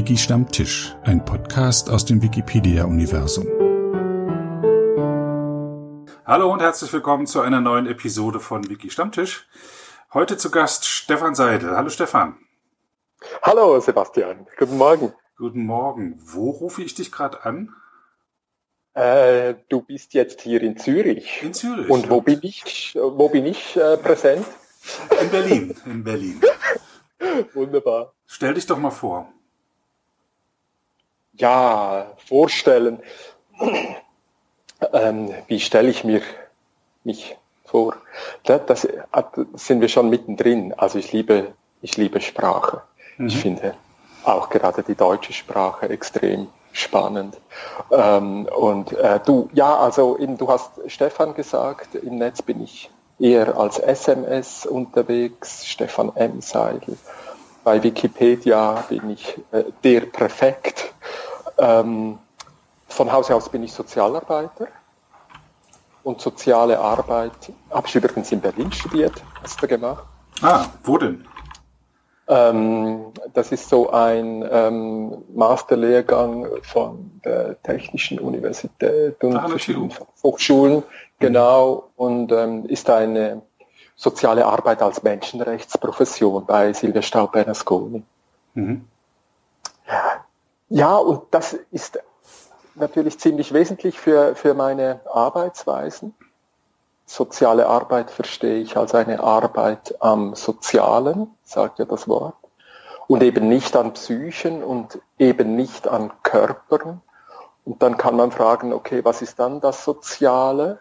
Wiki 0.00 0.16
Stammtisch, 0.16 0.96
ein 1.02 1.22
Podcast 1.26 1.90
aus 1.90 2.06
dem 2.06 2.22
Wikipedia-Universum. 2.22 3.46
Hallo 6.24 6.50
und 6.50 6.62
herzlich 6.62 6.90
willkommen 6.90 7.26
zu 7.26 7.42
einer 7.42 7.60
neuen 7.60 7.86
Episode 7.86 8.40
von 8.40 8.66
Wiki 8.70 8.88
Stammtisch. 8.88 9.46
Heute 10.14 10.38
zu 10.38 10.50
Gast 10.50 10.86
Stefan 10.86 11.34
Seidel. 11.34 11.76
Hallo 11.76 11.90
Stefan. 11.90 12.38
Hallo 13.42 13.78
Sebastian. 13.78 14.46
Guten 14.58 14.78
Morgen. 14.78 15.12
Guten 15.36 15.66
Morgen. 15.66 16.18
Wo 16.24 16.48
rufe 16.48 16.82
ich 16.82 16.94
dich 16.94 17.12
gerade 17.12 17.44
an? 17.44 17.68
Äh, 18.94 19.56
du 19.68 19.82
bist 19.82 20.14
jetzt 20.14 20.40
hier 20.40 20.62
in 20.62 20.78
Zürich. 20.78 21.42
In 21.42 21.52
Zürich. 21.52 21.90
Und 21.90 22.08
wo 22.08 22.22
bin 22.22 22.38
ich, 22.40 22.98
wo 22.98 23.28
bin 23.28 23.44
ich 23.44 23.76
äh, 23.76 23.98
präsent? 23.98 24.46
In 25.20 25.28
Berlin. 25.28 25.76
In 25.84 26.02
Berlin. 26.02 26.40
Wunderbar. 27.52 28.14
Stell 28.24 28.54
dich 28.54 28.64
doch 28.64 28.78
mal 28.78 28.90
vor. 28.90 29.30
Ja, 31.40 32.06
vorstellen. 32.26 33.00
ähm, 34.92 35.34
wie 35.46 35.60
stelle 35.60 35.88
ich 35.88 36.04
mir 36.04 36.20
mich 37.02 37.36
vor? 37.64 37.96
Das, 38.44 38.60
das, 38.66 38.88
sind 39.54 39.80
wir 39.80 39.88
schon 39.88 40.10
mittendrin. 40.10 40.74
Also 40.76 40.98
ich 40.98 41.12
liebe, 41.12 41.54
ich 41.80 41.96
liebe 41.96 42.20
Sprache. 42.20 42.82
Mhm. 43.16 43.26
Ich 43.26 43.38
finde 43.38 43.74
auch 44.24 44.50
gerade 44.50 44.82
die 44.82 44.94
deutsche 44.94 45.32
Sprache 45.32 45.88
extrem 45.88 46.48
spannend. 46.72 47.38
Ähm, 47.90 48.46
und 48.46 48.92
äh, 48.92 49.18
du, 49.24 49.48
ja, 49.54 49.76
also 49.78 50.18
eben, 50.18 50.36
du 50.36 50.48
hast 50.48 50.72
Stefan 50.88 51.34
gesagt, 51.34 51.94
im 51.94 52.18
Netz 52.18 52.42
bin 52.42 52.62
ich 52.62 52.90
eher 53.18 53.56
als 53.56 53.78
SMS 53.78 54.66
unterwegs, 54.66 55.66
Stefan 55.66 56.14
M. 56.16 56.40
Seidel. 56.42 56.98
Bei 57.64 57.82
Wikipedia 57.82 58.84
bin 58.88 59.10
ich 59.10 59.38
äh, 59.52 59.64
der 59.84 60.02
Präfekt. 60.02 60.92
Ähm, 61.58 62.18
von 62.88 63.12
Hause 63.12 63.34
aus 63.34 63.48
bin 63.48 63.62
ich 63.62 63.72
Sozialarbeiter 63.72 64.68
und 66.02 66.20
soziale 66.20 66.78
Arbeit 66.78 67.52
habe 67.70 67.86
ich 67.86 67.94
übrigens 67.94 68.32
in 68.32 68.40
Berlin 68.40 68.72
studiert, 68.72 69.22
hast 69.42 69.62
du 69.62 69.68
gemacht. 69.68 70.04
Ah, 70.42 70.66
wo 70.84 70.96
denn? 70.96 71.24
Ähm, 72.28 73.12
das 73.34 73.50
ist 73.52 73.68
so 73.68 73.90
ein 73.90 74.48
ähm, 74.50 75.24
Masterlehrgang 75.34 76.46
von 76.62 77.20
der 77.24 77.60
Technischen 77.62 78.20
Universität 78.20 79.22
und 79.22 79.38
verschiedenen 79.48 79.92
Hochschulen, 80.22 80.76
mhm. 80.76 80.84
genau, 81.18 81.90
und 81.96 82.30
ähm, 82.32 82.64
ist 82.66 82.88
eine 82.88 83.42
soziale 83.96 84.46
Arbeit 84.46 84.80
als 84.80 85.02
Menschenrechtsprofession 85.02 86.46
bei 86.46 86.72
Silvia 86.72 87.02
Staub-Bernasconi. 87.02 88.02
Mhm. 88.54 88.84
Ja, 89.88 90.24
und 90.98 91.22
das 91.32 91.54
ist 91.72 91.98
natürlich 92.76 93.18
ziemlich 93.18 93.52
wesentlich 93.52 93.98
für, 93.98 94.36
für 94.36 94.54
meine 94.54 95.00
Arbeitsweisen. 95.12 96.14
Soziale 97.06 97.66
Arbeit 97.66 98.10
verstehe 98.10 98.60
ich 98.60 98.76
als 98.76 98.94
eine 98.94 99.20
Arbeit 99.20 99.96
am 100.00 100.36
Sozialen, 100.36 101.34
sagt 101.42 101.80
ja 101.80 101.84
das 101.84 102.06
Wort, 102.06 102.36
und 103.08 103.24
eben 103.24 103.48
nicht 103.48 103.74
an 103.74 103.94
Psychen 103.94 104.62
und 104.62 105.00
eben 105.18 105.56
nicht 105.56 105.88
an 105.88 106.12
Körpern. 106.22 107.02
Und 107.64 107.82
dann 107.82 107.96
kann 107.96 108.14
man 108.14 108.30
fragen, 108.30 108.72
okay, 108.72 109.04
was 109.04 109.22
ist 109.22 109.40
dann 109.40 109.60
das 109.60 109.84
Soziale? 109.84 110.78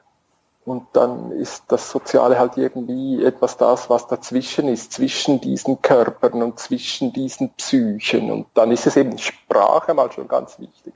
Und 0.69 0.85
dann 0.93 1.31
ist 1.31 1.63
das 1.69 1.89
Soziale 1.89 2.37
halt 2.37 2.55
irgendwie 2.55 3.23
etwas 3.23 3.57
das, 3.57 3.89
was 3.89 4.05
dazwischen 4.05 4.67
ist, 4.67 4.93
zwischen 4.93 5.41
diesen 5.41 5.81
Körpern 5.81 6.43
und 6.43 6.59
zwischen 6.59 7.11
diesen 7.11 7.49
Psychen. 7.53 8.29
Und 8.29 8.45
dann 8.53 8.69
ist 8.71 8.85
es 8.85 8.95
eben 8.95 9.17
Sprache 9.17 9.95
mal 9.95 10.11
schon 10.11 10.27
ganz 10.27 10.59
wichtig. 10.59 10.93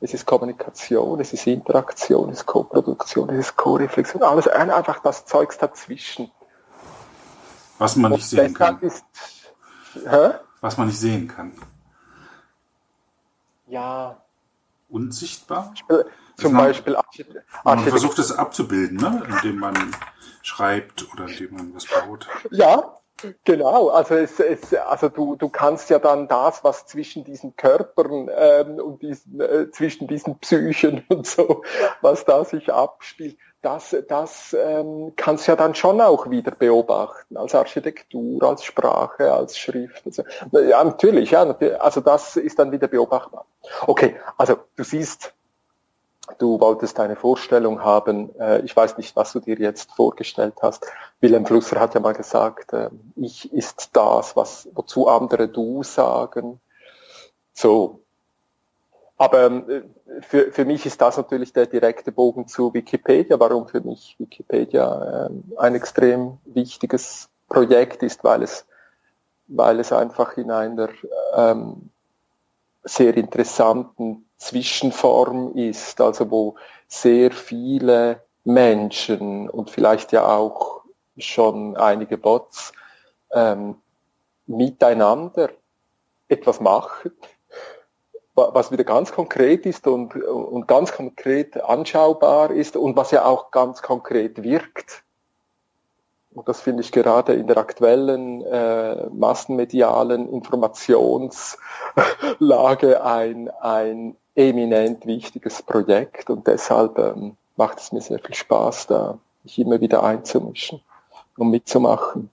Es 0.00 0.12
ist 0.12 0.26
Kommunikation, 0.26 1.20
es 1.20 1.32
ist 1.32 1.46
Interaktion, 1.46 2.30
es 2.30 2.40
ist 2.40 2.46
Co-Produktion, 2.46 3.30
es 3.30 3.46
ist 3.46 3.56
Co-Reflexion, 3.56 4.24
alles 4.24 4.48
einfach 4.48 4.98
das 4.98 5.24
Zeugs 5.24 5.56
dazwischen. 5.56 6.32
Was 7.78 7.94
man 7.94 8.10
nicht 8.10 8.28
sehen 8.28 8.54
kann. 8.54 8.80
Ist, 8.80 9.04
Was 10.60 10.76
man 10.78 10.88
nicht 10.88 10.98
sehen 10.98 11.28
kann. 11.28 11.52
Ja. 13.68 14.16
Unsichtbar? 14.88 15.74
Zum 16.36 16.52
man, 16.52 16.66
Beispiel 16.66 16.96
Architektur. 16.96 17.42
Man 17.64 17.80
versucht 17.80 18.18
es 18.18 18.32
abzubilden, 18.32 18.98
ne? 18.98 19.22
indem 19.28 19.58
man 19.58 19.74
schreibt 20.42 21.06
oder 21.12 21.26
indem 21.26 21.54
man 21.54 21.74
was 21.74 21.86
baut. 21.86 22.26
Ja, 22.50 22.98
genau. 23.44 23.88
Also, 23.88 24.14
es, 24.14 24.38
es, 24.38 24.74
also 24.74 25.08
du, 25.08 25.36
du 25.36 25.48
kannst 25.48 25.90
ja 25.90 25.98
dann 25.98 26.28
das, 26.28 26.62
was 26.62 26.86
zwischen 26.86 27.24
diesen 27.24 27.56
Körpern 27.56 28.30
ähm, 28.36 28.78
und 28.78 29.02
diesen, 29.02 29.40
äh, 29.40 29.70
zwischen 29.70 30.06
diesen 30.06 30.38
Psychen 30.38 31.04
und 31.08 31.26
so, 31.26 31.62
was 32.00 32.24
da 32.24 32.44
sich 32.44 32.72
abspielt, 32.72 33.38
das, 33.62 33.96
das 34.08 34.54
ähm, 34.58 35.14
kannst 35.16 35.46
du 35.46 35.52
ja 35.52 35.56
dann 35.56 35.74
schon 35.74 36.00
auch 36.00 36.30
wieder 36.30 36.52
beobachten, 36.52 37.36
als 37.36 37.54
Architektur, 37.54 38.40
als 38.44 38.62
Sprache, 38.62 39.32
als 39.32 39.58
Schrift. 39.58 40.02
Also, 40.06 40.22
ja, 40.52 40.84
natürlich, 40.84 41.32
ja, 41.32 41.42
also 41.80 42.00
das 42.00 42.36
ist 42.36 42.58
dann 42.60 42.70
wieder 42.70 42.86
beobachtbar. 42.86 43.46
Okay, 43.86 44.16
also 44.38 44.58
du 44.76 44.84
siehst, 44.84 45.34
Du 46.38 46.60
wolltest 46.60 46.98
eine 47.00 47.16
Vorstellung 47.16 47.82
haben. 47.82 48.34
Äh, 48.38 48.60
ich 48.60 48.76
weiß 48.76 48.98
nicht, 48.98 49.14
was 49.16 49.32
du 49.32 49.40
dir 49.40 49.56
jetzt 49.56 49.92
vorgestellt 49.92 50.54
hast. 50.62 50.86
Wilhelm 51.20 51.46
Flusser 51.46 51.80
hat 51.80 51.94
ja 51.94 52.00
mal 52.00 52.14
gesagt, 52.14 52.72
äh, 52.72 52.90
ich 53.16 53.52
ist 53.52 53.90
das, 53.92 54.36
was, 54.36 54.68
wozu 54.74 55.08
andere 55.08 55.48
du 55.48 55.82
sagen. 55.82 56.60
So. 57.52 58.00
Aber 59.16 59.46
äh, 59.46 59.82
für, 60.20 60.52
für 60.52 60.64
mich 60.64 60.84
ist 60.84 61.00
das 61.00 61.16
natürlich 61.16 61.52
der 61.52 61.66
direkte 61.66 62.12
Bogen 62.12 62.48
zu 62.48 62.74
Wikipedia. 62.74 63.38
Warum 63.40 63.68
für 63.68 63.80
mich 63.80 64.16
Wikipedia 64.18 65.30
ein 65.56 65.74
extrem 65.74 66.38
wichtiges 66.44 67.28
Projekt 67.48 68.02
ist, 68.02 68.24
weil 68.24 68.42
es, 68.42 68.66
weil 69.46 69.80
es 69.80 69.92
einfach 69.92 70.36
in 70.36 70.50
einer 70.50 70.88
ähm, 71.34 71.90
sehr 72.86 73.16
interessanten 73.16 74.28
Zwischenform 74.38 75.56
ist, 75.56 76.00
also 76.00 76.30
wo 76.30 76.54
sehr 76.88 77.32
viele 77.32 78.22
Menschen 78.44 79.50
und 79.50 79.70
vielleicht 79.70 80.12
ja 80.12 80.26
auch 80.26 80.82
schon 81.18 81.76
einige 81.76 82.16
Bots 82.16 82.72
ähm, 83.32 83.76
miteinander 84.46 85.50
etwas 86.28 86.60
machen, 86.60 87.12
was 88.34 88.70
wieder 88.70 88.84
ganz 88.84 89.12
konkret 89.12 89.66
ist 89.66 89.86
und, 89.86 90.14
und 90.14 90.68
ganz 90.68 90.92
konkret 90.92 91.60
anschaubar 91.62 92.50
ist 92.50 92.76
und 92.76 92.96
was 92.96 93.10
ja 93.10 93.24
auch 93.24 93.50
ganz 93.50 93.82
konkret 93.82 94.42
wirkt. 94.42 95.02
Und 96.36 96.46
das 96.48 96.60
finde 96.60 96.82
ich 96.82 96.92
gerade 96.92 97.32
in 97.32 97.46
der 97.46 97.56
aktuellen 97.56 98.42
äh, 98.42 99.08
massenmedialen 99.08 100.30
Informationslage 100.30 103.02
ein, 103.02 103.48
ein 103.62 104.16
eminent 104.34 105.06
wichtiges 105.06 105.62
Projekt 105.62 106.28
und 106.28 106.46
deshalb 106.46 106.98
ähm, 106.98 107.38
macht 107.56 107.78
es 107.78 107.90
mir 107.90 108.02
sehr 108.02 108.18
viel 108.18 108.34
Spaß, 108.34 108.88
da 108.88 109.16
mich 109.44 109.58
immer 109.58 109.80
wieder 109.80 110.02
einzumischen 110.02 110.82
und 111.38 111.48
mitzumachen. 111.48 112.28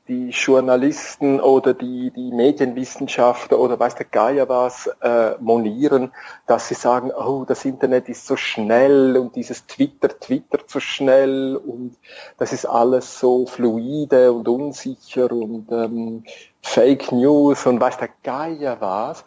die 0.09 0.31
Journalisten 0.31 1.39
oder 1.39 1.73
die, 1.73 2.12
die 2.12 2.33
Medienwissenschaftler 2.33 3.57
oder 3.57 3.79
weiß 3.79 3.95
der 3.95 4.07
Geier 4.07 4.50
was 4.50 4.88
äh, 5.01 5.35
monieren, 5.39 6.12
dass 6.45 6.68
sie 6.68 6.73
sagen, 6.73 7.12
oh, 7.13 7.45
das 7.47 7.63
Internet 7.63 8.09
ist 8.09 8.27
so 8.27 8.35
schnell 8.35 9.15
und 9.15 9.38
dieses 9.38 9.65
Twitter 9.65 10.09
Twitter 10.09 10.68
zu 10.68 10.81
schnell 10.81 11.56
und 11.56 11.95
das 12.38 12.51
ist 12.51 12.65
alles 12.65 13.17
so 13.17 13.45
fluide 13.45 14.33
und 14.33 14.50
unsicher 14.50 15.31
und 15.31 15.71
ähm, 15.71 16.25
Fake 16.62 17.13
News 17.13 17.65
und 17.65 17.79
weiß 17.79 17.97
der 17.97 18.09
Geier 18.24 18.81
was, 18.81 19.24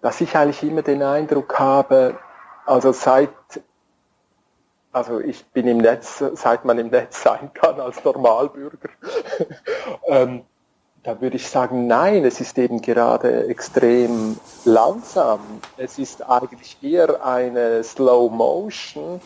dass 0.00 0.20
ich 0.20 0.36
eigentlich 0.36 0.62
immer 0.62 0.82
den 0.82 1.02
Eindruck 1.02 1.58
habe, 1.58 2.16
also 2.66 2.92
seit 2.92 3.30
also 4.92 5.20
ich 5.20 5.44
bin 5.46 5.66
im 5.66 5.78
Netz, 5.78 6.22
seit 6.34 6.64
man 6.64 6.78
im 6.78 6.88
Netz 6.88 7.22
sein 7.22 7.50
kann 7.54 7.80
als 7.80 8.02
Normalbürger, 8.04 8.88
ähm, 10.06 10.42
da 11.02 11.20
würde 11.20 11.36
ich 11.36 11.48
sagen, 11.48 11.86
nein, 11.86 12.24
es 12.24 12.40
ist 12.40 12.58
eben 12.58 12.82
gerade 12.82 13.46
extrem 13.46 14.38
langsam. 14.64 15.40
Es 15.76 15.98
ist 15.98 16.28
eigentlich 16.28 16.76
eher 16.82 17.24
eine 17.24 17.82
Slow 17.84 18.28
Motion 18.30 19.20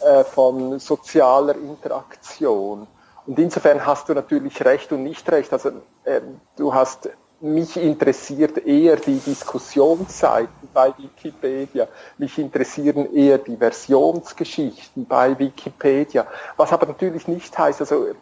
äh, 0.00 0.24
von 0.24 0.78
sozialer 0.78 1.54
Interaktion. 1.54 2.86
Und 3.26 3.38
insofern 3.38 3.84
hast 3.84 4.08
du 4.08 4.14
natürlich 4.14 4.64
recht 4.64 4.90
und 4.92 5.02
nicht 5.02 5.30
recht. 5.30 5.52
Also 5.52 5.70
äh, 6.04 6.22
du 6.56 6.74
hast 6.74 7.10
mich 7.40 7.76
interessiert 7.76 8.58
eher 8.66 8.96
die 8.96 9.18
Diskussionsseiten 9.18 10.68
bei 10.72 10.92
Wikipedia. 10.96 11.86
Mich 12.18 12.38
interessieren 12.38 13.12
eher 13.14 13.38
die 13.38 13.56
Versionsgeschichten 13.56 15.06
bei 15.06 15.38
Wikipedia. 15.38 16.26
Was 16.56 16.72
aber 16.72 16.86
natürlich 16.86 17.28
nicht 17.28 17.56
heißt, 17.56 17.80
also 17.80 18.06
äh, 18.06 18.14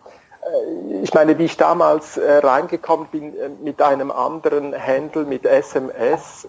ich 1.03 1.15
meine, 1.15 1.39
wie 1.39 1.45
ich 1.45 1.57
damals 1.57 2.17
äh, 2.17 2.39
reingekommen 2.39 3.09
bin 3.09 3.37
äh, 3.37 3.49
mit 3.49 3.81
einem 3.81 4.11
anderen 4.11 4.75
Handle, 4.75 5.25
mit 5.25 5.47
SMS, 5.47 6.49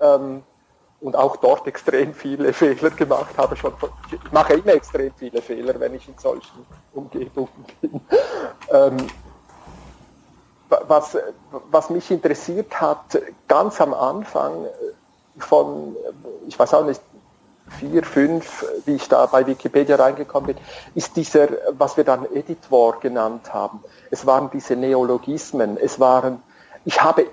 ähm, 0.00 0.42
und 1.00 1.14
auch 1.14 1.36
dort 1.36 1.66
extrem 1.66 2.12
viele 2.12 2.52
Fehler 2.52 2.90
gemacht 2.90 3.36
habe. 3.36 3.56
Schon, 3.56 3.72
ich 4.10 4.32
mache 4.32 4.54
immer 4.54 4.74
extrem 4.74 5.12
viele 5.14 5.40
Fehler, 5.40 5.78
wenn 5.78 5.94
ich 5.94 6.08
in 6.08 6.18
solchen 6.18 6.66
Umgebungen 6.92 7.48
bin. 7.80 8.00
Ähm, 8.70 8.98
was, 10.68 11.16
was 11.70 11.90
mich 11.90 12.10
interessiert 12.10 12.80
hat, 12.80 13.20
ganz 13.46 13.80
am 13.80 13.94
Anfang 13.94 14.66
von, 15.38 15.96
ich 16.46 16.58
weiß 16.58 16.74
auch 16.74 16.84
nicht, 16.84 17.00
vier, 17.78 18.02
fünf, 18.02 18.64
wie 18.86 18.94
ich 18.94 19.08
da 19.08 19.26
bei 19.26 19.46
Wikipedia 19.46 19.96
reingekommen 19.96 20.54
bin, 20.54 20.64
ist 20.94 21.16
dieser, 21.16 21.48
was 21.70 21.96
wir 21.96 22.04
dann 22.04 22.24
Editor 22.34 22.98
genannt 23.00 23.52
haben. 23.52 23.80
Es 24.10 24.26
waren 24.26 24.50
diese 24.50 24.74
Neologismen. 24.74 25.76
Es 25.76 26.00
waren, 26.00 26.42
ich 26.84 27.02
habe, 27.02 27.26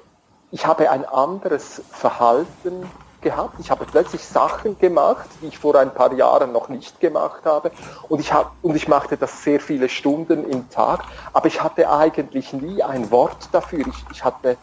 ich 0.52 0.66
habe 0.66 0.90
ein 0.90 1.06
anderes 1.06 1.82
Verhalten 1.92 2.90
gehabt. 3.26 3.60
Ich 3.60 3.72
habe 3.72 3.86
plötzlich 3.86 4.24
Sachen 4.24 4.78
gemacht, 4.78 5.28
die 5.42 5.48
ich 5.48 5.58
vor 5.58 5.76
ein 5.76 5.94
paar 5.94 6.14
Jahren 6.14 6.52
noch 6.54 6.70
nicht 6.70 7.00
gemacht 7.00 7.44
habe. 7.44 7.72
Und 8.08 8.20
ich, 8.20 8.32
hab, 8.32 8.54
und 8.62 8.76
ich 8.76 8.88
machte 8.88 9.18
das 9.18 9.44
sehr 9.44 9.60
viele 9.60 9.90
Stunden 9.90 10.48
im 10.48 10.70
Tag. 10.70 11.04
Aber 11.34 11.48
ich 11.48 11.62
hatte 11.62 11.90
eigentlich 11.90 12.54
nie 12.54 12.84
ein 12.84 13.10
Wort 13.10 13.50
dafür. 13.52 13.86
Ich, 13.88 14.06
ich 14.12 14.24
hatte, 14.24 14.58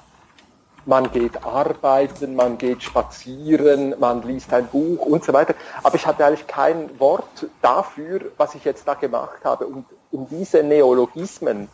man 0.86 1.10
geht 1.10 1.44
arbeiten, 1.44 2.36
man 2.36 2.56
geht 2.56 2.84
spazieren, 2.84 3.94
man 3.98 4.22
liest 4.22 4.52
ein 4.54 4.68
Buch 4.68 5.04
und 5.06 5.24
so 5.24 5.32
weiter. 5.32 5.54
Aber 5.82 5.96
ich 5.96 6.06
hatte 6.06 6.24
eigentlich 6.24 6.46
kein 6.46 7.00
Wort 7.00 7.46
dafür, 7.60 8.20
was 8.36 8.54
ich 8.54 8.64
jetzt 8.64 8.86
da 8.86 8.94
gemacht 8.94 9.44
habe. 9.44 9.66
Und 9.66 9.86
um 10.12 10.28
diese 10.30 10.62
Neologismen. 10.62 11.68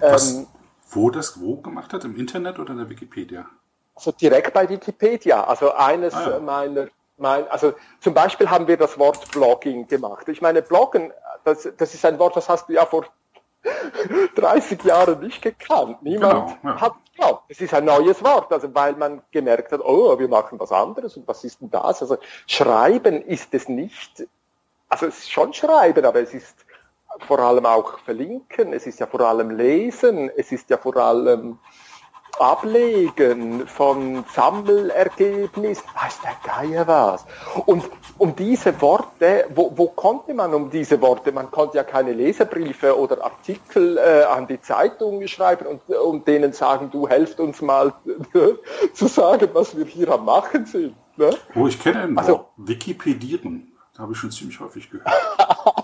Ähm, 0.00 0.46
wo 0.90 1.10
das 1.10 1.38
wo 1.40 1.56
gemacht 1.56 1.92
hat? 1.92 2.04
Im 2.04 2.16
Internet 2.16 2.58
oder 2.58 2.70
in 2.70 2.78
der 2.78 2.88
Wikipedia? 2.88 3.46
Also 3.94 4.12
direkt 4.12 4.52
bei 4.52 4.68
Wikipedia. 4.68 5.44
Also 5.44 5.72
eines 5.72 6.14
ah, 6.14 6.40
meiner, 6.40 6.88
mein, 7.16 7.48
also 7.48 7.74
zum 8.00 8.14
Beispiel 8.14 8.50
haben 8.50 8.66
wir 8.66 8.76
das 8.76 8.98
Wort 8.98 9.30
Blogging 9.30 9.86
gemacht. 9.86 10.28
Ich 10.28 10.42
meine, 10.42 10.62
Bloggen, 10.62 11.12
das, 11.44 11.68
das 11.76 11.94
ist 11.94 12.04
ein 12.04 12.18
Wort, 12.18 12.36
das 12.36 12.48
hast 12.48 12.68
du 12.68 12.72
ja 12.72 12.86
vor 12.86 13.06
30 14.34 14.82
Jahren 14.84 15.20
nicht 15.20 15.40
gekannt. 15.42 16.02
Niemand 16.02 16.60
genau, 16.60 16.74
ja. 16.74 16.80
hat 16.80 16.94
geglaubt. 17.12 17.44
Es 17.48 17.60
ist 17.60 17.72
ein 17.72 17.84
neues 17.84 18.22
Wort, 18.22 18.52
also 18.52 18.74
weil 18.74 18.94
man 18.94 19.22
gemerkt 19.30 19.72
hat, 19.72 19.80
oh, 19.80 20.18
wir 20.18 20.28
machen 20.28 20.58
was 20.58 20.72
anderes 20.72 21.16
und 21.16 21.26
was 21.26 21.44
ist 21.44 21.60
denn 21.60 21.70
das? 21.70 22.02
Also 22.02 22.18
Schreiben 22.46 23.22
ist 23.22 23.54
es 23.54 23.68
nicht, 23.68 24.26
also 24.88 25.06
es 25.06 25.18
ist 25.18 25.30
schon 25.30 25.52
Schreiben, 25.52 26.04
aber 26.04 26.20
es 26.20 26.34
ist 26.34 26.66
vor 27.26 27.38
allem 27.38 27.64
auch 27.64 27.98
Verlinken, 28.00 28.72
es 28.72 28.86
ist 28.86 29.00
ja 29.00 29.06
vor 29.06 29.20
allem 29.20 29.50
Lesen, 29.50 30.30
es 30.36 30.52
ist 30.52 30.68
ja 30.70 30.76
vor 30.76 30.96
allem 30.96 31.58
Ablegen 32.38 33.66
von 33.66 34.24
Sammelergebnissen, 34.34 35.84
weiß 35.94 36.20
der 36.22 36.36
Geier 36.44 36.86
was. 36.86 37.24
Und 37.66 37.84
um 38.18 38.34
diese 38.34 38.80
Worte, 38.80 39.46
wo, 39.54 39.72
wo 39.76 39.88
konnte 39.88 40.34
man 40.34 40.52
um 40.54 40.70
diese 40.70 41.00
Worte? 41.00 41.32
Man 41.32 41.50
konnte 41.50 41.76
ja 41.76 41.84
keine 41.84 42.12
Leserbriefe 42.12 42.98
oder 42.98 43.24
Artikel 43.24 43.98
äh, 43.98 44.24
an 44.24 44.46
die 44.46 44.60
Zeitung 44.60 45.26
schreiben 45.26 45.66
und, 45.66 45.88
und 45.96 46.26
denen 46.26 46.52
sagen, 46.52 46.90
du 46.90 47.08
helft 47.08 47.40
uns 47.40 47.62
mal 47.62 47.92
zu 48.92 49.06
sagen, 49.06 49.48
was 49.52 49.76
wir 49.76 49.84
hier 49.84 50.08
am 50.10 50.24
Machen 50.24 50.66
sind. 50.66 50.94
Ne? 51.16 51.30
Oh, 51.54 51.66
ich 51.66 51.80
kenne 51.80 52.00
einen 52.00 52.18
also, 52.18 52.46
Wikipedieren. 52.56 53.72
Habe 53.96 54.12
ich 54.12 54.18
schon 54.18 54.32
ziemlich 54.32 54.58
häufig 54.58 54.90
gehört. 54.90 55.08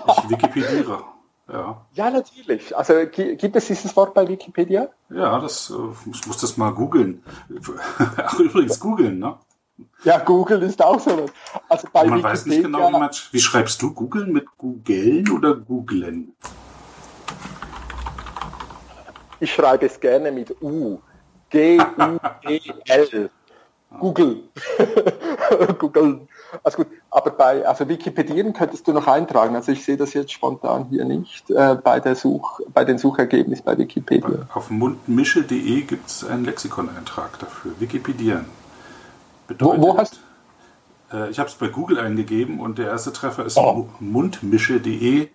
ich 0.09 0.31
wikipediere. 0.31 1.05
Ja. 1.53 1.85
ja, 1.95 2.11
natürlich. 2.11 2.77
Also 2.77 2.95
gibt 3.11 3.57
es 3.57 3.67
dieses 3.67 3.97
Wort 3.97 4.15
bei 4.15 4.27
Wikipedia? 4.29 4.89
Ja, 5.09 5.41
das, 5.41 5.71
äh, 5.71 6.11
ich 6.11 6.27
muss 6.27 6.39
das 6.39 6.57
mal 6.57 6.71
googeln. 6.71 7.25
Ach, 8.17 8.39
übrigens 8.39 8.79
googeln, 8.79 9.19
ne? 9.19 9.37
Ja, 10.05 10.19
Google 10.19 10.63
ist 10.63 10.83
auch 10.83 11.01
so. 11.01 11.27
Also 11.69 11.89
bei 11.93 12.05
man 12.05 12.19
Wikipedia, 12.19 12.31
weiß 12.31 12.47
nicht 12.47 12.63
genau, 12.63 12.89
wie, 12.89 12.93
man, 12.93 13.11
wie 13.33 13.41
schreibst 13.41 13.83
du 13.83 13.93
googeln 13.93 14.33
mit 14.33 14.47
googeln 14.59 15.29
oder 15.31 15.55
googlen? 15.57 16.35
Ich 19.41 19.53
schreibe 19.55 19.87
es 19.87 19.99
gerne 19.99 20.31
mit 20.31 20.55
U. 20.63 21.01
G-U-E-L. 21.49 23.31
Google. 23.99 24.45
Google. 25.79 26.29
Also 26.63 26.79
gut, 26.79 26.87
aber 27.11 27.31
bei 27.31 27.67
also 27.67 27.89
Wikipedieren 27.89 28.53
könntest 28.53 28.87
du 28.87 28.93
noch 28.93 29.07
eintragen. 29.07 29.57
Also 29.57 29.73
ich 29.73 29.85
sehe 29.85 29.97
das 29.97 30.15
jetzt 30.15 30.33
spontan 30.33 30.87
hier 30.91 31.05
nicht 31.05 31.51
äh, 31.51 31.77
bei 31.83 32.01
der 32.01 32.15
Such, 32.15 32.61
bei 32.73 32.85
den 32.85 32.99
Suchergebnissen 32.99 33.65
bei 33.65 33.77
Wikipedia. 33.77 34.47
Auf 34.53 34.71
mundmische.de 34.71 35.83
gibt 35.83 36.09
es 36.09 36.25
einen 36.25 36.45
Lexikoneintrag 36.45 37.39
dafür. 37.39 37.73
Wikipedieren. 37.79 38.47
Bedeutet, 39.49 39.83
wo, 39.83 39.89
wo 39.89 39.99
hast 39.99 40.21
äh, 41.13 41.31
Ich 41.31 41.39
habe 41.39 41.49
es 41.49 41.55
bei 41.57 41.69
Google 41.69 41.99
eingegeben 41.99 42.61
und 42.61 42.79
der 42.79 42.87
erste 42.87 43.13
Treffer 43.13 43.45
ist 43.45 43.57
oh. 43.57 43.89
mundmische.de 43.99 45.29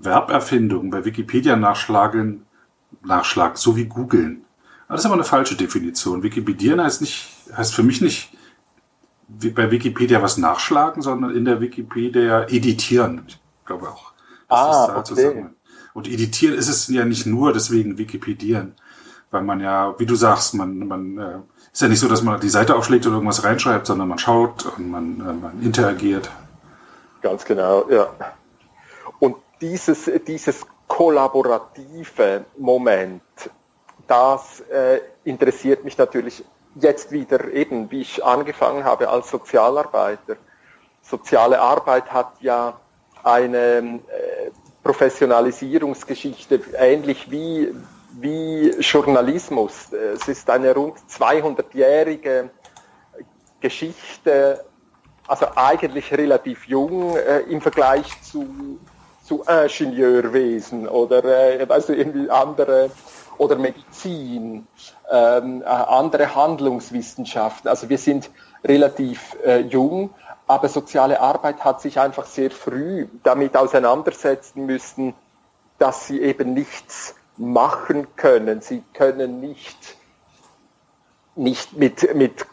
Verberfindung. 0.00 0.90
Bei 0.90 1.04
Wikipedia 1.04 1.56
nachschlagen, 1.56 2.46
Nachschlag, 3.02 3.56
so 3.56 3.76
wie 3.76 3.84
googeln. 3.84 4.44
Das 4.90 5.00
ist 5.00 5.06
aber 5.06 5.14
eine 5.14 5.24
falsche 5.24 5.54
Definition. 5.54 6.24
Wikipedieren 6.24 6.82
heißt 6.82 7.00
nicht, 7.00 7.28
heißt 7.56 7.72
für 7.72 7.84
mich 7.84 8.00
nicht 8.00 8.32
bei 9.28 9.70
Wikipedia 9.70 10.20
was 10.20 10.36
nachschlagen, 10.36 11.00
sondern 11.00 11.30
in 11.34 11.44
der 11.44 11.60
Wikipedia 11.60 12.42
editieren. 12.48 13.22
Ich 13.28 13.38
glaube 13.64 13.88
auch. 13.88 14.12
ah, 14.48 14.88
da 14.88 14.96
okay. 14.96 15.04
zusammen. 15.04 15.54
Und 15.94 16.08
editieren 16.08 16.56
ist 16.56 16.68
es 16.68 16.88
ja 16.88 17.04
nicht 17.04 17.24
nur 17.24 17.52
deswegen 17.52 17.98
Wikipedieren, 17.98 18.74
weil 19.30 19.42
man 19.42 19.60
ja, 19.60 19.94
wie 19.98 20.06
du 20.06 20.16
sagst, 20.16 20.54
man, 20.54 20.78
man 20.78 21.18
äh, 21.18 21.38
ist 21.72 21.82
ja 21.82 21.88
nicht 21.88 22.00
so, 22.00 22.08
dass 22.08 22.22
man 22.22 22.40
die 22.40 22.48
Seite 22.48 22.74
aufschlägt 22.74 23.06
oder 23.06 23.14
irgendwas 23.14 23.44
reinschreibt, 23.44 23.86
sondern 23.86 24.08
man 24.08 24.18
schaut 24.18 24.66
und 24.76 24.90
man, 24.90 25.20
äh, 25.20 25.32
man 25.32 25.62
interagiert. 25.62 26.28
Ganz 27.22 27.44
genau, 27.44 27.88
ja. 27.88 28.08
Und 29.20 29.36
dieses, 29.60 30.10
dieses 30.26 30.66
kollaborative 30.88 32.44
Moment, 32.58 33.22
das 34.10 34.60
äh, 34.72 35.00
interessiert 35.22 35.84
mich 35.84 35.96
natürlich 35.96 36.44
jetzt 36.74 37.12
wieder 37.12 37.48
eben, 37.52 37.90
wie 37.92 38.00
ich 38.00 38.24
angefangen 38.24 38.84
habe 38.84 39.08
als 39.08 39.30
Sozialarbeiter. 39.30 40.36
Soziale 41.00 41.60
Arbeit 41.60 42.10
hat 42.12 42.32
ja 42.40 42.78
eine 43.22 43.78
äh, 43.78 44.50
Professionalisierungsgeschichte, 44.82 46.60
ähnlich 46.76 47.30
wie, 47.30 47.72
wie 48.12 48.70
Journalismus. 48.80 49.92
Es 49.92 50.26
ist 50.26 50.50
eine 50.50 50.74
rund 50.74 50.98
200-jährige 51.08 52.50
Geschichte, 53.60 54.64
also 55.28 55.46
eigentlich 55.54 56.12
relativ 56.12 56.66
jung 56.66 57.16
äh, 57.16 57.40
im 57.40 57.60
Vergleich 57.60 58.20
zu, 58.22 58.80
zu 59.22 59.44
Ingenieurwesen 59.44 60.88
oder 60.88 61.24
äh, 61.24 61.64
also 61.68 61.92
irgendwie 61.92 62.28
andere 62.28 62.90
oder 63.40 63.56
Medizin, 63.56 64.66
ähm, 65.10 65.62
äh, 65.62 65.64
andere 65.64 66.34
Handlungswissenschaften. 66.34 67.70
Also 67.70 67.88
wir 67.88 67.96
sind 67.96 68.30
relativ 68.62 69.34
äh, 69.42 69.60
jung, 69.60 70.10
aber 70.46 70.68
soziale 70.68 71.20
Arbeit 71.20 71.64
hat 71.64 71.80
sich 71.80 71.98
einfach 71.98 72.26
sehr 72.26 72.50
früh 72.50 73.08
damit 73.22 73.56
auseinandersetzen 73.56 74.66
müssen, 74.66 75.14
dass 75.78 76.06
sie 76.06 76.20
eben 76.20 76.52
nichts 76.52 77.14
machen 77.38 78.14
können. 78.14 78.60
Sie 78.60 78.84
können 78.92 79.40
nicht, 79.40 79.96
nicht 81.34 81.72
mit, 81.78 82.14
mit 82.14 82.44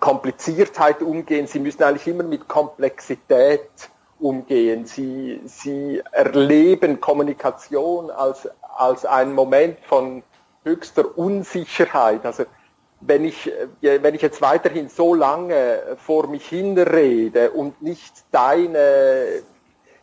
Kompliziertheit 0.00 1.00
umgehen, 1.00 1.46
sie 1.46 1.60
müssen 1.60 1.82
eigentlich 1.82 2.08
immer 2.08 2.24
mit 2.24 2.46
Komplexität 2.46 3.70
umgehen. 4.18 4.86
Sie, 4.86 5.40
sie 5.44 6.02
erleben 6.12 7.00
Kommunikation 7.00 8.10
als, 8.10 8.48
als 8.76 9.04
einen 9.04 9.34
Moment 9.34 9.78
von 9.80 10.22
höchster 10.64 11.16
Unsicherheit. 11.16 12.24
Also 12.24 12.44
wenn 13.00 13.24
ich, 13.24 13.50
wenn 13.80 14.14
ich 14.14 14.22
jetzt 14.22 14.40
weiterhin 14.40 14.88
so 14.88 15.14
lange 15.14 15.96
vor 16.04 16.28
mich 16.28 16.48
hinrede 16.48 17.50
und 17.50 17.80
nicht 17.82 18.24
deine 18.32 19.42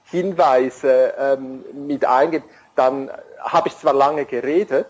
Hinweise 0.06 1.14
ähm, 1.18 1.64
mit 1.88 2.06
eingehe, 2.06 2.44
dann 2.76 3.10
habe 3.40 3.68
ich 3.68 3.78
zwar 3.78 3.94
lange 3.94 4.26
geredet, 4.26 4.88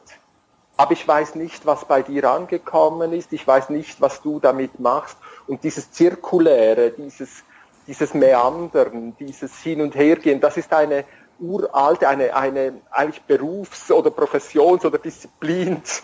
aber 0.76 0.94
ich 0.94 1.08
weiß 1.08 1.36
nicht, 1.36 1.66
was 1.66 1.86
bei 1.86 2.02
dir 2.02 2.30
angekommen 2.30 3.14
ist, 3.14 3.32
ich 3.32 3.46
weiß 3.46 3.70
nicht, 3.70 4.02
was 4.02 4.22
du 4.22 4.40
damit 4.40 4.80
machst. 4.80 5.18
Und 5.48 5.64
dieses 5.64 5.92
Zirkuläre, 5.92 6.92
dieses, 6.92 7.44
dieses 7.88 8.14
Meandern, 8.14 9.16
dieses 9.20 9.58
Hin- 9.60 9.82
und 9.82 9.96
Hergehen, 9.96 10.40
das 10.40 10.58
ist 10.58 10.72
eine 10.74 11.06
uralte, 11.40 12.08
eine, 12.08 12.36
eine 12.36 12.82
eigentlich 12.92 13.22
Berufs- 13.24 13.92
oder 13.92 14.12
Professions- 14.12 14.86
oder 14.86 14.98
Disziplins 14.98 16.04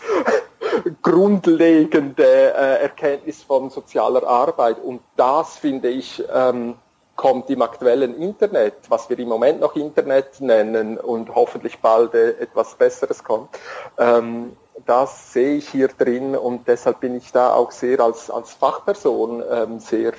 grundlegende 1.02 2.24
äh, 2.24 2.82
Erkenntnis 2.82 3.42
von 3.42 3.70
sozialer 3.70 4.26
Arbeit. 4.26 4.78
Und 4.78 5.00
das 5.16 5.56
finde 5.56 5.88
ich, 5.88 6.22
ähm, 6.32 6.74
kommt 7.16 7.50
im 7.50 7.60
aktuellen 7.60 8.16
Internet, 8.16 8.74
was 8.88 9.10
wir 9.10 9.18
im 9.18 9.28
Moment 9.28 9.60
noch 9.60 9.76
Internet 9.76 10.40
nennen 10.40 10.96
und 10.96 11.34
hoffentlich 11.34 11.78
bald 11.78 12.14
äh, 12.14 12.30
etwas 12.40 12.74
Besseres 12.74 13.22
kommt. 13.22 13.50
Ähm, 13.98 14.56
das 14.86 15.32
sehe 15.32 15.56
ich 15.56 15.68
hier 15.68 15.88
drin 15.88 16.34
und 16.34 16.66
deshalb 16.66 17.00
bin 17.00 17.14
ich 17.14 17.30
da 17.30 17.52
auch 17.52 17.70
sehr 17.70 18.00
als, 18.00 18.30
als 18.30 18.52
Fachperson 18.54 19.42
ähm, 19.50 19.78
sehr 19.80 20.14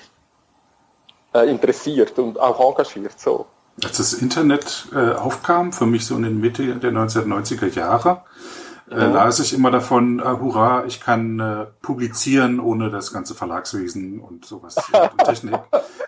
äh, 1.34 1.50
interessiert 1.50 2.18
und 2.20 2.40
auch 2.40 2.60
engagiert 2.60 3.20
so. 3.20 3.46
Als 3.84 3.98
das 3.98 4.14
Internet 4.14 4.88
äh, 4.94 5.14
aufkam, 5.14 5.72
für 5.72 5.86
mich 5.86 6.06
so 6.06 6.16
in 6.16 6.24
den 6.24 6.40
Mitte 6.40 6.76
der 6.76 6.92
1990er 6.92 7.74
Jahre, 7.74 8.24
äh, 8.92 9.06
las 9.06 9.40
ich 9.40 9.54
immer 9.54 9.72
davon, 9.72 10.20
äh, 10.20 10.24
hurra, 10.24 10.84
ich 10.86 11.00
kann 11.00 11.40
äh, 11.40 11.66
publizieren 11.82 12.60
ohne 12.60 12.90
das 12.90 13.14
ganze 13.14 13.34
Verlagswesen 13.34 14.20
und 14.20 14.44
sowas, 14.44 14.76
und 14.92 15.18
Technik. 15.26 15.58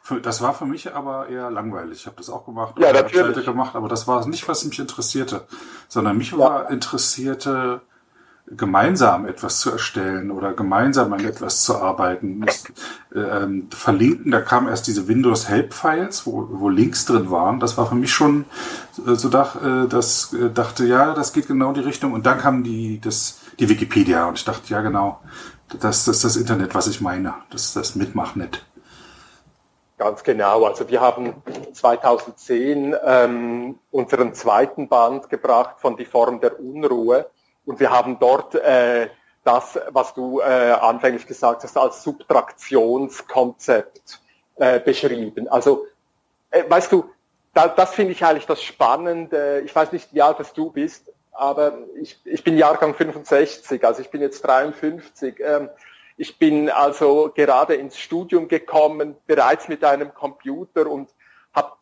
Für, 0.01 0.19
das 0.19 0.41
war 0.41 0.53
für 0.53 0.65
mich 0.65 0.93
aber 0.93 1.29
eher 1.29 1.49
langweilig. 1.49 1.99
Ich 2.01 2.05
habe 2.07 2.17
das 2.17 2.29
auch 2.29 2.45
gemacht, 2.45 2.75
ja, 2.79 2.91
natürlich. 2.91 3.45
gemacht, 3.45 3.75
aber 3.75 3.87
das 3.87 4.05
war 4.05 4.27
nicht, 4.27 4.45
was 4.49 4.65
mich 4.65 4.79
interessierte, 4.79 5.45
sondern 5.87 6.17
mich 6.17 6.31
ja. 6.31 6.37
war 6.37 6.71
interessierte 6.71 7.81
gemeinsam 8.45 9.25
etwas 9.25 9.59
zu 9.59 9.71
erstellen 9.71 10.29
oder 10.29 10.53
gemeinsam 10.53 11.13
an 11.13 11.25
etwas 11.25 11.63
zu 11.63 11.77
arbeiten. 11.77 12.45
Ich, 12.47 13.17
äh, 13.17 13.47
verlinken, 13.69 14.31
da 14.31 14.41
kamen 14.41 14.67
erst 14.67 14.87
diese 14.87 15.07
Windows 15.07 15.47
Help 15.47 15.73
Files, 15.73 16.25
wo, 16.25 16.47
wo 16.51 16.69
Links 16.69 17.05
drin 17.05 17.31
waren. 17.31 17.59
Das 17.59 17.77
war 17.77 17.87
für 17.87 17.95
mich 17.95 18.13
schon 18.13 18.45
äh, 19.07 19.15
so 19.15 19.29
dach, 19.29 19.55
äh, 19.55 19.87
das 19.87 20.33
äh, 20.33 20.49
dachte, 20.49 20.85
ja, 20.85 21.13
das 21.13 21.33
geht 21.33 21.47
genau 21.47 21.71
die 21.73 21.81
Richtung. 21.81 22.13
Und 22.13 22.25
dann 22.25 22.37
kam 22.37 22.63
die, 22.63 22.99
das, 22.99 23.39
die 23.59 23.69
Wikipedia 23.69 24.27
und 24.27 24.37
ich 24.37 24.45
dachte, 24.45 24.71
ja 24.73 24.81
genau, 24.81 25.21
das, 25.79 26.05
das 26.05 26.17
ist 26.17 26.23
das 26.23 26.35
Internet, 26.35 26.75
was 26.75 26.87
ich 26.87 27.01
meine. 27.01 27.33
Das 27.49 27.63
ist 27.63 27.75
das 27.75 27.95
Mitmachnet. 27.95 28.65
Ganz 29.97 30.23
genau. 30.23 30.65
Also 30.65 30.89
wir 30.89 30.99
haben 30.99 31.33
2010 31.71 32.95
ähm, 33.05 33.79
unseren 33.89 34.33
zweiten 34.33 34.89
Band 34.89 35.29
gebracht 35.29 35.75
von 35.79 35.95
Die 35.95 36.05
Form 36.05 36.41
der 36.41 36.59
Unruhe 36.59 37.27
und 37.65 37.79
wir 37.79 37.91
haben 37.91 38.19
dort 38.19 38.55
äh, 38.55 39.09
das, 39.43 39.79
was 39.89 40.13
du 40.13 40.39
äh, 40.39 40.71
anfänglich 40.71 41.27
gesagt 41.27 41.63
hast, 41.63 41.77
als 41.77 42.03
Subtraktionskonzept 42.03 44.19
äh, 44.55 44.79
beschrieben. 44.79 45.47
Also, 45.47 45.85
äh, 46.51 46.63
weißt 46.67 46.91
du, 46.91 47.09
da, 47.53 47.67
das 47.67 47.93
finde 47.93 48.13
ich 48.13 48.25
eigentlich 48.25 48.47
das 48.47 48.63
Spannende. 48.63 49.61
Ich 49.65 49.75
weiß 49.75 49.91
nicht, 49.91 50.13
wie 50.13 50.21
alt 50.21 50.37
du 50.55 50.71
bist, 50.71 51.11
aber 51.31 51.77
ich, 51.99 52.19
ich 52.25 52.43
bin 52.43 52.57
Jahrgang 52.57 52.95
65, 52.95 53.85
also 53.85 54.01
ich 54.01 54.09
bin 54.09 54.21
jetzt 54.21 54.41
53. 54.41 55.39
Ähm, 55.39 55.69
ich 56.15 56.37
bin 56.37 56.69
also 56.69 57.31
gerade 57.33 57.75
ins 57.75 57.97
Studium 57.97 58.47
gekommen, 58.47 59.15
bereits 59.25 59.67
mit 59.67 59.83
einem 59.83 60.13
Computer 60.13 60.87
und 60.87 61.09
habe 61.53 61.73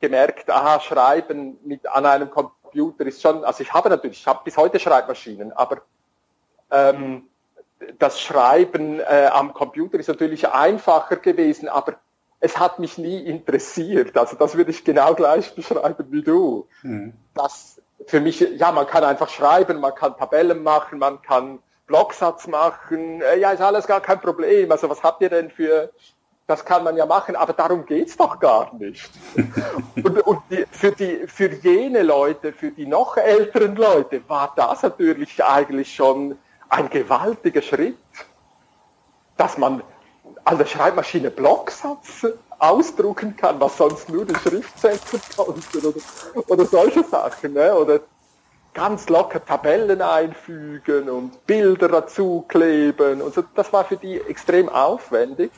gemerkt, 0.00 0.50
aha, 0.50 0.80
Schreiben 0.80 1.58
mit 1.64 1.86
an 1.86 2.06
einem 2.06 2.30
Computer 2.30 2.57
Computer 2.68 3.06
ist 3.06 3.22
schon, 3.22 3.44
also 3.44 3.62
ich 3.62 3.72
habe 3.72 3.88
natürlich, 3.88 4.20
ich 4.20 4.26
habe 4.26 4.40
bis 4.44 4.56
heute 4.56 4.78
Schreibmaschinen, 4.78 5.52
aber 5.52 5.82
ähm, 6.70 7.28
das 7.98 8.20
Schreiben 8.20 9.00
äh, 9.00 9.30
am 9.32 9.54
Computer 9.54 9.98
ist 9.98 10.08
natürlich 10.08 10.48
einfacher 10.48 11.16
gewesen, 11.16 11.68
aber 11.68 11.94
es 12.40 12.58
hat 12.58 12.78
mich 12.78 12.98
nie 12.98 13.20
interessiert. 13.24 14.16
Also 14.16 14.36
das 14.36 14.56
würde 14.56 14.70
ich 14.70 14.84
genau 14.84 15.14
gleich 15.14 15.54
beschreiben 15.54 16.06
wie 16.10 16.22
du. 16.22 16.68
Mhm. 16.82 17.14
Das 17.34 17.80
für 18.06 18.20
mich, 18.20 18.40
ja, 18.40 18.70
man 18.70 18.86
kann 18.86 19.04
einfach 19.04 19.28
schreiben, 19.28 19.80
man 19.80 19.94
kann 19.94 20.16
Tabellen 20.16 20.62
machen, 20.62 20.98
man 20.98 21.20
kann 21.22 21.60
Blocksatz 21.86 22.46
machen, 22.46 23.22
äh, 23.22 23.38
ja, 23.38 23.52
ist 23.52 23.62
alles 23.62 23.86
gar 23.86 24.00
kein 24.00 24.20
Problem. 24.20 24.70
Also 24.70 24.88
was 24.88 25.02
habt 25.02 25.22
ihr 25.22 25.30
denn 25.30 25.50
für 25.50 25.90
das 26.48 26.64
kann 26.64 26.82
man 26.82 26.96
ja 26.96 27.04
machen, 27.04 27.36
aber 27.36 27.52
darum 27.52 27.84
geht's 27.84 28.16
doch 28.16 28.40
gar 28.40 28.74
nicht. 28.74 29.10
und, 29.96 30.20
und 30.22 30.40
die, 30.50 30.64
für, 30.70 30.92
die, 30.92 31.26
für 31.26 31.52
jene 31.52 32.02
Leute, 32.02 32.54
für 32.54 32.70
die 32.70 32.86
noch 32.86 33.18
älteren 33.18 33.76
Leute, 33.76 34.22
war 34.28 34.54
das 34.56 34.82
natürlich 34.82 35.44
eigentlich 35.44 35.94
schon 35.94 36.38
ein 36.70 36.88
gewaltiger 36.88 37.60
Schritt, 37.60 37.98
dass 39.36 39.58
man 39.58 39.82
an 40.44 40.56
der 40.56 40.64
Schreibmaschine 40.64 41.30
Blocksatz 41.30 42.26
ausdrucken 42.58 43.36
kann, 43.36 43.60
was 43.60 43.76
sonst 43.76 44.08
nur 44.08 44.24
die 44.24 44.34
Schriftsetzer 44.34 45.18
konnten 45.36 45.86
oder, 45.86 46.44
oder 46.46 46.64
solche 46.64 47.04
Sachen. 47.04 47.52
Ne? 47.52 47.74
Oder 47.74 48.00
ganz 48.78 49.08
locker 49.08 49.44
Tabellen 49.44 50.00
einfügen 50.00 51.10
und 51.10 51.44
Bilder 51.48 51.88
dazu 51.88 52.44
kleben 52.46 53.20
und 53.20 53.34
so. 53.34 53.42
Das 53.56 53.72
war 53.72 53.84
für 53.84 53.96
die 53.96 54.20
extrem 54.20 54.68
aufwendig. 54.68 55.50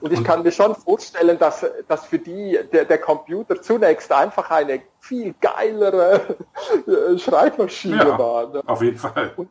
Und 0.00 0.14
ich 0.14 0.24
kann 0.24 0.42
mir 0.42 0.50
schon 0.50 0.74
vorstellen, 0.74 1.38
dass, 1.38 1.66
dass 1.88 2.06
für 2.06 2.18
die 2.18 2.58
der, 2.72 2.86
der 2.86 2.96
Computer 2.96 3.60
zunächst 3.60 4.10
einfach 4.10 4.50
eine 4.50 4.80
viel 4.98 5.34
geilere 5.42 6.38
äh, 6.86 7.18
Schreibmaschine 7.18 7.96
ja, 7.96 8.18
war. 8.18 8.48
Ne? 8.48 8.62
Auf 8.64 8.80
jeden 8.80 8.96
Fall. 8.96 9.32
Und, 9.36 9.50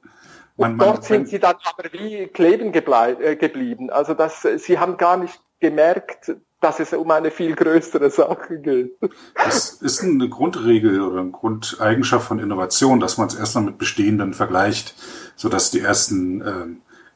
und 0.56 0.78
man, 0.78 0.78
dort 0.80 0.94
man, 0.96 1.02
sind 1.04 1.30
sie 1.30 1.40
dann 1.40 1.58
aber 1.66 1.94
wie 1.94 2.26
kleben 2.30 2.74
äh, 2.74 3.36
geblieben. 3.36 3.92
Also 3.92 4.16
dass 4.16 4.42
sie 4.42 4.80
haben 4.80 4.98
gar 4.98 5.18
nicht 5.18 5.40
gemerkt, 5.60 6.32
dass 6.64 6.80
es 6.80 6.94
um 6.94 7.12
eine 7.12 7.30
viel 7.30 7.56
größere 7.56 8.10
Sache 8.10 8.58
geht. 8.58 8.98
Das 9.36 9.74
ist 9.74 10.02
eine 10.02 10.30
Grundregel 10.30 11.02
oder 11.02 11.20
eine 11.20 11.32
Grundeigenschaft 11.32 12.28
von 12.28 12.40
Innovation, 12.40 13.02
dass 13.02 13.18
man 13.18 13.28
es 13.28 13.36
erstmal 13.36 13.66
mit 13.66 13.78
bestehenden 13.78 14.34
vergleicht, 14.34 14.96
sodass 15.36 15.72
die 15.72 15.82
ersten 15.82 16.42
äh, 16.42 16.66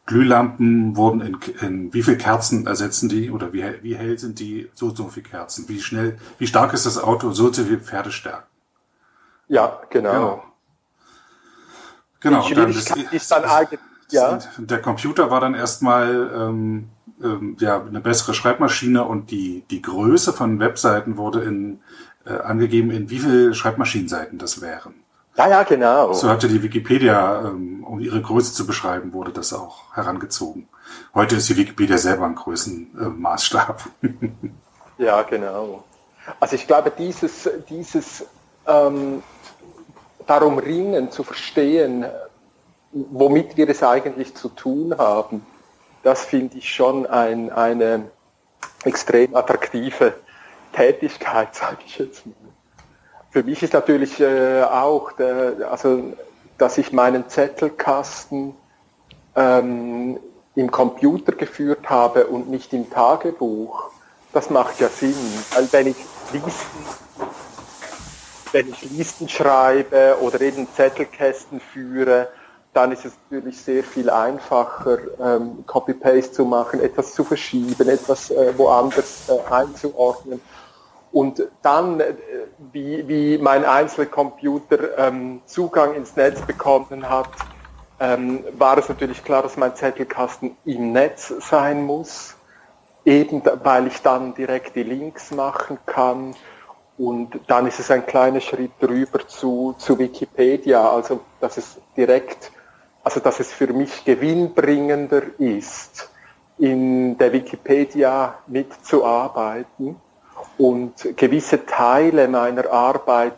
Glühlampen 0.06 0.98
wurden 0.98 1.22
in, 1.22 1.40
in 1.62 1.94
wie 1.94 2.04
viel 2.04 2.18
Kerzen 2.18 2.68
ersetzen 2.68 3.08
die 3.08 3.32
oder 3.32 3.54
wie, 3.54 3.64
wie 3.82 3.96
hell 3.96 4.20
sind 4.20 4.40
die 4.40 4.70
so 4.74 4.94
so 4.94 5.08
viel 5.08 5.24
Kerzen, 5.24 5.70
wie 5.70 5.80
schnell, 5.80 6.18
wie 6.40 6.48
stark 6.48 6.74
ist 6.74 6.86
das 6.86 7.02
Auto, 7.02 7.32
so 7.32 7.52
so 7.52 7.64
viel 7.64 7.80
Pferdestärke. 7.80 8.44
Ja, 9.48 9.80
genau. 9.90 10.44
Genau. 12.20 12.48
genau 12.48 12.62
dann 12.62 12.70
ist, 12.72 12.96
ist 13.12 13.32
dann 13.32 13.44
ja. 14.10 14.40
Der 14.58 14.82
Computer 14.82 15.30
war 15.32 15.42
dann 15.42 15.54
erstmal 15.54 16.32
ähm, 16.34 16.90
ähm, 17.24 17.58
ja, 17.60 17.82
eine 17.82 18.00
bessere 18.00 18.34
Schreibmaschine 18.34 19.04
und 19.04 19.32
die, 19.32 19.64
die 19.70 19.82
Größe 19.82 20.34
von 20.34 20.60
Webseiten 20.60 21.18
wurde 21.18 21.44
in, 21.44 21.80
äh, 22.26 22.34
angegeben, 22.34 22.92
in 22.92 23.10
wie 23.10 23.20
viele 23.20 23.54
Schreibmaschinenseiten 23.54 24.38
das 24.38 24.62
wären. 24.62 24.94
Ja, 25.38 25.48
ja, 25.48 25.64
genau. 25.64 26.14
So 26.14 26.30
hatte 26.30 26.48
die 26.48 26.64
Wikipedia, 26.64 27.42
ähm, 27.46 27.84
um 27.84 28.00
ihre 28.00 28.22
Größe 28.22 28.54
zu 28.54 28.66
beschreiben, 28.66 29.14
wurde 29.14 29.32
das 29.32 29.54
auch 29.54 29.96
herangezogen. 29.96 30.68
Heute 31.14 31.36
ist 31.36 31.48
die 31.50 31.58
Wikipedia 31.58 31.98
selber 31.98 32.26
ein 32.26 32.36
Größenmaßstab. 32.36 33.84
Äh, 34.02 34.10
ja, 34.98 35.22
genau. 35.24 35.84
Also 36.40 36.56
ich 36.56 36.66
glaube, 36.66 36.92
dieses, 36.98 37.50
dieses 37.70 38.26
ähm, 38.66 39.22
darum 40.26 40.58
ringen 40.58 41.12
zu 41.12 41.24
verstehen, 41.24 42.06
womit 42.92 43.58
wir 43.58 43.70
es 43.70 43.84
eigentlich 43.84 44.36
zu 44.36 44.50
tun 44.50 44.98
haben, 44.98 45.46
das 46.08 46.24
finde 46.24 46.58
ich 46.58 46.74
schon 46.74 47.06
ein, 47.06 47.52
eine 47.52 48.10
extrem 48.86 49.36
attraktive 49.36 50.14
Tätigkeit, 50.72 51.54
sage 51.54 51.80
ich 51.86 51.98
jetzt 51.98 52.26
mal. 52.26 52.34
Für 53.30 53.44
mich 53.44 53.62
ist 53.62 53.74
natürlich 53.74 54.18
äh, 54.22 54.64
auch, 54.64 55.12
der, 55.12 55.70
also, 55.70 56.14
dass 56.58 56.78
ich 56.78 56.94
meinen 56.94 57.28
Zettelkasten 57.28 58.56
ähm, 59.36 60.18
im 60.56 60.72
Computer 60.72 61.34
geführt 61.34 61.90
habe 61.90 62.28
und 62.28 62.50
nicht 62.50 62.72
im 62.72 62.90
Tagebuch, 62.90 63.92
das 64.32 64.50
macht 64.50 64.80
ja 64.80 64.88
Sinn. 64.88 65.14
Weil 65.54 65.68
wenn 65.74 65.88
ich 65.88 65.98
Listen, 66.32 66.86
wenn 68.54 68.70
ich 68.70 68.82
Listen 68.92 69.28
schreibe 69.28 70.20
oder 70.22 70.40
eben 70.40 70.70
Zettelkästen 70.74 71.60
führe, 71.60 72.30
dann 72.78 72.92
ist 72.92 73.06
es 73.06 73.14
natürlich 73.28 73.60
sehr 73.60 73.84
viel 73.84 74.08
einfacher, 74.12 75.00
ähm, 75.20 75.66
Copy-Paste 75.66 76.32
zu 76.32 76.46
machen, 76.46 76.80
etwas 76.80 77.16
zu 77.16 77.24
verschieben, 77.24 77.90
etwas 77.90 78.30
äh, 78.30 78.54
woanders 78.56 79.28
äh, 79.30 79.52
einzuordnen. 79.52 80.40
Und 81.12 81.42
dann, 81.64 82.00
äh, 82.00 82.14
wie, 82.72 83.08
wie 83.08 83.40
mein 83.40 83.66
Einzelcomputer 83.66 84.96
ähm, 85.00 85.42
Zugang 85.48 85.96
ins 85.96 86.16
Netz 86.16 86.40
bekommen 86.42 87.10
hat, 87.10 87.32
ähm, 88.00 88.44
war 88.60 88.78
es 88.78 88.88
natürlich 88.88 89.24
klar, 89.24 89.42
dass 89.42 89.58
mein 89.58 89.76
Zettelkasten 89.76 90.56
im 90.66 90.92
Netz 90.92 91.34
sein 91.50 91.84
muss, 91.84 92.36
eben 93.06 93.42
weil 93.64 93.88
ich 93.88 94.04
dann 94.04 94.36
direkt 94.36 94.76
die 94.76 94.84
Links 94.84 95.32
machen 95.32 95.80
kann. 95.88 96.36
Und 97.00 97.40
dann 97.48 97.66
ist 97.66 97.80
es 97.80 97.90
ein 97.90 98.06
kleiner 98.06 98.40
Schritt 98.40 98.72
drüber 98.80 99.28
zu, 99.28 99.74
zu 99.80 99.98
Wikipedia, 99.98 100.88
also 100.88 101.22
dass 101.40 101.58
es 101.58 101.78
direkt, 101.96 102.52
also 103.08 103.22
dass 103.22 103.40
es 103.40 103.54
für 103.54 103.68
mich 103.68 104.04
gewinnbringender 104.04 105.40
ist, 105.40 106.10
in 106.58 107.18
der 107.18 107.32
Wikipedia 107.32 108.40
mitzuarbeiten 108.48 109.96
und 110.58 111.16
gewisse 111.16 111.66
Teile 111.66 112.28
meiner 112.28 112.70
Arbeit 112.70 113.38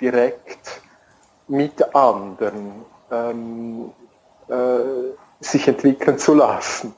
direkt 0.00 0.80
mit 1.48 1.94
anderen 1.94 2.86
ähm, 3.10 3.90
äh, 4.48 4.54
sich 5.40 5.68
entwickeln 5.68 6.16
zu 6.16 6.32
lassen. 6.32 6.94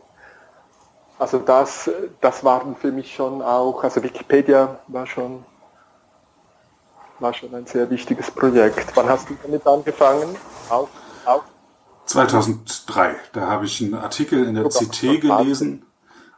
Also 1.19 1.41
das, 1.41 1.91
das 2.21 2.45
waren 2.45 2.76
für 2.76 2.93
mich 2.93 3.12
schon 3.12 3.43
auch, 3.43 3.83
also 3.83 4.00
Wikipedia 4.00 4.79
war 4.87 5.09
schon, 5.09 5.45
war 7.19 7.35
schon 7.35 7.52
ein 7.52 7.67
sehr 7.67 7.91
wichtiges 7.91 8.31
Projekt. 8.31 8.97
Wann 8.97 9.09
hast 9.09 9.29
du 9.29 9.37
damit 9.43 9.67
angefangen? 9.67 10.37
Auch, 10.71 10.88
auch? 11.26 11.43
2003, 12.06 13.14
da 13.32 13.49
habe 13.49 13.64
ich 13.64 13.80
einen 13.80 13.94
Artikel 13.94 14.44
in 14.44 14.54
der 14.54 14.68
CT 14.68 15.21
gelesen 15.21 15.85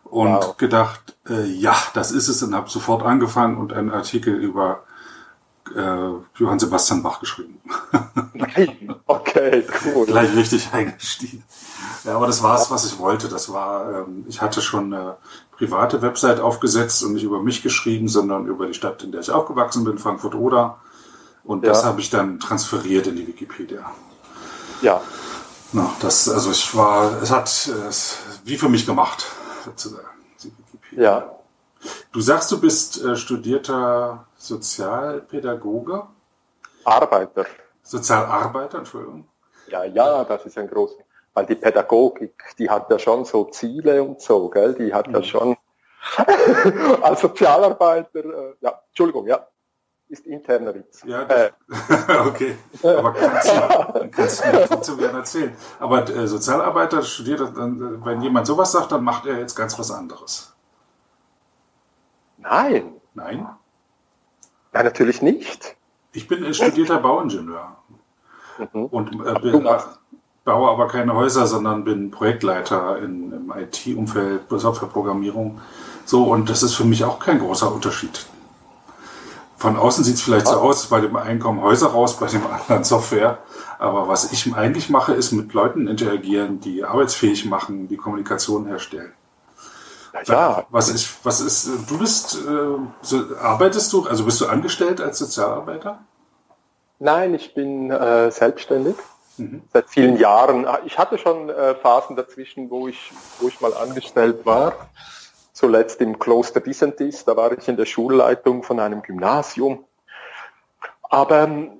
und 0.05 0.29
wow. 0.29 0.57
gedacht, 0.57 1.17
äh, 1.29 1.45
ja, 1.45 1.75
das 1.95 2.13
ist 2.13 2.29
es 2.29 2.43
und 2.43 2.55
habe 2.55 2.71
sofort 2.71 3.03
angefangen 3.03 3.57
und 3.57 3.73
einen 3.73 3.91
Artikel 3.91 4.35
über 4.35 4.85
äh, 5.75 6.11
Johann 6.37 6.59
Sebastian 6.59 7.03
Bach 7.03 7.21
geschrieben. 7.21 7.59
okay, 9.07 9.67
cool. 9.85 10.07
Gleich 10.07 10.35
richtig 10.37 10.69
eingestiegen. 10.73 11.43
Ja, 12.05 12.17
aber 12.17 12.27
das 12.27 12.43
war 12.43 12.61
es, 12.61 12.71
was 12.71 12.85
ich 12.85 12.99
wollte. 12.99 13.29
Das 13.29 13.53
war, 13.53 14.03
ähm, 14.03 14.27
ich 14.29 14.43
hatte 14.43 14.61
schon 14.61 14.93
eine 14.93 15.17
private 15.57 16.03
Website 16.03 16.41
aufgesetzt 16.41 17.03
und 17.03 17.15
nicht 17.15 17.25
über 17.25 17.43
mich 17.43 17.63
geschrieben, 17.63 18.09
sondern 18.09 18.47
über 18.47 18.67
die 18.67 18.75
Stadt, 18.75 19.03
in 19.03 19.13
der 19.13 19.23
ich 19.23 19.31
aufgewachsen 19.31 19.85
bin, 19.85 19.99
Frankfurt 19.99 20.35
Oder. 20.35 20.79
Und 21.45 21.65
ja. 21.65 21.71
das 21.71 21.85
habe 21.85 22.01
ich 22.01 22.11
dann 22.11 22.41
transferiert 22.41 23.07
in 23.07 23.17
die 23.17 23.27
Wikipedia. 23.27 23.91
Ja. 24.81 25.01
Na, 25.75 25.93
das, 26.01 26.29
also 26.29 26.53
ich 26.53 26.77
war, 26.77 27.21
es 27.21 27.33
hat 27.33 27.49
es 27.49 28.19
wie 28.45 28.57
für 28.57 28.69
mich 28.69 28.87
gemacht, 28.87 29.27
sozusagen. 29.65 30.07
Ja. 30.93 31.35
Du 32.13 32.21
sagst, 32.21 32.53
du 32.53 32.61
bist 32.61 33.03
äh, 33.03 33.17
studierter 33.17 34.25
Sozialpädagoge? 34.37 36.05
Arbeiter. 36.85 37.47
Sozialarbeiter, 37.83 38.79
Entschuldigung. 38.79 39.27
Ja, 39.67 39.83
ja, 39.83 40.23
das 40.23 40.47
ist 40.47 40.57
ein 40.59 40.69
großes, 40.69 40.99
weil 41.35 41.47
die 41.47 41.57
Pädagogik, 41.57 42.55
die 42.57 42.71
hat 42.71 42.89
ja 42.89 42.99
schon 43.01 43.25
so 43.25 43.47
Ziele 43.47 44.01
und 44.01 44.21
so, 44.21 44.49
gell? 44.51 44.75
Die 44.75 44.95
hat 44.95 45.09
mhm. 45.09 45.15
ja 45.15 45.23
schon 45.25 45.57
als 47.03 47.21
Sozialarbeiter, 47.21 48.25
äh, 48.25 48.55
ja, 48.61 48.81
Entschuldigung, 48.91 49.27
ja, 49.27 49.45
ist 50.09 50.25
interner 50.27 50.75
Witz. 50.75 51.03
Ja, 51.05 51.23
äh. 51.23 51.51
okay. 52.29 52.57
Aber 52.83 53.13
kannst 53.13 53.49
du, 53.49 54.01
kannst 54.17 54.45
du 54.45 54.51
mir 54.51 54.67
trotzdem 54.67 54.99
gerne 54.99 55.19
erzählen. 55.19 55.57
Aber 55.79 56.09
äh, 56.09 56.27
Sozialarbeiter 56.27 57.03
studiert, 57.03 57.41
dann, 57.41 58.05
wenn 58.05 58.23
jemand 58.23 58.47
sowas 58.47 58.73
sagt, 58.73 58.93
dann 58.93 59.05
macht 59.05 59.27
er 59.27 59.39
jetzt 59.39 59.55
ganz 59.55 59.79
was 59.79 59.91
anderes. 59.91 60.55
Nein. 62.39 62.93
Nein? 63.15 63.47
Nein, 64.73 64.85
natürlich 64.85 65.23
nicht. 65.23 65.77
Ich 66.13 66.29
bin 66.29 66.53
studierter 66.53 66.99
Bauingenieur. 66.99 67.77
Mhm. 68.73 68.85
Und 68.87 69.27
äh, 69.27 69.39
bin, 69.41 69.69
baue 70.45 70.71
aber 70.71 70.89
keine 70.89 71.15
Häuser, 71.15 71.47
sondern 71.47 71.85
bin 71.85 72.11
Projektleiter 72.11 72.99
in, 72.99 73.33
im 73.33 73.53
IT-Umfeld, 73.57 74.43
Softwareprogrammierung. 74.49 75.61
So, 76.05 76.25
und 76.25 76.51
das 76.51 76.63
ist 76.63 76.75
für 76.75 76.85
mich 76.85 77.05
auch 77.05 77.19
kein 77.19 77.39
großer 77.39 77.73
Unterschied. 77.73 78.27
Von 79.65 79.79
außen 79.79 80.05
sieht 80.05 80.17
es 80.17 80.21
vielleicht 80.21 80.47
so 80.47 80.57
aus, 80.57 80.89
bei 80.89 81.01
dem 81.01 81.17
einen 81.17 81.41
kommen 81.41 81.63
Häuser 81.63 81.87
raus, 81.87 82.19
bei 82.19 82.27
dem 82.27 82.47
anderen 82.47 82.85
Software. 82.85 83.39
Aber 83.79 84.09
was 84.09 84.31
ich 84.31 84.55
eigentlich 84.55 84.91
mache, 84.91 85.15
ist 85.15 85.33
mit 85.33 85.55
Leuten 85.55 85.89
interagieren, 85.89 86.61
die 86.61 86.85
arbeitsfähig 86.85 87.47
machen, 87.47 87.89
die 87.89 87.97
Kommunikation 87.97 88.67
herstellen. 88.67 89.15
Ja. 90.27 90.67
Was 90.69 90.91
ist, 90.91 91.17
was 91.23 91.41
ist, 91.41 91.67
du 91.89 91.97
bist, 91.97 92.37
äh, 92.47 93.17
arbeitest 93.41 93.91
du, 93.95 94.07
also 94.07 94.27
bist 94.27 94.39
du 94.43 94.49
angestellt 94.49 95.01
als 95.01 95.19
Sozialarbeiter? 95.19 95.99
Nein, 96.99 97.33
ich 97.33 97.55
bin 97.55 97.91
äh, 97.91 98.31
selbstständig. 98.31 98.97
Mhm. 99.39 99.63
Seit 99.73 99.89
vielen 99.89 100.19
Jahren. 100.19 100.67
Ich 100.85 100.99
hatte 100.99 101.17
schon 101.17 101.49
äh, 101.49 101.75
Phasen 101.75 102.17
dazwischen, 102.17 102.69
wo 102.69 102.87
ich, 102.87 103.13
wo 103.41 103.49
ich 103.49 103.63
mal 103.63 103.73
angestellt 103.73 104.45
war. 104.45 104.75
Zuletzt 105.55 106.01
im 106.01 106.19
Kloster 106.19 106.61
Disentis, 106.61 107.25
da 107.25 107.37
war 107.37 107.57
ich 107.57 107.69
in 107.69 107.77
der 107.77 107.87
Schulleitung 107.87 108.65
von 108.65 108.81
einem 108.81 109.03
Gymnasium. 109.03 109.85
Aber 111.03 111.45
ähm, 111.45 111.71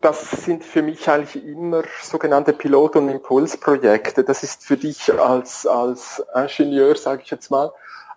das 0.00 0.28
sind 0.32 0.64
für 0.64 0.82
mich 0.82 1.08
eigentlich 1.08 1.44
immer 1.46 1.84
sogenannte 2.02 2.52
Pilot- 2.52 2.96
und 2.96 3.08
Impulsprojekte. 3.08 4.24
Das 4.24 4.42
ist 4.42 4.64
für 4.64 4.76
dich 4.76 5.14
als, 5.14 5.66
als 5.68 6.20
Ingenieur, 6.34 6.96
sage 6.96 7.22
ich 7.24 7.30
jetzt 7.30 7.50
mal, 7.50 7.72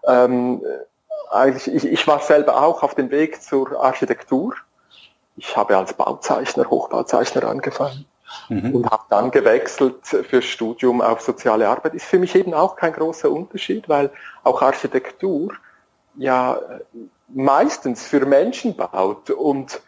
ähm, 0.05 0.63
eigentlich, 1.29 1.67
ich, 1.67 1.85
ich 1.85 2.07
war 2.07 2.19
selber 2.21 2.59
auch 2.59 2.81
auf 2.81 2.95
dem 2.95 3.11
Weg 3.11 3.43
zur 3.43 3.79
Architektur. 3.83 4.55
Ich 5.37 5.55
habe 5.55 5.77
als 5.77 5.93
Bauzeichner, 5.93 6.67
Hochbauzeichner 6.67 7.43
angefangen 7.43 8.05
mhm. 8.49 8.75
und 8.75 8.89
habe 8.89 9.03
dann 9.09 9.31
gewechselt 9.31 10.05
fürs 10.05 10.45
Studium 10.45 11.01
auf 11.01 11.21
soziale 11.21 11.67
Arbeit. 11.67 11.93
Ist 11.95 12.05
für 12.05 12.19
mich 12.19 12.35
eben 12.35 12.53
auch 12.53 12.75
kein 12.75 12.93
großer 12.93 13.29
Unterschied, 13.31 13.89
weil 13.89 14.11
auch 14.43 14.61
Architektur 14.61 15.53
ja 16.15 16.59
meistens 17.27 18.03
für 18.03 18.25
Menschen 18.25 18.75
baut 18.75 19.29
und 19.29 19.81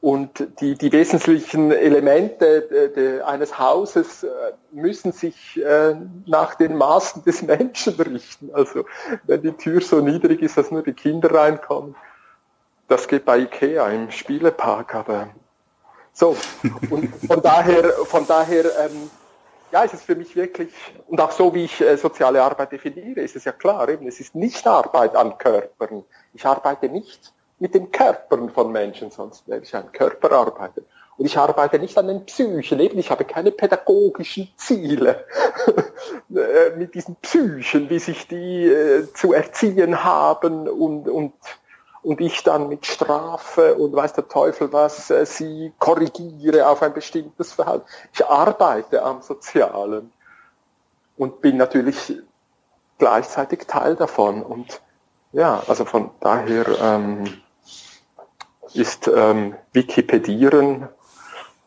und 0.00 0.60
die, 0.60 0.76
die 0.76 0.92
wesentlichen 0.92 1.72
Elemente 1.72 2.62
de, 2.62 2.92
de, 2.92 3.20
eines 3.22 3.58
Hauses 3.58 4.22
äh, 4.22 4.28
müssen 4.70 5.10
sich 5.10 5.60
äh, 5.60 5.96
nach 6.24 6.54
den 6.54 6.76
Maßen 6.76 7.24
des 7.24 7.42
Menschen 7.42 7.94
richten. 7.94 8.50
Also 8.52 8.84
wenn 9.24 9.42
die 9.42 9.52
Tür 9.52 9.80
so 9.80 10.00
niedrig 10.00 10.40
ist, 10.40 10.56
dass 10.56 10.70
nur 10.70 10.82
die 10.82 10.92
Kinder 10.92 11.34
reinkommen, 11.34 11.96
das 12.86 13.08
geht 13.08 13.24
bei 13.24 13.38
Ikea 13.38 13.88
im 13.88 14.10
Spielepark, 14.12 14.94
aber 14.94 15.30
so. 16.18 16.36
Und 16.90 17.14
von 17.26 17.40
daher, 17.40 17.90
von 18.06 18.26
daher 18.26 18.64
ähm, 18.78 19.10
ja, 19.70 19.82
ist 19.82 19.94
es 19.94 20.02
für 20.02 20.16
mich 20.16 20.34
wirklich, 20.34 20.72
und 21.06 21.20
auch 21.20 21.30
so 21.30 21.54
wie 21.54 21.64
ich 21.64 21.80
äh, 21.80 21.96
soziale 21.96 22.42
Arbeit 22.42 22.72
definiere, 22.72 23.20
ist 23.20 23.36
es 23.36 23.44
ja 23.44 23.52
klar, 23.52 23.88
eben, 23.88 24.06
es 24.06 24.18
ist 24.18 24.34
nicht 24.34 24.66
Arbeit 24.66 25.14
an 25.14 25.38
Körpern. 25.38 26.04
Ich 26.34 26.44
arbeite 26.44 26.88
nicht 26.88 27.32
mit 27.58 27.74
den 27.74 27.92
Körpern 27.92 28.50
von 28.50 28.72
Menschen, 28.72 29.10
sonst 29.10 29.46
wäre 29.46 29.60
ich 29.62 29.74
ein 29.74 29.92
Körperarbeiter. 29.92 30.82
Und 31.18 31.26
ich 31.26 31.36
arbeite 31.36 31.80
nicht 31.80 31.98
an 31.98 32.06
den 32.06 32.24
Psychen, 32.26 32.78
eben 32.78 32.98
ich 32.98 33.10
habe 33.10 33.24
keine 33.24 33.50
pädagogischen 33.50 34.48
Ziele 34.56 35.24
äh, 36.34 36.76
mit 36.76 36.94
diesen 36.94 37.16
Psychen, 37.16 37.90
wie 37.90 37.98
sich 37.98 38.28
die 38.28 38.66
äh, 38.66 39.12
zu 39.14 39.32
erziehen 39.32 40.04
haben 40.04 40.68
und, 40.68 41.08
und, 41.08 41.34
und 42.02 42.20
ich 42.20 42.42
dann 42.42 42.68
mit 42.68 42.86
Strafe 42.86 43.74
und 43.74 43.94
weiß 43.94 44.12
der 44.14 44.28
Teufel 44.28 44.72
was, 44.72 45.10
äh, 45.10 45.26
sie 45.26 45.72
korrigiere 45.78 46.68
auf 46.68 46.82
ein 46.82 46.94
bestimmtes 46.94 47.52
Verhalten. 47.52 47.86
Ich 48.12 48.24
arbeite 48.26 49.02
am 49.02 49.22
Sozialen 49.22 50.12
und 51.16 51.40
bin 51.40 51.56
natürlich 51.56 52.16
gleichzeitig 52.98 53.66
Teil 53.66 53.96
davon 53.96 54.42
und 54.42 54.80
ja, 55.32 55.62
also 55.68 55.84
von 55.84 56.10
daher 56.20 56.66
ähm, 56.80 57.24
ist 58.72 59.08
ähm, 59.08 59.56
Wikipedieren, 59.72 60.88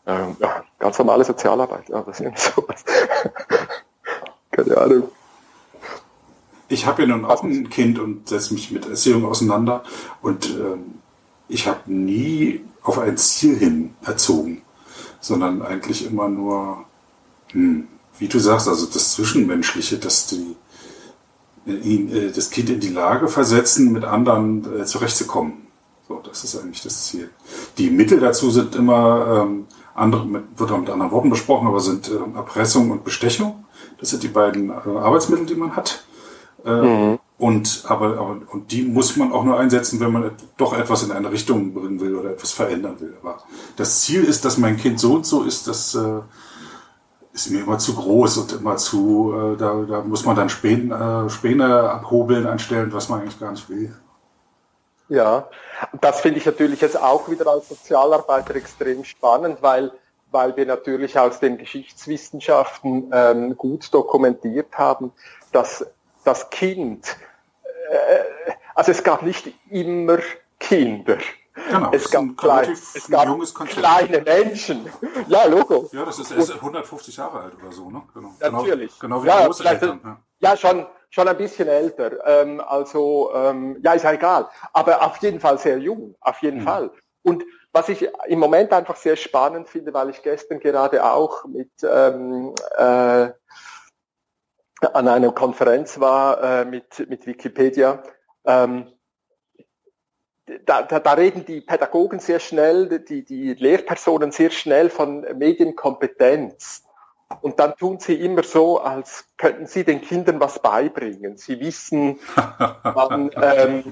ähm, 0.08 0.36
ja, 0.40 0.64
ganz 0.80 0.98
normale 0.98 1.24
Sozialarbeit, 1.24 1.90
ja, 1.90 2.02
das 2.02 2.20
ist 2.20 2.38
sowas. 2.56 2.84
Keine 4.52 4.78
Ahnung. 4.78 5.12
Ich 6.72 6.86
habe 6.86 7.02
ja 7.04 7.08
nun 7.10 7.26
auch 7.26 7.44
ein 7.44 7.70
Kind 7.70 8.00
und 8.00 8.30
setze 8.30 8.54
mich 8.54 8.72
mit 8.72 8.88
Erziehung 8.88 9.26
auseinander 9.26 9.84
und 10.22 10.50
ähm, 10.50 10.96
ich 11.50 11.68
habe 11.68 11.92
nie 11.92 12.62
auf 12.82 12.98
ein 12.98 13.18
Ziel 13.18 13.58
hin 13.58 13.94
erzogen, 14.04 14.62
sondern 15.20 15.62
eigentlich 15.62 16.06
immer 16.06 16.30
nur, 16.30 16.86
hm, 17.52 17.88
wie 18.18 18.28
du 18.28 18.40
sagst, 18.40 18.70
also 18.70 18.86
das 18.86 19.14
Zwischenmenschliche, 19.14 19.98
dass 19.98 20.28
die 20.28 20.56
ihn, 21.66 22.10
äh, 22.10 22.32
das 22.32 22.50
Kind 22.50 22.70
in 22.70 22.80
die 22.80 22.90
Lage 22.90 23.28
versetzen, 23.28 23.92
mit 23.92 24.06
anderen 24.06 24.82
äh, 24.82 24.86
zurechtzukommen. 24.86 25.68
So, 26.08 26.22
das 26.24 26.44
ist 26.46 26.58
eigentlich 26.58 26.82
das 26.82 27.06
Ziel. 27.06 27.30
Die 27.78 27.90
Mittel 27.90 28.20
dazu 28.20 28.50
sind 28.50 28.76
immer 28.76 29.44
ähm, 29.44 29.66
andere, 29.94 30.26
mit, 30.26 30.44
wird 30.58 30.72
auch 30.72 30.80
mit 30.80 30.90
anderen 30.90 31.12
Worten 31.12 31.30
besprochen, 31.30 31.68
aber 31.68 31.82
sind 31.82 32.10
äh, 32.10 32.38
Erpressung 32.38 32.92
und 32.92 33.04
Bestechung. 33.04 33.66
Das 34.00 34.10
sind 34.10 34.24
die 34.24 34.30
beiden 34.30 34.70
äh, 34.70 34.74
Arbeitsmittel, 34.74 35.46
die 35.46 35.56
man 35.56 35.76
hat. 35.76 36.06
Äh, 36.66 36.72
mhm. 36.72 37.20
Und 37.38 37.86
aber, 37.88 38.20
aber 38.20 38.42
und 38.52 38.72
die 38.72 38.84
muss 38.84 39.18
man 39.18 39.32
auch 39.32 39.44
nur 39.44 39.60
einsetzen, 39.60 40.00
wenn 40.00 40.12
man 40.12 40.32
doch 40.58 40.78
etwas 40.78 41.02
in 41.02 41.12
eine 41.12 41.32
Richtung 41.32 41.74
bringen 41.74 42.00
will 42.00 42.16
oder 42.16 42.32
etwas 42.32 42.52
verändern 42.52 43.00
will. 43.00 43.16
Aber 43.22 43.40
das 43.78 44.02
Ziel 44.02 44.24
ist, 44.24 44.46
dass 44.46 44.58
mein 44.58 44.78
Kind 44.78 45.00
so 45.00 45.14
und 45.16 45.26
so 45.26 45.44
ist, 45.44 45.68
das 45.68 45.96
äh, 45.96 46.20
ist 47.34 47.50
mir 47.50 47.62
immer 47.62 47.80
zu 47.80 47.96
groß 47.96 48.38
und 48.38 48.52
immer 48.54 48.78
zu, 48.78 49.34
äh, 49.34 49.58
da, 49.58 49.74
da 49.90 50.02
muss 50.02 50.26
man 50.26 50.36
dann 50.36 50.50
Späne, 50.50 51.26
äh, 51.26 51.30
Späne 51.30 51.90
abhobeln 51.90 52.46
anstellen, 52.46 52.94
was 52.94 53.10
man 53.10 53.22
eigentlich 53.22 53.40
gar 53.40 53.52
nicht 53.52 53.68
will. 53.70 53.96
Ja, 55.10 55.50
das 56.00 56.22
finde 56.22 56.40
ich 56.40 56.46
natürlich 56.46 56.80
jetzt 56.82 57.02
auch 57.02 57.28
wieder 57.28 57.48
als 57.48 57.68
Sozialarbeiter 57.68 58.56
extrem 58.56 59.04
spannend, 59.04 59.62
weil, 59.62 59.92
weil 60.32 60.56
wir 60.56 60.66
natürlich 60.66 61.18
aus 61.18 61.40
den 61.40 61.58
Geschichtswissenschaften 61.58 63.10
ähm, 63.12 63.58
gut 63.58 63.94
dokumentiert 63.94 64.78
haben, 64.78 65.12
dass 65.52 65.86
das 66.24 66.50
Kind, 66.50 67.18
äh, 67.90 68.52
also 68.76 68.92
es 68.92 69.04
gab 69.04 69.24
nicht 69.24 69.54
immer 69.70 70.20
Kinder. 70.60 71.18
Genau, 71.54 71.92
es 71.92 72.10
gab, 72.10 72.38
klein, 72.38 72.72
es 72.72 73.10
gab 73.10 73.68
kleine 73.68 74.22
Menschen. 74.22 74.90
Ja, 75.28 75.46
Logo. 75.46 75.90
Ja, 75.92 76.06
das 76.06 76.20
ist 76.20 76.32
erst 76.32 76.52
150 76.52 77.18
Jahre 77.18 77.42
alt 77.42 77.54
oder 77.62 77.72
so, 77.72 77.90
ne? 77.90 78.02
Genau. 78.14 78.34
Natürlich. 78.40 78.98
Genau, 79.00 79.20
genau 79.20 79.24
wie 79.24 79.28
ja, 79.28 79.46
Großeltern. 79.46 80.00
Ja. 80.04 80.20
ja, 80.40 80.58
schon, 80.58 80.88
schon 81.10 81.28
ein 81.28 81.38
bisschen 81.38 81.68
älter. 81.68 82.26
Ähm, 82.26 82.62
also, 82.62 83.32
ähm, 83.36 83.78
ja, 83.84 83.94
ist 83.94 84.04
ja 84.04 84.14
egal. 84.14 84.48
Aber 84.72 85.04
auf 85.06 85.18
jeden 85.18 85.42
Fall 85.42 85.58
sehr 85.58 85.78
jung, 85.78 86.16
auf 86.22 86.42
jeden 86.42 86.62
mhm. 86.62 86.66
Fall. 86.66 86.92
Und 87.24 87.44
was 87.74 87.90
ich 87.90 88.08
im 88.28 88.40
Moment 88.40 88.72
einfach 88.74 88.96
sehr 88.96 89.16
spannend 89.16 89.70
finde, 89.70 89.94
weil 89.94 90.10
ich 90.10 90.22
gestern 90.22 90.60
gerade 90.60 91.04
auch 91.04 91.46
mit 91.46 91.72
ähm, 91.84 92.54
äh, 92.78 93.30
an 94.82 95.08
einer 95.08 95.32
Konferenz 95.32 96.00
war 96.00 96.62
äh, 96.62 96.66
mit, 96.66 97.08
mit 97.10 97.28
Wikipedia, 97.28 98.02
ähm, 98.46 98.88
da, 100.66 100.82
da, 100.82 101.00
da 101.00 101.14
reden 101.14 101.46
die 101.46 101.62
Pädagogen 101.62 102.20
sehr 102.20 102.40
schnell, 102.40 103.00
die, 103.00 103.24
die 103.24 103.54
Lehrpersonen 103.54 104.32
sehr 104.32 104.50
schnell 104.50 104.90
von 104.90 105.22
Medienkompetenz. 105.38 106.84
Und 107.42 107.60
dann 107.60 107.76
tun 107.78 108.00
sie 108.00 108.16
immer 108.16 108.44
so, 108.44 108.80
als 108.80 109.26
könnten 109.38 109.66
sie 109.66 109.86
den 109.86 110.02
Kindern 110.02 110.42
was 110.42 110.60
beibringen. 110.60 111.38
Sie 111.38 111.60
wissen, 111.62 112.20
wann 112.84 113.32
ähm, 113.36 113.80
äh, 113.80 113.84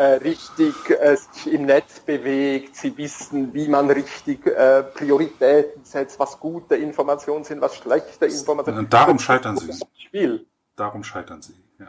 richtig 0.00 0.74
äh, 0.90 1.16
sich 1.16 1.52
im 1.52 1.66
Netz 1.66 2.00
bewegt. 2.00 2.76
Sie 2.76 2.96
wissen, 2.96 3.52
wie 3.52 3.68
man 3.68 3.90
richtig 3.90 4.46
äh, 4.46 4.82
Prioritäten 4.82 5.84
setzt, 5.84 6.18
was 6.18 6.38
gute 6.38 6.76
Informationen 6.76 7.44
sind, 7.44 7.60
was 7.60 7.76
schlechte 7.76 8.26
Informationen 8.26 8.78
sind. 8.78 8.92
Darum 8.92 9.18
scheitern 9.18 9.56
sie. 9.56 9.72
Spiel. 9.98 10.46
Darum 10.76 11.04
scheitern 11.04 11.42
sie, 11.42 11.54
ja. 11.78 11.88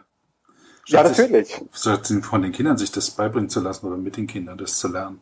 ja, 0.88 1.04
natürlich. 1.04 1.62
Statt 1.72 2.12
von 2.22 2.42
den 2.42 2.52
Kindern 2.52 2.78
sich 2.78 2.92
das 2.92 3.12
beibringen 3.12 3.50
zu 3.50 3.62
lassen 3.62 3.88
oder 3.88 3.98
mit 3.98 4.18
den 4.18 4.28
Kindern 4.28 4.58
das 4.58 4.78
zu 4.78 4.90
lernen. 4.90 5.22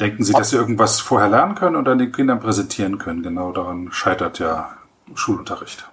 Denken 0.00 0.24
Sie, 0.24 0.32
dass 0.32 0.50
Sie 0.50 0.56
irgendwas 0.56 1.00
vorher 1.00 1.28
lernen 1.28 1.54
können 1.54 1.76
und 1.76 1.84
dann 1.84 1.98
den 1.98 2.10
Kindern 2.10 2.40
präsentieren 2.40 2.98
können? 2.98 3.22
Genau 3.22 3.52
daran 3.52 3.92
scheitert 3.92 4.38
ja 4.40 4.76
Schulunterricht. 5.14 5.88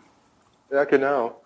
Ja, 0.71 0.83
genau. 0.85 1.38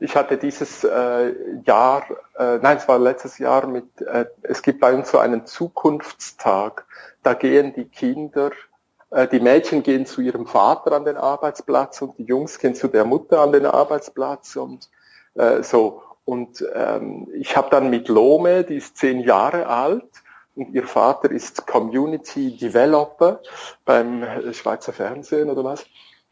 Ich 0.00 0.16
hatte 0.16 0.36
dieses 0.36 0.84
äh, 0.84 1.34
Jahr, 1.64 2.04
äh, 2.38 2.58
nein, 2.58 2.76
es 2.76 2.88
war 2.88 2.98
letztes 2.98 3.38
Jahr 3.38 3.66
mit, 3.66 4.00
äh, 4.02 4.26
es 4.42 4.62
gibt 4.62 4.80
bei 4.80 4.94
uns 4.94 5.10
so 5.10 5.18
einen 5.18 5.46
Zukunftstag. 5.46 6.84
Da 7.22 7.34
gehen 7.34 7.74
die 7.74 7.86
Kinder, 7.86 8.50
äh, 9.10 9.26
die 9.26 9.40
Mädchen 9.40 9.82
gehen 9.82 10.06
zu 10.06 10.20
ihrem 10.20 10.46
Vater 10.46 10.92
an 10.92 11.04
den 11.04 11.16
Arbeitsplatz 11.16 12.02
und 12.02 12.18
die 12.18 12.24
Jungs 12.24 12.58
gehen 12.58 12.74
zu 12.74 12.88
der 12.88 13.04
Mutter 13.04 13.40
an 13.40 13.52
den 13.52 13.66
Arbeitsplatz 13.66 14.56
und 14.56 14.88
äh, 15.34 15.62
so. 15.62 16.02
Und 16.24 16.64
ähm, 16.74 17.28
ich 17.32 17.56
habe 17.56 17.70
dann 17.70 17.88
mit 17.88 18.08
Lome, 18.08 18.64
die 18.64 18.76
ist 18.76 18.98
zehn 18.98 19.20
Jahre 19.20 19.66
alt, 19.66 20.04
und 20.58 20.74
ihr 20.74 20.86
Vater 20.86 21.30
ist 21.30 21.66
Community 21.66 22.56
Developer 22.56 23.40
beim 23.84 24.26
Schweizer 24.52 24.92
Fernsehen 24.92 25.48
oder 25.50 25.62
was. 25.62 25.86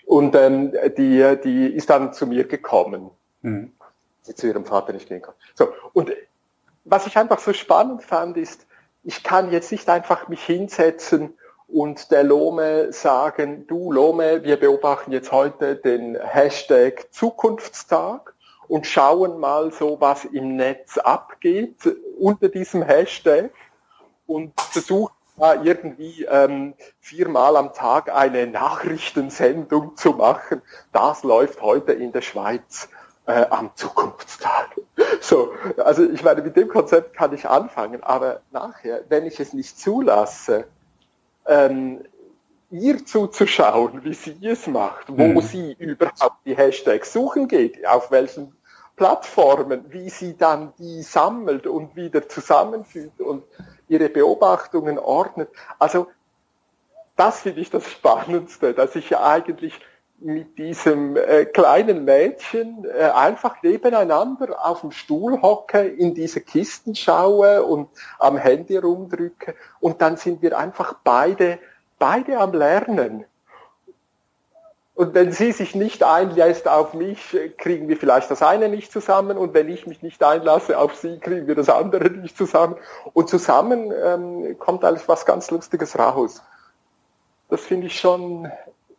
Und 0.05 0.35
ähm, 0.35 0.73
die, 0.99 1.37
die 1.43 1.67
ist 1.67 1.91
dann 1.91 2.13
zu 2.13 2.27
mir 2.27 2.45
gekommen, 2.45 3.11
mhm. 3.47 3.73
die 4.27 4.35
zu 4.35 4.47
ihrem 4.49 4.65
Vater 4.65 4.93
nicht 4.93 5.09
gehen 5.09 5.23
kann. 5.23 5.35
So, 5.55 5.69
und 5.93 6.13
was 6.85 7.07
ich 7.07 7.17
einfach 7.17 7.39
so 7.39 7.53
spannend 7.53 8.03
fand, 8.03 8.37
ist, 8.37 8.67
ich 9.03 9.23
kann 9.23 9.53
jetzt 9.53 9.73
nicht 9.73 9.89
einfach 9.89 10.29
mich 10.29 10.45
hinsetzen 10.45 11.35
und 11.69 12.11
der 12.11 12.25
Lome 12.25 12.93
sagen, 12.93 13.67
du 13.67 13.93
Lome, 13.93 14.45
wir 14.45 14.59
beobachten 14.59 15.13
jetzt 15.13 15.33
heute 15.33 15.77
den 15.77 16.17
Hashtag 16.21 17.13
Zukunftstag 17.13 18.35
und 18.69 18.87
schauen 18.87 19.39
mal 19.39 19.73
so, 19.73 20.01
was 20.01 20.25
im 20.25 20.57
Netz 20.57 20.99
abgeht 20.99 21.77
unter 22.19 22.49
diesem 22.49 22.83
Hashtag 22.83 23.51
und 24.27 24.61
versucht 24.61 25.13
da 25.37 25.63
irgendwie 25.63 26.25
ähm, 26.25 26.75
viermal 27.01 27.57
am 27.57 27.73
Tag 27.75 28.13
eine 28.13 28.47
Nachrichtensendung 28.47 29.97
zu 29.97 30.13
machen. 30.13 30.63
Das 30.93 31.23
läuft 31.23 31.61
heute 31.63 31.93
in 31.93 32.13
der 32.13 32.23
Schweiz 32.23 32.89
äh, 33.27 33.47
am 33.51 33.71
Zukunftstag. 33.75 34.77
So, 35.21 35.53
also 35.79 36.05
ich 36.05 36.23
meine, 36.23 36.43
mit 36.43 36.57
dem 36.57 36.69
Konzept 36.69 37.17
kann 37.17 37.33
ich 37.35 37.49
anfangen, 37.49 38.03
aber 38.03 38.41
nachher, 38.53 39.05
wenn 39.09 39.27
ich 39.27 39.41
es 39.41 39.53
nicht 39.53 39.79
zulasse, 39.79 40.67
ähm, 41.47 42.05
ihr 42.71 43.05
zuzuschauen, 43.05 44.05
wie 44.05 44.15
sie 44.15 44.37
es 44.47 44.67
macht, 44.67 45.07
wo 45.09 45.27
mhm. 45.27 45.41
sie 45.41 45.73
überhaupt 45.79 46.45
die 46.45 46.57
Hashtags 46.57 47.13
suchen 47.13 47.49
geht, 47.49 47.87
auf 47.87 48.11
welchen 48.11 48.57
Plattformen, 48.97 49.85
wie 49.89 50.09
sie 50.09 50.37
dann 50.37 50.73
die 50.79 51.03
sammelt 51.03 51.67
und 51.67 51.97
wieder 51.97 52.29
zusammenfügt 52.29 53.21
und 53.21 53.45
ihre 53.89 54.09
Beobachtungen 54.09 54.99
ordnet. 54.99 55.51
Also 55.79 56.09
das 57.15 57.41
finde 57.41 57.61
ich 57.61 57.71
das 57.71 57.89
Spannendste, 57.91 58.75
dass 58.75 58.97
ich 58.97 59.17
eigentlich 59.17 59.79
mit 60.19 60.59
diesem 60.59 61.17
äh, 61.17 61.45
kleinen 61.45 62.05
Mädchen 62.05 62.85
äh, 62.85 63.05
einfach 63.05 63.63
nebeneinander 63.63 64.67
auf 64.67 64.81
dem 64.81 64.91
Stuhl 64.91 65.43
hocke, 65.43 65.81
in 65.81 66.15
diese 66.15 66.41
Kisten 66.41 66.95
schaue 66.95 67.63
und 67.63 67.89
am 68.19 68.37
Handy 68.37 68.77
rumdrücke 68.79 69.55
und 69.81 70.01
dann 70.01 70.17
sind 70.17 70.41
wir 70.43 70.57
einfach 70.59 70.95
beide, 71.05 71.59
beide 71.99 72.39
am 72.39 72.53
Lernen. 72.53 73.25
Und 74.97 75.13
wenn 75.13 75.31
sie 75.31 75.53
sich 75.53 75.75
nicht 75.75 76.03
einlässt 76.03 76.67
auf 76.67 76.95
mich, 76.95 77.37
kriegen 77.59 77.87
wir 77.87 77.99
vielleicht 77.99 78.31
das 78.31 78.43
eine 78.43 78.71
nicht 78.71 78.91
zusammen. 78.91 79.37
Und 79.37 79.53
wenn 79.53 79.69
ich 79.69 79.87
mich 79.87 80.03
nicht 80.03 80.23
einlasse 80.23 80.79
auf 80.79 80.95
sie, 80.95 81.19
kriegen 81.19 81.47
wir 81.47 81.55
das 81.55 81.69
andere 81.69 82.09
nicht 82.09 82.35
zusammen. 82.35 82.77
Und 83.13 83.29
zusammen 83.29 83.93
ähm, 83.93 84.59
kommt 84.59 84.85
alles 84.85 85.07
was 85.07 85.27
ganz 85.27 85.51
Lustiges 85.51 85.99
raus. 85.99 86.43
Das 87.51 87.61
finde 87.61 87.89
ich 87.89 88.01
schon, 88.01 88.51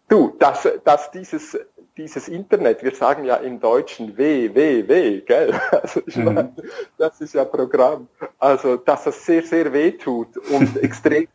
du, 0.07 0.35
dass, 0.39 0.67
dass 0.83 1.11
dieses, 1.11 1.57
dieses 1.95 2.27
Internet, 2.27 2.83
wir 2.83 2.95
sagen 2.95 3.23
ja 3.25 3.35
im 3.37 3.59
Deutschen 3.59 4.17
W, 4.17 4.53
W, 4.53 4.87
W, 4.87 5.21
gell? 5.21 5.59
Also 5.71 6.01
ich 6.05 6.15
mhm. 6.15 6.23
meine, 6.25 6.53
das 6.97 7.21
ist 7.21 7.33
ja 7.33 7.45
Programm. 7.45 8.07
Also, 8.39 8.77
dass 8.77 9.05
das 9.05 9.25
sehr, 9.25 9.43
sehr 9.43 9.71
weh 9.73 9.91
tut 9.91 10.37
und 10.49 10.77
extrem 10.83 11.27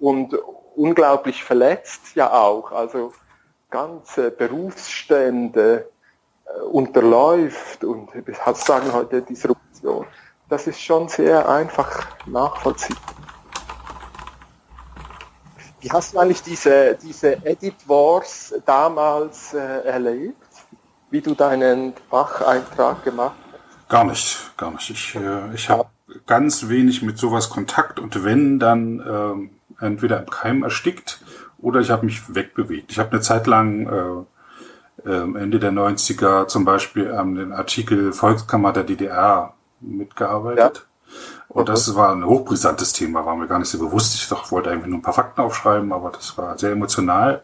und 0.00 0.34
unglaublich 0.74 1.42
verletzt 1.44 2.14
ja 2.14 2.32
auch. 2.32 2.72
Also, 2.72 3.12
ganze 3.70 4.30
Berufsstände 4.30 5.88
äh, 6.44 6.60
unterläuft 6.60 7.82
und 7.84 8.14
wir 8.14 8.34
sagen 8.54 8.92
heute 8.92 9.22
Disruption, 9.22 10.06
das 10.48 10.66
ist 10.66 10.80
schon 10.80 11.08
sehr 11.08 11.48
einfach 11.48 12.06
nachvollziehbar. 12.26 13.21
Wie 15.82 15.90
hast 15.90 16.14
du 16.14 16.18
eigentlich 16.20 16.42
diese, 16.42 16.96
diese 17.02 17.44
Edit 17.44 17.88
Wars 17.88 18.54
damals 18.64 19.52
äh, 19.52 19.58
erlebt? 19.84 20.36
Wie 21.10 21.20
du 21.20 21.34
deinen 21.34 21.92
Facheintrag 22.08 23.02
gemacht 23.02 23.34
hast? 23.52 23.88
Gar 23.88 24.04
nicht, 24.04 24.52
gar 24.56 24.70
nicht. 24.70 24.88
Ich, 24.90 25.16
äh, 25.16 25.52
ich 25.54 25.68
habe 25.68 25.88
ganz 26.26 26.68
wenig 26.68 27.02
mit 27.02 27.18
sowas 27.18 27.50
Kontakt 27.50 27.98
und 27.98 28.22
wenn, 28.24 28.60
dann 28.60 29.04
ähm, 29.06 29.50
entweder 29.80 30.20
im 30.20 30.30
Keim 30.30 30.62
erstickt 30.62 31.20
oder 31.58 31.80
ich 31.80 31.90
habe 31.90 32.06
mich 32.06 32.32
wegbewegt. 32.32 32.92
Ich 32.92 33.00
habe 33.00 33.10
eine 33.10 33.20
Zeit 33.20 33.48
lang 33.48 34.26
äh, 35.04 35.10
äh, 35.10 35.22
Ende 35.36 35.58
der 35.58 35.72
90er 35.72 36.46
zum 36.46 36.64
Beispiel 36.64 37.12
an 37.12 37.34
den 37.34 37.52
Artikel 37.52 38.12
Volkskammer 38.12 38.72
der 38.72 38.84
DDR 38.84 39.54
mitgearbeitet. 39.80 40.76
Ja. 40.76 40.91
Und 41.52 41.68
das 41.68 41.94
war 41.94 42.12
ein 42.12 42.24
hochbrisantes 42.24 42.94
Thema, 42.94 43.26
war 43.26 43.36
mir 43.36 43.46
gar 43.46 43.58
nicht 43.58 43.68
so 43.68 43.78
bewusst. 43.78 44.14
Ich 44.14 44.26
doch, 44.28 44.50
wollte 44.50 44.70
eigentlich 44.70 44.86
nur 44.86 45.00
ein 45.00 45.02
paar 45.02 45.12
Fakten 45.12 45.42
aufschreiben, 45.42 45.92
aber 45.92 46.10
das 46.10 46.38
war 46.38 46.58
sehr 46.58 46.72
emotional. 46.72 47.42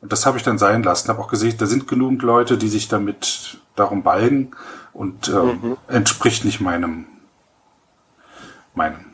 Und 0.00 0.10
das 0.12 0.24
habe 0.24 0.38
ich 0.38 0.42
dann 0.42 0.56
sein 0.56 0.82
lassen. 0.82 1.10
Habe 1.10 1.20
auch 1.20 1.28
gesehen, 1.28 1.58
da 1.58 1.66
sind 1.66 1.86
genügend 1.86 2.22
Leute, 2.22 2.56
die 2.56 2.68
sich 2.68 2.88
damit 2.88 3.58
darum 3.76 4.02
balgen 4.02 4.52
und 4.94 5.28
ähm, 5.28 5.58
mhm. 5.62 5.76
entspricht 5.88 6.46
nicht 6.46 6.62
meinem 6.62 7.04
meinem 8.74 9.04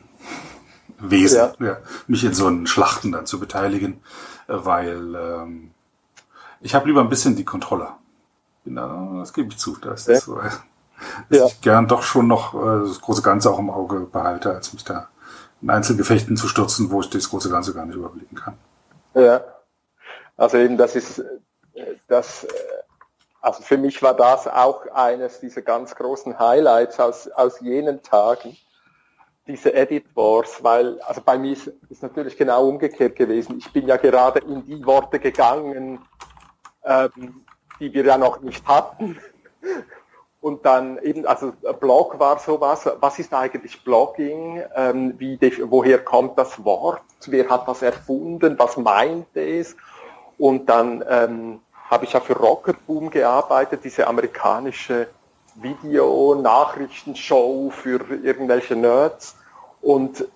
Wesen, 0.97 1.51
ja. 1.59 1.65
ja. 1.65 1.77
mich 2.07 2.23
in 2.23 2.33
so 2.33 2.47
einen 2.47 2.67
Schlachten 2.67 3.11
dann 3.11 3.25
zu 3.25 3.41
beteiligen, 3.41 3.99
äh, 4.47 4.53
weil 4.55 5.13
ähm, 5.15 5.71
ich 6.61 6.73
habe 6.73 6.87
lieber 6.87 7.01
ein 7.01 7.09
bisschen 7.09 7.35
die 7.35 7.45
Kontrolle. 7.45 7.89
Das 8.63 9.33
gebe 9.33 9.49
ich 9.49 9.57
zu. 9.57 9.77
Das 9.81 10.07
ist 10.07 10.23
so, 10.23 10.39
dass 11.29 11.39
ja. 11.39 11.45
ich 11.45 11.61
gern 11.61 11.87
doch 11.87 12.03
schon 12.03 12.27
noch 12.27 12.53
äh, 12.53 12.87
das 12.87 13.01
große 13.01 13.21
Ganze 13.21 13.51
auch 13.51 13.59
im 13.59 13.69
Auge 13.69 14.01
behalte, 14.01 14.53
als 14.53 14.73
mich 14.73 14.83
da 14.83 15.09
in 15.61 15.69
Einzelgefechten 15.69 16.37
zu 16.37 16.47
stürzen, 16.47 16.91
wo 16.91 17.01
ich 17.01 17.09
das 17.09 17.29
große 17.29 17.49
Ganze 17.49 17.73
gar 17.73 17.85
nicht 17.85 17.95
überblicken 17.95 18.37
kann. 18.37 18.57
Ja, 19.15 19.41
also 20.35 20.57
eben 20.57 20.77
das 20.77 20.95
ist 20.95 21.23
das, 22.07 22.47
also 23.41 23.63
für 23.63 23.77
mich 23.77 24.01
war 24.01 24.15
das 24.15 24.47
auch 24.47 24.85
eines 24.93 25.39
dieser 25.39 25.61
ganz 25.61 25.95
großen 25.95 26.37
Highlights 26.39 26.99
aus, 26.99 27.27
aus 27.29 27.59
jenen 27.59 28.01
Tagen 28.03 28.57
diese 29.47 29.73
Edit 29.73 30.13
Wars, 30.15 30.61
weil, 30.61 30.99
also 31.01 31.21
bei 31.21 31.37
mir 31.37 31.53
ist, 31.53 31.71
ist 31.89 32.03
natürlich 32.03 32.35
genau 32.35 32.67
umgekehrt 32.67 33.15
gewesen. 33.15 33.57
Ich 33.59 33.71
bin 33.71 33.87
ja 33.87 33.95
gerade 33.95 34.39
in 34.39 34.65
die 34.65 34.85
Worte 34.85 35.19
gegangen, 35.19 35.99
ähm, 36.83 37.45
die 37.79 37.93
wir 37.93 38.03
ja 38.03 38.17
noch 38.17 38.41
nicht 38.41 38.67
hatten. 38.67 39.17
Und 40.47 40.65
dann 40.65 40.97
eben, 40.99 41.25
also 41.25 41.51
Blog 41.81 42.19
war 42.19 42.39
sowas, 42.39 42.89
was 43.01 43.19
ist 43.19 43.33
eigentlich 43.33 43.83
Blogging, 43.83 44.63
ähm, 44.77 45.13
wie, 45.17 45.37
woher 45.69 46.01
kommt 46.01 46.37
das 46.37 46.63
Wort, 46.63 47.01
wer 47.25 47.49
hat 47.49 47.67
das 47.67 47.81
erfunden, 47.81 48.57
was 48.57 48.77
meint 48.77 49.35
es? 49.35 49.75
Und 50.37 50.69
dann 50.69 51.03
ähm, 51.09 51.59
habe 51.89 52.05
ich 52.05 52.13
ja 52.13 52.21
für 52.21 52.37
Rocket 52.37 52.77
Boom 52.87 53.09
gearbeitet, 53.09 53.83
diese 53.83 54.07
amerikanische 54.07 55.09
Video-Nachrichtenshow 55.55 57.69
für 57.69 57.99
irgendwelche 58.23 58.77
Nerds. 58.77 59.35
Und 59.81 60.29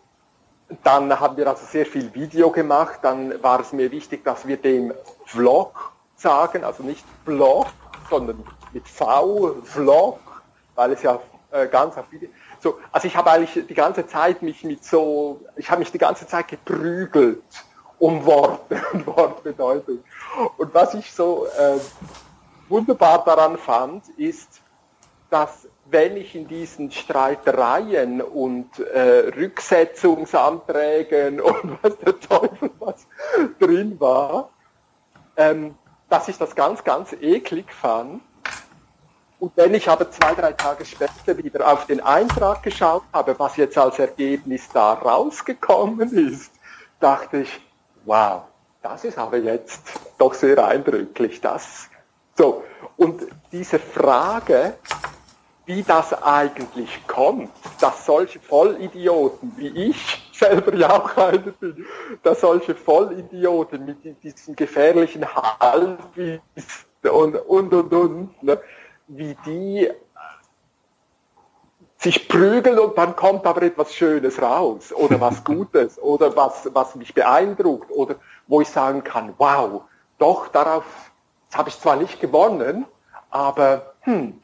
dann 0.83 1.21
haben 1.21 1.37
wir 1.37 1.47
also 1.47 1.65
sehr 1.65 1.85
viel 1.85 2.13
Video 2.13 2.51
gemacht. 2.51 2.99
Dann 3.03 3.41
war 3.41 3.61
es 3.61 3.71
mir 3.71 3.89
wichtig, 3.91 4.25
dass 4.25 4.45
wir 4.45 4.57
dem 4.57 4.91
Vlog 5.23 5.93
sagen, 6.17 6.65
also 6.65 6.83
nicht 6.83 7.05
Blog, 7.23 7.67
sondern 8.09 8.43
mit 8.73 8.87
V, 8.87 9.55
Vlog, 9.63 10.19
weil 10.75 10.93
es 10.93 11.01
ja 11.01 11.19
äh, 11.51 11.67
ganz 11.67 11.97
auf 11.97 12.11
Video. 12.11 12.29
So, 12.59 12.77
also 12.91 13.07
ich 13.07 13.15
habe 13.15 13.31
eigentlich 13.31 13.67
die 13.67 13.73
ganze 13.73 14.05
Zeit 14.07 14.41
mich 14.41 14.63
mit 14.63 14.83
so, 14.83 15.41
ich 15.55 15.69
habe 15.69 15.79
mich 15.79 15.91
die 15.91 15.97
ganze 15.97 16.27
Zeit 16.27 16.47
geprügelt 16.47 17.43
um 17.99 18.25
Worte 18.25 18.81
und 18.93 19.07
Wortbedeutung. 19.07 19.99
Und 20.57 20.73
was 20.73 20.93
ich 20.93 21.11
so 21.11 21.47
äh, 21.47 21.79
wunderbar 22.69 23.23
daran 23.23 23.57
fand, 23.57 24.07
ist, 24.17 24.61
dass 25.29 25.67
wenn 25.85 26.17
ich 26.17 26.35
in 26.35 26.47
diesen 26.47 26.91
Streitereien 26.91 28.21
und 28.21 28.79
äh, 28.79 29.31
Rücksetzungsanträgen 29.35 31.41
und 31.41 31.77
was 31.81 31.97
der 31.99 32.19
Teufel 32.19 32.71
was 32.79 33.07
drin 33.59 33.99
war, 33.99 34.49
ähm, 35.37 35.75
dass 36.09 36.27
ich 36.27 36.37
das 36.37 36.55
ganz, 36.55 36.83
ganz 36.83 37.13
eklig 37.13 37.71
fand. 37.71 38.21
Und 39.41 39.53
wenn 39.55 39.73
ich 39.73 39.89
aber 39.89 40.11
zwei, 40.11 40.35
drei 40.35 40.53
Tage 40.53 40.85
später 40.85 41.35
wieder 41.35 41.67
auf 41.67 41.87
den 41.87 41.99
Eintrag 41.99 42.61
geschaut 42.61 43.01
habe, 43.11 43.33
was 43.39 43.57
jetzt 43.57 43.75
als 43.75 43.97
Ergebnis 43.97 44.69
da 44.71 44.93
rausgekommen 44.93 46.11
ist, 46.11 46.51
dachte 46.99 47.37
ich, 47.37 47.59
wow, 48.05 48.43
das 48.83 49.03
ist 49.03 49.17
aber 49.17 49.37
jetzt 49.37 49.81
doch 50.19 50.35
sehr 50.35 50.63
eindrücklich. 50.63 51.41
Das, 51.41 51.89
so. 52.37 52.63
Und 52.97 53.23
diese 53.51 53.79
Frage, 53.79 54.75
wie 55.65 55.81
das 55.81 56.13
eigentlich 56.21 57.07
kommt, 57.07 57.49
dass 57.79 58.05
solche 58.05 58.39
Vollidioten 58.39 59.53
wie 59.55 59.69
ich 59.69 60.31
selber 60.33 60.75
ja 60.75 61.01
auch 61.01 61.17
einer 61.17 61.39
bin, 61.39 61.83
dass 62.21 62.41
solche 62.41 62.75
Vollidioten 62.75 63.85
mit 63.85 64.23
diesem 64.23 64.55
gefährlichen 64.55 65.25
Halbwissen 65.59 66.41
und, 67.09 67.35
und, 67.35 67.73
und, 67.73 67.91
und, 67.91 68.43
ne, 68.43 68.61
wie 69.07 69.35
die 69.45 69.89
sich 71.97 72.27
prügeln 72.27 72.79
und 72.79 72.97
dann 72.97 73.15
kommt 73.15 73.45
aber 73.45 73.61
etwas 73.61 73.93
Schönes 73.93 74.41
raus 74.41 74.91
oder 74.91 75.21
was 75.21 75.43
Gutes 75.43 76.01
oder 76.01 76.35
was, 76.35 76.69
was 76.73 76.95
mich 76.95 77.13
beeindruckt 77.13 77.91
oder 77.91 78.15
wo 78.47 78.61
ich 78.61 78.69
sagen 78.69 79.03
kann, 79.03 79.33
wow, 79.37 79.83
doch, 80.17 80.47
darauf 80.47 80.83
habe 81.53 81.69
ich 81.69 81.79
zwar 81.79 81.97
nicht 81.97 82.19
gewonnen, 82.19 82.85
aber 83.29 83.93
hm, 84.01 84.39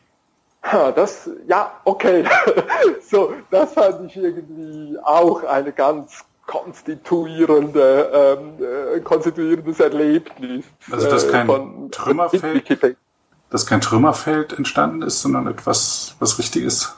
das, 0.96 1.30
ja, 1.48 1.72
okay. 1.84 2.26
so, 3.02 3.34
das 3.52 3.74
fand 3.74 4.12
ich 4.12 4.18
irgendwie 4.18 4.98
auch 5.04 5.44
eine 5.44 5.72
ganz 5.72 6.26
konstituierende, 6.46 8.38
ähm, 8.40 8.98
äh, 8.98 9.00
konstituierendes 9.02 9.80
Erlebnis. 9.80 10.66
Also, 10.92 11.10
dass 11.10 11.26
äh, 11.26 11.32
kein 11.32 11.46
von, 11.46 11.92
Trümmerfeld, 11.92 12.98
dass 13.50 13.66
kein 13.66 13.82
Trümmerfeld 13.82 14.54
entstanden 14.54 15.02
ist, 15.02 15.22
sondern 15.22 15.48
etwas, 15.48 16.16
was 16.20 16.38
Richtiges, 16.38 16.96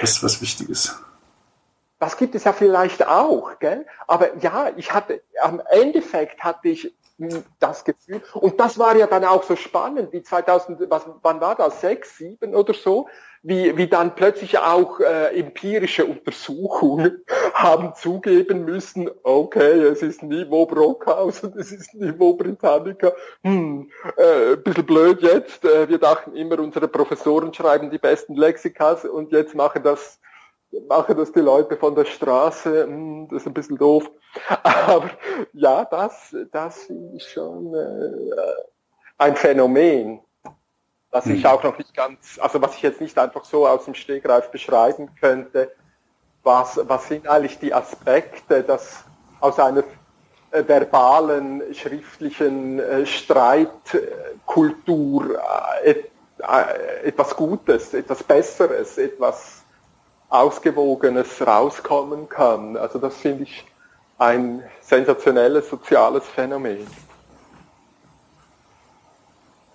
was, 0.00 0.22
was 0.22 0.40
Wichtiges. 0.40 0.98
Das 1.98 2.16
gibt 2.16 2.34
es 2.36 2.44
ja 2.44 2.52
vielleicht 2.52 3.06
auch, 3.06 3.58
gell? 3.58 3.84
Aber 4.06 4.36
ja, 4.38 4.70
ich 4.76 4.94
hatte, 4.94 5.22
am 5.40 5.60
Endeffekt 5.68 6.44
hatte 6.44 6.68
ich 6.68 6.94
das 7.58 7.84
Gefühl. 7.84 8.22
Und 8.34 8.60
das 8.60 8.78
war 8.78 8.96
ja 8.96 9.06
dann 9.06 9.24
auch 9.24 9.42
so 9.42 9.56
spannend, 9.56 10.12
wie 10.12 10.22
2000, 10.22 10.88
was, 10.88 11.04
wann 11.22 11.40
war 11.40 11.56
das, 11.56 11.80
sechs, 11.80 12.16
sieben 12.16 12.54
oder 12.54 12.72
so, 12.72 13.08
wie, 13.42 13.76
wie 13.76 13.86
dann 13.86 14.14
plötzlich 14.14 14.58
auch 14.58 15.00
äh, 15.00 15.38
empirische 15.38 16.04
Untersuchungen 16.04 17.24
haben 17.54 17.94
zugeben 17.94 18.64
müssen, 18.64 19.10
okay, 19.22 19.80
es 19.82 20.02
ist 20.02 20.22
Niveau 20.22 20.66
Brockhaus 20.66 21.42
und 21.44 21.56
es 21.56 21.72
ist 21.72 21.94
Niveau 21.94 22.34
Britannica. 22.34 23.12
Hm, 23.42 23.90
äh, 24.16 24.56
bisschen 24.56 24.86
blöd 24.86 25.22
jetzt. 25.22 25.64
Äh, 25.64 25.88
wir 25.88 25.98
dachten 25.98 26.34
immer, 26.34 26.58
unsere 26.58 26.88
Professoren 26.88 27.54
schreiben 27.54 27.90
die 27.90 27.98
besten 27.98 28.34
Lexikas 28.34 29.04
und 29.04 29.32
jetzt 29.32 29.54
machen 29.54 29.82
das 29.82 30.20
machen 30.88 31.16
das 31.16 31.32
die 31.32 31.40
Leute 31.40 31.76
von 31.76 31.94
der 31.94 32.04
Straße, 32.04 32.84
hm, 32.84 33.28
das 33.30 33.42
ist 33.42 33.46
ein 33.46 33.54
bisschen 33.54 33.78
doof. 33.78 34.10
Aber 34.62 35.10
ja, 35.52 35.84
das, 35.84 36.36
das 36.52 36.90
ist 37.14 37.30
schon 37.30 37.74
äh, 37.74 38.32
ein 39.16 39.36
Phänomen, 39.36 40.20
was 41.10 41.26
ich 41.26 41.44
hm. 41.44 41.50
auch 41.50 41.62
noch 41.62 41.78
nicht 41.78 41.94
ganz, 41.94 42.38
also 42.38 42.60
was 42.60 42.74
ich 42.76 42.82
jetzt 42.82 43.00
nicht 43.00 43.18
einfach 43.18 43.44
so 43.44 43.66
aus 43.66 43.86
dem 43.86 43.94
Stegreif 43.94 44.50
beschreiben 44.50 45.08
könnte. 45.20 45.72
Was, 46.42 46.78
was 46.84 47.08
sind 47.08 47.26
eigentlich 47.28 47.58
die 47.58 47.74
Aspekte, 47.74 48.62
dass 48.62 49.04
aus 49.40 49.58
einer 49.58 49.82
äh, 50.50 50.66
verbalen, 50.66 51.62
schriftlichen 51.74 52.78
äh, 52.78 53.04
Streitkultur 53.04 55.38
äh, 55.82 55.94
etwas 57.04 57.36
Gutes, 57.36 57.92
etwas 57.94 58.22
Besseres, 58.22 58.96
etwas 58.96 59.64
Ausgewogenes 60.28 61.44
rauskommen 61.46 62.28
kann. 62.28 62.76
Also 62.76 62.98
das 62.98 63.16
finde 63.16 63.44
ich 63.44 63.64
ein 64.18 64.62
sensationelles 64.80 65.68
soziales 65.68 66.26
Phänomen. 66.28 66.86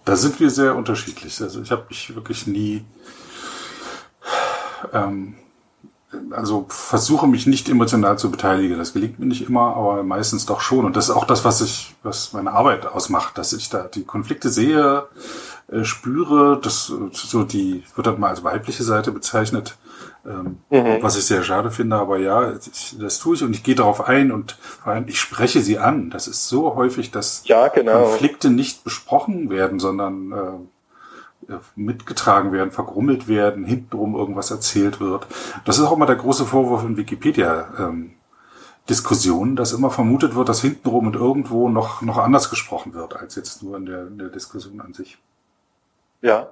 Da 0.05 0.15
sind 0.15 0.39
wir 0.39 0.49
sehr 0.49 0.75
unterschiedlich. 0.75 1.41
Also 1.41 1.61
ich 1.61 1.71
habe 1.71 1.85
mich 1.89 2.13
wirklich 2.13 2.45
nie, 2.45 2.83
ähm, 4.91 5.35
also 6.31 6.65
versuche 6.69 7.27
mich 7.27 7.47
nicht 7.47 7.69
emotional 7.69 8.17
zu 8.19 8.29
beteiligen. 8.29 8.77
Das 8.77 8.93
gelingt 8.93 9.19
mir 9.19 9.25
nicht 9.25 9.47
immer, 9.47 9.75
aber 9.75 10.03
meistens 10.03 10.45
doch 10.45 10.61
schon. 10.61 10.85
Und 10.85 10.95
das 10.95 11.09
ist 11.09 11.15
auch 11.15 11.25
das, 11.25 11.45
was 11.45 11.61
ich, 11.61 11.95
was 12.03 12.33
meine 12.33 12.51
Arbeit 12.51 12.85
ausmacht, 12.85 13.37
dass 13.37 13.53
ich 13.53 13.69
da 13.69 13.83
die 13.83 14.03
Konflikte 14.03 14.49
sehe, 14.49 15.07
äh, 15.71 15.83
spüre, 15.83 16.59
das 16.61 16.91
so 17.13 17.43
die 17.43 17.83
wird 17.95 18.07
dann 18.07 18.19
mal 18.19 18.29
als 18.29 18.43
weibliche 18.43 18.83
Seite 18.83 19.11
bezeichnet, 19.11 19.77
ähm, 20.25 20.59
mhm. 20.69 21.01
Was 21.01 21.17
ich 21.17 21.25
sehr 21.25 21.43
schade 21.43 21.69
finde, 21.69 21.97
aber 21.97 22.17
ja, 22.17 22.53
das 22.99 23.19
tue 23.19 23.35
ich 23.35 23.43
und 23.43 23.53
ich 23.53 23.63
gehe 23.63 23.75
darauf 23.75 24.07
ein 24.07 24.31
und 24.31 24.53
vor 24.53 24.93
allem 24.93 25.07
ich 25.07 25.19
spreche 25.19 25.61
sie 25.61 25.79
an. 25.79 26.09
Das 26.09 26.27
ist 26.27 26.47
so 26.47 26.75
häufig, 26.75 27.11
dass 27.11 27.41
ja, 27.45 27.67
genau. 27.67 28.03
Konflikte 28.03 28.49
nicht 28.49 28.85
besprochen 28.85 29.49
werden, 29.49 29.79
sondern 29.79 30.31
äh, 31.49 31.57
mitgetragen 31.75 32.53
werden, 32.53 32.71
vergrummelt 32.71 33.27
werden, 33.27 33.65
hintenrum 33.65 34.15
irgendwas 34.15 34.49
erzählt 34.49 35.01
wird. 35.01 35.27
Das 35.65 35.77
ist 35.77 35.83
auch 35.83 35.91
immer 35.91 36.05
der 36.05 36.15
große 36.15 36.45
Vorwurf 36.45 36.83
in 36.83 36.95
Wikipedia. 36.95 37.73
Ähm, 37.77 38.13
Diskussionen, 38.89 39.55
dass 39.55 39.71
immer 39.71 39.89
vermutet 39.89 40.35
wird, 40.35 40.49
dass 40.49 40.59
hintenrum 40.59 41.07
und 41.07 41.15
irgendwo 41.15 41.69
noch, 41.69 42.01
noch 42.01 42.17
anders 42.17 42.49
gesprochen 42.49 42.93
wird, 42.93 43.15
als 43.15 43.35
jetzt 43.35 43.63
nur 43.63 43.77
in 43.77 43.85
der, 43.85 44.07
in 44.07 44.17
der 44.17 44.27
Diskussion 44.27 44.81
an 44.81 44.93
sich. 44.93 45.17
Ja, 46.21 46.49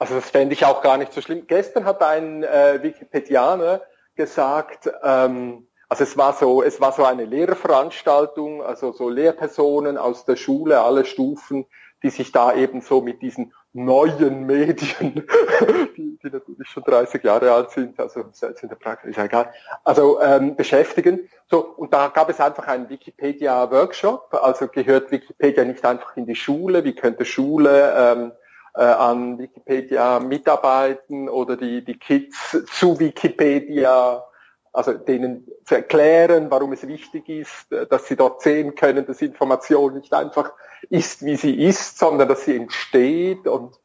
also 0.00 0.14
das 0.14 0.30
fände 0.30 0.54
ich 0.54 0.64
auch 0.64 0.80
gar 0.80 0.96
nicht 0.96 1.12
so 1.12 1.20
schlimm. 1.20 1.46
Gestern 1.46 1.84
hat 1.84 2.02
ein 2.02 2.42
äh, 2.42 2.82
Wikipedianer 2.82 3.82
gesagt, 4.16 4.90
ähm, 5.02 5.68
also 5.90 6.04
es 6.04 6.16
war 6.16 6.32
so, 6.32 6.62
es 6.62 6.80
war 6.80 6.92
so 6.92 7.04
eine 7.04 7.26
Lehrveranstaltung, 7.26 8.62
also 8.62 8.92
so 8.92 9.10
Lehrpersonen 9.10 9.98
aus 9.98 10.24
der 10.24 10.36
Schule, 10.36 10.80
alle 10.80 11.04
Stufen, 11.04 11.66
die 12.02 12.08
sich 12.08 12.32
da 12.32 12.54
eben 12.54 12.80
so 12.80 13.02
mit 13.02 13.20
diesen 13.20 13.52
neuen 13.74 14.46
Medien, 14.46 15.26
die, 15.96 16.18
die 16.22 16.30
natürlich 16.30 16.68
schon 16.68 16.82
30 16.82 17.22
Jahre 17.22 17.52
alt 17.52 17.70
sind, 17.70 18.00
also 18.00 18.24
selbst 18.32 18.62
in 18.62 18.70
der 18.70 18.76
Praxis 18.76 19.10
ist 19.10 19.18
egal, 19.18 19.52
also 19.84 20.18
ähm, 20.22 20.56
beschäftigen. 20.56 21.28
So, 21.50 21.60
und 21.76 21.92
da 21.92 22.08
gab 22.08 22.30
es 22.30 22.40
einfach 22.40 22.68
einen 22.68 22.88
Wikipedia-Workshop, 22.88 24.32
also 24.32 24.66
gehört 24.68 25.10
Wikipedia 25.10 25.64
nicht 25.64 25.84
einfach 25.84 26.16
in 26.16 26.24
die 26.24 26.36
Schule, 26.36 26.84
wie 26.84 26.94
könnte 26.94 27.26
Schule 27.26 27.92
ähm, 27.94 28.32
äh, 28.32 28.39
an 28.84 29.38
Wikipedia 29.38 30.20
mitarbeiten 30.20 31.28
oder 31.28 31.56
die, 31.56 31.84
die 31.84 31.98
Kids 31.98 32.56
zu 32.66 32.98
Wikipedia 32.98 34.24
also 34.72 34.92
denen 34.92 35.48
zu 35.64 35.76
erklären, 35.76 36.50
warum 36.50 36.72
es 36.72 36.86
wichtig 36.86 37.28
ist, 37.28 37.72
äh, 37.72 37.86
dass 37.86 38.06
sie 38.06 38.16
dort 38.16 38.42
sehen 38.42 38.74
können, 38.74 39.06
dass 39.06 39.22
Information 39.22 39.94
nicht 39.94 40.12
einfach 40.12 40.52
ist, 40.88 41.24
wie 41.24 41.36
sie 41.36 41.54
ist, 41.62 41.98
sondern 41.98 42.28
dass 42.28 42.44
sie 42.44 42.56
entsteht 42.56 43.46
und 43.46 43.78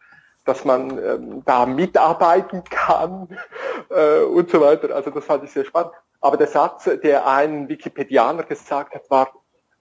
dass 0.46 0.64
man 0.64 1.04
ähm, 1.04 1.42
da 1.46 1.66
mitarbeiten 1.66 2.64
kann 2.66 3.36
äh, 3.90 4.22
und 4.22 4.50
so 4.52 4.62
weiter. 4.62 4.96
Also 4.96 5.10
das 5.10 5.26
fand 5.26 5.44
ich 5.44 5.52
sehr 5.52 5.66
spannend. 5.66 5.94
Aber 6.22 6.38
der 6.38 6.48
Satz, 6.48 6.90
der 7.04 7.28
ein 7.28 7.68
Wikipedianer 7.68 8.44
gesagt 8.44 8.96
hat, 8.96 9.10
war, 9.10 9.34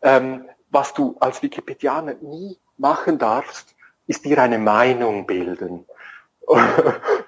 ähm, 0.03 0.49
was 0.71 0.95
du 0.95 1.17
als 1.21 1.43
Wikipedianer 1.43 2.15
nie 2.21 2.59
machen 2.77 3.19
darfst, 3.19 3.75
ist 4.07 4.25
dir 4.25 4.43
eine 4.43 4.59
Meinung 4.59 5.27
bilden. 5.27 5.85
das 6.47 6.61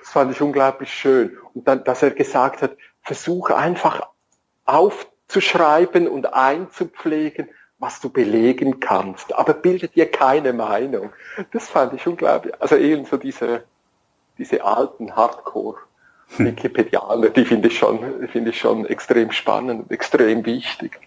fand 0.10 0.32
ich 0.32 0.40
unglaublich 0.40 0.92
schön. 0.92 1.36
Und 1.54 1.68
dann, 1.68 1.84
dass 1.84 2.02
er 2.02 2.10
gesagt 2.10 2.62
hat, 2.62 2.76
versuche 3.02 3.56
einfach 3.56 4.08
aufzuschreiben 4.64 6.08
und 6.08 6.34
einzupflegen, 6.34 7.48
was 7.78 8.00
du 8.00 8.10
belegen 8.10 8.80
kannst, 8.80 9.32
aber 9.34 9.52
bildet 9.52 9.96
dir 9.96 10.10
keine 10.10 10.52
Meinung. 10.52 11.12
Das 11.52 11.68
fand 11.68 11.92
ich 11.92 12.04
unglaublich. 12.06 12.54
Also 12.60 12.76
eben 12.76 13.04
so 13.04 13.18
diese, 13.18 13.64
diese 14.38 14.64
alten 14.64 15.14
Hardcore-Wikipedianer, 15.14 17.28
die 17.30 17.44
finde 17.44 17.68
ich 17.68 17.78
schon, 17.78 18.26
finde 18.28 18.50
ich 18.50 18.58
schon 18.58 18.86
extrem 18.86 19.30
spannend 19.30 19.84
und 19.84 19.92
extrem 19.92 20.44
wichtig. 20.46 20.98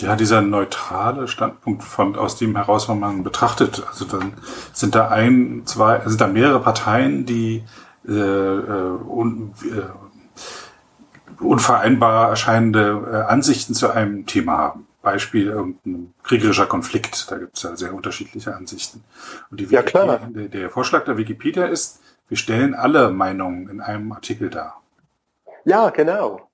Ja, 0.00 0.16
dieser 0.16 0.40
neutrale 0.40 1.28
Standpunkt 1.28 1.82
von, 1.82 2.16
aus 2.16 2.36
dem 2.36 2.56
heraus, 2.56 2.88
wenn 2.88 2.98
man 2.98 3.22
betrachtet, 3.22 3.82
also 3.86 4.04
dann 4.04 4.32
sind 4.72 4.94
da 4.94 5.08
ein, 5.08 5.62
zwei, 5.66 6.00
sind 6.06 6.20
da 6.20 6.26
mehrere 6.26 6.60
Parteien, 6.60 7.26
die 7.26 7.64
äh, 8.08 8.12
äh, 8.12 8.98
un, 9.06 9.54
äh, 9.62 11.42
unvereinbar 11.42 12.30
erscheinende 12.30 13.08
äh, 13.12 13.30
Ansichten 13.30 13.74
zu 13.74 13.90
einem 13.90 14.26
Thema 14.26 14.58
haben. 14.58 14.86
Beispiel 15.02 15.48
irgendein 15.48 16.14
kriegerischer 16.22 16.66
Konflikt, 16.66 17.30
da 17.30 17.38
gibt 17.38 17.56
es 17.56 17.62
ja 17.62 17.76
sehr 17.76 17.94
unterschiedliche 17.94 18.54
Ansichten. 18.54 19.02
Und 19.50 19.60
die 19.60 19.64
ja, 19.64 19.82
klar. 19.82 20.20
Der, 20.28 20.48
der 20.48 20.70
Vorschlag 20.70 21.04
der 21.04 21.16
Wikipedia 21.16 21.66
ist, 21.66 22.00
wir 22.28 22.36
stellen 22.36 22.74
alle 22.74 23.10
Meinungen 23.10 23.68
in 23.68 23.80
einem 23.80 24.12
Artikel 24.12 24.50
dar. 24.50 24.80
Ja, 25.64 25.90
genau. 25.90 26.48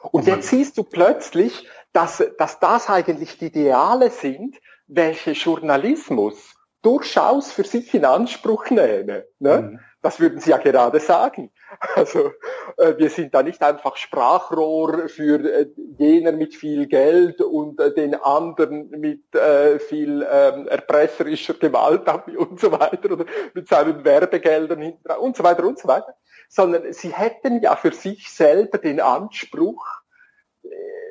Und 0.00 0.26
jetzt 0.26 0.48
siehst 0.48 0.78
du 0.78 0.82
plötzlich, 0.82 1.66
dass, 1.96 2.22
dass 2.36 2.60
das 2.60 2.90
eigentlich 2.90 3.38
die 3.38 3.46
Ideale 3.46 4.10
sind, 4.10 4.56
welche 4.86 5.30
Journalismus 5.30 6.54
durchaus 6.82 7.50
für 7.50 7.64
sich 7.64 7.94
in 7.94 8.04
Anspruch 8.04 8.68
nehme. 8.68 9.24
Ne? 9.38 9.62
Mhm. 9.62 9.80
Das 10.02 10.20
würden 10.20 10.38
Sie 10.38 10.50
ja 10.50 10.58
gerade 10.58 11.00
sagen. 11.00 11.50
Also 11.94 12.32
äh, 12.76 12.98
wir 12.98 13.08
sind 13.08 13.34
da 13.34 13.42
nicht 13.42 13.62
einfach 13.62 13.96
Sprachrohr 13.96 15.08
für 15.08 15.40
äh, 15.40 15.66
jener 15.96 16.32
mit 16.32 16.54
viel 16.54 16.86
Geld 16.86 17.40
und 17.40 17.80
äh, 17.80 17.94
den 17.94 18.14
anderen 18.14 18.90
mit 18.90 19.34
äh, 19.34 19.78
viel 19.78 20.24
ähm, 20.30 20.68
erpresserischer 20.68 21.54
Gewalt 21.54 22.02
und 22.36 22.60
so 22.60 22.72
weiter 22.72 23.10
oder 23.10 23.24
mit 23.54 23.68
seinen 23.68 24.04
Werbegeldern 24.04 24.82
hinten 24.82 25.10
und 25.12 25.34
so 25.34 25.42
weiter 25.42 25.64
und 25.64 25.78
so 25.78 25.88
weiter, 25.88 26.14
sondern 26.48 26.92
sie 26.92 27.12
hätten 27.12 27.62
ja 27.62 27.74
für 27.74 27.92
sich 27.92 28.30
selber 28.30 28.76
den 28.76 29.00
Anspruch, 29.00 29.95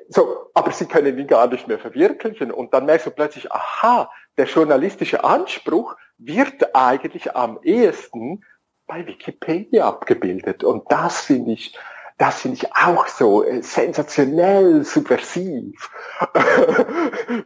so, 0.10 0.52
aber 0.54 0.72
sie 0.72 0.86
können 0.86 1.18
ihn 1.18 1.28
gar 1.28 1.48
nicht 1.48 1.68
mehr 1.68 1.80
verwirklichen. 1.80 2.52
Und 2.52 2.74
dann 2.74 2.86
merkst 2.86 3.08
du 3.08 3.12
plötzlich, 3.12 3.52
aha, 3.52 4.10
der 4.38 4.46
journalistische 4.46 5.24
Anspruch 5.24 5.96
wird 6.18 6.76
eigentlich 6.76 7.36
am 7.36 7.60
ehesten 7.64 8.44
bei 8.88 9.06
Wikipedia 9.08 9.88
abgebildet. 9.88 10.64
Und 10.64 10.92
das 10.92 11.22
finde 11.22 11.54
ich, 11.54 11.78
das 12.18 12.42
finde 12.42 12.58
ich 12.58 12.74
auch 12.76 13.08
so 13.08 13.44
äh, 13.44 13.62
sensationell 13.62 14.84
subversiv. 14.86 15.90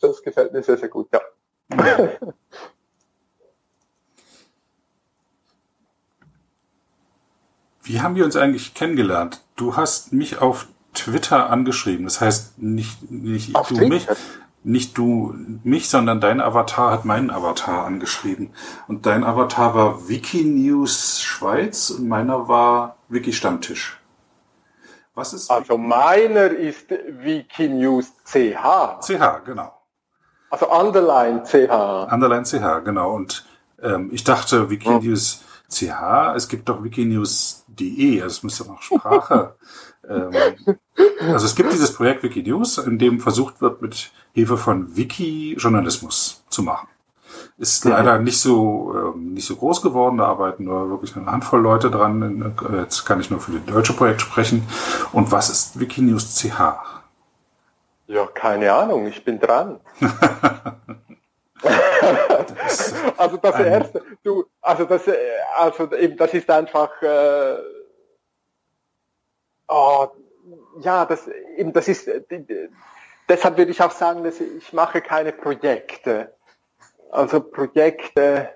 das 0.00 0.22
gefällt 0.22 0.52
mir 0.52 0.62
sehr, 0.62 0.78
sehr 0.78 0.88
gut, 0.88 1.08
ja. 1.12 1.20
Wie 7.82 8.00
haben 8.00 8.16
wir 8.16 8.24
uns 8.24 8.34
eigentlich 8.36 8.72
kennengelernt? 8.72 9.42
Du 9.56 9.76
hast 9.76 10.14
mich 10.14 10.38
auf 10.40 10.68
Twitter 10.94 11.50
angeschrieben. 11.50 12.04
Das 12.04 12.20
heißt, 12.20 12.58
nicht, 12.58 13.10
nicht 13.10 13.54
du 13.54 13.62
Twitter? 13.62 13.88
mich, 13.88 14.06
nicht 14.62 14.96
du 14.96 15.34
mich, 15.62 15.90
sondern 15.90 16.20
dein 16.20 16.40
Avatar 16.40 16.90
hat 16.90 17.04
meinen 17.04 17.30
Avatar 17.30 17.84
angeschrieben. 17.84 18.50
Und 18.88 19.04
dein 19.06 19.22
Avatar 19.22 19.74
war 19.74 20.08
Wikinews 20.08 21.20
Schweiz 21.20 21.90
und 21.90 22.08
meiner 22.08 22.48
war 22.48 22.96
Wiki 23.08 23.32
Stammtisch. 23.32 24.00
Was 25.14 25.32
ist? 25.32 25.50
Also 25.50 25.78
meiner 25.78 26.46
ist 26.46 26.90
Wikinews 26.90 28.12
CH. 28.24 29.00
CH, 29.00 29.44
genau. 29.44 29.72
Also 30.50 30.70
Underline 30.70 31.44
CH. 31.44 32.12
Underline 32.12 32.44
CH, 32.44 32.84
genau. 32.84 33.12
Und 33.14 33.44
ähm, 33.82 34.10
ich 34.12 34.24
dachte 34.24 34.70
Wikinews 34.70 35.42
hm. 35.68 35.88
CH, 35.90 36.34
es 36.36 36.48
gibt 36.48 36.68
doch 36.68 36.82
Wikinews.de, 36.82 38.22
also 38.22 38.32
es 38.32 38.42
müsste 38.42 38.66
noch 38.66 38.82
Sprache. 38.82 39.56
ähm, 40.08 40.32
also 41.32 41.46
es 41.46 41.54
gibt 41.54 41.72
dieses 41.72 41.94
Projekt 41.94 42.22
Wikinews, 42.22 42.78
in 42.78 42.98
dem 42.98 43.20
versucht 43.20 43.60
wird, 43.60 43.82
mit 43.82 44.10
Hilfe 44.32 44.56
von 44.56 44.96
Wiki-Journalismus 44.96 46.44
zu 46.48 46.62
machen. 46.62 46.88
Ist 47.56 47.84
leider 47.84 48.18
nicht 48.18 48.40
so 48.40 49.12
ähm, 49.14 49.34
nicht 49.34 49.46
so 49.46 49.54
groß 49.56 49.80
geworden. 49.82 50.18
Da 50.18 50.26
arbeiten 50.26 50.64
nur 50.64 50.90
wirklich 50.90 51.16
eine 51.16 51.26
Handvoll 51.26 51.60
Leute 51.60 51.90
dran. 51.90 52.54
Jetzt 52.76 53.04
kann 53.04 53.20
ich 53.20 53.30
nur 53.30 53.40
für 53.40 53.52
das 53.52 53.64
deutsche 53.64 53.92
Projekt 53.92 54.20
sprechen. 54.22 54.66
Und 55.12 55.30
was 55.30 55.50
ist 55.50 55.78
Wikinews 55.78 56.34
CH? 56.34 56.76
Ja, 58.06 58.26
keine 58.26 58.72
Ahnung. 58.72 59.06
Ich 59.06 59.24
bin 59.24 59.38
dran. 59.38 59.78
also 63.16 63.36
das 63.38 63.60
erste, 63.60 64.02
du, 64.22 64.44
also 64.60 64.84
das, 64.84 65.06
äh, 65.06 65.16
also 65.56 65.90
eben, 65.92 66.16
das 66.16 66.34
ist 66.34 66.50
einfach. 66.50 66.90
Äh, 67.02 67.56
oh, 69.68 70.08
ja, 70.80 71.04
das 71.06 71.28
das 71.58 71.88
ist 71.88 72.10
deshalb 73.28 73.56
würde 73.56 73.70
ich 73.70 73.82
auch 73.82 73.90
sagen, 73.90 74.24
dass 74.24 74.40
ich 74.40 74.72
mache 74.72 75.00
keine 75.00 75.32
Projekte. 75.32 76.34
Also 77.10 77.40
Projekte, 77.40 78.50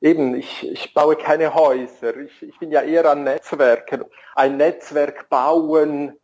eben, 0.00 0.34
ich, 0.34 0.66
ich 0.70 0.94
baue 0.94 1.16
keine 1.16 1.54
Häuser. 1.54 2.16
Ich, 2.16 2.42
ich 2.42 2.58
bin 2.58 2.72
ja 2.72 2.82
eher 2.82 3.04
an 3.06 3.24
Netzwerken. 3.24 4.04
Ein 4.34 4.56
Netzwerk 4.56 5.28
bauen, 5.28 6.18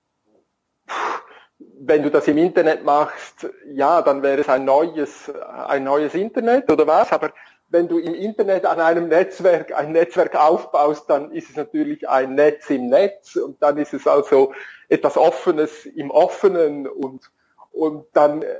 wenn 1.58 2.02
du 2.02 2.10
das 2.10 2.28
im 2.28 2.38
Internet 2.38 2.84
machst, 2.84 3.48
ja, 3.72 4.02
dann 4.02 4.22
wäre 4.22 4.40
es 4.40 4.48
ein 4.48 4.64
neues, 4.64 5.30
ein 5.30 5.84
neues 5.84 6.14
Internet 6.14 6.70
oder 6.70 6.86
was, 6.86 7.12
aber 7.12 7.32
wenn 7.68 7.88
du 7.88 7.98
im 7.98 8.14
Internet 8.14 8.64
an 8.64 8.80
einem 8.80 9.08
Netzwerk 9.08 9.74
ein 9.74 9.92
Netzwerk 9.92 10.36
aufbaust, 10.36 11.10
dann 11.10 11.32
ist 11.32 11.50
es 11.50 11.56
natürlich 11.56 12.08
ein 12.08 12.34
Netz 12.34 12.70
im 12.70 12.88
Netz 12.88 13.36
und 13.36 13.62
dann 13.62 13.78
ist 13.78 13.92
es 13.92 14.06
also 14.06 14.52
etwas 14.88 15.16
Offenes 15.16 15.86
im 15.86 16.10
Offenen 16.10 16.86
und 16.86 17.30
und 17.76 18.06
dann, 18.14 18.42
äh, 18.42 18.56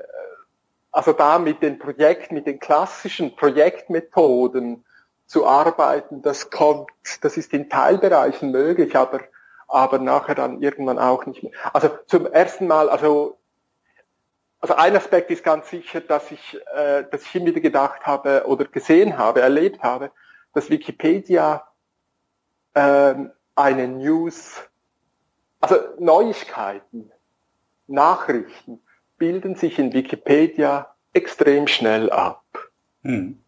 also 0.93 1.13
da 1.13 1.39
mit 1.39 1.63
den 1.63 1.79
Projekten, 1.79 2.35
mit 2.35 2.47
den 2.47 2.61
klassischen 2.61 3.35
Projektmethoden 3.35 4.85
zu 5.27 5.47
arbeiten, 5.47 6.23
das 6.23 6.51
kommt, 6.51 6.91
das 7.23 7.37
ist 7.37 7.53
in 7.53 7.69
Teilbereichen 7.69 8.51
möglich, 8.51 8.95
aber, 8.95 9.21
aber 9.69 9.99
nachher 9.99 10.35
dann 10.35 10.63
irgendwann 10.63 10.99
auch 10.99 11.27
nicht 11.27 11.43
mehr. 11.43 11.53
Also 11.73 11.91
zum 12.07 12.27
ersten 12.27 12.67
Mal, 12.67 12.89
also, 12.89 13.39
also 14.67 14.83
ein 14.83 14.97
Aspekt 14.97 15.31
ist 15.31 15.45
ganz 15.45 15.71
sicher, 15.71 16.01
dass 16.01 16.29
ich, 16.33 16.61
äh, 16.75 17.05
dass 17.09 17.23
ich 17.23 17.37
immer 17.37 17.47
wieder 17.47 17.61
gedacht 17.61 18.05
habe 18.05 18.47
oder 18.47 18.65
gesehen 18.65 19.17
habe, 19.17 19.41
erlebt 19.41 19.81
habe, 19.85 20.11
dass 20.55 20.71
Wikipedia 20.71 21.69
äh, 22.75 23.15
eine 23.55 23.87
News, 23.87 24.61
also 25.61 25.77
Neuigkeiten, 26.01 27.13
Nachrichten 27.87 28.83
bilden 29.19 29.55
sich 29.55 29.79
in 29.79 29.93
Wikipedia 29.93 30.93
extrem 31.13 31.69
schnell 31.69 32.11
ab. 32.11 32.43
Hm. 33.03 33.41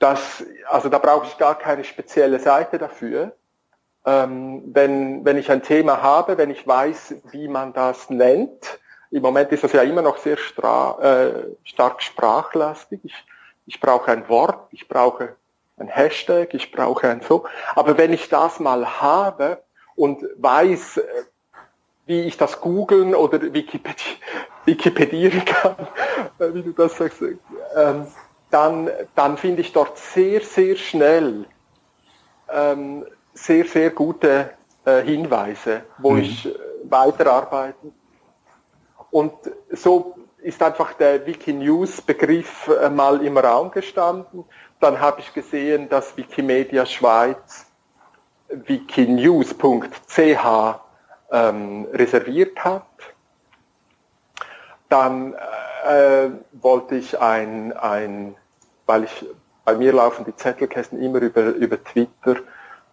Das, 0.00 0.44
also 0.66 0.88
da 0.88 0.98
brauche 0.98 1.26
ich 1.26 1.38
gar 1.38 1.56
keine 1.56 1.84
spezielle 1.84 2.40
Seite 2.40 2.78
dafür. 2.78 3.36
Ähm, 4.04 4.62
wenn, 4.66 5.24
wenn 5.24 5.38
ich 5.38 5.52
ein 5.52 5.62
Thema 5.62 6.02
habe, 6.02 6.36
wenn 6.36 6.50
ich 6.50 6.66
weiß, 6.66 7.14
wie 7.30 7.46
man 7.46 7.72
das 7.72 8.10
nennt, 8.10 8.80
im 9.10 9.22
Moment 9.22 9.50
ist 9.52 9.64
das 9.64 9.72
ja 9.72 9.82
immer 9.82 10.02
noch 10.02 10.18
sehr 10.18 10.36
äh, 10.36 11.56
stark 11.64 12.02
sprachlastig. 12.02 13.00
Ich, 13.02 13.14
ich 13.66 13.80
brauche 13.80 14.10
ein 14.10 14.28
Wort, 14.28 14.68
ich 14.72 14.88
brauche 14.88 15.36
ein 15.78 15.88
Hashtag, 15.88 16.54
ich 16.54 16.70
brauche 16.70 17.08
ein 17.08 17.20
so. 17.20 17.44
Aber 17.74 17.98
wenn 17.98 18.12
ich 18.12 18.28
das 18.28 18.60
mal 18.60 19.00
habe 19.00 19.62
und 19.96 20.24
weiß, 20.36 20.98
äh, 20.98 21.02
wie 22.06 22.22
ich 22.22 22.36
das 22.36 22.60
googeln 22.60 23.14
oder 23.14 23.40
Wikipedia, 23.40 24.16
Wikipedieren 24.64 25.44
kann, 25.44 25.76
äh, 26.38 26.54
wie 26.54 26.62
du 26.62 26.72
das 26.72 26.96
sagst, 26.96 27.22
ähm, 27.22 28.06
dann, 28.50 28.90
dann 29.14 29.38
finde 29.38 29.62
ich 29.62 29.72
dort 29.72 29.96
sehr, 29.96 30.40
sehr 30.40 30.76
schnell 30.76 31.46
ähm, 32.52 33.06
sehr, 33.32 33.64
sehr 33.64 33.90
gute 33.90 34.50
äh, 34.84 35.02
Hinweise, 35.02 35.84
wo 35.98 36.12
mhm. 36.12 36.20
ich 36.20 36.48
weiterarbeiten. 36.84 37.92
Und 39.10 39.32
so 39.70 40.16
ist 40.42 40.62
einfach 40.62 40.94
der 40.94 41.26
Wikinews-Begriff 41.26 42.68
äh, 42.68 42.88
mal 42.88 43.24
im 43.24 43.36
Raum 43.36 43.70
gestanden. 43.70 44.44
Dann 44.80 45.00
habe 45.00 45.20
ich 45.20 45.32
gesehen, 45.34 45.88
dass 45.88 46.16
Wikimedia 46.16 46.86
Schweiz 46.86 47.66
wikinews.ch 48.48 49.56
ähm, 51.32 51.86
reserviert 51.92 52.64
hat. 52.64 52.86
Dann 54.88 55.34
äh, 55.86 56.30
wollte 56.52 56.96
ich 56.96 57.20
ein, 57.20 57.72
ein, 57.74 58.34
weil 58.86 59.04
ich, 59.04 59.24
bei 59.64 59.76
mir 59.76 59.92
laufen 59.92 60.24
die 60.24 60.34
Zettelkästen 60.34 61.00
immer 61.00 61.20
über, 61.20 61.42
über 61.42 61.82
Twitter, 61.82 62.36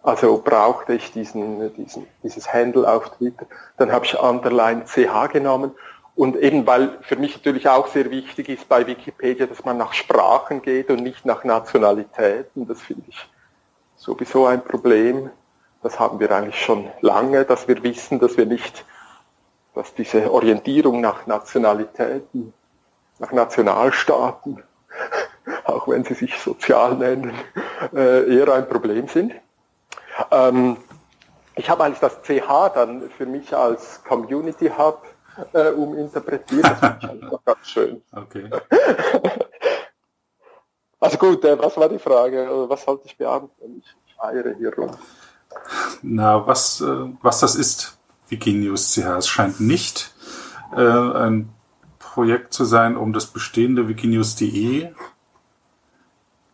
also 0.04 0.38
brauchte 0.38 0.94
ich 0.94 1.10
diesen, 1.10 1.74
diesen, 1.74 2.06
dieses 2.22 2.52
Handle 2.52 2.88
auf 2.88 3.10
Twitter. 3.16 3.46
Dann 3.78 3.90
habe 3.90 4.04
ich 4.04 4.16
Underline 4.18 4.84
CH 4.84 5.32
genommen 5.32 5.72
und 6.18 6.34
eben 6.34 6.66
weil 6.66 6.98
für 7.02 7.14
mich 7.14 7.36
natürlich 7.36 7.68
auch 7.68 7.86
sehr 7.86 8.10
wichtig 8.10 8.48
ist 8.48 8.68
bei 8.68 8.84
Wikipedia, 8.84 9.46
dass 9.46 9.64
man 9.64 9.76
nach 9.76 9.92
Sprachen 9.92 10.62
geht 10.62 10.90
und 10.90 11.00
nicht 11.00 11.24
nach 11.24 11.44
Nationalitäten. 11.44 12.66
Das 12.66 12.82
finde 12.82 13.04
ich 13.06 13.30
sowieso 13.94 14.46
ein 14.46 14.64
Problem. 14.64 15.30
Das 15.80 16.00
haben 16.00 16.18
wir 16.18 16.32
eigentlich 16.32 16.60
schon 16.60 16.90
lange, 17.02 17.44
dass 17.44 17.68
wir 17.68 17.80
wissen, 17.84 18.18
dass 18.18 18.36
wir 18.36 18.46
nicht, 18.46 18.84
dass 19.76 19.94
diese 19.94 20.32
Orientierung 20.32 21.00
nach 21.00 21.28
Nationalitäten, 21.28 22.52
nach 23.20 23.30
Nationalstaaten, 23.30 24.64
auch 25.66 25.86
wenn 25.86 26.02
sie 26.02 26.14
sich 26.14 26.36
sozial 26.36 26.96
nennen, 26.96 27.32
äh, 27.94 28.38
eher 28.38 28.52
ein 28.54 28.68
Problem 28.68 29.06
sind. 29.06 29.34
Ähm, 30.32 30.78
ich 31.54 31.70
habe 31.70 31.84
eigentlich 31.84 32.00
das 32.00 32.22
CH 32.22 32.70
dann 32.74 33.08
für 33.08 33.26
mich 33.26 33.54
als 33.54 34.02
Community 34.02 34.68
Hub 34.76 35.04
äh, 35.52 35.70
uminterpretiert. 35.70 36.64
Das 36.64 36.78
finde 36.78 36.98
ich 37.00 37.10
einfach 37.10 37.44
ganz 37.44 37.66
schön. 37.68 38.02
Okay. 38.12 38.50
Also 41.00 41.16
gut, 41.16 41.44
äh, 41.44 41.58
was 41.58 41.76
war 41.76 41.88
die 41.88 41.98
Frage? 41.98 42.48
Was 42.68 42.82
sollte 42.82 43.06
ich 43.06 43.16
beantworten? 43.16 43.78
Ich, 43.78 43.96
ich 44.06 44.20
eiere 44.20 44.54
hier 44.58 44.74
rum. 44.74 44.96
Na, 46.02 46.46
was, 46.46 46.80
äh, 46.80 47.06
was 47.22 47.40
das 47.40 47.54
ist, 47.54 47.98
Wikinews 48.28 48.92
CH. 48.92 49.18
Es 49.18 49.28
scheint 49.28 49.60
nicht 49.60 50.12
äh, 50.76 50.80
ein 50.80 51.50
Projekt 51.98 52.52
zu 52.52 52.64
sein, 52.64 52.96
um 52.96 53.12
das 53.12 53.26
bestehende 53.26 53.88
wikinews.de 53.88 54.92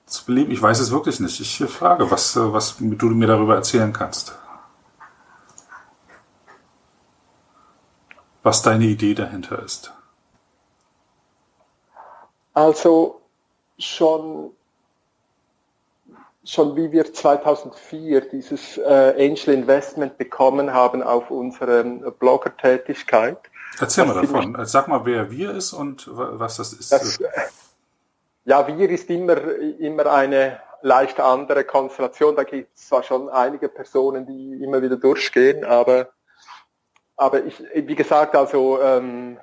zu 0.07 0.25
beleben. 0.27 0.53
Ich 0.53 0.61
weiß 0.61 0.79
es 0.81 0.91
wirklich 0.91 1.21
nicht. 1.21 1.41
Ich 1.41 1.65
frage, 1.71 2.11
was, 2.11 2.37
äh, 2.37 2.53
was 2.53 2.77
du 2.79 3.07
mir 3.07 3.27
darüber 3.27 3.55
erzählen 3.55 3.93
kannst. 3.93 4.39
Was 8.45 8.63
deine 8.63 8.85
Idee 8.85 9.15
dahinter 9.15 9.61
ist. 9.61 9.93
Also 12.53 13.23
schon, 13.79 14.51
schon 16.45 16.77
wie 16.77 16.93
wir 16.93 17.13
2004 17.13 18.21
dieses 18.29 18.79
äh, 18.79 19.15
Angel 19.19 19.55
Investment 19.55 20.19
bekommen 20.19 20.73
haben 20.73 21.03
auf 21.03 21.31
unsere 21.31 21.83
Blogger-Tätigkeit. 22.13 23.39
Erzähl 23.81 24.07
mal 24.07 24.15
davon. 24.15 24.57
Sag 24.67 24.87
mal, 24.87 25.05
wer 25.05 25.33
wir 25.33 25.51
ist 25.51 25.73
und 25.73 26.09
was 26.13 26.59
das 26.59 26.75
ist. 26.75 26.93
Das, 26.93 27.19
ja, 28.45 28.69
wir 28.69 28.91
ist 28.91 29.11
immer, 29.11 29.39
immer 29.81 30.07
eine 30.07 30.61
leicht 30.83 31.19
andere 31.19 31.65
Konstellation. 31.65 32.37
Da 32.37 32.45
gibt 32.45 32.77
es 32.77 32.89
zwar 32.89 33.03
schon 33.03 33.29
einige 33.31 33.69
Personen, 33.69 34.27
die 34.27 34.63
immer 34.63 34.81
wieder 34.81 34.97
durchgehen, 34.97 35.65
aber 35.65 36.11
aber 37.17 37.45
ich, 37.45 37.63
wie 37.75 37.95
gesagt, 37.95 38.35
also 38.35 38.81
ähm, 38.83 39.39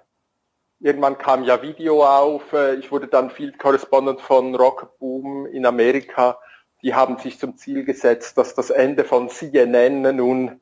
irgendwann 0.80 1.18
kam 1.18 1.44
ja 1.44 1.62
Video 1.62 2.04
auf. 2.04 2.54
Äh, 2.54 2.76
ich 2.76 2.92
wurde 2.92 3.08
dann 3.08 3.30
Field 3.30 3.60
Correspondent 3.60 4.22
von 4.22 4.56
Rocket 4.56 4.98
Boom 5.00 5.46
in 5.46 5.66
Amerika. 5.66 6.38
Die 6.84 6.96
haben 6.96 7.18
sich 7.20 7.40
zum 7.40 7.58
Ziel 7.58 7.86
gesetzt, 7.86 8.38
dass 8.38 8.56
das 8.56 8.72
Ende 8.72 9.06
von 9.06 9.30
CNN 9.30 10.02
nun 10.16 10.62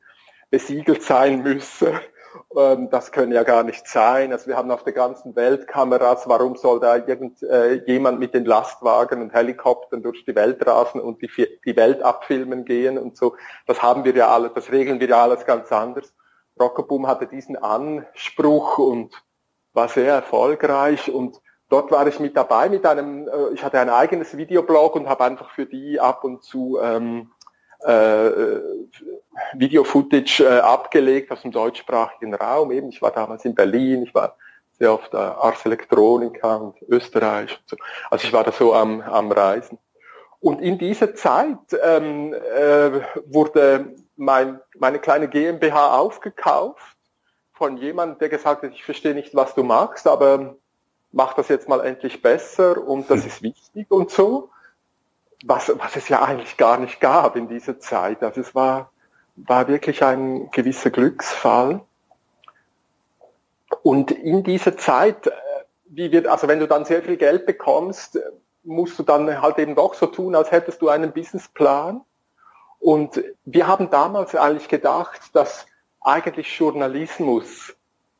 besiegelt 0.50 1.02
sein 1.02 1.42
müsse. 1.42 2.00
Ähm, 2.56 2.90
das 2.90 3.10
können 3.12 3.32
ja 3.32 3.42
gar 3.42 3.62
nicht 3.62 3.88
sein. 3.88 4.32
Also 4.32 4.46
wir 4.48 4.56
haben 4.56 4.70
auf 4.70 4.84
der 4.84 4.92
ganzen 4.92 5.34
Welt 5.34 5.66
Kameras. 5.66 6.28
Warum 6.28 6.56
soll 6.56 6.80
da 6.80 6.96
irgend, 6.96 7.42
äh, 7.42 7.82
jemand 7.86 8.20
mit 8.20 8.34
den 8.34 8.44
Lastwagen 8.44 9.22
und 9.22 9.32
Helikoptern 9.32 10.02
durch 10.02 10.24
die 10.24 10.34
Welt 10.34 10.64
rasen 10.66 11.00
und 11.00 11.22
die, 11.22 11.30
die 11.64 11.76
Welt 11.76 12.02
abfilmen 12.02 12.64
gehen 12.64 12.98
und 12.98 13.16
so? 13.16 13.36
Das 13.66 13.82
haben 13.82 14.04
wir 14.04 14.14
ja 14.14 14.28
alles, 14.28 14.52
das 14.54 14.70
regeln 14.70 15.00
wir 15.00 15.08
ja 15.08 15.22
alles 15.22 15.44
ganz 15.46 15.72
anders. 15.72 16.12
Rockerboom 16.60 17.06
hatte 17.06 17.26
diesen 17.26 17.56
Anspruch 17.56 18.78
und 18.78 19.14
war 19.72 19.88
sehr 19.88 20.14
erfolgreich 20.14 21.10
und 21.10 21.40
dort 21.68 21.90
war 21.90 22.06
ich 22.06 22.20
mit 22.20 22.36
dabei 22.36 22.68
mit 22.68 22.84
einem, 22.84 23.28
äh, 23.28 23.54
ich 23.54 23.64
hatte 23.64 23.80
ein 23.80 23.90
eigenes 23.90 24.36
Videoblog 24.36 24.96
und 24.96 25.08
habe 25.08 25.24
einfach 25.24 25.50
für 25.50 25.66
die 25.66 25.98
ab 25.98 26.24
und 26.24 26.42
zu 26.42 26.78
ähm, 26.82 27.30
äh, 27.84 28.60
Video-Footage 29.54 30.40
äh, 30.44 30.60
abgelegt 30.60 31.32
aus 31.32 31.42
dem 31.42 31.50
deutschsprachigen 31.50 32.34
Raum. 32.34 32.72
Eben, 32.72 32.90
ich 32.90 33.00
war 33.00 33.10
damals 33.10 33.44
in 33.44 33.54
Berlin, 33.54 34.02
ich 34.02 34.14
war 34.14 34.36
sehr 34.78 34.92
oft 34.92 35.12
äh, 35.14 35.16
Ars 35.16 35.64
Electronica 35.64 36.56
und 36.56 36.76
Österreich. 36.88 37.52
Und 37.52 37.68
so. 37.70 37.76
Also 38.10 38.26
ich 38.26 38.32
war 38.32 38.44
da 38.44 38.52
so 38.52 38.74
am, 38.74 39.00
am 39.00 39.30
Reisen. 39.32 39.78
Und 40.40 40.60
in 40.62 40.78
dieser 40.78 41.14
Zeit 41.14 41.58
ähm, 41.82 42.32
äh, 42.32 43.02
wurde 43.26 43.94
mein, 44.16 44.60
meine 44.78 44.98
kleine 44.98 45.28
GmbH 45.28 45.98
aufgekauft 45.98 46.96
von 47.52 47.76
jemandem, 47.76 48.18
der 48.18 48.30
gesagt 48.30 48.62
hat, 48.62 48.72
ich 48.72 48.84
verstehe 48.84 49.14
nicht, 49.14 49.34
was 49.34 49.54
du 49.54 49.62
magst, 49.62 50.06
aber 50.06 50.56
mach 51.12 51.34
das 51.34 51.48
jetzt 51.48 51.68
mal 51.68 51.84
endlich 51.84 52.22
besser 52.22 52.82
und 52.82 53.10
das 53.10 53.20
hm. 53.20 53.26
ist 53.28 53.42
wichtig 53.42 53.90
und 53.90 54.10
so. 54.10 54.50
Was, 55.44 55.72
was 55.78 55.96
es 55.96 56.08
ja 56.08 56.22
eigentlich 56.22 56.56
gar 56.56 56.78
nicht 56.78 57.00
gab 57.00 57.36
in 57.36 57.48
dieser 57.48 57.78
Zeit. 57.78 58.22
Also 58.22 58.42
es 58.42 58.54
war, 58.54 58.92
war 59.36 59.68
wirklich 59.68 60.02
ein 60.02 60.50
gewisser 60.50 60.90
Glücksfall. 60.90 61.80
Und 63.82 64.10
in 64.10 64.42
dieser 64.42 64.76
Zeit, 64.76 65.26
äh, 65.26 65.30
wie 65.86 66.12
wird, 66.12 66.26
also 66.26 66.46
wenn 66.46 66.60
du 66.60 66.68
dann 66.68 66.84
sehr 66.84 67.02
viel 67.02 67.16
Geld 67.16 67.46
bekommst, 67.46 68.18
musst 68.62 68.98
du 68.98 69.02
dann 69.02 69.40
halt 69.40 69.58
eben 69.58 69.74
doch 69.74 69.94
so 69.94 70.06
tun, 70.06 70.34
als 70.34 70.50
hättest 70.50 70.82
du 70.82 70.88
einen 70.88 71.12
Businessplan. 71.12 72.02
Und 72.78 73.22
wir 73.44 73.66
haben 73.66 73.90
damals 73.90 74.34
eigentlich 74.34 74.68
gedacht, 74.68 75.34
dass 75.34 75.66
eigentlich 76.00 76.58
Journalismus 76.58 77.70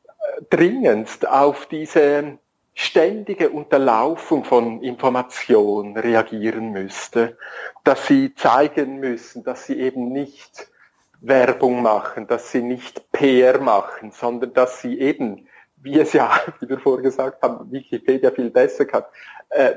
äh, 0.05 0.41
dringendst 0.49 1.27
auf 1.27 1.65
diese 1.65 2.37
ständige 2.73 3.49
Unterlaufung 3.49 4.43
von 4.43 4.81
Information 4.81 5.97
reagieren 5.97 6.71
müsste, 6.71 7.37
dass 7.83 8.07
sie 8.07 8.33
zeigen 8.35 8.99
müssen, 8.99 9.43
dass 9.43 9.65
sie 9.65 9.79
eben 9.79 10.11
nicht 10.11 10.71
Werbung 11.19 11.81
machen, 11.81 12.27
dass 12.27 12.51
sie 12.51 12.61
nicht 12.61 13.11
PR 13.11 13.59
machen, 13.59 14.11
sondern 14.11 14.53
dass 14.53 14.81
sie 14.81 14.99
eben, 14.99 15.47
wie 15.77 15.99
es 15.99 16.13
ja, 16.13 16.31
wie 16.59 16.69
wir 16.69 16.79
vorher 16.79 17.03
gesagt 17.03 17.43
haben, 17.43 17.71
Wikipedia 17.71 18.31
viel 18.31 18.49
besser 18.49 18.85
kann, 18.85 19.03
äh, 19.49 19.73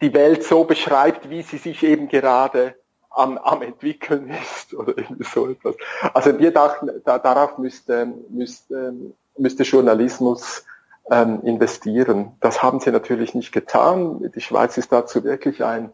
die 0.00 0.14
Welt 0.14 0.44
so 0.44 0.64
beschreibt, 0.64 1.30
wie 1.30 1.42
sie 1.42 1.58
sich 1.58 1.82
eben 1.82 2.08
gerade 2.08 2.74
am, 3.10 3.38
am 3.38 3.62
entwickeln 3.62 4.30
ist 4.30 4.74
oder 4.74 4.96
irgendwie 4.98 5.24
so 5.24 5.48
etwas. 5.48 5.76
Also 6.12 6.38
wir 6.38 6.50
dachten, 6.50 6.90
da, 7.04 7.18
darauf 7.18 7.58
müsste, 7.58 8.12
müsste, 8.28 8.94
müsste 9.38 9.62
Journalismus 9.62 10.64
ähm, 11.10 11.40
investieren. 11.42 12.32
Das 12.40 12.62
haben 12.62 12.80
sie 12.80 12.90
natürlich 12.90 13.34
nicht 13.34 13.52
getan. 13.52 14.30
Die 14.34 14.40
Schweiz 14.40 14.76
ist 14.76 14.90
dazu 14.92 15.22
wirklich 15.24 15.64
ein, 15.64 15.90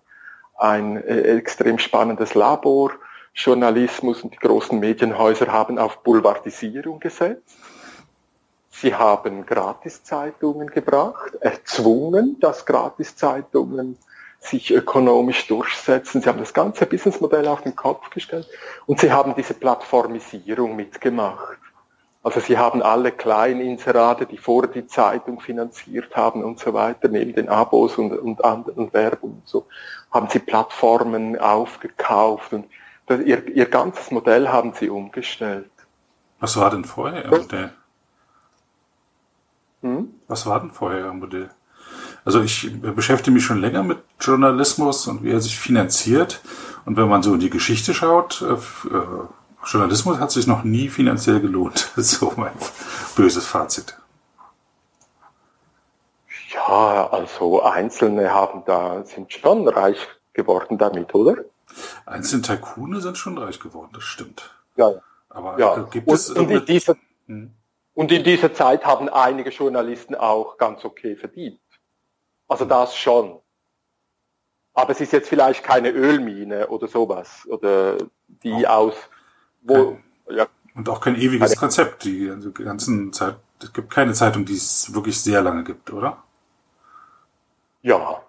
ein 0.57 0.97
äh, 0.97 1.37
extrem 1.37 1.79
spannendes 1.79 2.35
Labor. 2.35 2.93
Journalismus 3.35 4.23
und 4.23 4.35
die 4.35 4.39
großen 4.39 4.79
Medienhäuser 4.79 5.53
haben 5.53 5.79
auf 5.79 6.03
Boulevardisierung 6.03 7.01
gesetzt. 7.01 7.57
Sie 8.81 8.95
haben 8.95 9.45
Gratiszeitungen 9.45 10.69
gebracht, 10.69 11.35
erzwungen, 11.41 12.41
dass 12.41 12.65
Gratiszeitungen 12.65 13.99
sich 14.39 14.73
ökonomisch 14.73 15.47
durchsetzen. 15.49 16.23
Sie 16.23 16.29
haben 16.29 16.39
das 16.39 16.55
ganze 16.55 16.87
Businessmodell 16.87 17.47
auf 17.47 17.61
den 17.61 17.77
Kopf 17.77 18.09
gestellt 18.09 18.49
und 18.87 18.99
sie 18.99 19.13
haben 19.13 19.35
diese 19.37 19.53
Plattformisierung 19.53 20.77
mitgemacht. 20.77 21.59
Also 22.23 22.41
sie 22.41 22.57
haben 22.57 22.83
alle 22.83 23.13
Kleininserate, 23.13 24.25
die 24.25 24.39
vor 24.39 24.67
die 24.67 24.87
Zeitung 24.87 25.41
finanziert 25.41 26.17
haben 26.17 26.43
und 26.43 26.59
so 26.59 26.73
weiter, 26.73 27.09
neben 27.09 27.35
den 27.35 27.51
Abos 27.51 27.99
und, 27.99 28.13
und 28.13 28.43
anderen 28.43 28.91
Werbung 28.95 29.43
und 29.43 29.49
so, 29.49 29.67
haben 30.11 30.29
sie 30.31 30.39
Plattformen 30.39 31.39
aufgekauft 31.39 32.55
und 32.55 32.67
das, 33.07 33.21
ihr, 33.21 33.47
ihr 33.49 33.67
ganzes 33.67 34.11
Modell 34.11 34.49
haben 34.49 34.73
sie 34.73 34.89
umgestellt. 34.89 35.71
Was 36.39 36.57
war 36.57 36.71
denn 36.71 36.87
vorher 36.87 37.25
Ihr 37.25 37.31
Modell? 37.31 37.73
Was 40.31 40.47
war 40.47 40.61
denn 40.61 40.71
vorher 40.71 41.07
Ihr 41.07 41.13
Modell? 41.13 41.51
Also 42.25 42.41
ich 42.41 42.71
beschäftige 42.81 43.33
mich 43.33 43.45
schon 43.45 43.61
länger 43.61 43.83
mit 43.83 43.99
Journalismus 44.21 45.09
und 45.09 45.25
wie 45.25 45.33
er 45.33 45.41
sich 45.41 45.59
finanziert. 45.59 46.41
Und 46.85 46.97
wenn 46.97 47.09
man 47.09 47.25
so 47.25 47.35
in 47.35 47.41
die 47.41 47.51
Geschichte 47.51 47.95
schaut, 47.95 48.41
äh, 48.43 48.53
äh 48.55 49.27
Journalismus 49.67 50.19
hat 50.21 50.31
sich 50.31 50.47
noch 50.47 50.63
nie 50.63 50.89
finanziell 50.89 51.41
gelohnt. 51.41 51.91
so 51.97 52.33
mein 52.37 52.53
böses 53.17 53.45
Fazit. 53.45 53.99
Ja, 56.55 57.09
also 57.11 57.63
Einzelne 57.63 58.33
haben 58.33 58.63
da, 58.67 59.05
sind 59.05 59.33
schon 59.33 59.67
reich 59.67 59.99
geworden 60.33 60.79
damit, 60.79 61.13
oder? 61.13 61.45
Einzelne 62.07 62.43
Taikune 62.43 63.01
sind 63.01 63.19
schon 63.19 63.37
reich 63.37 63.59
geworden, 63.59 63.91
das 63.93 64.05
stimmt. 64.05 64.55
Ja. 64.77 64.93
Aber 65.29 65.59
ja. 65.59 65.83
gibt 65.91 66.07
und, 66.07 66.15
es 66.15 66.31
und 66.31 66.51
in, 66.51 66.65
dieser, 66.65 66.97
hm? 67.27 67.53
Und 68.01 68.11
in 68.11 68.25
dieser 68.25 68.55
Zeit 68.55 68.87
haben 68.87 69.11
einige 69.11 69.51
Journalisten 69.51 70.15
auch 70.15 70.57
ganz 70.57 70.87
okay 70.87 71.17
verdient. 71.17 71.61
Also 72.49 72.65
das 72.65 72.97
schon. 72.97 73.39
Aber 74.73 74.93
es 74.93 75.03
ist 75.03 75.13
jetzt 75.13 75.29
vielleicht 75.29 75.63
keine 75.63 75.91
Ölmine 75.91 76.69
oder 76.69 76.89
sowas, 76.89 77.47
oder 77.47 77.99
die 78.27 78.65
oh. 78.65 78.69
aus 78.69 78.95
wo, 79.61 79.99
ja. 80.31 80.47
Und 80.75 80.89
auch 80.89 81.03
kein 81.03 81.15
ewiges 81.15 81.55
Konzept. 81.57 82.05
Die, 82.05 82.33
die 82.35 82.65
ganzen 82.65 83.13
Zeit, 83.13 83.37
es 83.63 83.71
gibt 83.71 83.91
keine 83.91 84.15
Zeitung, 84.15 84.47
die 84.47 84.57
es 84.57 84.95
wirklich 84.95 85.21
sehr 85.21 85.43
lange 85.43 85.63
gibt, 85.63 85.93
oder? 85.93 86.23
Ja, 87.83 88.23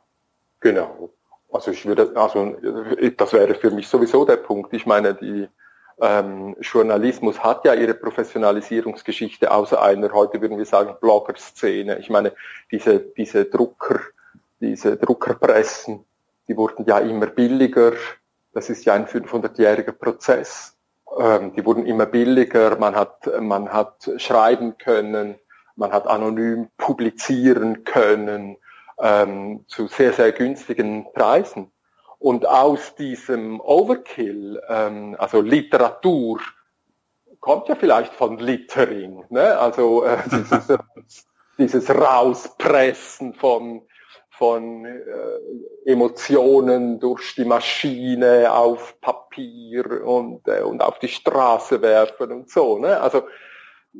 genau. 0.60 1.12
Also 1.50 1.72
ich 1.72 1.86
würde, 1.86 2.12
also 2.16 2.58
das 3.16 3.32
wäre 3.32 3.56
für 3.56 3.72
mich 3.72 3.88
sowieso 3.88 4.26
der 4.26 4.36
Punkt. 4.36 4.74
Ich 4.74 4.86
meine, 4.86 5.16
die 5.16 5.48
ähm, 6.02 6.56
Journalismus 6.60 7.44
hat 7.44 7.64
ja 7.64 7.76
ihre 7.76 7.94
Professionalisierungsgeschichte 7.94 9.52
außer 9.52 9.82
einer, 9.82 10.12
heute 10.12 10.42
würden 10.42 10.58
wir 10.58 10.66
sagen, 10.66 10.96
Blogger-Szene. 11.00 12.00
Ich 12.00 12.10
meine, 12.10 12.34
diese, 12.72 13.00
diese 13.00 13.46
Drucker, 13.46 14.00
diese 14.60 14.98
Druckerpressen, 14.98 16.04
die 16.48 16.58
wurden 16.58 16.86
ja 16.86 16.98
immer 16.98 17.28
billiger. 17.28 17.94
Das 18.54 18.70
ist 18.70 18.84
ja 18.86 18.96
ein 18.96 19.06
500-jähriger 19.06 19.92
Prozess. 19.92 20.76
Ähm, 21.18 21.54
die 21.56 21.64
wurden 21.66 21.86
immer 21.86 22.08
billiger, 22.08 22.78
man 22.78 22.96
hat, 22.96 23.30
man 23.40 23.72
hat 23.72 24.10
schreiben 24.18 24.78
können, 24.78 25.36
man 25.76 25.92
hat 25.92 26.08
anonym 26.08 26.70
publizieren 26.78 27.84
können 27.84 28.58
ähm, 29.00 29.66
zu 29.68 29.88
sehr, 29.88 30.14
sehr 30.14 30.32
günstigen 30.32 31.06
Preisen. 31.14 31.72
Und 32.22 32.48
aus 32.48 32.94
diesem 32.94 33.60
Overkill, 33.60 34.62
ähm, 34.70 35.16
also 35.18 35.42
Literatur, 35.42 36.40
kommt 37.40 37.68
ja 37.68 37.74
vielleicht 37.74 38.14
von 38.14 38.38
Littering, 38.38 39.26
ne? 39.30 39.58
also 39.58 40.04
äh, 40.04 40.18
dieses, 40.32 40.78
dieses 41.58 41.90
Rauspressen 41.90 43.34
von 43.34 43.88
von 44.38 44.86
äh, 44.86 45.92
Emotionen 45.92 47.00
durch 47.00 47.36
die 47.36 47.46
Maschine 47.46 48.52
auf 48.52 49.00
Papier 49.00 50.04
und, 50.04 50.48
äh, 50.48 50.62
und 50.62 50.82
auf 50.82 50.98
die 50.98 51.10
Straße 51.10 51.80
werfen 51.82 52.32
und 52.32 52.50
so. 52.50 52.80
Ne? 52.80 53.00
Also, 53.00 53.28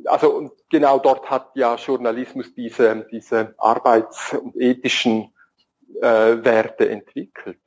also 0.06 0.30
und 0.34 0.52
genau 0.68 0.98
dort 0.98 1.30
hat 1.30 1.50
ja 1.54 1.76
Journalismus 1.76 2.52
diese, 2.54 3.06
diese 3.12 3.54
arbeits- 3.58 4.34
und 4.34 4.56
ethischen 4.56 5.32
äh, 6.00 6.44
Werte 6.44 6.88
entwickelt. 6.88 7.61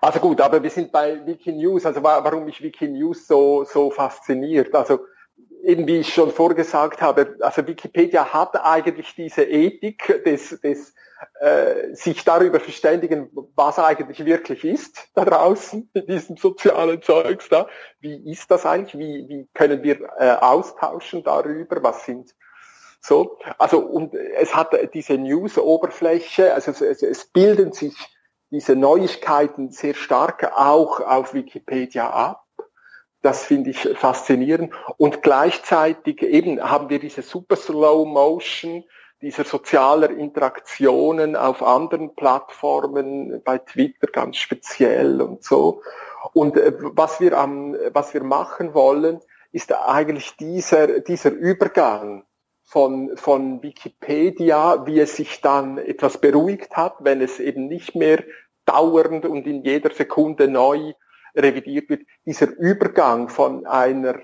Also 0.00 0.20
gut, 0.20 0.40
aber 0.40 0.62
wir 0.62 0.70
sind 0.70 0.92
bei 0.92 1.24
Wikinews, 1.26 1.86
also 1.86 2.02
warum 2.02 2.44
mich 2.44 2.62
Wikinews 2.62 3.26
so, 3.26 3.64
so 3.64 3.90
fasziniert. 3.90 4.74
Also 4.74 5.00
eben 5.62 5.86
wie 5.86 5.98
ich 5.98 6.12
schon 6.12 6.30
vorgesagt 6.30 7.02
habe, 7.02 7.36
also 7.40 7.66
Wikipedia 7.66 8.32
hat 8.32 8.56
eigentlich 8.64 9.14
diese 9.14 9.44
Ethik 9.44 10.22
des, 10.24 10.60
des 10.60 10.94
äh, 11.40 11.94
sich 11.94 12.24
darüber 12.24 12.60
verständigen, 12.60 13.30
was 13.54 13.78
eigentlich 13.78 14.24
wirklich 14.24 14.64
ist 14.64 15.08
da 15.14 15.24
draußen 15.24 15.90
in 15.94 16.06
diesem 16.06 16.36
sozialen 16.36 17.02
Zeugs 17.02 17.48
da. 17.48 17.68
Wie 18.00 18.30
ist 18.30 18.50
das 18.50 18.66
eigentlich? 18.66 18.98
Wie, 18.98 19.28
wie 19.28 19.48
können 19.54 19.82
wir 19.82 20.00
äh, 20.18 20.30
austauschen 20.32 21.24
darüber? 21.24 21.82
Was 21.82 22.04
sind 22.04 22.34
so? 23.00 23.38
Also 23.58 23.80
und 23.80 24.14
es 24.14 24.54
hat 24.54 24.72
diese 24.94 25.14
News-Oberfläche, 25.14 26.52
also 26.54 26.70
es, 26.70 26.80
es, 26.80 27.02
es 27.02 27.24
bilden 27.26 27.72
sich 27.72 27.94
diese 28.50 28.76
Neuigkeiten 28.76 29.70
sehr 29.70 29.94
stark 29.94 30.52
auch 30.54 31.00
auf 31.00 31.34
Wikipedia 31.34 32.10
ab. 32.10 32.44
Das 33.22 33.44
finde 33.44 33.70
ich 33.70 33.88
faszinierend. 33.96 34.72
Und 34.98 35.22
gleichzeitig 35.22 36.22
eben 36.22 36.62
haben 36.62 36.88
wir 36.90 37.00
diese 37.00 37.22
super 37.22 37.56
Slow 37.56 38.06
Motion, 38.06 38.84
dieser 39.22 39.44
sozialer 39.44 40.10
Interaktionen 40.10 41.34
auf 41.34 41.62
anderen 41.62 42.14
Plattformen, 42.14 43.42
bei 43.42 43.58
Twitter 43.58 44.08
ganz 44.08 44.36
speziell 44.36 45.20
und 45.20 45.42
so. 45.42 45.82
Und 46.32 46.56
äh, 46.56 46.72
was 46.78 47.20
wir 47.20 47.38
am, 47.38 47.74
was 47.92 48.14
wir 48.14 48.22
machen 48.22 48.74
wollen, 48.74 49.20
ist 49.52 49.72
eigentlich 49.72 50.36
dieser, 50.36 51.00
dieser 51.00 51.30
Übergang 51.30 52.24
von, 52.66 53.16
von 53.16 53.62
Wikipedia, 53.62 54.86
wie 54.86 54.98
es 55.00 55.16
sich 55.16 55.40
dann 55.40 55.78
etwas 55.78 56.20
beruhigt 56.20 56.76
hat, 56.76 56.96
wenn 56.98 57.20
es 57.22 57.38
eben 57.38 57.68
nicht 57.68 57.94
mehr 57.94 58.22
dauernd 58.64 59.24
und 59.24 59.46
in 59.46 59.62
jeder 59.62 59.94
Sekunde 59.94 60.48
neu 60.48 60.92
revidiert 61.36 61.88
wird, 61.88 62.02
dieser 62.26 62.48
Übergang 62.48 63.28
von 63.28 63.66
einer, 63.66 64.18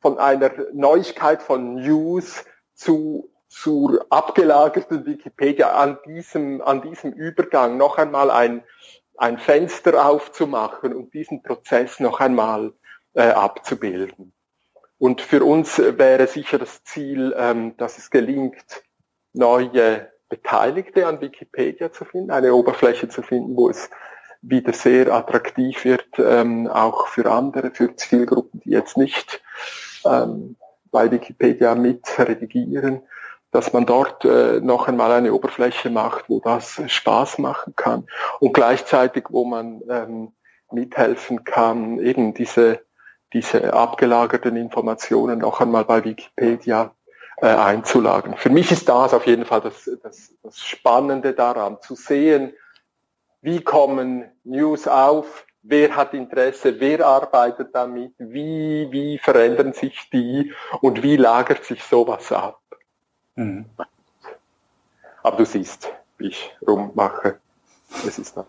von 0.00 0.18
einer 0.18 0.50
Neuigkeit 0.72 1.42
von 1.42 1.74
News 1.74 2.44
zu 2.74 3.30
zur 3.54 4.04
abgelagerten 4.10 5.06
Wikipedia 5.06 5.74
an 5.74 5.98
diesem, 6.06 6.60
an 6.60 6.82
diesem 6.82 7.12
Übergang 7.12 7.76
noch 7.76 7.98
einmal 7.98 8.30
ein, 8.30 8.64
ein 9.16 9.38
Fenster 9.38 10.04
aufzumachen 10.04 10.92
und 10.92 11.14
diesen 11.14 11.42
Prozess 11.42 12.00
noch 12.00 12.18
einmal 12.18 12.72
äh, 13.12 13.28
abzubilden. 13.28 14.32
Und 14.98 15.20
für 15.20 15.44
uns 15.44 15.78
wäre 15.78 16.26
sicher 16.26 16.58
das 16.58 16.84
Ziel, 16.84 17.34
ähm, 17.36 17.76
dass 17.76 17.98
es 17.98 18.10
gelingt, 18.10 18.82
neue 19.32 20.08
Beteiligte 20.28 21.06
an 21.06 21.20
Wikipedia 21.20 21.92
zu 21.92 22.04
finden, 22.04 22.30
eine 22.30 22.54
Oberfläche 22.54 23.08
zu 23.08 23.22
finden, 23.22 23.56
wo 23.56 23.68
es 23.68 23.90
wieder 24.42 24.72
sehr 24.72 25.12
attraktiv 25.12 25.84
wird, 25.84 26.06
ähm, 26.18 26.68
auch 26.68 27.08
für 27.08 27.30
andere, 27.30 27.70
für 27.70 27.96
Zielgruppen, 27.96 28.60
die 28.60 28.70
jetzt 28.70 28.96
nicht 28.96 29.42
ähm, 30.04 30.56
bei 30.90 31.10
Wikipedia 31.10 31.74
mit 31.74 32.06
redigieren, 32.18 33.02
dass 33.50 33.72
man 33.72 33.86
dort 33.86 34.24
äh, 34.24 34.60
noch 34.60 34.88
einmal 34.88 35.12
eine 35.12 35.32
Oberfläche 35.32 35.90
macht, 35.90 36.28
wo 36.28 36.40
das 36.40 36.80
Spaß 36.86 37.38
machen 37.38 37.74
kann. 37.76 38.06
Und 38.40 38.52
gleichzeitig, 38.52 39.24
wo 39.30 39.44
man 39.44 39.80
ähm, 39.88 40.32
mithelfen 40.70 41.44
kann, 41.44 41.98
eben 42.00 42.34
diese, 42.34 42.80
diese 43.34 43.74
abgelagerten 43.74 44.56
Informationen 44.56 45.40
noch 45.40 45.60
einmal 45.60 45.84
bei 45.84 46.04
Wikipedia 46.04 46.92
äh, 47.38 47.48
einzulagern. 47.48 48.36
Für 48.36 48.48
mich 48.48 48.70
ist 48.70 48.88
das 48.88 49.12
auf 49.12 49.26
jeden 49.26 49.44
Fall 49.44 49.60
das, 49.60 49.90
das, 50.02 50.32
das 50.42 50.58
Spannende 50.60 51.34
daran, 51.34 51.78
zu 51.82 51.96
sehen, 51.96 52.54
wie 53.42 53.60
kommen 53.60 54.24
News 54.44 54.86
auf, 54.86 55.44
wer 55.62 55.96
hat 55.96 56.14
Interesse, 56.14 56.78
wer 56.78 57.04
arbeitet 57.04 57.74
damit, 57.74 58.14
wie, 58.18 58.86
wie 58.90 59.18
verändern 59.18 59.72
sich 59.72 60.08
die 60.10 60.54
und 60.80 61.02
wie 61.02 61.16
lagert 61.16 61.64
sich 61.64 61.82
sowas 61.82 62.30
ab. 62.30 62.60
Mhm. 63.34 63.66
Aber 65.24 65.36
du 65.36 65.44
siehst, 65.44 65.90
wie 66.18 66.28
ich 66.28 66.56
rummache. 66.66 67.40
Es 68.06 68.18
ist 68.18 68.36
noch, 68.36 68.46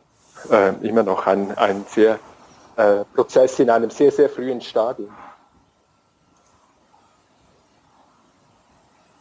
äh, 0.51 0.73
immer 0.87 1.03
noch 1.03 1.25
ein, 1.25 1.57
ein 1.57 1.85
sehr 1.87 2.19
äh, 2.75 3.03
Prozess 3.13 3.59
in 3.59 3.69
einem 3.69 3.89
sehr, 3.89 4.11
sehr 4.11 4.29
frühen 4.29 4.61
Stadium. 4.61 5.09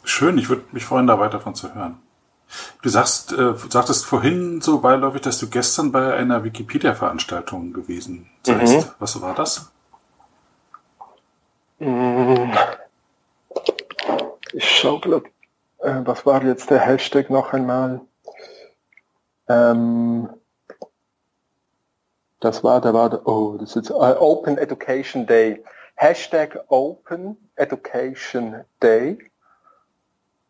Schön, 0.02 0.38
ich 0.38 0.48
würde 0.48 0.64
mich 0.72 0.84
freuen, 0.84 1.06
da 1.06 1.18
weiter 1.18 1.40
von 1.40 1.54
zu 1.54 1.74
hören. 1.74 1.98
Du 2.82 2.88
sagst, 2.88 3.32
äh, 3.32 3.54
sagtest 3.70 4.04
vorhin 4.04 4.60
so 4.60 4.80
beiläufig, 4.80 5.22
dass 5.22 5.38
du 5.38 5.48
gestern 5.48 5.92
bei 5.92 6.14
einer 6.14 6.44
Wikipedia-Veranstaltung 6.44 7.72
gewesen 7.72 8.30
seist. 8.42 8.86
Mhm. 8.86 8.90
Was 8.98 9.20
war 9.20 9.34
das? 9.34 9.70
Ich 14.52 14.78
schaue 14.78 15.00
gerade 15.00 15.24
äh, 15.84 16.00
was 16.04 16.24
war 16.24 16.42
jetzt 16.42 16.70
der 16.70 16.80
Hashtag 16.80 17.28
noch 17.28 17.52
einmal? 17.52 18.00
Ähm, 19.48 20.30
Das 22.44 22.62
war, 22.62 22.80
da 22.82 22.92
war, 22.92 23.26
oh, 23.26 23.56
das 23.58 23.74
ist 23.74 23.90
uh, 23.90 24.20
Open 24.20 24.58
Education 24.58 25.26
Day. 25.26 25.64
Hashtag 25.94 26.62
Open 26.68 27.38
Education 27.56 28.62
Day. 28.82 29.16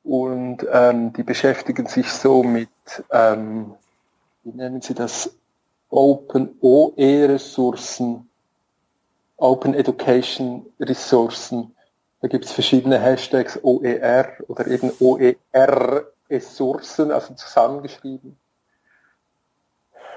Und 0.03 0.66
ähm, 0.72 1.12
die 1.12 1.22
beschäftigen 1.22 1.86
sich 1.86 2.11
so 2.11 2.42
mit, 2.42 2.68
ähm, 3.12 3.76
wie 4.42 4.51
nennen 4.51 4.80
sie 4.80 4.95
das, 4.95 5.36
Open 5.88 6.59
OE-Ressourcen, 6.61 8.28
Open 9.36 9.74
Education 9.74 10.66
Ressourcen. 10.80 11.76
Da 12.22 12.26
gibt 12.26 12.47
es 12.47 12.51
verschiedene 12.51 12.99
Hashtags 12.99 13.61
OER 13.62 14.32
oder 14.49 14.66
eben 14.66 14.90
OER-Ressourcen, 14.99 17.12
also 17.12 17.34
zusammengeschrieben 17.34 18.36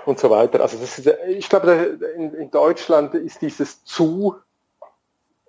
und 0.07 0.19
so 0.19 0.29
weiter. 0.29 0.61
Also 0.61 0.77
das 0.77 0.97
ist, 0.99 1.13
ich 1.27 1.49
glaube, 1.49 1.99
in, 2.15 2.33
in 2.33 2.49
Deutschland 2.49 3.13
ist 3.13 3.41
dieses 3.41 3.83
zu 3.83 4.37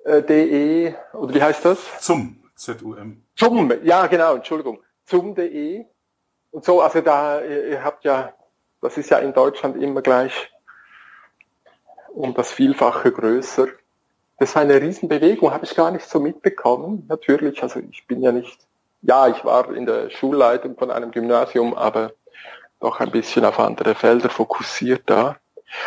äh, 0.04 0.20
de 0.22 0.94
oder 1.12 1.34
wie 1.34 1.42
heißt 1.42 1.64
das? 1.64 1.78
Zum 2.00 2.42
ZUM. 2.56 3.22
Zum, 3.36 3.72
ja 3.84 4.06
genau, 4.08 4.34
Entschuldigung. 4.34 4.80
Zum.de 5.04 5.84
und 6.50 6.64
so, 6.64 6.80
also 6.80 7.00
da, 7.00 7.40
ihr, 7.40 7.68
ihr 7.68 7.84
habt 7.84 8.04
ja, 8.04 8.32
das 8.80 8.98
ist 8.98 9.10
ja 9.10 9.18
in 9.18 9.32
Deutschland 9.32 9.80
immer 9.80 10.02
gleich 10.02 10.50
um 12.08 12.34
das 12.34 12.50
Vielfache 12.50 13.12
größer. 13.12 13.68
Das 14.38 14.56
war 14.56 14.62
eine 14.62 14.80
Riesenbewegung, 14.80 15.52
habe 15.52 15.66
ich 15.66 15.76
gar 15.76 15.92
nicht 15.92 16.08
so 16.08 16.18
mitbekommen. 16.18 17.04
Natürlich, 17.08 17.62
also 17.62 17.78
ich 17.78 18.08
bin 18.08 18.22
ja 18.22 18.32
nicht, 18.32 18.58
ja, 19.02 19.28
ich 19.28 19.44
war 19.44 19.72
in 19.72 19.86
der 19.86 20.10
Schulleitung 20.10 20.76
von 20.76 20.90
einem 20.90 21.12
Gymnasium, 21.12 21.74
aber 21.74 22.12
doch 22.80 23.00
ein 23.00 23.10
bisschen 23.10 23.44
auf 23.44 23.58
andere 23.58 23.94
Felder 23.94 24.30
fokussiert 24.30 25.02
da. 25.06 25.36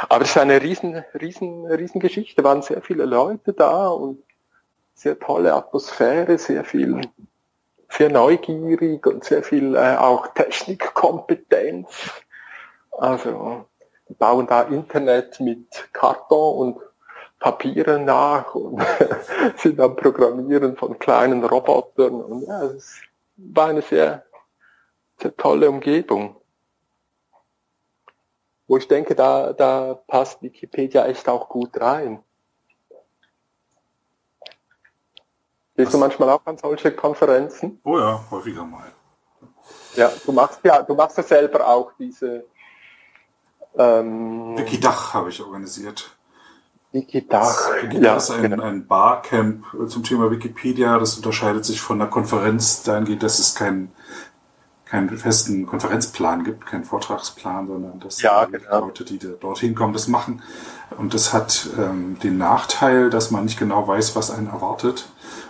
Aber 0.09 0.23
es 0.23 0.31
ist 0.31 0.37
eine 0.37 0.61
riesen, 0.61 1.03
riesen, 1.19 1.65
riesen 1.65 1.99
Geschichte. 1.99 2.43
waren 2.43 2.61
sehr 2.61 2.81
viele 2.81 3.05
Leute 3.05 3.53
da 3.53 3.87
und 3.87 4.23
sehr 4.93 5.17
tolle 5.19 5.53
Atmosphäre, 5.53 6.37
sehr 6.37 6.63
viel, 6.63 7.01
sehr 7.89 8.09
neugierig 8.09 9.05
und 9.07 9.23
sehr 9.23 9.43
viel 9.43 9.75
äh, 9.75 9.95
auch 9.95 10.27
Technikkompetenz. 10.33 12.11
Also 12.91 13.65
bauen 14.19 14.47
da 14.47 14.63
Internet 14.63 15.39
mit 15.39 15.89
Karton 15.93 16.57
und 16.57 16.81
Papieren 17.39 18.05
nach 18.05 18.53
und 18.53 18.83
sind 19.57 19.79
am 19.79 19.95
Programmieren 19.95 20.77
von 20.77 20.99
kleinen 20.99 21.43
Robotern. 21.43 22.21
Und 22.21 22.45
ja, 22.45 22.63
es 22.65 23.01
war 23.37 23.69
eine 23.69 23.81
sehr, 23.81 24.23
sehr 25.19 25.35
tolle 25.35 25.67
Umgebung. 25.67 26.40
Wo 28.71 28.77
ich 28.77 28.87
denke, 28.87 29.15
da, 29.15 29.51
da 29.51 29.95
passt 30.07 30.41
Wikipedia 30.41 31.05
echt 31.05 31.27
auch 31.27 31.49
gut 31.49 31.81
rein. 31.81 32.23
Gehst 35.75 35.93
du 35.93 35.97
manchmal 35.97 36.29
auch 36.29 36.45
an 36.45 36.57
solche 36.57 36.93
Konferenzen? 36.93 37.81
Oh 37.83 37.99
ja, 37.99 38.23
häufiger 38.31 38.63
mal. 38.63 38.89
Ja, 39.97 40.09
du 40.25 40.31
machst 40.31 40.61
ja, 40.63 40.83
du 40.83 40.95
machst 40.95 41.17
ja 41.17 41.23
selber 41.23 41.67
auch 41.67 41.91
diese 41.99 42.45
ähm, 43.77 44.57
Wikidach 44.57 45.15
habe 45.15 45.31
ich 45.31 45.41
organisiert. 45.41 46.09
Wikidach. 46.93 47.73
Wikidach 47.81 48.01
ja, 48.01 48.15
ist 48.15 48.31
ein, 48.31 48.41
genau. 48.41 48.63
ein 48.63 48.87
Barcamp 48.87 49.65
zum 49.89 50.03
Thema 50.05 50.31
Wikipedia. 50.31 50.97
Das 50.97 51.17
unterscheidet 51.17 51.65
sich 51.65 51.81
von 51.81 51.99
einer 51.99 52.09
Konferenz 52.09 52.83
dahingehend, 52.83 53.21
dass 53.21 53.37
es 53.37 53.53
keinen 53.53 53.91
keinen 54.91 55.17
festen 55.17 55.65
Konferenzplan 55.65 56.43
gibt, 56.43 56.65
keinen 56.65 56.83
Vortragsplan, 56.83 57.65
sondern 57.65 58.01
dass 58.01 58.21
ja, 58.21 58.43
genau. 58.43 58.81
Leute, 58.81 59.05
die 59.05 59.17
da 59.17 59.29
dorthin 59.29 59.73
kommen, 59.73 59.93
das 59.93 60.09
machen. 60.09 60.41
Und 60.97 61.13
das 61.13 61.31
hat 61.31 61.69
ähm, 61.79 62.19
den 62.19 62.37
Nachteil, 62.37 63.09
dass 63.09 63.31
man 63.31 63.45
nicht 63.45 63.57
genau 63.57 63.87
weiß, 63.87 64.17
was 64.17 64.31
einen 64.31 64.47
erwartet 64.47 65.07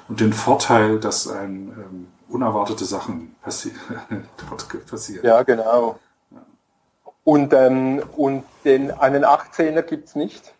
und 0.08 0.20
den 0.20 0.32
Vorteil, 0.32 1.00
dass 1.00 1.28
ein 1.28 1.74
ähm, 1.76 2.08
unerwartete 2.30 2.86
Sachen 2.86 3.36
passi 3.42 3.74
passieren. 4.89 5.26
Ja, 5.26 5.42
genau. 5.42 6.00
Und, 7.24 7.52
ähm, 7.54 8.04
und 8.16 8.44
den, 8.64 8.92
einen 8.92 9.26
18er 9.26 9.82
gibt's 9.82 10.14
nicht? 10.14 10.54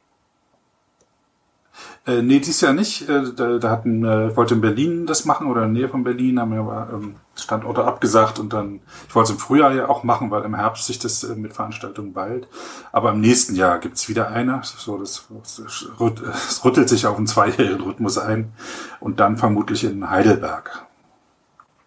Äh, 2.08 2.24
nee, 2.24 2.40
dies 2.40 2.62
Jahr 2.62 2.74
nicht. 2.74 3.08
Äh, 3.08 3.32
da, 3.36 3.60
da 3.60 3.70
hatten, 3.70 4.04
äh, 4.04 4.36
wollte 4.36 4.56
in 4.56 4.62
Berlin 4.62 5.06
das 5.06 5.26
machen 5.26 5.48
oder 5.48 5.64
in 5.64 5.74
der 5.74 5.84
Nähe 5.84 5.90
von 5.90 6.04
Berlin, 6.04 6.40
haben 6.40 6.52
wir 6.52 6.62
aber 6.62 6.90
ähm, 6.94 7.16
Standorte 7.36 7.84
abgesagt 7.84 8.40
und 8.40 8.54
dann, 8.54 8.80
ich 9.08 9.16
wollte 9.16 9.32
es 9.32 9.38
im 9.38 9.40
Frühjahr 9.40 9.72
ja 9.74 9.88
auch 9.88 10.04
machen, 10.04 10.32
weil 10.32 10.44
im 10.44 10.56
Herbst 10.56 10.88
sich 10.88 10.98
das 10.98 11.24
äh, 11.24 11.36
mit 11.36 11.54
Veranstaltungen 11.54 12.14
bald. 12.14 12.48
Aber 12.92 13.12
im 13.12 13.22
nächsten 13.22 13.56
Jahr 13.56 13.78
gibt's 13.78 14.10
wieder 14.10 14.30
eine. 14.30 14.62
So, 14.64 14.98
das, 14.98 15.28
das, 15.30 15.62
das 16.00 16.66
rüttelt 16.66 16.90
sich 16.90 17.06
auf 17.06 17.18
einen 17.18 17.28
zweijährigen 17.28 17.82
Rhythmus 17.82 18.18
ein 18.18 18.52
und 19.00 19.20
dann 19.20 19.38
vermutlich 19.38 19.84
in 19.84 20.10
Heidelberg. 20.10 20.86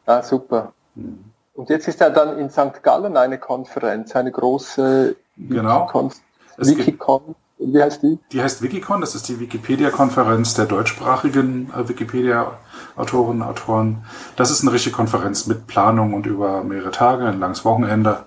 Ah, 0.07 0.23
super. 0.23 0.73
Hm. 0.95 1.25
Und 1.55 1.71
jetzt 1.71 1.89
ist 1.89 2.01
ja 2.01 2.11
dann 2.11 2.39
in 2.39 2.51
St. 2.51 2.83
Gallen 2.83 3.17
eine 3.17 3.39
Konferenz, 3.39 4.15
eine 4.15 4.33
große 4.33 5.17
genau. 5.37 6.11
Wikicon. 6.57 7.35
Wie 7.59 7.81
heißt 7.83 8.03
die? 8.03 8.19
Die 8.33 8.43
heißt 8.43 8.63
Wikicon, 8.63 9.01
das 9.01 9.15
ist 9.15 9.29
die 9.29 9.39
Wikipedia-Konferenz 9.39 10.55
der 10.55 10.67
deutschsprachigen 10.67 11.71
äh, 11.77 11.89
Wikipedia-Autorinnen 11.89 13.43
und 13.43 13.49
Autoren. 13.49 14.05
Das 14.37 14.51
ist 14.51 14.63
eine 14.63 14.73
richtige 14.73 14.97
Konferenz 14.97 15.47
mit 15.47 15.67
Planung 15.67 16.15
und 16.15 16.27
über 16.27 16.65
mehrere 16.65 16.91
Tage, 16.91 17.27
ein 17.27 17.39
langes 17.39 17.65
Wochenende. 17.65 18.25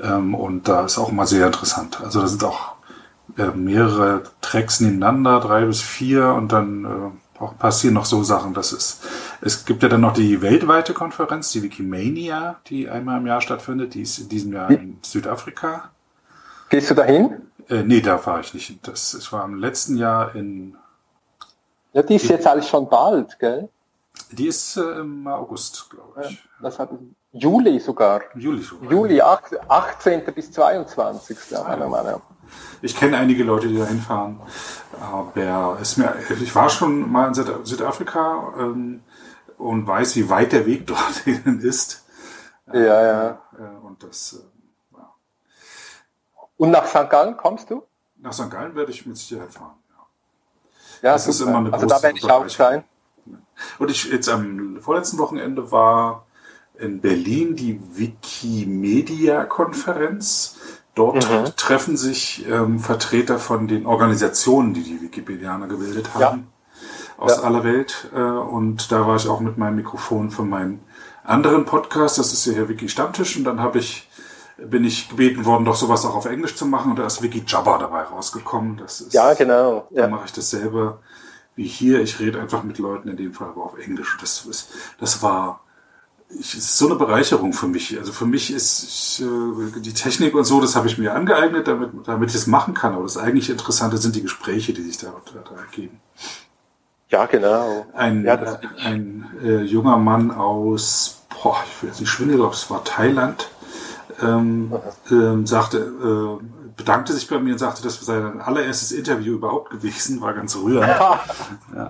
Ähm, 0.00 0.34
und 0.34 0.68
da 0.68 0.86
ist 0.86 0.98
auch 0.98 1.10
immer 1.10 1.26
sehr 1.26 1.46
interessant. 1.46 2.00
Also 2.02 2.20
da 2.20 2.26
sind 2.26 2.44
auch 2.44 2.76
äh, 3.36 3.46
mehrere 3.54 4.22
Tracks 4.40 4.80
nebeneinander, 4.80 5.40
drei 5.40 5.64
bis 5.66 5.82
vier 5.82 6.28
und 6.28 6.52
dann 6.52 6.84
äh, 6.84 7.46
passieren 7.58 7.94
noch 7.94 8.04
so 8.04 8.22
Sachen, 8.22 8.54
dass 8.54 8.72
es, 8.72 9.00
es 9.40 9.64
gibt 9.64 9.82
ja 9.82 9.88
dann 9.88 10.00
noch 10.00 10.12
die 10.12 10.42
weltweite 10.42 10.94
Konferenz, 10.94 11.52
die 11.52 11.62
Wikimania, 11.62 12.60
die 12.68 12.88
einmal 12.88 13.20
im 13.20 13.26
Jahr 13.26 13.40
stattfindet, 13.40 13.94
die 13.94 14.02
ist 14.02 14.18
in 14.18 14.28
diesem 14.28 14.52
Jahr 14.52 14.70
in 14.70 14.98
Südafrika. 15.02 15.90
Gehst 16.68 16.90
du 16.90 16.94
dahin? 16.94 17.36
Äh, 17.68 17.82
nee, 17.82 18.00
da 18.00 18.18
fahre 18.18 18.40
ich 18.40 18.54
nicht. 18.54 18.86
Das, 18.86 19.14
ich 19.14 19.32
war 19.32 19.44
im 19.44 19.56
letzten 19.56 19.96
Jahr 19.96 20.34
in. 20.34 20.76
Ja, 21.92 22.02
die 22.02 22.16
ist 22.16 22.28
jetzt 22.28 22.46
eigentlich 22.46 22.68
schon 22.68 22.88
bald, 22.88 23.38
gell? 23.38 23.68
Die 24.30 24.46
ist 24.46 24.76
äh, 24.76 25.00
im 25.00 25.26
August, 25.26 25.90
glaube 25.90 26.22
ich. 26.22 26.30
Ja, 26.30 26.38
das 26.62 26.78
hat 26.78 26.90
Juli 27.32 27.80
sogar. 27.80 28.22
Juli 28.34 28.62
sogar. 28.62 28.90
Juli, 28.90 29.20
18. 29.20 30.24
bis 30.34 30.52
22. 30.52 31.36
Ja, 31.50 31.76
ja. 31.76 32.20
Ich 32.82 32.96
kenne 32.96 33.16
einige 33.16 33.44
Leute, 33.44 33.68
die 33.68 33.78
da 33.78 33.86
hinfahren. 33.86 34.40
Aber 35.00 35.78
ist 35.80 35.96
mir, 35.96 36.14
ich 36.40 36.54
war 36.54 36.68
schon 36.68 37.10
mal 37.10 37.28
in 37.28 37.34
Südafrika 37.64 38.54
ähm, 38.58 39.02
und 39.56 39.86
weiß, 39.86 40.16
wie 40.16 40.28
weit 40.28 40.52
der 40.52 40.66
Weg 40.66 40.86
dorthin 40.88 41.60
ist. 41.60 42.04
Ja, 42.72 43.02
ja. 43.02 43.42
Äh, 43.58 43.86
und 43.86 44.02
das 44.02 44.34
äh, 44.34 44.51
und 46.62 46.70
nach 46.70 46.86
St. 46.86 47.10
Gallen 47.10 47.36
kommst 47.36 47.68
du? 47.70 47.82
Nach 48.20 48.32
St. 48.32 48.48
Gallen 48.48 48.76
werde 48.76 48.92
ich 48.92 49.04
mit 49.04 49.16
Sicherheit 49.16 49.52
fahren. 49.52 49.74
Ja, 49.90 49.96
ja 51.08 51.14
das 51.14 51.24
super. 51.24 51.34
ist 51.34 51.40
immer 51.40 51.58
eine 51.58 51.72
Also 51.72 51.86
da 51.86 52.00
werde 52.00 52.18
ich 52.18 52.30
auch 52.30 52.48
sein. 52.48 52.84
Und 53.80 53.90
ich 53.90 54.04
jetzt 54.04 54.28
am 54.28 54.78
vorletzten 54.80 55.18
Wochenende 55.18 55.72
war 55.72 56.24
in 56.78 57.00
Berlin 57.00 57.56
die 57.56 57.80
Wikimedia-Konferenz. 57.98 60.56
Dort 60.94 61.28
mhm. 61.28 61.46
treffen 61.56 61.96
sich 61.96 62.46
ähm, 62.48 62.78
Vertreter 62.78 63.40
von 63.40 63.66
den 63.66 63.84
Organisationen, 63.84 64.72
die 64.72 64.84
die 64.84 65.02
Wikipedianer 65.02 65.66
gebildet 65.66 66.14
haben, 66.14 66.46
ja. 67.18 67.24
aus 67.24 67.38
ja. 67.38 67.42
aller 67.42 67.64
Welt. 67.64 68.08
Äh, 68.14 68.20
und 68.20 68.92
da 68.92 69.08
war 69.08 69.16
ich 69.16 69.26
auch 69.26 69.40
mit 69.40 69.58
meinem 69.58 69.74
Mikrofon 69.74 70.30
von 70.30 70.48
meinem 70.48 70.78
anderen 71.24 71.64
Podcast, 71.64 72.18
das 72.18 72.32
ist 72.32 72.46
ja 72.46 72.52
hier 72.52 72.68
Wiki 72.68 72.88
Stammtisch. 72.88 73.36
Und 73.36 73.42
dann 73.42 73.60
habe 73.60 73.80
ich 73.80 74.08
bin 74.56 74.84
ich 74.84 75.08
gebeten 75.08 75.44
worden, 75.44 75.64
doch 75.64 75.76
sowas 75.76 76.04
auch 76.04 76.14
auf 76.14 76.26
Englisch 76.26 76.54
zu 76.54 76.66
machen 76.66 76.90
und 76.90 76.98
da 76.98 77.06
ist 77.06 77.22
Wiki 77.22 77.42
Jabba 77.46 77.78
dabei 77.78 78.02
rausgekommen. 78.02 78.76
Das 78.76 79.00
ist, 79.00 79.14
ja, 79.14 79.34
genau. 79.34 79.88
Da 79.90 80.08
mache 80.08 80.26
ich 80.26 80.32
dasselbe 80.32 80.98
wie 81.54 81.66
hier. 81.66 82.00
Ich 82.00 82.20
rede 82.20 82.40
einfach 82.40 82.62
mit 82.62 82.78
Leuten, 82.78 83.08
in 83.08 83.16
dem 83.16 83.32
Fall 83.32 83.48
aber 83.48 83.64
auf 83.64 83.78
Englisch. 83.78 84.16
Das, 84.20 84.44
ist, 84.46 84.70
das 84.98 85.22
war 85.22 85.60
ich, 86.38 86.56
ist 86.56 86.78
so 86.78 86.86
eine 86.86 86.96
Bereicherung 86.96 87.52
für 87.52 87.66
mich. 87.66 87.98
Also 87.98 88.12
für 88.12 88.26
mich 88.26 88.52
ist 88.52 89.18
ich, 89.18 89.24
äh, 89.24 89.80
die 89.80 89.92
Technik 89.92 90.34
und 90.34 90.44
so, 90.44 90.60
das 90.60 90.76
habe 90.76 90.86
ich 90.86 90.98
mir 90.98 91.14
angeeignet, 91.14 91.68
damit, 91.68 91.90
damit 92.04 92.30
ich 92.30 92.36
es 92.36 92.46
machen 92.46 92.74
kann. 92.74 92.94
Aber 92.94 93.02
das 93.02 93.16
eigentlich 93.16 93.50
Interessante 93.50 93.98
sind 93.98 94.16
die 94.16 94.22
Gespräche, 94.22 94.72
die 94.72 94.82
sich 94.82 94.98
da, 94.98 95.12
da 95.32 95.60
ergeben. 95.60 96.00
Ja, 97.08 97.26
genau. 97.26 97.86
Ein, 97.92 98.24
ja, 98.24 98.34
äh, 98.34 98.58
ein 98.82 99.30
äh, 99.44 99.60
junger 99.62 99.98
Mann 99.98 100.30
aus, 100.30 101.22
boah, 101.42 101.62
ich 101.66 101.82
will 101.82 101.90
jetzt 101.90 102.00
nicht 102.00 102.08
schwindeln, 102.08 102.38
glaube 102.38 102.54
es 102.54 102.70
war 102.70 102.82
Thailand, 102.84 103.48
ähm, 104.22 104.72
ähm, 105.10 105.46
sagte, 105.46 105.78
äh, 105.78 106.44
bedankte 106.76 107.12
sich 107.12 107.28
bei 107.28 107.38
mir 107.38 107.52
und 107.52 107.58
sagte, 107.58 107.82
das 107.82 108.00
sei 108.00 108.20
sein 108.20 108.40
allererstes 108.40 108.92
Interview 108.92 109.34
überhaupt 109.34 109.70
gewesen, 109.70 110.20
war 110.20 110.32
ganz 110.32 110.56
rührend. 110.56 110.88
ja, 110.88 111.20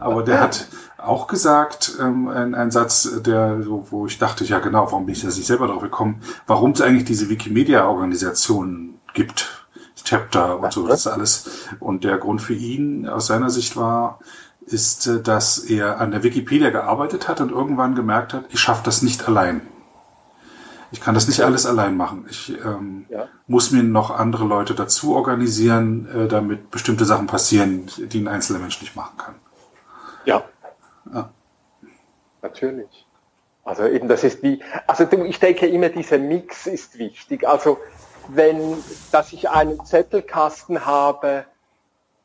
aber 0.01 0.22
der 0.22 0.41
hat 0.41 0.66
auch 0.99 1.26
gesagt, 1.26 1.97
ähm, 2.01 2.28
ein, 2.28 2.55
ein 2.55 2.70
Satz, 2.70 3.09
der, 3.22 3.59
wo 3.66 4.07
ich 4.07 4.18
dachte, 4.18 4.45
ja 4.45 4.59
genau, 4.59 4.91
warum 4.91 5.07
bin 5.07 5.14
ich 5.14 5.22
da 5.22 5.28
nicht 5.28 5.47
selber 5.47 5.66
drauf 5.66 5.83
gekommen, 5.83 6.22
warum 6.47 6.72
es 6.72 6.80
eigentlich 6.80 7.05
diese 7.05 7.28
Wikimedia-Organisation 7.28 8.95
gibt. 9.14 9.59
Chapter 10.05 10.59
und 10.59 10.72
so, 10.72 10.89
das 10.89 11.01
ist 11.01 11.07
alles. 11.07 11.68
Und 11.78 12.03
der 12.03 12.18
Grund 12.18 12.43
für 12.43 12.55
ihn 12.55 13.07
aus 13.09 13.28
seiner 13.28 13.51
Sicht 13.51 13.76
war, 13.76 14.18
ist, 14.66 15.07
äh, 15.07 15.20
dass 15.20 15.59
er 15.59 16.01
an 16.01 16.11
der 16.11 16.22
Wikipedia 16.22 16.70
gearbeitet 16.70 17.28
hat 17.28 17.41
und 17.41 17.51
irgendwann 17.51 17.95
gemerkt 17.95 18.35
hat, 18.35 18.45
ich 18.51 18.61
schaffe 18.61 18.83
das 18.85 19.03
nicht 19.03 19.28
allein. 19.28 19.62
Ich 20.93 21.01
kann 21.01 21.14
das 21.14 21.26
nicht 21.26 21.40
alles 21.40 21.64
allein 21.64 21.97
machen. 21.97 22.26
Ich 22.28 22.51
ähm, 22.51 23.07
ja. 23.09 23.26
muss 23.47 23.70
mir 23.70 23.82
noch 23.82 24.11
andere 24.11 24.45
Leute 24.45 24.74
dazu 24.74 25.16
organisieren, 25.16 26.07
äh, 26.14 26.28
damit 26.28 26.70
bestimmte 26.70 27.07
Sachen 27.07 27.26
passieren, 27.26 27.90
die 27.97 28.20
ein 28.20 28.28
einzelner 28.28 28.59
Mensch 28.59 28.80
nicht 28.80 28.95
machen 28.95 29.16
kann. 29.16 29.34
Ja. 30.26 30.45
ja. 31.12 31.30
Natürlich. 32.43 33.07
Also 33.64 33.86
eben, 33.86 34.07
das 34.07 34.22
ist 34.22 34.43
die, 34.43 34.61
also 34.86 35.05
ich 35.05 35.38
denke 35.38 35.66
immer, 35.66 35.88
dieser 35.88 36.18
Mix 36.18 36.66
ist 36.66 36.99
wichtig. 36.99 37.49
Also 37.49 37.78
wenn, 38.28 38.76
dass 39.12 39.32
ich 39.32 39.49
einen 39.49 39.84
Zettelkasten 39.84 40.84
habe, 40.84 41.47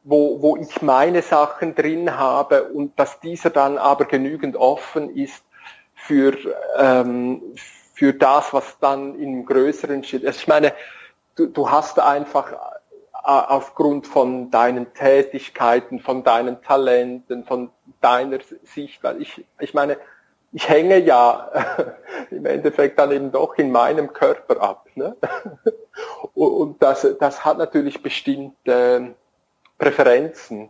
wo, 0.03 0.41
wo 0.41 0.57
ich 0.57 0.81
meine 0.81 1.21
Sachen 1.21 1.73
drin 1.73 2.17
habe 2.17 2.63
und 2.65 2.99
dass 2.99 3.19
dieser 3.21 3.49
dann 3.49 3.77
aber 3.77 4.05
genügend 4.05 4.55
offen 4.55 5.15
ist 5.15 5.43
für, 5.95 6.35
ähm, 6.77 7.41
für 7.97 8.13
das, 8.13 8.53
was 8.53 8.77
dann 8.77 9.19
im 9.19 9.43
größeren 9.43 10.03
steht. 10.03 10.23
Also 10.23 10.37
ich 10.37 10.47
meine, 10.47 10.71
du, 11.35 11.47
du 11.47 11.71
hast 11.71 11.99
einfach 11.99 12.51
äh, 12.51 12.57
aufgrund 13.23 14.05
von 14.05 14.51
deinen 14.51 14.93
Tätigkeiten, 14.93 15.99
von 15.99 16.23
deinen 16.23 16.61
Talenten, 16.61 17.43
von 17.43 17.71
deiner 17.99 18.37
Sicht, 18.63 19.03
weil 19.03 19.19
ich, 19.19 19.43
ich 19.59 19.73
meine, 19.73 19.97
ich 20.51 20.69
hänge 20.69 20.99
ja 20.99 21.49
im 22.29 22.45
Endeffekt 22.45 22.99
dann 22.99 23.11
eben 23.11 23.31
doch 23.31 23.55
in 23.57 23.71
meinem 23.71 24.13
Körper 24.13 24.61
ab. 24.61 24.85
Ne? 24.93 25.15
Und 26.35 26.83
das, 26.83 27.07
das 27.19 27.43
hat 27.43 27.57
natürlich 27.57 28.03
bestimmte 28.03 29.15
Präferenzen. 29.79 30.69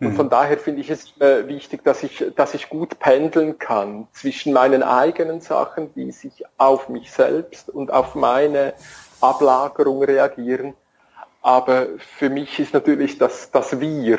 Und 0.00 0.08
mhm. 0.08 0.16
von 0.16 0.28
daher 0.28 0.58
finde 0.58 0.80
ich 0.80 0.90
es 0.90 1.16
äh, 1.20 1.46
wichtig, 1.46 1.84
dass 1.84 2.02
ich, 2.02 2.24
dass 2.34 2.54
ich 2.54 2.68
gut 2.68 2.98
pendeln 2.98 3.58
kann 3.58 4.08
zwischen 4.12 4.52
meinen 4.52 4.82
eigenen 4.82 5.40
Sachen, 5.40 5.94
die 5.94 6.10
sich 6.10 6.44
auf 6.58 6.88
mich 6.88 7.12
selbst 7.12 7.70
und 7.70 7.92
auf 7.92 8.14
meine 8.14 8.74
Ablagerung 9.20 10.02
reagieren. 10.02 10.74
Aber 11.42 11.86
für 12.18 12.30
mich 12.30 12.58
ist 12.58 12.74
natürlich 12.74 13.18
das, 13.18 13.50
das 13.50 13.80
Wir 13.80 14.18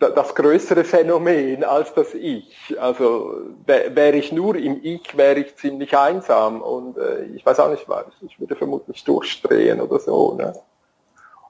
das 0.00 0.34
größere 0.34 0.84
Phänomen 0.84 1.62
als 1.62 1.92
das 1.94 2.14
Ich. 2.14 2.74
Also 2.80 3.34
wäre 3.66 4.16
ich 4.16 4.32
nur 4.32 4.56
im 4.56 4.80
Ich, 4.82 5.16
wäre 5.16 5.40
ich 5.40 5.56
ziemlich 5.56 5.96
einsam 5.96 6.62
und 6.62 6.96
äh, 6.96 7.24
ich 7.24 7.44
weiß 7.44 7.60
auch 7.60 7.70
nicht 7.70 7.88
was. 7.88 8.06
Ich 8.22 8.40
würde 8.40 8.56
vermutlich 8.56 9.04
durchdrehen 9.04 9.80
oder 9.80 9.98
so. 9.98 10.34
Ne? 10.34 10.54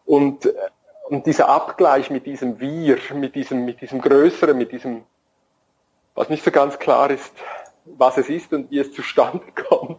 Und 0.04 0.46
äh, 0.46 0.52
und 1.10 1.26
dieser 1.26 1.48
Abgleich 1.48 2.08
mit 2.08 2.24
diesem 2.24 2.60
Wir, 2.60 2.96
mit 3.14 3.34
diesem, 3.34 3.64
mit 3.64 3.80
diesem 3.80 4.00
Größeren, 4.00 4.56
mit 4.56 4.70
diesem, 4.70 5.02
was 6.14 6.28
nicht 6.28 6.44
so 6.44 6.52
ganz 6.52 6.78
klar 6.78 7.10
ist, 7.10 7.34
was 7.84 8.16
es 8.16 8.28
ist 8.28 8.52
und 8.52 8.70
wie 8.70 8.78
es 8.78 8.92
zustande 8.92 9.44
kommt, 9.68 9.98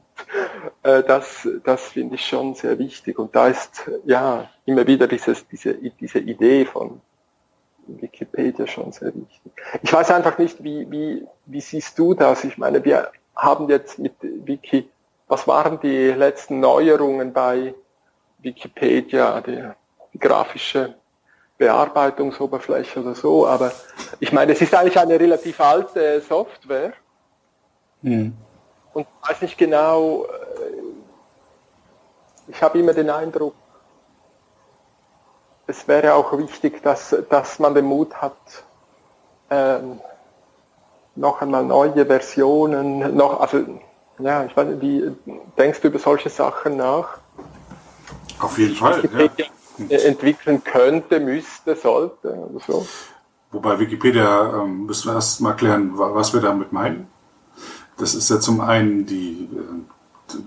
äh, 0.84 1.04
das, 1.04 1.48
das 1.66 1.90
finde 1.90 2.16
ich 2.16 2.26
schon 2.26 2.56
sehr 2.56 2.80
wichtig. 2.80 3.20
Und 3.20 3.36
da 3.36 3.50
ist 3.50 3.92
ja 4.06 4.50
immer 4.66 4.88
wieder 4.88 5.06
dieses, 5.08 5.46
diese, 5.50 5.74
diese 5.74 6.20
Idee 6.20 6.64
von 6.64 7.02
Wikipedia 7.88 8.66
schon 8.66 8.94
sehr 8.94 9.14
wichtig. 9.14 9.52
Ich 9.82 9.92
weiß 9.92 10.12
einfach 10.12 10.38
nicht, 10.38 10.64
wie, 10.64 10.90
wie, 10.90 11.28
wie 11.46 11.62
siehst 11.62 12.00
du 12.00 12.14
das? 12.14 12.46
Ich 12.46 12.58
meine, 12.58 12.86
wir 12.86 13.12
haben 13.36 13.68
jetzt 13.68 14.00
mit 14.00 14.14
Wiki, 14.22 14.90
was 15.28 15.46
waren 15.46 15.78
die 15.82 16.08
letzten 16.12 16.62
Neuerungen 16.62 17.34
bei 17.34 17.76
Wikipedia, 18.38 19.42
die, 19.42 19.62
die 20.14 20.20
grafische 20.20 20.96
Bearbeitungsoberfläche 21.62 23.02
oder 23.02 23.14
so, 23.14 23.46
aber 23.46 23.72
ich 24.20 24.32
meine, 24.32 24.54
es 24.54 24.62
ist 24.62 24.74
eigentlich 24.74 24.98
eine 24.98 25.20
relativ 25.20 25.62
alte 25.62 26.20
Software. 26.22 26.94
Mhm. 28.02 28.34
Und 28.94 29.06
ich 29.06 29.30
weiß 29.30 29.42
nicht 29.44 29.60
genau, 29.60 30.26
äh, 30.26 30.28
ich 32.48 32.64
habe 32.64 32.80
immer 32.80 32.94
den 32.94 33.12
Eindruck, 33.12 33.54
es 35.68 35.88
wäre 35.88 36.16
auch 36.16 36.36
wichtig, 36.36 36.82
dass, 36.82 37.16
dass 37.30 37.60
man 37.60 37.76
den 37.76 37.86
Mut 37.86 38.16
hat, 38.16 38.42
ähm, 39.52 40.02
noch 41.16 41.42
einmal 41.42 41.64
neue 41.64 42.08
Versionen, 42.08 43.16
noch, 43.16 43.40
also, 43.40 43.60
ja, 44.18 44.46
ich 44.46 44.58
weiß 44.58 44.68
nicht, 44.68 44.82
wie 44.82 45.16
denkst 45.60 45.80
du 45.82 45.90
über 45.90 46.00
solche 46.00 46.30
Sachen 46.30 46.78
nach? 46.78 47.20
Auf 48.40 48.58
jeden 48.58 48.76
Fall, 48.76 49.04
ja. 49.38 49.46
Äh, 49.90 50.08
entwickeln 50.08 50.64
könnte, 50.64 51.20
müsste, 51.20 51.76
sollte 51.76 52.30
oder 52.30 52.64
so. 52.66 52.88
Wobei 53.52 53.80
Wikipedia 53.80 54.62
ähm, 54.62 54.86
müssen 54.86 55.10
wir 55.10 55.16
erst 55.16 55.42
mal 55.42 55.54
klären, 55.54 55.92
was 55.96 56.34
wir 56.34 56.42
damit 56.42 56.72
meinen. 56.72 57.08
Das 57.98 58.16
ist 58.16 58.30
ja 58.30 58.40
zum 58.40 58.62
einen 58.62 59.06
die 59.06 59.50
äh, 59.52 59.82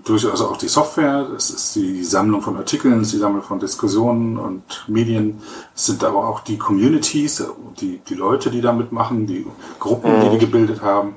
durchaus 0.03 0.41
auch 0.41 0.57
die 0.57 0.67
Software, 0.67 1.27
das 1.31 1.49
ist 1.49 1.75
die 1.75 2.03
Sammlung 2.03 2.41
von 2.41 2.57
Artikeln, 2.57 3.03
die 3.03 3.17
Sammlung 3.17 3.43
von 3.43 3.59
Diskussionen 3.59 4.37
und 4.37 4.85
Medien, 4.87 5.41
es 5.75 5.85
sind 5.85 6.03
aber 6.03 6.27
auch 6.27 6.39
die 6.39 6.57
Communities, 6.57 7.43
die, 7.79 7.99
die 7.99 8.13
Leute, 8.15 8.49
die 8.49 8.61
damit 8.61 8.91
machen, 8.91 9.27
die 9.27 9.45
Gruppen, 9.79 10.21
die 10.21 10.29
die 10.29 10.35
mhm. 10.35 10.39
gebildet 10.39 10.81
haben. 10.81 11.15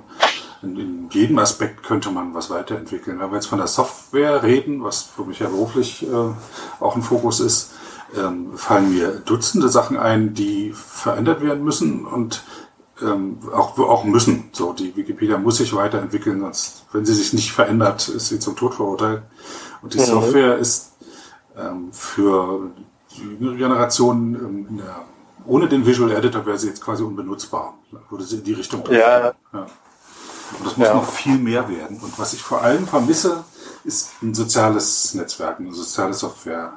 In, 0.63 0.77
in 0.77 1.09
jedem 1.11 1.39
Aspekt 1.39 1.85
könnte 1.85 2.11
man 2.11 2.35
was 2.35 2.51
weiterentwickeln. 2.51 3.21
Wenn 3.21 3.31
wir 3.31 3.37
jetzt 3.37 3.47
von 3.47 3.59
der 3.59 3.69
Software 3.69 4.43
reden, 4.43 4.83
was 4.83 5.03
für 5.03 5.25
mich 5.25 5.39
ja 5.39 5.49
beruflich 5.49 6.03
äh, 6.03 6.07
auch 6.81 6.97
ein 6.97 7.03
Fokus 7.03 7.41
ist, 7.41 7.75
ähm, 8.17 8.57
fallen 8.57 8.93
mir 8.95 9.09
Dutzende 9.25 9.69
Sachen 9.69 9.97
ein, 9.97 10.35
die 10.35 10.73
verändert 10.73 11.43
werden 11.43 11.63
müssen 11.65 12.07
und 12.07 12.43
ähm, 13.03 13.39
auch, 13.53 13.79
auch 13.79 14.05
müssen. 14.05 14.51
So, 14.53 14.73
die 14.73 14.97
Wikipedia 14.97 15.39
muss 15.39 15.59
sich 15.59 15.75
weiterentwickeln, 15.75 16.41
sonst, 16.41 16.87
wenn 16.93 17.05
sie 17.05 17.15
sich 17.15 17.33
nicht 17.33 17.53
verändert, 17.53 18.09
ist 18.09 18.29
sie 18.29 18.39
zum 18.39 18.57
Tod 18.57 18.75
verurteilt. 18.75 19.23
Und 19.83 19.95
die 19.95 19.99
mhm. 19.99 20.05
Software 20.05 20.59
ist 20.59 20.93
ähm, 21.57 21.93
für 21.93 22.71
die 23.17 23.23
jüngere 23.23 23.57
Generation 23.57 24.35
ähm, 24.35 24.79
der, 24.79 25.05
ohne 25.47 25.69
den 25.69 25.87
Visual 25.87 26.11
Editor 26.13 26.45
wäre 26.45 26.59
sie 26.59 26.69
jetzt 26.69 26.83
quasi 26.83 27.03
unbenutzbar. 27.03 27.75
Würde 28.11 28.25
sie 28.25 28.37
in 28.37 28.45
die 28.45 28.53
Richtung 28.53 28.85
ja. 28.91 29.35
ja. 29.53 29.67
Und 30.59 30.67
das 30.67 30.77
muss 30.77 30.89
ja. 30.89 30.95
noch 30.95 31.09
viel 31.09 31.39
mehr 31.39 31.69
werden. 31.69 32.01
Und 32.01 32.19
was 32.19 32.33
ich 32.33 32.43
vor 32.43 32.63
allem 32.63 32.87
vermisse, 32.87 33.45
ist 33.85 34.11
ein 34.23 34.35
soziales 34.35 35.15
Netzwerk, 35.15 35.61
eine 35.61 35.73
soziale 35.73 36.15
Software 36.15 36.73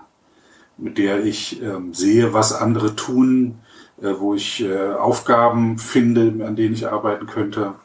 mit 0.82 0.97
der 0.97 1.23
ich 1.23 1.61
ähm, 1.61 1.93
sehe, 1.93 2.34
was 2.34 2.53
andere 2.53 2.95
tun, 2.95 3.59
äh, 4.01 4.13
wo 4.17 4.34
ich 4.34 4.63
äh, 4.63 4.93
Aufgaben 4.93 5.77
finde, 5.77 6.45
an 6.45 6.55
denen 6.55 6.73
ich 6.73 6.88
arbeiten 6.88 7.27
könnte, 7.27 7.75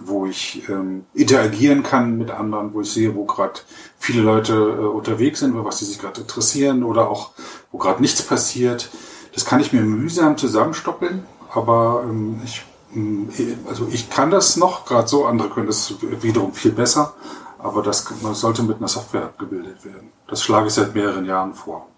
wo 0.00 0.26
ich 0.26 0.68
ähm, 0.68 1.04
interagieren 1.14 1.82
kann 1.82 2.16
mit 2.16 2.30
anderen, 2.30 2.72
wo 2.72 2.80
ich 2.80 2.90
sehe, 2.90 3.14
wo 3.14 3.24
gerade 3.24 3.60
viele 3.98 4.22
Leute 4.22 4.54
äh, 4.54 4.84
unterwegs 4.84 5.40
sind, 5.40 5.54
was 5.62 5.78
sie 5.78 5.84
sich 5.84 5.98
gerade 5.98 6.22
interessieren 6.22 6.82
oder 6.82 7.10
auch 7.10 7.32
wo 7.70 7.78
gerade 7.78 8.00
nichts 8.00 8.22
passiert. 8.22 8.90
Das 9.34 9.44
kann 9.44 9.60
ich 9.60 9.72
mir 9.72 9.82
mühsam 9.82 10.38
zusammenstoppeln, 10.38 11.24
aber 11.52 12.04
ähm, 12.04 12.40
ich 12.44 12.62
mm, 12.94 13.28
also 13.68 13.88
ich 13.90 14.08
kann 14.08 14.30
das 14.30 14.56
noch, 14.56 14.86
gerade 14.86 15.06
so, 15.08 15.26
andere 15.26 15.50
können 15.50 15.66
das 15.66 15.94
wiederum 16.22 16.54
viel 16.54 16.72
besser, 16.72 17.14
aber 17.58 17.82
das 17.82 18.06
sollte 18.32 18.62
mit 18.62 18.78
einer 18.78 18.88
Software 18.88 19.24
abgebildet 19.24 19.84
werden. 19.84 20.12
Das 20.28 20.42
schlage 20.42 20.68
ich 20.68 20.74
seit 20.74 20.94
mehreren 20.94 21.26
Jahren 21.26 21.54
vor. 21.54 21.88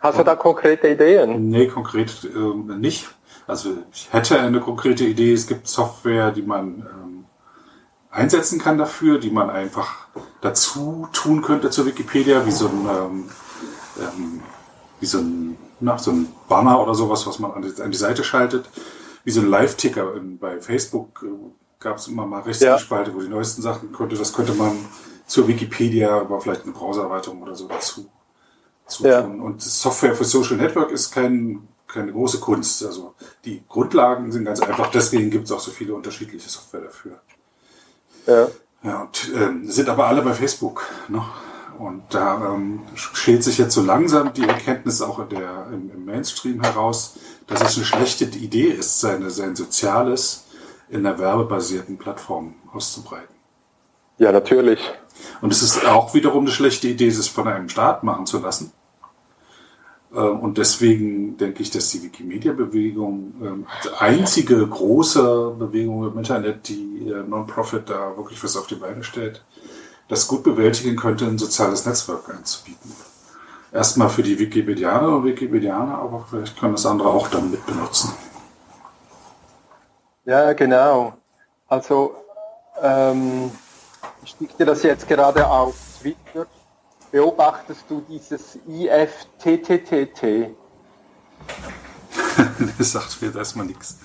Hast 0.00 0.18
du 0.18 0.24
da 0.24 0.34
konkrete 0.34 0.88
Ideen? 0.88 1.50
Nee, 1.50 1.66
konkret 1.66 2.24
äh, 2.24 2.74
nicht. 2.78 3.08
Also 3.46 3.74
ich 3.92 4.08
hätte 4.10 4.40
eine 4.40 4.60
konkrete 4.60 5.04
Idee. 5.04 5.34
Es 5.34 5.46
gibt 5.46 5.68
Software, 5.68 6.30
die 6.30 6.42
man 6.42 6.86
ähm, 6.90 7.24
einsetzen 8.10 8.58
kann 8.58 8.78
dafür, 8.78 9.18
die 9.18 9.30
man 9.30 9.50
einfach 9.50 10.06
dazu 10.40 11.06
tun 11.12 11.42
könnte 11.42 11.68
zur 11.68 11.84
Wikipedia, 11.84 12.46
wie 12.46 12.50
so 12.50 12.68
ein, 12.68 12.88
ähm, 12.88 13.30
ähm, 13.98 14.40
wie 15.00 15.06
so 15.06 15.18
ein, 15.18 15.58
na, 15.80 15.98
so 15.98 16.12
ein 16.12 16.28
Banner 16.48 16.80
oder 16.80 16.94
sowas, 16.94 17.26
was 17.26 17.38
man 17.38 17.52
an 17.52 17.62
die, 17.62 17.82
an 17.82 17.90
die 17.90 17.98
Seite 17.98 18.24
schaltet. 18.24 18.70
Wie 19.24 19.30
so 19.30 19.40
ein 19.40 19.50
Live-Ticker 19.50 20.14
bei 20.40 20.62
Facebook 20.62 21.22
äh, 21.26 21.50
gab 21.78 21.98
es 21.98 22.08
immer 22.08 22.24
mal 22.24 22.40
rechts 22.40 22.62
ja. 22.62 22.78
Spalte, 22.78 23.14
wo 23.14 23.20
die 23.20 23.28
neuesten 23.28 23.60
Sachen 23.60 23.92
könnte. 23.92 24.16
Das 24.16 24.32
könnte 24.32 24.54
man 24.54 24.78
zur 25.26 25.46
Wikipedia, 25.46 26.20
aber 26.20 26.40
vielleicht 26.40 26.64
eine 26.64 26.72
Browsererweiterung 26.72 27.42
oder 27.42 27.54
so 27.54 27.68
dazu 27.68 28.08
zu 28.90 29.06
ja. 29.06 29.22
tun. 29.22 29.40
Und 29.40 29.62
Software 29.62 30.14
für 30.14 30.24
Social 30.24 30.56
Network 30.56 30.90
ist 30.90 31.12
kein, 31.12 31.68
keine 31.86 32.12
große 32.12 32.40
Kunst. 32.40 32.84
Also 32.84 33.14
die 33.44 33.62
Grundlagen 33.68 34.30
sind 34.32 34.44
ganz 34.44 34.60
einfach, 34.60 34.90
deswegen 34.90 35.30
gibt 35.30 35.46
es 35.46 35.52
auch 35.52 35.60
so 35.60 35.70
viele 35.70 35.94
unterschiedliche 35.94 36.48
Software 36.48 36.82
dafür. 36.82 37.20
Ja. 38.26 38.48
Ja, 38.82 39.02
und 39.02 39.30
ähm, 39.34 39.70
sind 39.70 39.90
aber 39.90 40.06
alle 40.06 40.22
bei 40.22 40.32
Facebook. 40.32 40.86
Ne? 41.08 41.22
Und 41.78 42.02
da 42.10 42.54
ähm, 42.54 42.80
schält 42.94 43.44
sich 43.44 43.58
jetzt 43.58 43.74
so 43.74 43.82
langsam 43.82 44.32
die 44.32 44.46
Erkenntnis 44.46 45.02
auch 45.02 45.26
der, 45.28 45.66
im, 45.72 45.90
im 45.90 46.04
Mainstream 46.04 46.62
heraus, 46.62 47.18
dass 47.46 47.62
es 47.62 47.76
eine 47.76 47.84
schlechte 47.84 48.24
Idee 48.24 48.68
ist, 48.68 49.00
seine, 49.00 49.30
sein 49.30 49.54
Soziales 49.54 50.44
in 50.88 51.06
einer 51.06 51.18
werbebasierten 51.18 51.98
Plattform 51.98 52.54
auszubreiten. 52.72 53.34
Ja, 54.18 54.32
natürlich. 54.32 54.80
Und 55.40 55.52
es 55.52 55.62
ist 55.62 55.86
auch 55.86 56.14
wiederum 56.14 56.44
eine 56.44 56.52
schlechte 56.52 56.88
Idee, 56.88 57.08
es 57.08 57.28
von 57.28 57.48
einem 57.48 57.68
Staat 57.68 58.02
machen 58.02 58.26
zu 58.26 58.38
lassen 58.38 58.72
und 60.18 60.58
deswegen 60.58 61.36
denke 61.36 61.62
ich, 61.62 61.70
dass 61.70 61.90
die 61.90 62.02
Wikimedia-Bewegung 62.02 63.34
ähm, 63.42 63.66
als 63.76 63.92
einzige 64.00 64.66
große 64.66 65.54
Bewegung 65.58 66.10
im 66.10 66.18
Internet, 66.18 66.68
die 66.68 67.08
äh, 67.08 67.22
Non-Profit 67.22 67.88
da 67.88 68.16
wirklich 68.16 68.42
was 68.42 68.56
auf 68.56 68.66
die 68.66 68.74
Beine 68.74 69.04
stellt, 69.04 69.44
das 70.08 70.26
gut 70.26 70.42
bewältigen 70.42 70.96
könnte, 70.96 71.26
ein 71.26 71.38
soziales 71.38 71.86
Netzwerk 71.86 72.28
anzubieten. 72.28 72.92
Erstmal 73.72 74.08
für 74.08 74.24
die 74.24 74.36
Wikipedianer 74.36 75.16
und 75.16 75.24
Wikipedianer, 75.24 75.98
aber 75.98 76.26
vielleicht 76.28 76.58
können 76.58 76.72
das 76.72 76.86
andere 76.86 77.08
auch 77.08 77.28
dann 77.28 77.52
mit 77.52 77.64
benutzen. 77.64 78.12
Ja, 80.24 80.52
genau. 80.54 81.14
Also 81.68 82.16
ähm, 82.82 83.52
ich 84.24 84.36
dir 84.58 84.66
das 84.66 84.82
jetzt 84.82 85.06
gerade 85.06 85.46
auf 85.48 85.74
Twitter 86.00 86.46
beobachtest 87.10 87.84
du 87.88 88.04
dieses 88.08 88.58
IFTTTT? 88.68 90.50
das 92.78 92.92
sagt 92.92 93.22
mir 93.22 93.34
erstmal 93.34 93.66
nichts. 93.66 93.98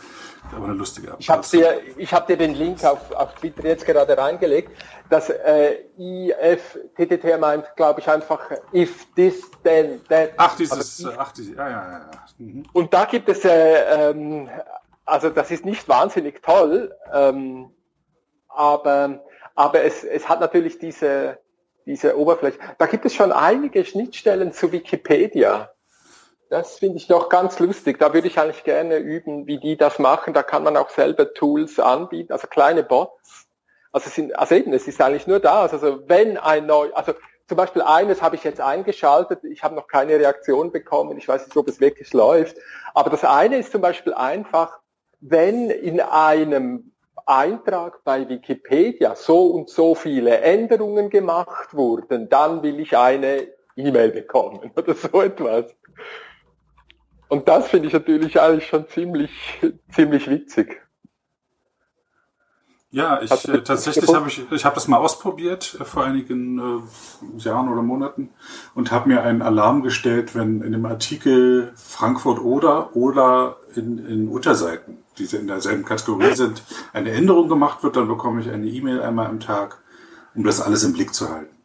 Aber 0.56 0.66
eine 0.66 0.76
lustige 0.76 1.12
Abkürzung. 1.12 1.20
Ich 1.20 1.30
habe 1.30 1.48
dir, 1.48 1.98
ich 1.98 2.14
hab 2.14 2.28
dir 2.28 2.38
den 2.38 2.54
Link 2.54 2.84
auf, 2.84 3.12
auf 3.12 3.34
Twitter 3.36 3.66
jetzt 3.66 3.86
gerade 3.86 4.18
reingelegt. 4.18 4.72
Das 5.10 5.30
äh, 5.30 5.80
IFTTT 5.98 7.40
meint, 7.40 7.76
glaube 7.76 8.00
ich, 8.00 8.10
einfach 8.10 8.52
if 8.74 9.08
this 9.16 9.50
then 9.64 10.02
that. 10.08 10.32
Ach, 10.38 10.56
dieses, 10.56 11.04
also, 11.04 11.20
ach, 11.20 11.32
diese, 11.32 11.56
ja, 11.56 11.70
ja, 11.70 11.92
ja. 11.92 12.10
Mhm. 12.38 12.64
Und 12.74 12.94
da 12.94 13.06
gibt 13.06 13.28
es, 13.30 13.44
äh, 13.44 14.12
ähm, 14.12 14.50
also 15.06 15.30
das 15.30 15.52
ist 15.52 15.66
nicht 15.66 15.88
wahnsinnig 15.88 16.42
toll, 16.42 16.96
ähm, 17.12 17.72
aber, 18.50 19.24
aber 19.56 19.84
es, 19.84 20.04
es 20.04 20.30
hat 20.30 20.40
natürlich 20.40 20.80
diese, 20.80 21.40
diese 21.86 22.18
Oberfläche. 22.18 22.58
Da 22.78 22.86
gibt 22.86 23.06
es 23.06 23.14
schon 23.14 23.32
einige 23.32 23.86
Schnittstellen 23.86 24.52
zu 24.54 24.72
Wikipedia. 24.72 25.72
Das 26.50 26.80
finde 26.80 26.98
ich 26.98 27.10
noch 27.10 27.30
ganz 27.30 27.60
lustig. 27.60 28.00
Da 28.00 28.14
würde 28.14 28.28
ich 28.28 28.40
eigentlich 28.40 28.64
gerne 28.64 28.98
üben, 28.98 29.48
wie 29.48 29.60
die 29.60 29.78
das 29.78 30.00
machen. 30.00 30.34
Da 30.34 30.44
kann 30.44 30.64
man 30.64 30.78
auch 30.78 30.90
selber 30.90 31.34
Tools 31.34 31.80
anbieten, 31.80 32.32
also 32.34 32.48
kleine 32.48 32.84
Bots. 32.84 33.48
Also, 33.92 34.10
sind, 34.10 34.38
also 34.38 34.56
eben, 34.56 34.74
es 34.74 34.88
ist 34.88 35.02
eigentlich 35.02 35.26
nur 35.26 35.40
da. 35.40 35.62
Also 35.62 36.08
wenn 36.08 36.38
ein 36.38 36.66
neu, 36.66 36.92
also 36.94 37.14
zum 37.48 37.58
Beispiel 37.58 37.82
eines 37.84 38.22
habe 38.22 38.36
ich 38.36 38.44
jetzt 38.44 38.60
eingeschaltet. 38.60 39.44
Ich 39.44 39.64
habe 39.64 39.76
noch 39.76 39.88
keine 39.88 40.14
Reaktion 40.20 40.72
bekommen. 40.72 41.18
Ich 41.18 41.28
weiß 41.28 41.46
nicht, 41.46 41.58
ob 41.58 41.68
es 41.68 41.80
wirklich 41.80 42.12
läuft. 42.14 42.58
Aber 42.94 43.10
das 43.10 43.24
eine 43.24 43.58
ist 43.58 43.72
zum 43.72 43.82
Beispiel 43.82 44.14
einfach, 44.14 44.80
wenn 45.20 45.70
in 45.70 46.02
einem 46.02 46.95
Eintrag 47.26 48.04
bei 48.04 48.28
Wikipedia 48.28 49.16
so 49.16 49.48
und 49.48 49.70
so 49.70 49.96
viele 49.96 50.40
Änderungen 50.40 51.10
gemacht 51.10 51.74
wurden, 51.74 52.30
dann 52.30 52.62
will 52.64 52.80
ich 52.80 52.96
eine 52.96 53.48
E-Mail 53.76 54.12
bekommen 54.12 54.72
oder 54.76 54.94
so 54.94 55.22
etwas. 55.22 55.76
Und 57.28 57.48
das 57.48 57.68
finde 57.68 57.88
ich 57.88 57.94
natürlich 57.94 58.40
eigentlich 58.40 58.68
schon 58.68 58.88
ziemlich, 58.88 59.32
ziemlich 59.92 60.30
witzig. 60.30 60.82
Ja, 62.96 63.22
ich 63.22 63.50
äh, 63.50 63.62
tatsächlich 63.62 64.14
habe 64.16 64.30
ich, 64.30 64.50
ich 64.50 64.64
habe 64.64 64.76
das 64.76 64.88
mal 64.88 65.00
ausprobiert 65.00 65.78
äh, 65.82 65.84
vor 65.84 66.06
einigen 66.06 66.60
äh, 66.60 67.38
Jahren 67.40 67.68
oder 67.68 67.82
Monaten 67.82 68.30
und 68.74 68.90
habe 68.94 69.10
mir 69.10 69.22
einen 69.22 69.42
Alarm 69.42 69.82
gestellt, 69.82 70.34
wenn 70.34 70.62
in 70.62 70.72
dem 70.72 70.86
Artikel 70.86 71.74
Frankfurt 71.76 72.40
oder 72.40 72.96
oder 72.96 73.58
in, 73.78 74.06
in 74.06 74.28
Unterseiten 74.28 75.06
die 75.18 75.36
in 75.36 75.48
derselben 75.48 75.86
Kategorie 75.86 76.36
sind, 76.36 76.64
eine 76.94 77.12
Änderung 77.12 77.50
gemacht 77.50 77.84
wird, 77.84 77.96
dann 77.96 78.08
bekomme 78.08 78.42
ich 78.42 78.50
eine 78.50 78.66
E-Mail 78.68 79.02
einmal 79.02 79.28
am 79.28 79.40
Tag, 79.40 79.80
um 80.36 80.44
das 80.44 80.62
alles 80.62 80.84
im 80.84 80.94
Blick 80.94 81.14
zu 81.14 81.30
halten. 81.30 81.56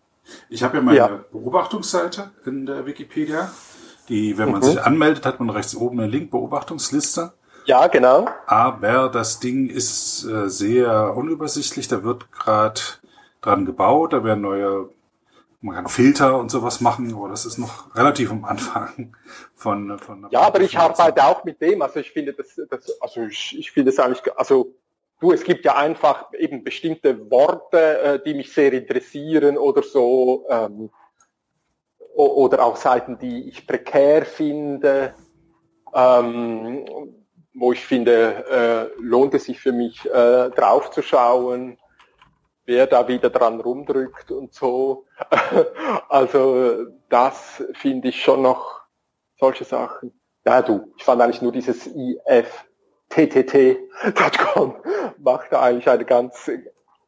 Ich 0.49 0.63
habe 0.63 0.77
ja 0.77 0.83
meine 0.83 0.97
ja. 0.97 1.21
Beobachtungsseite 1.33 2.31
in 2.45 2.67
der 2.67 2.87
Wikipedia, 2.87 3.51
die, 4.09 4.39
wenn 4.39 4.51
man 4.51 4.61
mhm. 4.61 4.65
sich 4.65 4.83
anmeldet, 4.83 5.27
hat 5.27 5.41
man 5.41 5.51
rechts 5.51 5.75
oben 5.75 6.01
einen 6.01 6.11
Link, 6.11 6.31
Beobachtungsliste. 6.31 7.33
Ja, 7.65 7.87
genau. 7.89 8.29
Aber 8.47 9.09
das 9.09 9.41
Ding 9.41 9.69
ist 9.69 10.25
äh, 10.25 10.49
sehr 10.49 11.17
unübersichtlich, 11.17 11.89
da 11.89 12.05
wird 12.05 12.31
gerade 12.33 12.81
dran 13.41 13.65
gebaut, 13.65 14.13
da 14.13 14.25
werden 14.25 14.43
neue 14.43 14.89
man 15.61 15.77
kann 15.77 15.89
Filter 15.89 16.39
und 16.39 16.51
sowas 16.51 16.81
machen, 16.81 17.15
aber 17.15 17.29
das 17.29 17.45
ist 17.45 17.59
noch 17.59 17.95
relativ 17.95 18.31
am 18.31 18.45
Anfang 18.45 19.15
von, 19.55 19.99
von 19.99 20.27
Ja, 20.31 20.41
aber 20.41 20.61
ich 20.61 20.79
arbeite 20.79 21.25
auch 21.25 21.45
mit 21.45 21.61
dem. 21.61 21.83
Also 21.83 22.01
ich 22.01 22.11
finde 22.11 22.33
das, 22.33 22.61
das 22.69 23.01
also 23.01 23.25
ich, 23.25 23.59
ich 23.59 23.71
finde 23.71 23.91
es 23.91 23.99
eigentlich, 23.99 24.23
also 24.39 24.75
du, 25.21 25.33
es 25.33 25.45
gibt 25.45 25.65
ja 25.65 25.77
einfach 25.77 26.33
eben 26.39 26.65
bestimmte 26.65 27.31
Worte, 27.31 28.01
äh, 28.01 28.23
die 28.25 28.35
mich 28.35 28.53
sehr 28.53 28.73
interessieren 28.73 29.59
oder 29.59 29.83
so, 29.83 30.47
ähm, 30.49 30.91
oder 32.15 32.65
auch 32.65 32.77
Seiten, 32.77 33.19
die 33.19 33.49
ich 33.49 33.67
prekär 33.67 34.25
finde, 34.25 35.15
ähm, 35.95 36.85
wo 37.55 37.73
ich 37.73 37.85
finde, 37.85 38.91
äh, 38.97 39.01
lohnt 39.01 39.35
es 39.35 39.45
sich 39.45 39.61
für 39.61 39.73
mich 39.73 40.05
äh, 40.07 40.51
draufzuschauen 40.51 41.79
wer 42.71 42.87
da 42.87 43.07
wieder 43.09 43.31
dran 43.31 43.61
rumdrückt 43.61 44.31
und 44.31 44.55
so. 44.55 45.07
Also 46.09 46.87
das 47.09 47.65
finde 47.75 48.09
ich 48.09 48.23
schon 48.23 48.43
noch 48.43 48.83
solche 49.39 49.65
Sachen. 49.65 50.13
Ja, 50.45 50.63
du, 50.63 50.93
ich 50.97 51.03
fand 51.05 51.21
eigentlich 51.21 51.43
nur 51.43 51.51
dieses 51.53 51.89
ifttt.com 53.09 53.57
macht 55.19 55.53
da 55.53 55.63
eigentlich 55.63 55.89
eine 55.89 56.05
ganz, 56.05 56.51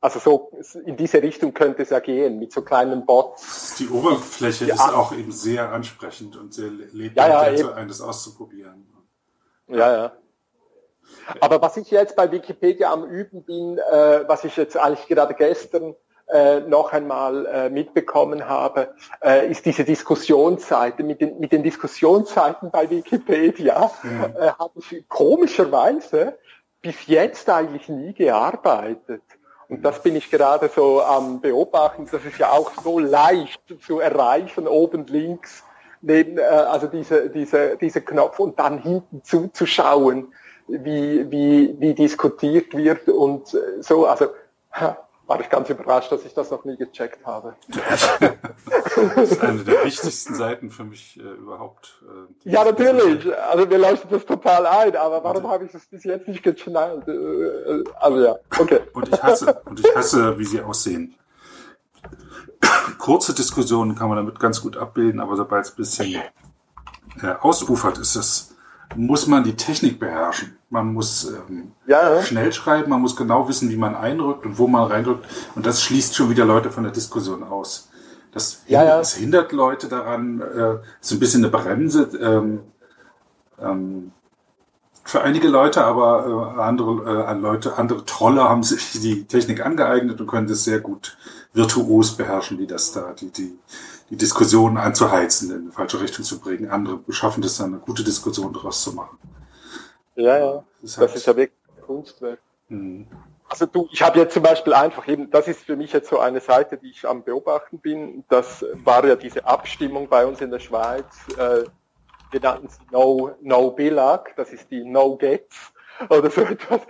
also 0.00 0.18
so 0.18 0.50
in 0.84 0.96
diese 0.96 1.22
Richtung 1.22 1.54
könnte 1.54 1.82
es 1.82 1.90
ja 1.90 2.00
gehen, 2.00 2.38
mit 2.40 2.52
so 2.52 2.62
kleinen 2.62 3.06
Bots. 3.06 3.76
Die 3.78 3.88
Oberfläche 3.88 4.66
ja. 4.66 4.74
ist 4.74 4.94
auch 4.94 5.12
eben 5.12 5.30
sehr 5.32 5.70
ansprechend 5.70 6.36
und 6.36 6.52
sehr 6.52 6.70
lädt 6.70 7.16
ja, 7.16 7.52
ja, 7.52 7.74
ein, 7.74 7.88
das 7.88 8.00
auszuprobieren. 8.00 8.86
Ja, 9.68 9.92
ja. 9.96 10.12
Aber 11.40 11.60
was 11.62 11.76
ich 11.76 11.90
jetzt 11.90 12.16
bei 12.16 12.30
Wikipedia 12.30 12.92
am 12.92 13.04
Üben 13.04 13.44
bin, 13.44 13.78
äh, 13.78 14.28
was 14.28 14.44
ich 14.44 14.56
jetzt 14.56 14.76
eigentlich 14.76 15.06
gerade 15.08 15.34
gestern 15.34 15.94
äh, 16.28 16.60
noch 16.60 16.92
einmal 16.92 17.46
äh, 17.46 17.70
mitbekommen 17.70 18.48
habe, 18.48 18.94
äh, 19.22 19.50
ist 19.50 19.66
diese 19.66 19.84
Diskussionsseite. 19.84 21.02
Mit 21.02 21.20
den, 21.20 21.38
mit 21.38 21.52
den 21.52 21.62
Diskussionsseiten 21.62 22.70
bei 22.70 22.88
Wikipedia 22.88 23.90
mhm. 24.02 24.36
äh, 24.38 24.48
habe 24.58 24.78
ich 24.78 25.08
komischerweise 25.08 26.38
bis 26.80 27.06
jetzt 27.06 27.48
eigentlich 27.50 27.88
nie 27.88 28.12
gearbeitet. 28.12 29.22
Und 29.68 29.82
das 29.82 30.02
bin 30.02 30.16
ich 30.16 30.30
gerade 30.30 30.68
so 30.74 31.02
am 31.02 31.40
Beobachten. 31.40 32.08
Das 32.10 32.24
ist 32.24 32.38
ja 32.38 32.50
auch 32.50 32.72
so 32.82 32.98
leicht 32.98 33.62
zu 33.80 34.00
erreichen, 34.00 34.66
oben 34.66 35.06
links 35.06 35.64
neben, 36.02 36.38
äh, 36.38 36.42
also 36.42 36.88
diese, 36.88 37.30
diese, 37.30 37.76
diese 37.80 38.02
Knopf 38.02 38.38
und 38.38 38.58
dann 38.58 38.78
hinten 38.78 39.22
zuzuschauen 39.24 40.34
wie, 40.68 41.30
wie, 41.30 41.76
wie 41.78 41.94
diskutiert 41.94 42.74
wird 42.74 43.08
und 43.08 43.56
so. 43.80 44.06
Also 44.06 44.28
war 45.32 45.40
ich 45.40 45.48
ganz 45.48 45.70
überrascht, 45.70 46.12
dass 46.12 46.24
ich 46.24 46.34
das 46.34 46.50
noch 46.50 46.64
nie 46.64 46.76
gecheckt 46.76 47.24
habe. 47.24 47.54
das 49.16 49.30
ist 49.30 49.40
eine 49.40 49.64
der 49.64 49.84
wichtigsten 49.84 50.34
Seiten 50.34 50.70
für 50.70 50.84
mich 50.84 51.18
äh, 51.18 51.22
überhaupt. 51.22 52.02
Äh, 52.44 52.50
ja, 52.50 52.64
natürlich. 52.64 53.26
Also 53.38 53.66
mir 53.66 53.78
leuchtet 53.78 54.12
das 54.12 54.26
total 54.26 54.66
ein, 54.66 54.94
aber 54.94 55.24
warum 55.24 55.48
habe 55.48 55.64
ich 55.64 55.72
das 55.72 55.86
bis 55.86 56.04
jetzt 56.04 56.28
nicht 56.28 56.42
geschnallt? 56.42 57.08
Äh, 57.08 57.12
äh, 57.12 57.84
also 57.98 58.20
ja, 58.20 58.36
okay. 58.58 58.80
Und 58.92 59.08
ich 59.08 59.22
hasse, 59.22 59.62
und 59.64 59.80
ich 59.80 59.96
hasse, 59.96 60.38
wie 60.38 60.44
sie 60.44 60.60
aussehen. 60.60 61.14
Kurze 62.98 63.34
Diskussionen 63.34 63.94
kann 63.94 64.08
man 64.08 64.18
damit 64.18 64.38
ganz 64.38 64.60
gut 64.60 64.76
abbilden, 64.76 65.20
aber 65.20 65.36
sobald 65.36 65.64
es 65.64 65.72
ein 65.72 65.76
bisschen 65.76 66.22
äh, 67.22 67.34
ausufert, 67.40 67.96
ist 67.98 68.16
es 68.16 68.51
muss 68.96 69.26
man 69.26 69.44
die 69.44 69.54
Technik 69.54 69.98
beherrschen. 69.98 70.56
Man 70.70 70.92
muss 70.92 71.24
ähm, 71.24 71.72
ja. 71.86 72.22
schnell 72.22 72.52
schreiben, 72.52 72.90
man 72.90 73.00
muss 73.00 73.16
genau 73.16 73.48
wissen, 73.48 73.70
wie 73.70 73.76
man 73.76 73.94
einrückt 73.94 74.46
und 74.46 74.58
wo 74.58 74.66
man 74.66 74.90
reindrückt. 74.90 75.26
Und 75.54 75.66
das 75.66 75.82
schließt 75.82 76.14
schon 76.14 76.30
wieder 76.30 76.44
Leute 76.44 76.70
von 76.70 76.84
der 76.84 76.92
Diskussion 76.92 77.42
aus. 77.42 77.90
Das, 78.32 78.62
ja, 78.66 78.82
ja. 78.82 78.96
das 78.98 79.14
hindert 79.14 79.52
Leute 79.52 79.88
daran, 79.88 80.40
äh, 80.40 80.78
so 81.00 81.16
ein 81.16 81.20
bisschen 81.20 81.44
eine 81.44 81.50
Bremse 81.50 82.08
ähm, 82.18 82.60
ähm, 83.60 84.12
für 85.04 85.20
einige 85.22 85.48
Leute, 85.48 85.84
aber 85.84 86.54
äh, 86.56 86.60
andere 86.60 87.26
äh, 87.26 87.34
Leute, 87.34 87.76
andere 87.76 88.04
Trolle 88.06 88.44
haben 88.44 88.62
sich 88.62 88.92
die 89.00 89.24
Technik 89.24 89.64
angeeignet 89.64 90.20
und 90.20 90.26
können 90.26 90.46
das 90.46 90.64
sehr 90.64 90.80
gut 90.80 91.18
virtuos 91.52 92.16
beherrschen, 92.16 92.58
wie 92.58 92.66
das 92.66 92.92
da, 92.92 93.12
die, 93.12 93.30
die, 93.30 93.58
die 94.12 94.18
Diskussion 94.18 94.76
anzuheizen, 94.76 95.50
in 95.50 95.62
eine 95.62 95.72
falsche 95.72 95.98
Richtung 95.98 96.22
zu 96.22 96.38
bringen. 96.38 96.70
Andere 96.70 97.00
schaffen 97.08 97.40
das 97.40 97.56
dann, 97.56 97.68
eine 97.72 97.78
gute 97.78 98.04
Diskussion 98.04 98.52
daraus 98.52 98.82
zu 98.82 98.92
machen. 98.92 99.16
Ja, 100.16 100.38
ja. 100.38 100.64
Das 100.82 100.90
ist, 100.90 101.00
das 101.00 101.14
ist 101.16 101.26
ja 101.26 101.34
wirklich 101.34 101.58
Kunstwerk. 101.86 102.38
Mhm. 102.68 103.06
Also 103.48 103.64
du, 103.64 103.88
ich 103.90 104.02
habe 104.02 104.18
jetzt 104.18 104.34
zum 104.34 104.42
Beispiel 104.42 104.74
einfach 104.74 105.08
eben, 105.08 105.30
das 105.30 105.48
ist 105.48 105.60
für 105.60 105.76
mich 105.76 105.94
jetzt 105.94 106.10
so 106.10 106.18
eine 106.18 106.40
Seite, 106.40 106.76
die 106.76 106.90
ich 106.90 107.08
am 107.08 107.24
Beobachten 107.24 107.78
bin. 107.78 108.22
Das 108.28 108.62
war 108.84 109.02
ja 109.06 109.16
diese 109.16 109.46
Abstimmung 109.46 110.06
bei 110.08 110.26
uns 110.26 110.42
in 110.42 110.50
der 110.50 110.58
Schweiz. 110.58 111.06
Äh, 111.38 111.64
wir 112.30 112.40
nannten 112.40 112.68
sie 112.68 112.80
No, 112.90 113.34
no 113.40 113.70
Billag, 113.70 114.36
das 114.36 114.52
ist 114.52 114.70
die 114.70 114.84
No 114.84 115.16
Gets 115.16 115.71
oder 116.08 116.30
so 116.30 116.40
etwas. 116.42 116.80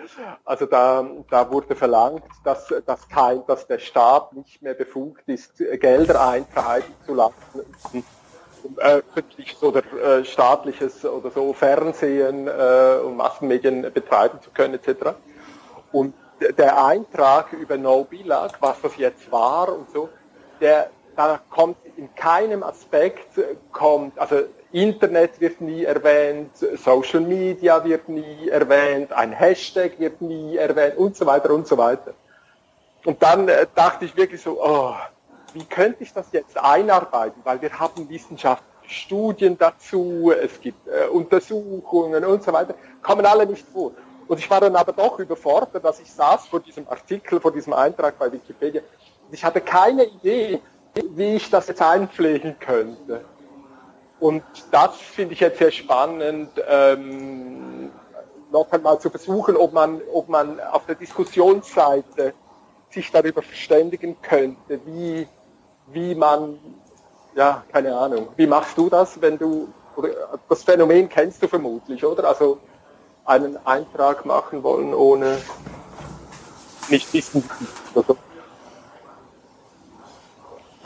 Also 0.44 0.66
da, 0.66 1.06
da 1.30 1.50
wurde 1.50 1.74
verlangt, 1.74 2.24
dass, 2.44 2.72
dass, 2.86 3.08
kein, 3.08 3.44
dass 3.46 3.66
der 3.66 3.78
Staat 3.78 4.32
nicht 4.32 4.62
mehr 4.62 4.74
befugt 4.74 5.28
ist, 5.28 5.58
Gelder 5.58 6.28
eintreiben 6.28 6.94
zu 7.06 7.14
lassen 7.14 8.04
öffentliches 8.76 9.62
oder 9.62 9.82
äh, 9.94 10.24
staatliches 10.24 11.04
oder 11.04 11.30
so 11.30 11.52
Fernsehen 11.52 12.46
äh, 12.46 13.00
und 13.04 13.16
Massenmedien 13.16 13.82
betreiben 13.92 14.40
zu 14.40 14.50
können 14.50 14.74
etc. 14.74 15.16
Und 15.90 16.14
der 16.58 16.84
Eintrag 16.84 17.52
über 17.52 17.76
No 17.76 18.04
Bilag, 18.04 18.52
was 18.60 18.80
das 18.80 18.96
jetzt 18.96 19.30
war 19.30 19.72
und 19.72 19.90
so, 19.90 20.08
der 20.60 20.90
da 21.14 21.40
kommt 21.50 21.76
in 21.96 22.14
keinem 22.14 22.62
Aspekt 22.62 23.38
kommt, 23.70 24.18
also 24.18 24.44
Internet 24.72 25.40
wird 25.40 25.60
nie 25.60 25.84
erwähnt, 25.84 26.50
Social 26.56 27.20
Media 27.20 27.84
wird 27.84 28.08
nie 28.08 28.48
erwähnt, 28.48 29.12
ein 29.12 29.32
Hashtag 29.32 29.98
wird 29.98 30.20
nie 30.20 30.56
erwähnt 30.56 30.96
und 30.96 31.16
so 31.16 31.26
weiter 31.26 31.50
und 31.50 31.66
so 31.66 31.76
weiter. 31.76 32.14
Und 33.04 33.22
dann 33.22 33.48
äh, 33.48 33.66
dachte 33.74 34.04
ich 34.04 34.16
wirklich 34.16 34.40
so, 34.40 34.58
oh, 34.62 34.94
wie 35.52 35.64
könnte 35.64 36.02
ich 36.02 36.12
das 36.12 36.26
jetzt 36.32 36.56
einarbeiten? 36.56 37.40
Weil 37.44 37.60
wir 37.60 37.78
haben 37.78 38.08
wissenschaftliche 38.08 38.72
Studien 38.86 39.56
dazu, 39.58 40.32
es 40.32 40.60
gibt 40.60 40.86
äh, 40.88 41.06
Untersuchungen 41.08 42.24
und 42.24 42.42
so 42.42 42.52
weiter, 42.52 42.74
kommen 43.02 43.26
alle 43.26 43.46
nicht 43.46 43.66
vor. 43.66 43.92
Und 44.28 44.38
ich 44.38 44.48
war 44.48 44.60
dann 44.60 44.76
aber 44.76 44.92
doch 44.92 45.18
überfordert, 45.18 45.84
dass 45.84 46.00
ich 46.00 46.10
saß 46.10 46.46
vor 46.46 46.60
diesem 46.60 46.88
Artikel, 46.88 47.40
vor 47.40 47.52
diesem 47.52 47.72
Eintrag 47.72 48.18
bei 48.18 48.32
Wikipedia. 48.32 48.80
Ich 49.30 49.44
hatte 49.44 49.60
keine 49.60 50.04
Idee, 50.04 50.60
wie 50.94 51.36
ich 51.36 51.50
das 51.50 51.68
jetzt 51.68 51.82
einpflegen 51.82 52.56
könnte. 52.58 53.24
Und 54.22 54.44
das 54.70 54.98
finde 54.98 55.34
ich 55.34 55.40
jetzt 55.40 55.58
sehr 55.58 55.72
spannend, 55.72 56.50
ähm, 56.68 57.90
noch 58.52 58.70
einmal 58.70 59.00
zu 59.00 59.10
versuchen, 59.10 59.56
ob 59.56 59.72
man, 59.72 60.00
ob 60.12 60.28
man 60.28 60.60
auf 60.60 60.86
der 60.86 60.94
Diskussionsseite 60.94 62.32
sich 62.88 63.10
darüber 63.10 63.42
verständigen 63.42 64.16
könnte, 64.22 64.78
wie, 64.84 65.26
wie 65.88 66.14
man, 66.14 66.56
ja, 67.34 67.64
keine 67.72 67.96
Ahnung, 67.96 68.28
wie 68.36 68.46
machst 68.46 68.78
du 68.78 68.88
das, 68.88 69.20
wenn 69.20 69.38
du, 69.38 69.66
oder 69.96 70.10
das 70.48 70.62
Phänomen 70.62 71.08
kennst 71.08 71.42
du 71.42 71.48
vermutlich, 71.48 72.04
oder? 72.04 72.28
Also 72.28 72.60
einen 73.24 73.58
Eintrag 73.66 74.24
machen 74.24 74.62
wollen, 74.62 74.94
ohne 74.94 75.36
nicht 76.88 77.12
wissen, 77.12 77.42
also, 77.92 78.16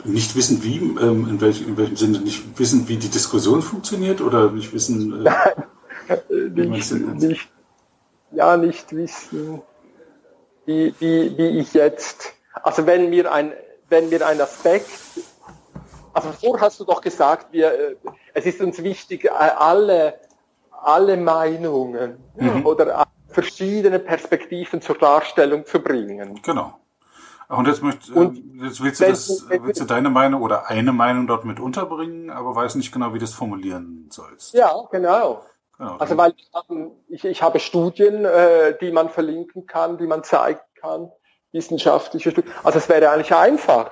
nicht 0.07 0.35
wissen, 0.35 0.63
wie, 0.63 0.77
ähm, 0.77 1.27
in, 1.29 1.41
welch, 1.41 1.61
in 1.61 1.77
welchem 1.77 1.95
Sinne, 1.95 2.19
nicht 2.19 2.57
wissen, 2.59 2.87
wie 2.87 2.97
die 2.97 3.09
Diskussion 3.09 3.61
funktioniert 3.61 4.21
oder 4.21 4.51
nicht 4.51 4.73
wissen, 4.73 5.25
äh, 5.25 5.29
Nein, 6.29 6.69
nicht, 6.69 6.91
nicht, 6.91 7.49
ja, 8.31 8.57
nicht 8.57 8.95
wissen, 8.95 9.61
wie, 10.65 10.93
wie, 10.99 11.37
wie 11.37 11.59
ich 11.59 11.73
jetzt, 11.73 12.33
also 12.53 12.85
wenn 12.85 13.09
mir 13.09 13.31
ein, 13.31 13.53
wenn 13.89 14.09
mir 14.09 14.25
ein 14.25 14.39
Aspekt, 14.39 14.89
also 16.13 16.31
vorher 16.31 16.67
hast 16.67 16.79
du 16.79 16.85
doch 16.85 17.01
gesagt, 17.01 17.51
wir, 17.51 17.73
äh, 17.73 17.95
es 18.33 18.45
ist 18.45 18.61
uns 18.61 18.81
wichtig, 18.81 19.25
äh, 19.25 19.29
alle, 19.29 20.19
alle 20.71 21.17
Meinungen 21.17 22.17
mhm. 22.35 22.65
oder 22.65 23.07
verschiedene 23.29 23.99
Perspektiven 23.99 24.81
zur 24.81 24.97
Darstellung 24.97 25.65
zu 25.65 25.79
bringen. 25.79 26.39
Genau. 26.43 26.79
Und 27.49 27.67
jetzt, 27.67 27.81
möcht, 27.81 28.09
und 28.09 28.61
jetzt 28.61 28.83
willst, 28.83 28.99
du 28.99 29.05
das, 29.05 29.45
willst 29.49 29.79
du 29.79 29.85
deine 29.85 30.09
Meinung 30.09 30.41
oder 30.41 30.67
eine 30.67 30.91
Meinung 30.91 31.27
dort 31.27 31.45
mit 31.45 31.61
unterbringen, 31.61 32.29
aber 32.29 32.53
weiß 32.53 32.75
nicht 32.75 32.91
genau, 32.91 33.13
wie 33.13 33.19
du 33.19 33.25
das 33.25 33.33
formulieren 33.33 34.09
sollst. 34.09 34.53
Ja, 34.53 34.73
genau. 34.91 35.45
genau. 35.77 35.95
Also 35.97 36.17
weil 36.17 36.33
ich, 37.07 37.23
ich 37.23 37.41
habe 37.41 37.59
Studien, 37.59 38.25
äh, 38.25 38.77
die 38.81 38.91
man 38.91 39.09
verlinken 39.09 39.65
kann, 39.65 39.97
die 39.97 40.07
man 40.07 40.25
zeigen 40.25 40.59
kann, 40.81 41.09
wissenschaftliche 41.53 42.31
Studien. 42.31 42.51
Also 42.65 42.79
es 42.79 42.89
wäre 42.89 43.09
eigentlich 43.11 43.33
einfach. 43.33 43.91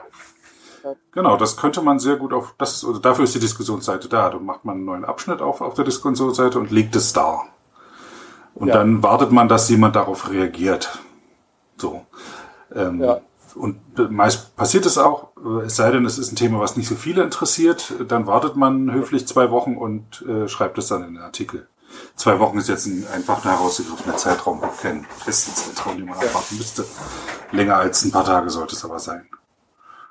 Genau, 1.11 1.37
das 1.37 1.55
könnte 1.55 1.81
man 1.81 1.97
sehr 1.97 2.17
gut 2.17 2.33
auf, 2.33 2.55
das, 2.57 2.83
oder 2.83 2.99
dafür 2.99 3.23
ist 3.23 3.33
die 3.33 3.39
Diskussionsseite 3.39 4.09
da. 4.09 4.29
Da 4.29 4.37
macht 4.37 4.65
man 4.65 4.75
einen 4.75 4.85
neuen 4.85 5.05
Abschnitt 5.05 5.41
auf, 5.41 5.61
auf 5.61 5.75
der 5.75 5.85
Diskussionsseite 5.85 6.59
und 6.59 6.71
legt 6.71 6.95
es 6.95 7.13
da. 7.13 7.43
Und 8.53 8.67
ja. 8.67 8.75
dann 8.75 9.01
wartet 9.01 9.31
man, 9.31 9.47
dass 9.47 9.69
jemand 9.69 9.95
darauf 9.95 10.29
reagiert. 10.29 10.99
So. 11.77 12.05
Ähm, 12.73 13.01
ja. 13.01 13.21
Und 13.55 13.79
meist 14.11 14.55
passiert 14.55 14.85
es 14.85 14.97
auch, 14.97 15.29
es 15.65 15.77
sei 15.77 15.91
denn, 15.91 16.05
es 16.05 16.17
ist 16.17 16.31
ein 16.31 16.35
Thema, 16.35 16.59
was 16.59 16.75
nicht 16.75 16.89
so 16.89 16.95
viele 16.95 17.23
interessiert, 17.23 17.93
dann 18.07 18.27
wartet 18.27 18.55
man 18.55 18.91
höflich 18.91 19.27
zwei 19.27 19.49
Wochen 19.49 19.77
und 19.77 20.23
äh, 20.27 20.47
schreibt 20.47 20.77
es 20.77 20.87
dann 20.87 21.03
in 21.03 21.13
den 21.15 21.23
Artikel. 21.23 21.67
Zwei 22.15 22.39
Wochen 22.39 22.57
ist 22.57 22.67
jetzt 22.67 22.85
ein 22.85 23.05
einfach 23.13 23.45
herausgegriffener 23.45 24.17
Zeitraum, 24.17 24.61
kein 24.81 25.05
festen 25.05 25.55
Zeitraum, 25.55 25.97
den 25.97 26.07
man 26.07 26.17
abwarten 26.17 26.57
müsste. 26.57 26.85
Länger 27.51 27.77
als 27.77 28.03
ein 28.03 28.11
paar 28.11 28.25
Tage 28.25 28.49
sollte 28.49 28.75
es 28.75 28.83
aber 28.83 28.99
sein. 28.99 29.27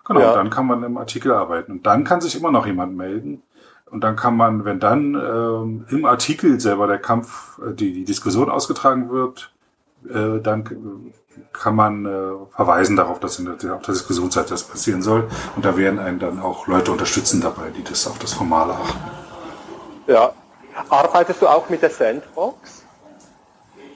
Genau, 0.07 0.21
ja. 0.21 0.35
dann 0.35 0.51
kann 0.51 0.67
man 0.67 0.83
im 0.83 0.97
Artikel 0.97 1.33
arbeiten. 1.33 1.73
Und 1.73 1.87
dann 1.87 2.05
kann 2.05 2.21
sich 2.21 2.37
immer 2.37 2.51
noch 2.51 2.67
jemand 2.67 2.97
melden. 2.97 3.43
Und 3.91 4.03
dann 4.03 4.17
kann 4.17 4.37
man, 4.37 4.65
wenn 4.65 4.81
dann 4.81 5.15
ähm, 5.15 5.87
im 5.89 6.05
Artikel 6.05 6.61
selber 6.61 6.87
der 6.87 6.99
Kampf, 6.99 7.59
äh, 7.59 7.73
die, 7.75 7.93
die 7.93 8.05
Diskussion 8.05 8.51
ausgetragen 8.51 9.11
wird, 9.11 9.53
äh, 10.09 10.41
dann 10.41 11.13
kann 11.53 11.75
man 11.75 12.07
äh, 12.07 12.55
verweisen 12.55 12.97
darauf, 12.97 13.21
dass 13.21 13.39
in 13.39 13.45
der, 13.45 13.75
auf 13.75 13.83
der 13.83 13.95
Diskussionsseite 13.95 14.51
das 14.51 14.65
passieren 14.65 15.03
soll. 15.03 15.29
Und 15.57 15.65
da 15.65 15.77
werden 15.77 15.99
einen 15.99 16.19
dann 16.19 16.41
auch 16.41 16.67
Leute 16.67 16.93
unterstützen 16.93 17.41
dabei, 17.41 17.71
die 17.71 17.83
das 17.83 18.07
auf 18.07 18.19
das 18.19 18.33
Formale 18.33 18.75
achten. 18.75 18.99
Ja. 20.07 20.33
Arbeitest 20.89 21.41
du 21.41 21.49
auch 21.49 21.69
mit 21.69 21.83
der 21.83 21.91
Sandbox? 21.91 22.83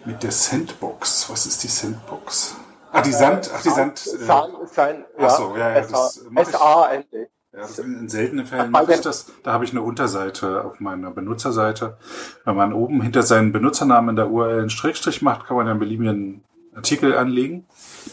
Mit 0.05 0.23
der 0.23 0.31
Sandbox? 0.31 1.29
Was 1.31 1.47
ist 1.47 1.63
die 1.65 1.69
Sandbox? 1.69 2.57
Ah, 2.93 3.03
die 3.03 3.13
Sand, 3.13 3.51
ach, 3.55 3.63
die 3.63 3.69
Sand. 3.69 4.07
Äh, 4.07 4.25
Sand, 4.25 4.53
Sand 4.73 5.05
ja, 5.19 5.27
ach 5.27 5.31
so, 5.31 5.57
ja, 5.57 5.71
ja, 5.71 5.81
das 5.83 6.25
S-A-N-D. 6.35 7.29
Ja, 7.53 7.67
in, 7.83 8.01
in 8.01 8.09
seltenen 8.09 8.47
Fällen 8.47 8.71
mache 8.71 8.95
ich 8.95 9.01
das. 9.01 9.27
Da 9.43 9.53
habe 9.53 9.65
ich 9.65 9.73
eine 9.73 9.83
Unterseite 9.83 10.65
auf 10.65 10.81
meiner 10.81 11.11
Benutzerseite. 11.11 11.99
Wenn 12.45 12.57
man 12.57 12.73
oben 12.73 13.03
hinter 13.03 13.23
seinen 13.23 13.53
Benutzernamen 13.53 14.11
in 14.11 14.17
der 14.17 14.31
URL 14.31 14.61
einen 14.61 14.71
Schrägstrich 14.71 15.23
macht, 15.23 15.47
kann 15.47 15.57
man 15.57 15.69
einen 15.69 15.79
beliebigen 15.79 16.45
Artikel 16.79 17.17
anlegen, 17.17 17.67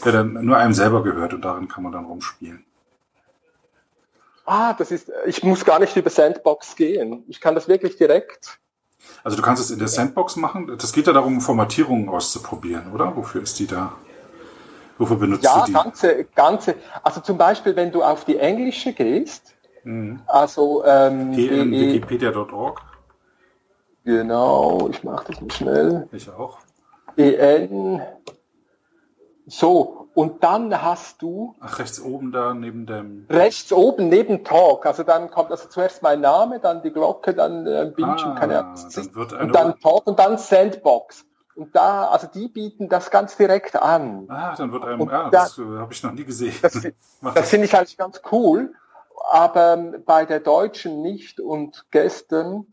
der 0.04 0.12
dann 0.12 0.32
nur 0.44 0.56
einem 0.56 0.74
selber 0.74 1.02
gehört 1.02 1.32
und 1.34 1.42
darin 1.44 1.68
kann 1.68 1.82
man 1.82 1.92
dann 1.92 2.04
rumspielen. 2.04 2.64
Ah, 4.44 4.74
das 4.74 4.92
ist, 4.92 5.10
ich 5.26 5.42
muss 5.42 5.64
gar 5.64 5.80
nicht 5.80 5.96
über 5.96 6.10
Sandbox 6.10 6.76
gehen. 6.76 7.24
Ich 7.26 7.40
kann 7.40 7.54
das 7.54 7.66
wirklich 7.66 7.96
direkt. 7.96 8.58
Also 9.24 9.36
du 9.36 9.42
kannst 9.42 9.62
es 9.62 9.70
in 9.70 9.78
der 9.78 9.88
Sandbox 9.88 10.36
machen. 10.36 10.76
Das 10.78 10.92
geht 10.92 11.06
ja 11.06 11.12
darum, 11.12 11.40
Formatierungen 11.40 12.08
auszuprobieren, 12.08 12.92
oder? 12.92 13.16
Wofür 13.16 13.42
ist 13.42 13.58
die 13.58 13.66
da? 13.66 13.92
Wofür 14.98 15.16
benutzt 15.16 15.44
ja, 15.44 15.60
du 15.60 15.66
die? 15.66 15.72
Ja, 15.72 15.82
ganze, 15.82 16.24
ganze. 16.34 16.74
Also 17.02 17.20
zum 17.20 17.36
Beispiel, 17.36 17.74
wenn 17.74 17.90
du 17.90 18.02
auf 18.02 18.24
die 18.24 18.38
englische 18.38 18.92
gehst, 18.92 19.54
mhm. 19.82 20.20
also 20.26 20.84
ähm, 20.84 21.36
wikipedia.org. 21.36 22.80
Genau, 24.04 24.88
ich 24.88 25.02
mache 25.02 25.32
das 25.32 25.40
mal 25.40 25.50
schnell. 25.50 26.08
Ich 26.12 26.30
auch. 26.30 26.58
EN 27.16 28.00
so, 29.46 30.08
und 30.14 30.42
dann 30.42 30.82
hast 30.82 31.22
du. 31.22 31.54
Ach, 31.60 31.78
rechts 31.78 32.00
oben 32.00 32.32
da 32.32 32.52
neben 32.52 32.84
dem. 32.84 33.26
Rechts 33.30 33.72
oben 33.72 34.08
neben 34.08 34.42
Talk. 34.42 34.86
Also 34.86 35.04
dann 35.04 35.30
kommt 35.30 35.52
also 35.52 35.68
zuerst 35.68 36.02
mein 36.02 36.20
Name, 36.20 36.58
dann 36.58 36.82
die 36.82 36.90
Glocke, 36.90 37.32
dann 37.32 37.64
äh, 37.66 37.92
Bildschirm, 37.94 38.32
ah, 38.32 38.40
keine 38.40 38.58
Ahnung. 38.58 38.74
Dann 38.94 39.14
wird 39.14 39.32
eine 39.34 39.42
und 39.44 39.54
dann 39.54 39.78
Talk 39.78 40.06
und 40.06 40.18
dann 40.18 40.38
Sandbox. 40.38 41.26
Und 41.54 41.76
da, 41.76 42.08
also 42.08 42.26
die 42.26 42.48
bieten 42.48 42.88
das 42.88 43.10
ganz 43.10 43.36
direkt 43.36 43.76
an. 43.76 44.26
Ah, 44.28 44.54
dann 44.56 44.72
wird 44.72 44.84
einem, 44.84 45.08
ja, 45.08 45.30
das, 45.30 45.56
das 45.56 45.58
äh, 45.58 45.78
habe 45.78 45.92
ich 45.92 46.02
noch 46.02 46.12
nie 46.12 46.24
gesehen. 46.24 46.54
Das, 46.60 46.72
das 47.34 47.48
finde 47.48 47.66
ich 47.66 47.74
halt 47.74 47.96
ganz 47.96 48.20
cool, 48.32 48.74
aber 49.30 49.74
ähm, 49.74 50.02
bei 50.04 50.24
der 50.24 50.40
Deutschen 50.40 51.02
nicht. 51.02 51.40
Und 51.40 51.86
gestern 51.92 52.66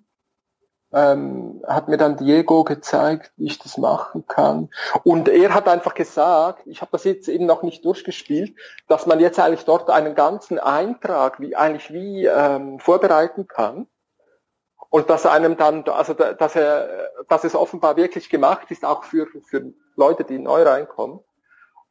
ähm, 0.94 1.62
hat 1.68 1.88
mir 1.88 1.98
dann 1.98 2.18
Diego 2.18 2.64
gezeigt, 2.64 3.32
wie 3.38 3.48
ich 3.48 3.60
das 3.60 3.78
machen 3.78 4.26
kann. 4.28 4.70
Und 5.04 5.28
er 5.28 5.54
hat 5.54 5.68
einfach 5.68 5.94
gesagt, 5.94 6.66
ich 6.66 6.82
habe 6.82 6.92
das 6.92 7.04
jetzt 7.04 7.28
eben 7.28 7.46
noch 7.46 7.64
nicht 7.64 7.84
durchgespielt, 7.84 8.56
dass 8.88 9.06
man 9.06 9.20
jetzt 9.20 9.40
eigentlich 9.40 9.66
dort 9.66 9.90
einen 9.90 10.16
ganzen 10.16 10.60
Eintrag 10.60 11.40
wie 11.40 11.56
eigentlich 11.56 11.92
wie 11.92 12.26
ähm, 12.26 12.80
vorbereiten 12.80 13.48
kann. 13.48 13.88
Und 14.90 15.10
dass 15.10 15.26
einem 15.26 15.58
dann, 15.58 15.84
also 15.86 16.14
dass 16.14 16.56
er, 16.56 17.10
dass 17.28 17.44
es 17.44 17.56
offenbar 17.56 17.98
wirklich 17.98 18.30
gemacht 18.30 18.70
ist, 18.70 18.86
auch 18.86 19.04
für, 19.04 19.26
für 19.44 19.74
Leute, 19.96 20.24
die 20.24 20.38
neu 20.38 20.62
reinkommen 20.62 21.20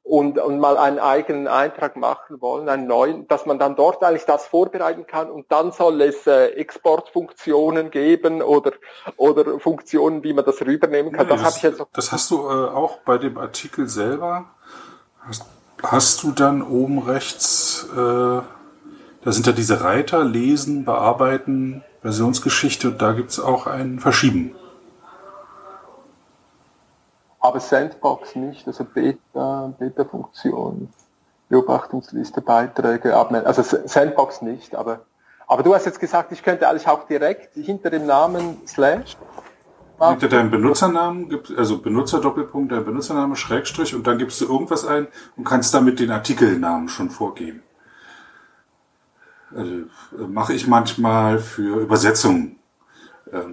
und, 0.03 0.39
und 0.39 0.59
mal 0.59 0.77
einen 0.77 0.99
eigenen 0.99 1.47
Eintrag 1.47 1.97
machen 1.97 2.41
wollen, 2.41 2.69
einen 2.69 2.87
neuen, 2.87 3.29
dass 3.29 3.47
man 3.47 3.59
dann 3.59 3.77
dort 3.77 4.03
eigentlich 4.03 4.25
das 4.25 4.47
vorbereiten 4.47 5.07
kann 5.07 5.31
und 5.31 5.47
dann 5.51 5.73
soll 5.73 6.01
es 6.03 6.27
äh, 6.27 6.47
Exportfunktionen 6.49 7.91
geben 7.91 8.43
oder, 8.43 8.73
oder 9.17 9.61
Funktionen, 9.61 10.25
wie 10.25 10.33
man 10.33 10.45
das 10.45 10.61
rübernehmen 10.61 11.13
kann. 11.13 11.27
Nee, 11.27 11.35
das, 11.35 11.43
das, 11.43 11.57
ich 11.57 11.63
jetzt 11.63 11.83
das 11.93 12.13
hast 12.13 12.31
du 12.31 12.49
äh, 12.49 12.69
auch 12.69 12.99
bei 12.99 13.19
dem 13.19 13.39
Artikel 13.39 13.89
selber. 13.89 14.47
Hast, 15.21 15.47
hast 15.83 16.23
du 16.25 16.33
dann 16.33 16.63
oben 16.63 16.99
rechts, 16.99 17.89
äh, 17.93 17.97
da 17.97 18.45
sind 19.25 19.47
ja 19.47 19.53
diese 19.53 19.83
Reiter, 19.83 20.25
lesen, 20.25 20.85
bearbeiten, 20.85 21.85
Versionsgeschichte 22.01 22.89
und 22.89 23.01
da 23.01 23.13
gibt's 23.13 23.39
auch 23.39 23.69
ein 23.69 24.01
Verschieben 24.01 24.57
aber 27.43 27.61
Sandbox 27.61 28.37
nicht, 28.37 28.67
also 28.67 28.85
Beta, 28.85 29.75
Beta-Funktion, 29.79 30.89
Beobachtungsliste, 31.49 32.41
Beiträge, 32.41 33.15
abmelden. 33.15 33.47
Also 33.47 33.63
Sandbox 33.63 34.41
nicht, 34.41 34.75
aber 34.75 35.01
Aber 35.47 35.63
du 35.63 35.75
hast 35.75 35.85
jetzt 35.85 36.01
gesagt, 36.01 36.33
ich 36.33 36.43
könnte 36.43 36.67
eigentlich 36.67 36.89
auch 36.89 37.07
direkt 37.07 37.55
hinter 37.55 37.91
dem 37.91 38.07
Namen 38.07 38.67
Slash. 38.67 39.17
Hinter 40.01 40.29
deinem 40.29 40.51
Benutzernamen 40.51 41.29
gibt 41.29 41.53
also 41.57 41.79
Benutzer 41.79 42.21
Doppelpunkt, 42.21 42.73
dein 42.73 42.85
Benutzername 42.85 43.37
Schrägstrich 43.37 43.95
und 43.95 44.07
dann 44.07 44.17
gibst 44.19 44.41
du 44.41 44.47
irgendwas 44.47 44.87
ein 44.87 45.09
und 45.37 45.45
kannst 45.45 45.75
damit 45.75 46.01
den 46.01 46.11
Artikelnamen 46.11 46.89
schon 46.89 47.11
vorgeben. 47.11 47.63
Also, 49.55 49.83
mache 50.29 50.55
ich 50.55 50.67
manchmal 50.67 51.39
für 51.39 51.81
Übersetzungen, 51.81 52.59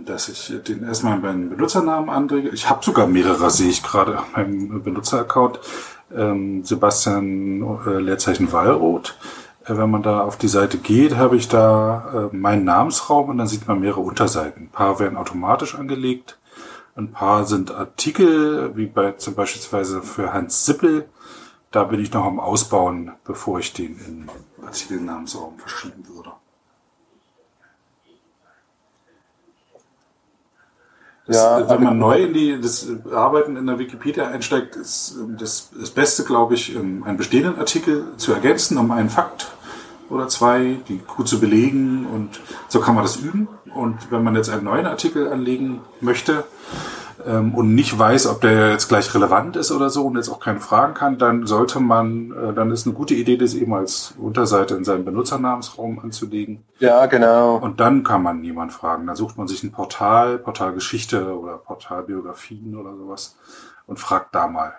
dass 0.06 0.28
ich 0.28 0.54
den 0.68 0.84
erstmal 0.84 1.20
meinen 1.20 1.50
Benutzernamen 1.50 2.10
anrege. 2.10 2.50
Ich 2.50 2.70
habe 2.70 2.84
sogar 2.84 3.08
mehrere, 3.08 3.50
sehe 3.50 3.70
ich 3.70 3.82
gerade 3.82 4.20
auf 4.20 4.36
meinem 4.36 4.84
Benutzeraccount. 4.84 5.60
Ähm, 6.14 6.66
Sebastian 6.66 7.62
äh, 7.86 8.00
Leerzeichen 8.00 8.52
Wallroth. 8.52 9.16
Äh, 9.64 9.78
wenn 9.78 9.90
man 9.90 10.04
da 10.04 10.22
auf 10.22 10.38
die 10.38 10.48
Seite 10.48 10.78
geht, 10.78 11.16
habe 11.16 11.38
ich 11.38 11.48
da 11.48 12.30
äh, 12.32 12.36
meinen 12.36 12.66
Namensraum 12.66 13.30
und 13.30 13.38
dann 13.38 13.48
sieht 13.48 13.68
man 13.68 13.80
mehrere 13.80 14.02
Unterseiten. 14.02 14.64
Ein 14.64 14.70
paar 14.70 15.00
werden 15.00 15.18
automatisch 15.18 15.76
angelegt, 15.76 16.40
ein 16.96 17.12
paar 17.12 17.46
sind 17.46 17.72
Artikel, 17.72 18.76
wie 18.76 18.88
bei 18.88 19.14
zum 19.14 19.36
Beispiel 19.36 20.02
für 20.02 20.34
Hans 20.34 20.66
Sippel. 20.66 21.08
Da 21.72 21.84
bin 21.84 22.02
ich 22.02 22.12
noch 22.12 22.26
am 22.26 22.40
Ausbauen, 22.40 23.12
bevor 23.24 23.60
ich 23.60 23.74
den 23.74 23.98
in 24.00 24.30
Artikelnamensraum 24.66 25.60
verschieben 25.60 26.04
würde. 26.08 26.32
Das, 31.30 31.38
ja, 31.38 31.70
wenn 31.70 31.84
man 31.84 32.00
neu 32.00 32.24
in 32.24 32.34
die, 32.34 32.60
das 32.60 32.88
Arbeiten 33.14 33.56
in 33.56 33.68
der 33.68 33.78
Wikipedia 33.78 34.28
einsteigt, 34.30 34.76
ist 34.76 35.16
das, 35.38 35.70
das 35.80 35.92
Beste, 35.92 36.24
glaube 36.24 36.56
ich, 36.56 36.76
einen 36.76 37.18
bestehenden 37.18 37.60
Artikel 37.60 38.04
zu 38.18 38.34
ergänzen, 38.34 38.80
um 38.80 38.90
einen 38.90 39.12
Fakt 39.12 39.52
oder 40.10 40.28
zwei, 40.28 40.78
die 40.88 41.00
gut 41.06 41.28
zu 41.28 41.40
belegen 41.40 42.08
und 42.08 42.42
so 42.68 42.80
kann 42.80 42.96
man 42.96 43.04
das 43.04 43.18
üben. 43.18 43.48
Und 43.76 44.12
wenn 44.12 44.24
man 44.24 44.36
jetzt 44.36 44.50
einen 44.50 44.64
neuen 44.64 44.88
Artikel 44.88 45.32
anlegen 45.32 45.82
möchte, 46.02 46.46
ähm, 47.26 47.54
und 47.54 47.76
nicht 47.76 47.98
weiß, 47.98 48.28
ob 48.28 48.42
der 48.42 48.72
jetzt 48.72 48.88
gleich 48.88 49.14
relevant 49.14 49.56
ist 49.56 49.72
oder 49.72 49.90
so 49.90 50.06
und 50.06 50.16
jetzt 50.16 50.30
auch 50.30 50.40
keine 50.40 50.60
Fragen 50.60 50.94
kann, 50.94 51.18
dann 51.18 51.46
sollte 51.46 51.80
man, 51.80 52.32
äh, 52.32 52.54
dann 52.54 52.72
ist 52.72 52.86
eine 52.86 52.96
gute 52.96 53.14
Idee, 53.14 53.38
das 53.38 53.54
eben 53.54 53.74
als 53.74 54.14
Unterseite 54.18 54.76
in 54.76 54.84
seinen 54.84 55.06
Benutzernamensraum 55.06 56.00
anzulegen. 56.00 56.64
Ja, 56.80 57.06
genau. 57.08 57.58
Und 57.58 57.80
dann 57.80 58.04
kann 58.04 58.24
man 58.24 58.42
niemand 58.42 58.72
fragen. 58.72 59.08
Dann 59.08 59.16
sucht 59.16 59.38
man 59.38 59.48
sich 59.48 59.64
ein 59.64 59.72
Portal, 59.72 60.38
Portalgeschichte 60.38 61.38
oder 61.38 61.58
Portalbiografien 61.58 62.76
oder 62.76 62.96
sowas 62.96 63.38
und 63.86 64.00
fragt 64.00 64.34
da 64.36 64.48
mal. 64.48 64.74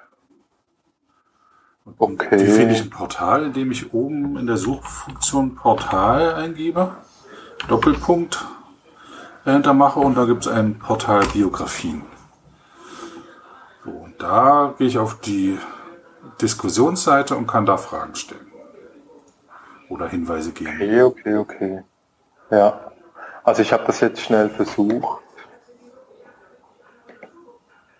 Und 1.84 1.96
okay. 1.98 2.40
Wie 2.40 2.50
finde 2.50 2.74
ich 2.74 2.82
ein 2.82 2.90
Portal, 2.90 3.44
indem 3.44 3.70
ich 3.70 3.92
oben 3.92 4.36
in 4.38 4.46
der 4.46 4.56
Suchfunktion 4.56 5.56
Portal 5.56 6.34
eingebe, 6.34 6.92
Doppelpunkt 7.68 8.46
dahinter 9.44 9.74
mache 9.74 10.00
und 10.00 10.16
da 10.16 10.24
gibt 10.24 10.46
es 10.46 10.52
ein 10.52 10.78
Portal 10.78 11.24
Biografien. 11.32 12.02
Da 14.20 14.74
gehe 14.76 14.86
ich 14.86 14.98
auf 14.98 15.18
die 15.20 15.58
Diskussionsseite 16.42 17.34
und 17.34 17.46
kann 17.46 17.64
da 17.64 17.78
Fragen 17.78 18.14
stellen. 18.14 18.52
Oder 19.88 20.08
Hinweise 20.08 20.52
geben. 20.52 20.74
Okay, 20.74 21.02
okay, 21.02 21.36
okay. 21.36 21.82
Ja. 22.50 22.92
Also 23.42 23.62
ich 23.62 23.72
habe 23.72 23.84
das 23.86 24.00
jetzt 24.00 24.20
schnell 24.20 24.50
versucht. 24.50 25.22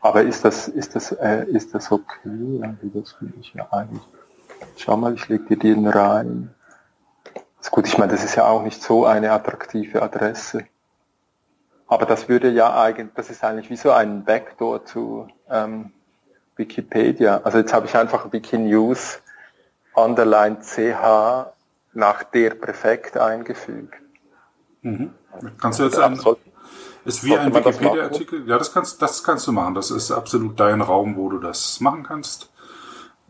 Aber 0.03 0.23
ist 0.23 0.45
das, 0.45 0.69
ist 0.69 0.95
das, 0.95 1.13
äh, 1.13 1.47
ist 1.47 1.75
das 1.75 1.91
okay? 1.91 2.61
Das 2.83 3.17
ich 3.41 3.55
ja 3.55 3.67
eigentlich. 3.73 4.03
Schau 4.77 4.99
mal, 4.99 5.15
ich 5.15 5.27
lege 5.29 5.45
dir 5.45 5.59
den 5.59 5.87
rein. 5.87 6.55
Ist 7.61 7.71
gut, 7.71 7.87
ich 7.87 7.97
meine, 7.97 8.13
das 8.13 8.25
ist 8.25 8.35
ja 8.35 8.47
auch 8.47 8.63
nicht 8.63 8.83
so 8.83 9.07
eine 9.07 9.33
attraktive 9.33 10.03
Adresse. 10.03 10.65
Aber 11.87 12.05
das 12.05 12.29
würde 12.29 12.51
ja 12.51 12.79
eigentlich, 12.79 13.15
das 13.15 13.31
ist 13.31 13.43
eigentlich 13.43 13.71
wie 13.71 13.77
so 13.77 13.91
ein 13.91 14.25
Backdoor 14.25 14.85
zu 14.85 15.27
ähm, 15.51 15.93
Wikipedia. 16.61 17.41
Also 17.43 17.59
jetzt 17.59 17.73
habe 17.73 17.87
ich 17.87 17.97
einfach 17.97 18.33
Wikinews 18.33 19.21
underline 19.95 20.59
ch 20.63 20.79
nach 21.93 22.23
der 22.23 22.51
Präfekt 22.51 23.17
eingefügt. 23.17 23.95
Mhm. 24.83 25.11
Kannst 25.61 25.81
du 25.81 25.85
jetzt 25.85 25.99
an, 25.99 26.21
ist 27.05 27.25
wie 27.25 27.37
ein 27.37 27.55
Wikipedia-Artikel. 27.55 28.47
Ja, 28.47 28.59
das 28.59 28.73
kannst, 28.73 29.01
das 29.03 29.25
kannst 29.25 29.47
du 29.47 29.53
machen. 29.53 29.75
Das 29.75 29.91
ist 29.91 30.13
absolut 30.13 30.61
dein 30.61 30.81
Raum, 30.81 31.17
wo 31.17 31.29
du 31.31 31.39
das 31.39 31.81
machen 31.81 32.05
kannst. 32.05 32.51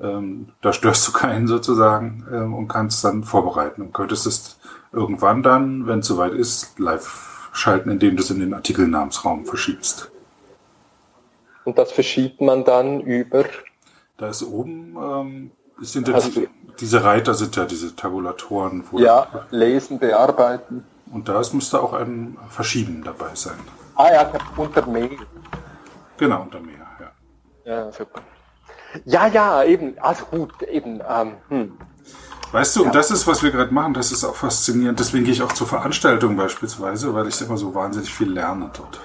Ähm, 0.00 0.52
da 0.60 0.72
störst 0.72 1.06
du 1.08 1.12
keinen 1.12 1.46
sozusagen 1.46 2.26
ähm, 2.32 2.54
und 2.54 2.68
kannst 2.68 3.04
dann 3.04 3.22
vorbereiten 3.22 3.82
und 3.82 3.92
könntest 3.92 4.26
es 4.26 4.58
irgendwann 4.92 5.42
dann, 5.42 5.86
wenn 5.86 6.00
es 6.00 6.06
soweit 6.06 6.32
ist, 6.32 6.78
live 6.78 7.50
schalten, 7.52 7.90
indem 7.90 8.16
du 8.16 8.22
es 8.22 8.30
in 8.30 8.40
den 8.40 8.54
Artikelnamensraum 8.54 9.44
verschiebst. 9.44 10.10
Und 11.64 11.78
das 11.78 11.92
verschiebt 11.92 12.40
man 12.40 12.64
dann 12.64 13.00
über? 13.00 13.44
Da 14.16 14.28
ist 14.28 14.42
oben, 14.42 14.96
ähm, 14.96 15.50
sind 15.80 16.08
ja 16.08 16.14
also, 16.14 16.30
die, 16.30 16.48
diese 16.78 17.02
Reiter 17.02 17.34
sind 17.34 17.56
ja 17.56 17.64
diese 17.64 17.94
Tabulatoren. 17.94 18.84
ja, 18.98 19.26
lesen, 19.50 19.98
bearbeiten. 19.98 20.84
Und 21.12 21.28
da 21.28 21.42
müsste 21.52 21.82
auch 21.82 21.92
ein 21.92 22.36
Verschieben 22.48 23.02
dabei 23.04 23.34
sein. 23.34 23.58
Ah 23.96 24.12
ja, 24.12 24.32
unter 24.56 24.86
Mail. 24.86 25.18
Genau, 26.16 26.42
unter 26.42 26.60
Mail, 26.60 26.76
ja. 27.00 27.10
Ja, 27.64 27.92
super. 27.92 28.20
Ja, 29.04 29.26
ja, 29.28 29.64
eben, 29.64 29.98
also 30.00 30.24
gut, 30.26 30.62
eben. 30.62 31.00
Ähm, 31.08 31.32
hm. 31.48 31.78
Weißt 32.52 32.76
du, 32.76 32.80
ja. 32.80 32.86
und 32.86 32.94
das 32.94 33.10
ist, 33.10 33.26
was 33.26 33.42
wir 33.42 33.50
gerade 33.50 33.72
machen, 33.72 33.94
das 33.94 34.10
ist 34.10 34.24
auch 34.24 34.34
faszinierend. 34.34 34.98
Deswegen 34.98 35.24
gehe 35.24 35.32
ich 35.32 35.42
auch 35.42 35.52
zur 35.52 35.66
Veranstaltung 35.66 36.36
beispielsweise, 36.36 37.14
weil 37.14 37.28
ich 37.28 37.40
immer 37.40 37.56
so 37.56 37.74
wahnsinnig 37.74 38.12
viel 38.12 38.32
lerne 38.32 38.70
dort. 38.76 39.00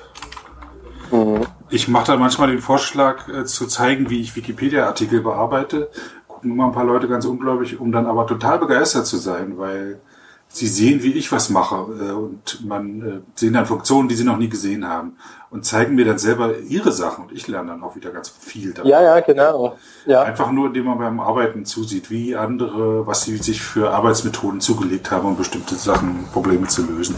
Mhm. 1.11 1.45
Ich 1.69 1.87
mache 1.87 2.07
da 2.07 2.17
manchmal 2.17 2.49
den 2.49 2.59
Vorschlag, 2.61 3.27
äh, 3.27 3.45
zu 3.45 3.67
zeigen, 3.67 4.09
wie 4.09 4.21
ich 4.21 4.35
Wikipedia-Artikel 4.35 5.21
bearbeite. 5.21 5.89
Gucken 6.27 6.51
immer 6.51 6.65
ein 6.65 6.71
paar 6.71 6.85
Leute 6.85 7.07
ganz 7.07 7.25
ungläubig, 7.25 7.79
um 7.79 7.91
dann 7.91 8.05
aber 8.05 8.27
total 8.27 8.59
begeistert 8.59 9.07
zu 9.07 9.17
sein, 9.17 9.57
weil 9.57 9.99
sie 10.47 10.67
sehen, 10.67 11.03
wie 11.03 11.13
ich 11.13 11.31
was 11.31 11.49
mache 11.49 11.75
äh, 11.75 12.11
und 12.11 12.65
man 12.65 13.01
äh, 13.01 13.21
sehen 13.35 13.53
dann 13.53 13.65
Funktionen, 13.65 14.07
die 14.07 14.15
sie 14.15 14.23
noch 14.23 14.37
nie 14.37 14.47
gesehen 14.47 14.87
haben 14.87 15.17
und 15.49 15.65
zeigen 15.65 15.95
mir 15.95 16.05
dann 16.05 16.17
selber 16.17 16.57
ihre 16.59 16.91
Sachen 16.91 17.25
und 17.25 17.31
ich 17.31 17.47
lerne 17.47 17.71
dann 17.71 17.83
auch 17.83 17.95
wieder 17.95 18.11
ganz 18.11 18.29
viel 18.29 18.73
dabei. 18.73 18.89
Ja, 18.89 19.01
ja, 19.01 19.19
genau. 19.19 19.75
Ja. 20.05 20.21
Einfach 20.21 20.51
nur, 20.51 20.67
indem 20.67 20.85
man 20.85 20.99
beim 20.99 21.19
Arbeiten 21.19 21.65
zusieht, 21.65 22.09
wie 22.11 22.35
andere, 22.35 23.05
was 23.07 23.23
sie 23.23 23.37
sich 23.37 23.61
für 23.61 23.91
Arbeitsmethoden 23.91 24.61
zugelegt 24.61 25.11
haben, 25.11 25.27
um 25.27 25.35
bestimmte 25.35 25.75
Sachen, 25.75 26.27
Probleme 26.31 26.67
zu 26.67 26.85
lösen. 26.85 27.15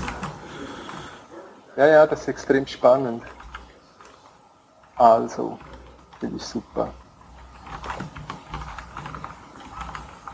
Ja, 1.75 1.85
ja, 1.85 2.07
das 2.07 2.21
ist 2.21 2.27
extrem 2.29 2.65
spannend. 2.65 3.21
Also, 4.97 5.59
finde 6.19 6.37
ich 6.37 6.43
super. 6.43 6.89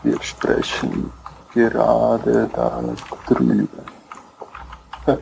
Wir 0.02 0.20
sprechen 0.22 1.12
gerade 1.52 2.48
da 2.52 2.82
drüben. 3.26 3.68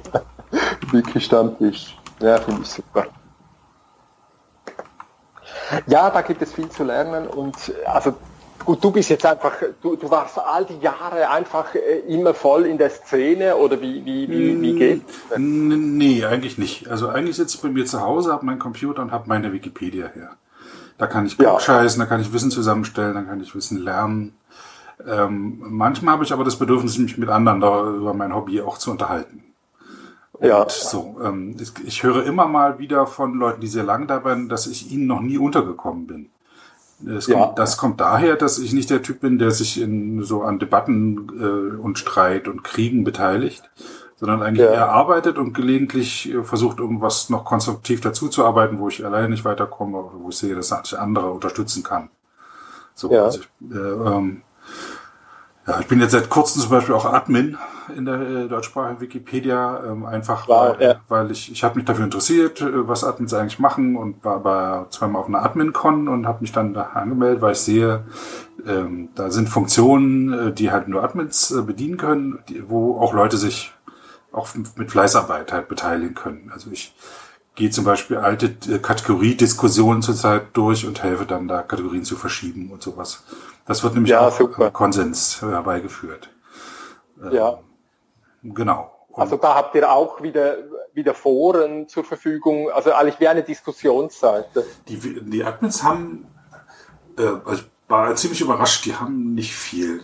Wiki-Stammtisch. 0.93 1.99
Ja, 2.21 2.39
finde 2.39 2.63
ich 2.63 2.71
super. 2.71 3.07
Ja, 5.87 6.11
da 6.11 6.23
gibt 6.23 6.43
es 6.43 6.53
viel 6.53 6.69
zu 6.69 6.85
lernen 6.85 7.27
und 7.27 7.73
also 7.87 8.15
gut, 8.65 8.83
du 8.83 8.91
bist 8.91 9.11
jetzt 9.11 9.27
einfach, 9.27 9.53
du, 9.83 9.97
du 9.97 10.11
warst 10.11 10.39
all 10.39 10.65
die 10.65 10.79
Jahre 10.79 11.29
einfach 11.29 11.75
äh, 11.75 12.01
immer 12.09 12.35
voll 12.35 12.67
in 12.67 12.79
der 12.79 12.91
Szene 12.91 13.57
oder 13.57 13.81
wie, 13.81 14.05
wie, 14.05 14.29
wie, 14.29 14.61
wie 14.61 14.79
geht 14.79 15.03
Nee, 15.37 16.25
eigentlich 16.25 16.59
nicht. 16.59 16.89
Also 16.89 17.09
eigentlich 17.09 17.37
sitze 17.37 17.57
ich 17.57 17.63
bei 17.63 17.69
mir 17.69 17.87
zu 17.87 18.01
Hause, 18.01 18.33
habe 18.33 18.47
meinen 18.47 18.59
Computer 18.59 19.03
und 19.03 19.13
habe 19.13 19.29
meine 19.29 19.53
Wikipedia 19.53 20.09
her. 20.09 20.37
Da 20.99 21.07
kann 21.07 21.27
ich 21.27 21.37
Blog 21.37 21.67
ja. 21.67 21.85
da 21.85 22.07
kann 22.07 22.21
ich 22.21 22.33
Wissen 22.33 22.51
zusammenstellen, 22.51 23.15
da 23.15 23.23
kann 23.23 23.41
ich 23.41 23.55
Wissen 23.55 23.79
lernen. 23.79 24.35
Ähm, 25.07 25.59
manchmal 25.59 26.15
habe 26.15 26.25
ich 26.25 26.33
aber 26.33 26.45
das 26.45 26.57
Bedürfnis, 26.57 26.99
mich 26.99 27.19
mit 27.19 27.29
anderen 27.29 27.61
über 27.97 28.15
mein 28.15 28.35
Hobby 28.35 28.61
auch 28.61 28.79
zu 28.79 28.91
unterhalten. 28.91 29.43
Und 30.33 30.49
ja. 30.49 30.69
so, 30.69 31.17
ähm, 31.23 31.57
ich, 31.59 31.73
ich, 31.85 32.03
höre 32.03 32.25
immer 32.25 32.47
mal 32.47 32.79
wieder 32.79 33.07
von 33.07 33.35
Leuten, 33.35 33.61
die 33.61 33.69
sehr 33.69 33.85
lange 33.85 34.07
dabei 34.07 34.35
sind, 34.35 34.51
dass 34.51 34.67
ich 34.67 34.91
ihnen 34.91 35.07
noch 35.07 35.21
nie 35.21 35.39
untergekommen 35.39 36.07
bin. 36.07 36.31
Das, 37.05 37.27
ja. 37.27 37.39
kommt, 37.39 37.59
das 37.59 37.77
kommt 37.77 38.01
daher, 38.01 38.37
dass 38.37 38.59
ich 38.59 38.73
nicht 38.73 38.91
der 38.91 39.03
Typ 39.03 39.21
bin, 39.21 39.39
der 39.39 39.51
sich 39.51 39.81
in 39.81 40.23
so 40.23 40.43
an 40.43 40.59
Debatten 40.59 41.29
äh, 41.41 41.77
und 41.77 41.99
Streit 41.99 42.49
und 42.49 42.65
Kriegen 42.65 43.05
beteiligt, 43.05 43.69
sondern 44.17 44.43
eigentlich 44.43 44.67
ja. 44.67 44.73
eher 44.73 44.89
arbeitet 44.91 45.37
und 45.37 45.53
gelegentlich 45.53 46.33
äh, 46.33 46.45
versucht, 46.45 46.79
irgendwas 46.79 47.29
noch 47.29 47.45
konstruktiv 47.45 48.01
dazuzuarbeiten, 48.01 48.79
wo 48.79 48.89
ich 48.89 49.05
alleine 49.05 49.29
nicht 49.29 49.45
weiterkomme, 49.45 50.11
wo 50.15 50.29
ich 50.29 50.37
sehe, 50.37 50.55
dass 50.55 50.73
ich 50.85 50.99
andere 50.99 51.31
unterstützen 51.31 51.83
kann. 51.83 52.09
So, 52.95 53.13
ja. 53.13 53.25
also 53.25 53.41
ich, 53.41 53.75
äh, 53.75 53.79
ähm, 53.79 54.43
ja, 55.67 55.81
ich 55.81 55.87
bin 55.87 56.01
jetzt 56.01 56.13
seit 56.13 56.29
kurzem 56.29 56.63
zum 56.63 56.71
Beispiel 56.71 56.95
auch 56.95 57.07
Admin 57.07 57.59
in 57.97 58.05
der 58.05 58.21
äh, 58.21 58.49
deutschsprachigen 58.49 59.01
Wikipedia, 59.01 59.83
ähm, 59.85 60.05
einfach 60.05 60.49
wow, 60.49 60.77
weil, 60.79 60.87
ja. 60.87 61.01
weil 61.09 61.31
ich, 61.31 61.51
ich 61.51 61.65
habe 61.65 61.77
mich 61.77 61.85
dafür 61.85 62.05
interessiert, 62.05 62.61
äh, 62.61 62.89
was 62.89 63.05
Admins 63.05 63.35
eigentlich 63.35 63.59
machen 63.59 63.97
und 63.97 64.25
war, 64.25 64.45
war 64.45 64.91
zweimal 64.91 65.23
auf 65.23 65.29
einer 65.29 65.45
Admin-Con 65.45 66.09
und 66.09 66.27
habe 66.27 66.41
mich 66.41 66.53
dann 66.53 66.75
da 66.75 66.83
angemeldet, 66.95 67.43
weil 67.43 67.53
ich 67.53 67.59
sehe, 67.59 68.05
ähm, 68.67 69.09
da 69.15 69.31
sind 69.31 69.49
Funktionen, 69.49 70.33
äh, 70.33 70.53
die 70.53 70.71
halt 70.71 70.89
nur 70.89 71.03
Admins 71.03 71.51
äh, 71.51 71.63
bedienen 71.63 71.97
können, 71.97 72.39
die, 72.49 72.69
wo 72.69 72.99
auch 72.99 73.13
Leute 73.13 73.37
sich 73.37 73.73
auch 74.33 74.49
mit 74.77 74.91
Fleißarbeit 74.91 75.53
halt 75.53 75.69
beteiligen 75.69 76.15
können. 76.15 76.51
Also 76.53 76.71
ich 76.71 76.95
gehe 77.55 77.71
zum 77.71 77.85
Beispiel 77.85 78.17
alte 78.17 78.47
äh, 78.69 78.79
Kategoriediskussionen 78.79 80.03
zurzeit 80.03 80.45
durch 80.55 80.87
und 80.87 81.03
helfe 81.03 81.27
dann 81.27 81.49
da 81.49 81.63
Kategorien 81.63 82.05
zu 82.05 82.17
verschieben 82.17 82.71
und 82.71 82.83
sowas. 82.83 83.25
Das 83.67 83.83
wird 83.83 83.95
nämlich 83.95 84.13
ja, 84.13 84.21
auch 84.21 84.37
super. 84.37 84.71
Konsens 84.71 85.43
herbeigeführt. 85.43 86.31
Ja. 87.31 87.59
Genau. 88.43 88.91
Und 89.09 89.23
also 89.23 89.37
da 89.37 89.55
habt 89.55 89.75
ihr 89.75 89.91
auch 89.91 90.23
wieder, 90.23 90.57
wieder 90.95 91.15
Foren 91.15 91.89
zur 91.89 92.05
Verfügung, 92.05 92.71
also 92.71 92.93
eigentlich 92.93 93.21
wie 93.21 93.29
eine 93.29 93.43
Diskussionsseite. 93.43 94.65
Die, 94.89 94.97
die 94.97 95.45
Admins 95.45 95.83
haben, 95.83 96.27
äh, 97.19 97.27
also 97.45 97.63
ich 97.63 97.71
war 97.89 98.15
ziemlich 98.17 98.41
überrascht, 98.41 98.87
die 98.87 98.97
haben 98.97 99.35
nicht 99.35 99.55
viel. 99.55 100.01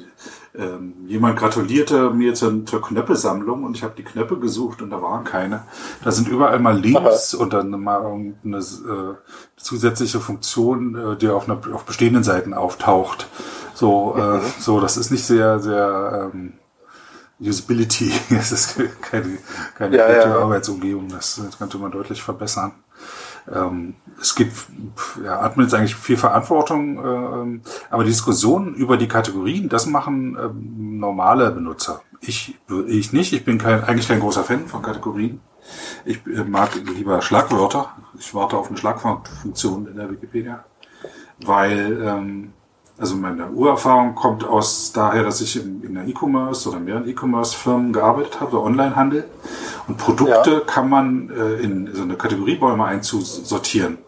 Ähm, 0.54 0.92
jemand 1.06 1.38
gratulierte 1.38 2.10
mir 2.10 2.34
zur, 2.34 2.66
zur 2.66 2.82
Knöppelsammlung 2.82 3.64
und 3.64 3.76
ich 3.76 3.82
habe 3.82 3.94
die 3.96 4.04
Knöpfe 4.04 4.38
gesucht 4.38 4.82
und 4.82 4.90
da 4.90 5.00
waren 5.00 5.24
keine. 5.24 5.64
Da 6.04 6.10
sind 6.10 6.28
überall 6.28 6.58
mal 6.58 6.78
Links 6.78 7.34
Aha. 7.34 7.42
und 7.42 7.52
dann 7.52 7.70
mal 7.70 8.02
irgendeine 8.02 8.58
äh, 8.58 9.14
zusätzliche 9.56 10.20
Funktion, 10.20 10.94
äh, 10.96 11.16
die 11.16 11.28
auf, 11.28 11.48
einer, 11.48 11.60
auf 11.74 11.84
bestehenden 11.84 12.24
Seiten 12.24 12.52
auftaucht. 12.52 13.26
So, 13.72 14.14
äh, 14.18 14.20
mhm. 14.20 14.42
so, 14.58 14.80
das 14.80 14.96
ist 14.96 15.10
nicht 15.10 15.24
sehr, 15.24 15.58
sehr 15.60 16.30
ähm, 16.34 16.54
Usability. 17.40 18.12
Es 18.30 18.52
ist 18.52 18.76
keine, 19.00 19.38
keine 19.76 19.96
ja, 19.96 20.06
gute 20.06 20.28
ja. 20.28 20.38
Arbeitsumgebung. 20.38 21.08
Das, 21.08 21.40
könnte 21.58 21.78
man 21.78 21.90
deutlich 21.90 22.22
verbessern. 22.22 22.72
Ähm, 23.52 23.94
es 24.20 24.34
gibt, 24.34 24.52
ja, 25.24 25.40
Admin 25.40 25.66
ist 25.66 25.74
eigentlich 25.74 25.94
viel 25.94 26.16
Verantwortung, 26.16 26.98
ähm, 26.98 27.62
aber 27.88 28.04
die 28.04 28.10
Diskussion 28.10 28.74
über 28.74 28.96
die 28.96 29.08
Kategorien, 29.08 29.68
das 29.68 29.86
machen 29.86 30.36
ähm, 30.38 30.98
normale 30.98 31.50
Benutzer. 31.50 32.02
Ich, 32.20 32.58
ich 32.88 33.12
nicht. 33.12 33.32
Ich 33.32 33.44
bin 33.44 33.58
kein, 33.58 33.84
eigentlich 33.84 34.08
kein 34.08 34.20
großer 34.20 34.44
Fan 34.44 34.66
von 34.66 34.82
Kategorien. 34.82 35.40
Ich 36.04 36.26
äh, 36.26 36.44
mag 36.44 36.74
lieber 36.74 37.22
Schlagwörter. 37.22 37.94
Ich 38.18 38.34
warte 38.34 38.56
auf 38.56 38.68
eine 38.68 38.76
Schlagfunktion 38.76 39.86
in 39.86 39.96
der 39.96 40.10
Wikipedia, 40.10 40.64
weil 41.40 42.02
ähm, 42.02 42.52
also 42.98 43.14
meine 43.14 43.50
Urerfahrung 43.50 44.16
kommt 44.16 44.44
aus 44.44 44.92
daher, 44.92 45.22
dass 45.22 45.40
ich 45.40 45.56
in, 45.56 45.82
in 45.82 45.94
der 45.94 46.06
E-Commerce 46.08 46.68
oder 46.68 46.80
mehreren 46.80 47.08
E-Commerce-Firmen 47.08 47.92
gearbeitet 47.92 48.40
habe, 48.40 48.60
Onlinehandel. 48.60 49.24
Und 49.86 49.98
Produkte 49.98 50.52
ja. 50.52 50.60
kann 50.60 50.88
man 50.88 51.30
äh, 51.30 51.54
in 51.62 51.94
so 51.94 52.02
eine 52.02 52.16
Kategoriebäume 52.16 52.84
einzusortieren. 52.84 53.98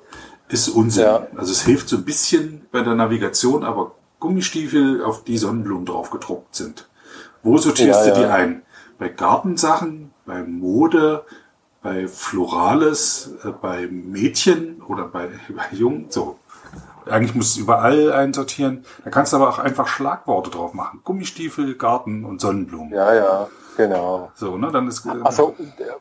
Ist 0.48 0.68
Unsinn. 0.68 1.04
Ja. 1.04 1.26
Also 1.36 1.52
es 1.52 1.62
hilft 1.62 1.88
so 1.88 1.96
ein 1.96 2.04
bisschen 2.04 2.66
bei 2.72 2.82
der 2.82 2.96
Navigation, 2.96 3.62
aber 3.62 3.92
Gummistiefel, 4.18 5.04
auf 5.04 5.22
die 5.22 5.38
Sonnenblumen 5.38 5.86
drauf 5.86 6.10
gedruckt 6.10 6.56
sind. 6.56 6.88
Wo 7.44 7.56
sortierst 7.56 8.06
ja, 8.06 8.14
du 8.14 8.20
die 8.20 8.26
ein? 8.26 8.62
Bei 8.98 9.08
Gartensachen, 9.08 10.10
bei 10.26 10.42
Mode, 10.42 11.24
bei 11.82 12.08
Florales, 12.08 13.30
äh, 13.44 13.50
bei 13.50 13.86
Mädchen 13.86 14.82
oder 14.82 15.04
bei, 15.04 15.28
bei 15.48 15.76
Jungen, 15.76 16.06
so 16.08 16.38
eigentlich 17.10 17.34
musst 17.34 17.56
du 17.56 17.60
überall 17.60 18.12
einsortieren. 18.12 18.84
Da 19.04 19.10
kannst 19.10 19.32
du 19.32 19.36
aber 19.36 19.48
auch 19.48 19.58
einfach 19.58 19.86
Schlagworte 19.86 20.50
drauf 20.50 20.74
machen. 20.74 21.00
Gummistiefel, 21.04 21.76
Garten 21.76 22.24
und 22.24 22.40
Sonnenblumen. 22.40 22.92
Ja, 22.92 23.14
ja, 23.14 23.48
genau. 23.76 24.30
So, 24.34 24.56
ne, 24.56 24.70
dann 24.72 24.88
ist. 24.88 25.06
Also, 25.22 25.54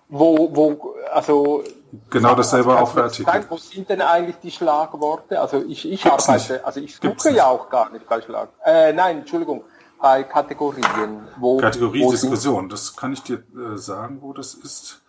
wo, 0.07 0.55
wo, 0.55 0.95
also. 1.13 1.63
Genau 2.11 2.35
dasselbe 2.35 2.79
auch 2.79 2.91
für 2.91 3.03
Artikel. 3.03 3.31
Sagen, 3.31 3.45
wo 3.49 3.57
sind 3.57 3.89
denn 3.89 4.01
eigentlich 4.01 4.37
die 4.43 4.51
Schlagworte? 4.51 5.41
Also, 5.41 5.63
ich, 5.67 5.91
ich 5.91 6.05
arbeite, 6.05 6.53
nicht. 6.53 6.65
also 6.65 6.79
ich 6.79 6.95
suche 6.95 7.31
ja 7.31 7.47
auch 7.47 7.69
gar 7.69 7.89
nicht 7.91 8.07
bei 8.07 8.21
Schlag. 8.21 8.49
Äh, 8.63 8.93
nein, 8.93 9.19
Entschuldigung. 9.19 9.63
Bei 9.99 10.23
Kategorien. 10.23 11.27
Wo, 11.37 11.57
Kategoriediskussion, 11.57 12.69
das 12.69 12.95
kann 12.95 13.11
ich 13.11 13.21
dir 13.23 13.43
äh, 13.55 13.77
sagen, 13.77 14.19
wo 14.21 14.31
das 14.33 14.53
ist. 14.53 15.01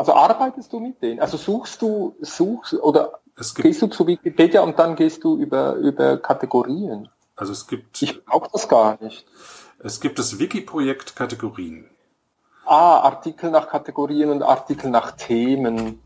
Also 0.00 0.14
arbeitest 0.14 0.72
du 0.72 0.80
mit 0.80 1.02
denen? 1.02 1.20
Also 1.20 1.36
suchst 1.36 1.82
du, 1.82 2.16
suchst 2.20 2.72
oder 2.72 3.19
es 3.40 3.54
gibt, 3.54 3.66
gehst 3.66 3.82
du 3.82 3.86
zu 3.86 4.06
Wikipedia 4.06 4.60
und 4.60 4.78
dann 4.78 4.94
gehst 4.96 5.24
du 5.24 5.36
über, 5.36 5.74
über 5.74 6.18
Kategorien. 6.18 7.08
Also 7.36 7.52
es 7.52 7.66
gibt. 7.66 8.00
Ich 8.02 8.24
brauche 8.24 8.50
das 8.52 8.68
gar 8.68 9.02
nicht. 9.02 9.26
Es 9.78 10.00
gibt 10.00 10.18
das 10.18 10.38
Wiki-Projekt 10.38 11.16
Kategorien. 11.16 11.88
Ah, 12.66 13.00
Artikel 13.00 13.50
nach 13.50 13.68
Kategorien 13.68 14.30
und 14.30 14.42
Artikel 14.42 14.90
nach 14.90 15.12
Themen. 15.12 16.00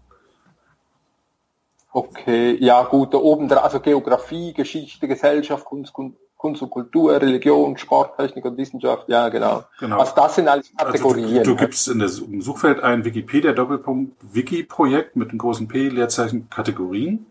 Okay, 1.92 2.56
ja 2.60 2.82
gut, 2.84 3.14
da 3.14 3.18
oben, 3.18 3.52
also 3.52 3.80
Geografie, 3.80 4.52
Geschichte, 4.52 5.06
Gesellschaft, 5.06 5.64
Kunst, 5.64 5.92
Kunst 5.92 6.16
und 6.44 6.70
Kultur, 6.70 7.20
Religion, 7.20 7.76
Sport, 7.76 8.16
Technik 8.16 8.44
und 8.44 8.56
Wissenschaft, 8.56 9.08
ja 9.08 9.28
genau. 9.28 9.64
genau. 9.78 9.98
Also 9.98 10.12
das 10.14 10.34
sind 10.34 10.48
alles 10.48 10.70
Kategorien. 10.76 11.24
Also 11.24 11.38
du, 11.38 11.50
du 11.50 11.56
gibst 11.56 11.88
in 11.88 11.98
das 11.98 12.16
Suchfeld 12.40 12.82
ein 12.82 13.04
Wikipedia 13.04 13.52
Doppelpunkt 13.52 14.12
Wiki-Projekt 14.32 15.16
mit 15.16 15.30
einem 15.30 15.38
großen 15.38 15.68
P, 15.68 15.88
Leerzeichen 15.88 16.48
Kategorien. 16.50 17.26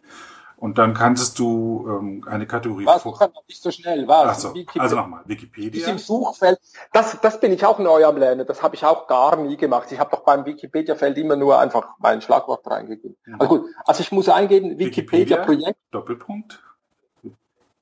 Und 0.64 0.78
dann 0.78 0.94
kannst 0.94 1.40
du 1.40 1.86
ähm, 1.90 2.26
eine 2.26 2.48
Kategorie 2.48 2.86
Was? 2.86 3.02
vor. 3.02 3.20
Nicht 3.50 3.62
so 3.62 3.70
schnell. 3.70 4.08
Was? 4.08 4.44
So, 4.44 4.54
also 4.78 4.96
nochmal, 4.96 5.20
Wikipedia. 5.26 5.86
Im 5.90 5.98
Suchfeld. 5.98 6.58
Das, 6.94 7.20
das 7.20 7.42
bin 7.42 7.52
ich 7.52 7.66
auch 7.66 7.80
neu 7.80 8.06
am 8.06 8.16
Lernen. 8.16 8.48
Das 8.48 8.64
habe 8.64 8.74
ich 8.76 8.86
auch 8.86 9.08
gar 9.08 9.36
nie 9.36 9.58
gemacht. 9.58 9.92
Ich 9.92 10.00
habe 10.00 10.12
doch 10.12 10.22
beim 10.22 10.46
Wikipedia-Feld 10.46 11.18
immer 11.18 11.36
nur 11.36 11.60
einfach 11.60 11.96
mein 12.00 12.22
Schlagwort 12.22 12.66
reingegeben. 12.66 13.18
Mhm. 13.26 13.36
Also 13.42 13.58
gut. 13.58 13.72
Also 13.86 14.04
ich 14.04 14.14
muss 14.14 14.30
eingeben 14.30 14.80
Wikipedia-Projekt. 14.80 15.50
Wikipedia, 15.50 15.76
Doppelpunkt. 15.92 16.63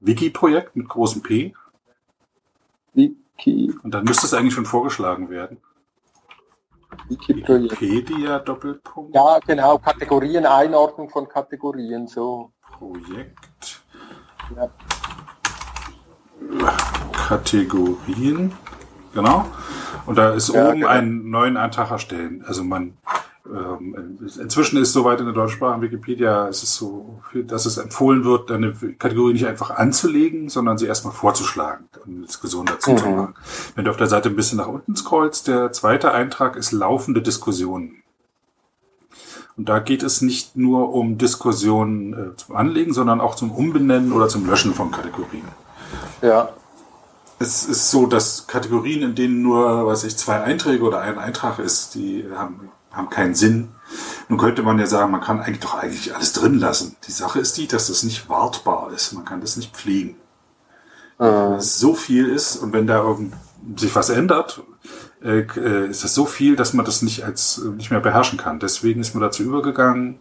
Wiki-Projekt 0.01 0.75
mit 0.75 0.89
großem 0.89 1.21
P. 1.21 1.53
Wiki. 2.93 3.73
Und 3.83 3.91
dann 3.93 4.03
müsste 4.03 4.25
es 4.25 4.33
eigentlich 4.33 4.53
schon 4.53 4.65
vorgeschlagen 4.65 5.29
werden. 5.29 5.57
Wiki-Projekt. 7.07 7.81
Wikipedia 7.81 8.39
Doppelpunkt. 8.39 9.15
Ja, 9.15 9.39
genau. 9.45 9.77
Kategorien, 9.77 10.45
Einordnung 10.45 11.09
von 11.09 11.27
Kategorien, 11.27 12.07
so. 12.07 12.51
Projekt. 12.61 13.81
Ja. 14.55 14.69
Kategorien. 17.13 18.51
Genau. 19.13 19.45
Und 20.05 20.17
da 20.17 20.33
ist 20.33 20.49
ja, 20.49 20.67
oben 20.67 20.81
genau. 20.81 20.87
einen 20.87 21.29
neuen 21.29 21.57
Eintrag 21.57 21.91
erstellen. 21.91 22.43
Also 22.45 22.63
man 22.63 22.97
ähm, 23.53 24.17
inzwischen 24.39 24.81
ist 24.81 24.93
soweit 24.93 25.19
in 25.19 25.25
der 25.25 25.35
Deutschsprache 25.35 25.75
in 25.75 25.81
Wikipedia, 25.81 26.47
ist 26.47 26.63
es 26.63 26.75
so, 26.75 27.21
dass 27.33 27.65
es 27.65 27.77
empfohlen 27.77 28.23
wird, 28.23 28.49
eine 28.51 28.73
Kategorie 28.97 29.33
nicht 29.33 29.47
einfach 29.47 29.71
anzulegen, 29.71 30.49
sondern 30.49 30.77
sie 30.77 30.85
erstmal 30.85 31.13
vorzuschlagen 31.13 31.89
und 32.05 32.15
eine 32.15 32.25
Diskussion 32.25 32.65
dazu 32.65 32.91
mhm. 32.91 32.97
zu 32.97 33.09
machen. 33.09 33.35
Wenn 33.75 33.85
du 33.85 33.91
auf 33.91 33.97
der 33.97 34.07
Seite 34.07 34.29
ein 34.29 34.35
bisschen 34.35 34.57
nach 34.57 34.67
unten 34.67 34.95
scrollst, 34.95 35.47
der 35.47 35.71
zweite 35.71 36.11
Eintrag 36.11 36.55
ist 36.55 36.71
laufende 36.71 37.21
Diskussionen. 37.21 38.03
Und 39.57 39.67
da 39.67 39.79
geht 39.79 40.01
es 40.01 40.21
nicht 40.21 40.55
nur 40.55 40.93
um 40.93 41.17
Diskussionen 41.17 42.13
äh, 42.13 42.35
zum 42.35 42.55
Anlegen, 42.55 42.93
sondern 42.93 43.19
auch 43.19 43.35
zum 43.35 43.51
Umbenennen 43.51 44.13
oder 44.13 44.27
zum 44.27 44.45
Löschen 44.47 44.73
von 44.73 44.91
Kategorien. 44.91 45.43
Ja. 46.21 46.49
Es 47.37 47.65
ist 47.65 47.91
so, 47.91 48.05
dass 48.05 48.47
Kategorien, 48.47 49.01
in 49.01 49.15
denen 49.15 49.41
nur, 49.41 49.87
weiß 49.87 50.03
ich, 50.05 50.15
zwei 50.15 50.41
Einträge 50.41 50.83
oder 50.83 51.01
ein 51.01 51.17
Eintrag 51.17 51.59
ist, 51.59 51.95
die 51.95 52.25
haben 52.35 52.71
haben 52.91 53.09
keinen 53.09 53.35
Sinn. 53.35 53.69
Nun 54.29 54.39
könnte 54.39 54.63
man 54.63 54.79
ja 54.79 54.87
sagen, 54.87 55.11
man 55.11 55.21
kann 55.21 55.41
eigentlich 55.41 55.59
doch 55.59 55.75
eigentlich 55.75 56.15
alles 56.15 56.33
drin 56.33 56.59
lassen. 56.59 56.95
Die 57.07 57.11
Sache 57.11 57.39
ist 57.39 57.57
die, 57.57 57.67
dass 57.67 57.87
das 57.87 58.03
nicht 58.03 58.29
wartbar 58.29 58.91
ist. 58.93 59.13
Man 59.13 59.25
kann 59.25 59.41
das 59.41 59.57
nicht 59.57 59.75
pflegen. 59.75 60.15
Wenn 61.17 61.53
es 61.53 61.77
so 61.77 61.93
viel 61.93 62.29
ist 62.29 62.55
und 62.55 62.73
wenn 62.73 62.87
da 62.87 63.03
irgend 63.03 63.33
sich 63.75 63.95
was 63.95 64.09
ändert, 64.09 64.63
äh, 65.23 65.41
äh, 65.41 65.87
ist 65.87 66.03
das 66.03 66.15
so 66.15 66.25
viel, 66.25 66.55
dass 66.55 66.73
man 66.73 66.85
das 66.85 67.01
nicht 67.01 67.23
als 67.23 67.59
äh, 67.59 67.69
nicht 67.69 67.91
mehr 67.91 67.99
beherrschen 67.99 68.39
kann. 68.39 68.59
Deswegen 68.59 69.01
ist 69.01 69.13
man 69.13 69.21
dazu 69.21 69.43
übergegangen, 69.43 70.19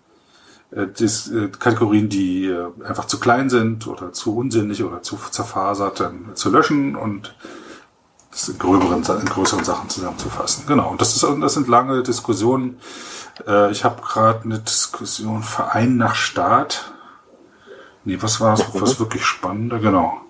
äh, 0.72 0.82
äh, 0.82 1.48
Kategorien, 1.58 2.08
die 2.08 2.46
äh, 2.46 2.66
einfach 2.84 3.06
zu 3.06 3.18
klein 3.18 3.48
sind 3.48 3.86
oder 3.86 4.12
zu 4.12 4.36
unsinnig 4.36 4.84
oder 4.84 5.02
zu 5.02 5.16
zerfasert, 5.30 6.02
zu 6.34 6.50
löschen 6.50 6.96
und 6.96 7.22
das 7.22 7.34
gröberen, 8.58 9.02
in 9.02 9.26
größeren 9.26 9.64
Sachen 9.64 9.88
zusammenzufassen. 9.88 10.66
Genau. 10.66 10.90
Und 10.90 11.00
das 11.00 11.16
ist, 11.16 11.22
das 11.40 11.54
sind 11.54 11.68
lange 11.68 12.02
Diskussionen. 12.02 12.80
Äh, 13.46 13.70
ich 13.70 13.84
habe 13.84 14.02
gerade 14.02 14.44
eine 14.44 14.58
Diskussion 14.58 15.42
Verein 15.42 15.96
nach 15.96 16.14
Staat. 16.14 16.92
Nee, 18.04 18.18
was 18.20 18.40
war 18.40 18.54
es? 18.54 18.64
Was 18.74 18.98
wirklich 18.98 19.24
spannender? 19.24 19.78
Genau. 19.78 20.20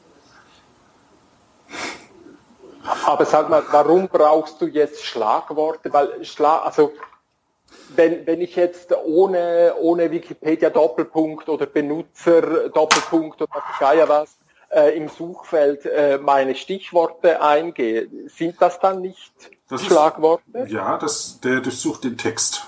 Aber 3.06 3.24
sag 3.24 3.48
mal, 3.48 3.62
warum 3.70 4.08
brauchst 4.08 4.60
du 4.60 4.66
jetzt 4.66 5.04
Schlagworte? 5.04 5.92
Weil 5.92 6.24
Schlag, 6.24 6.66
also 6.66 6.92
wenn, 7.94 8.26
wenn 8.26 8.40
ich 8.40 8.56
jetzt 8.56 8.92
ohne, 9.04 9.74
ohne 9.78 10.10
Wikipedia 10.10 10.70
Doppelpunkt 10.70 11.48
oder 11.48 11.66
Benutzer 11.66 12.68
Doppelpunkt 12.68 13.42
oder 13.42 13.62
Geier 13.78 14.08
was 14.08 14.36
äh, 14.70 14.96
im 14.96 15.08
Suchfeld 15.08 15.84
äh, 15.86 16.18
meine 16.18 16.54
Stichworte 16.54 17.42
eingehe, 17.42 18.08
sind 18.28 18.56
das 18.60 18.80
dann 18.80 19.00
nicht 19.00 19.32
das 19.68 19.84
Schlagworte? 19.84 20.58
Ist, 20.58 20.72
ja, 20.72 20.96
das, 20.96 21.40
der 21.40 21.60
durchsucht 21.60 22.04
den 22.04 22.16
Text 22.16 22.66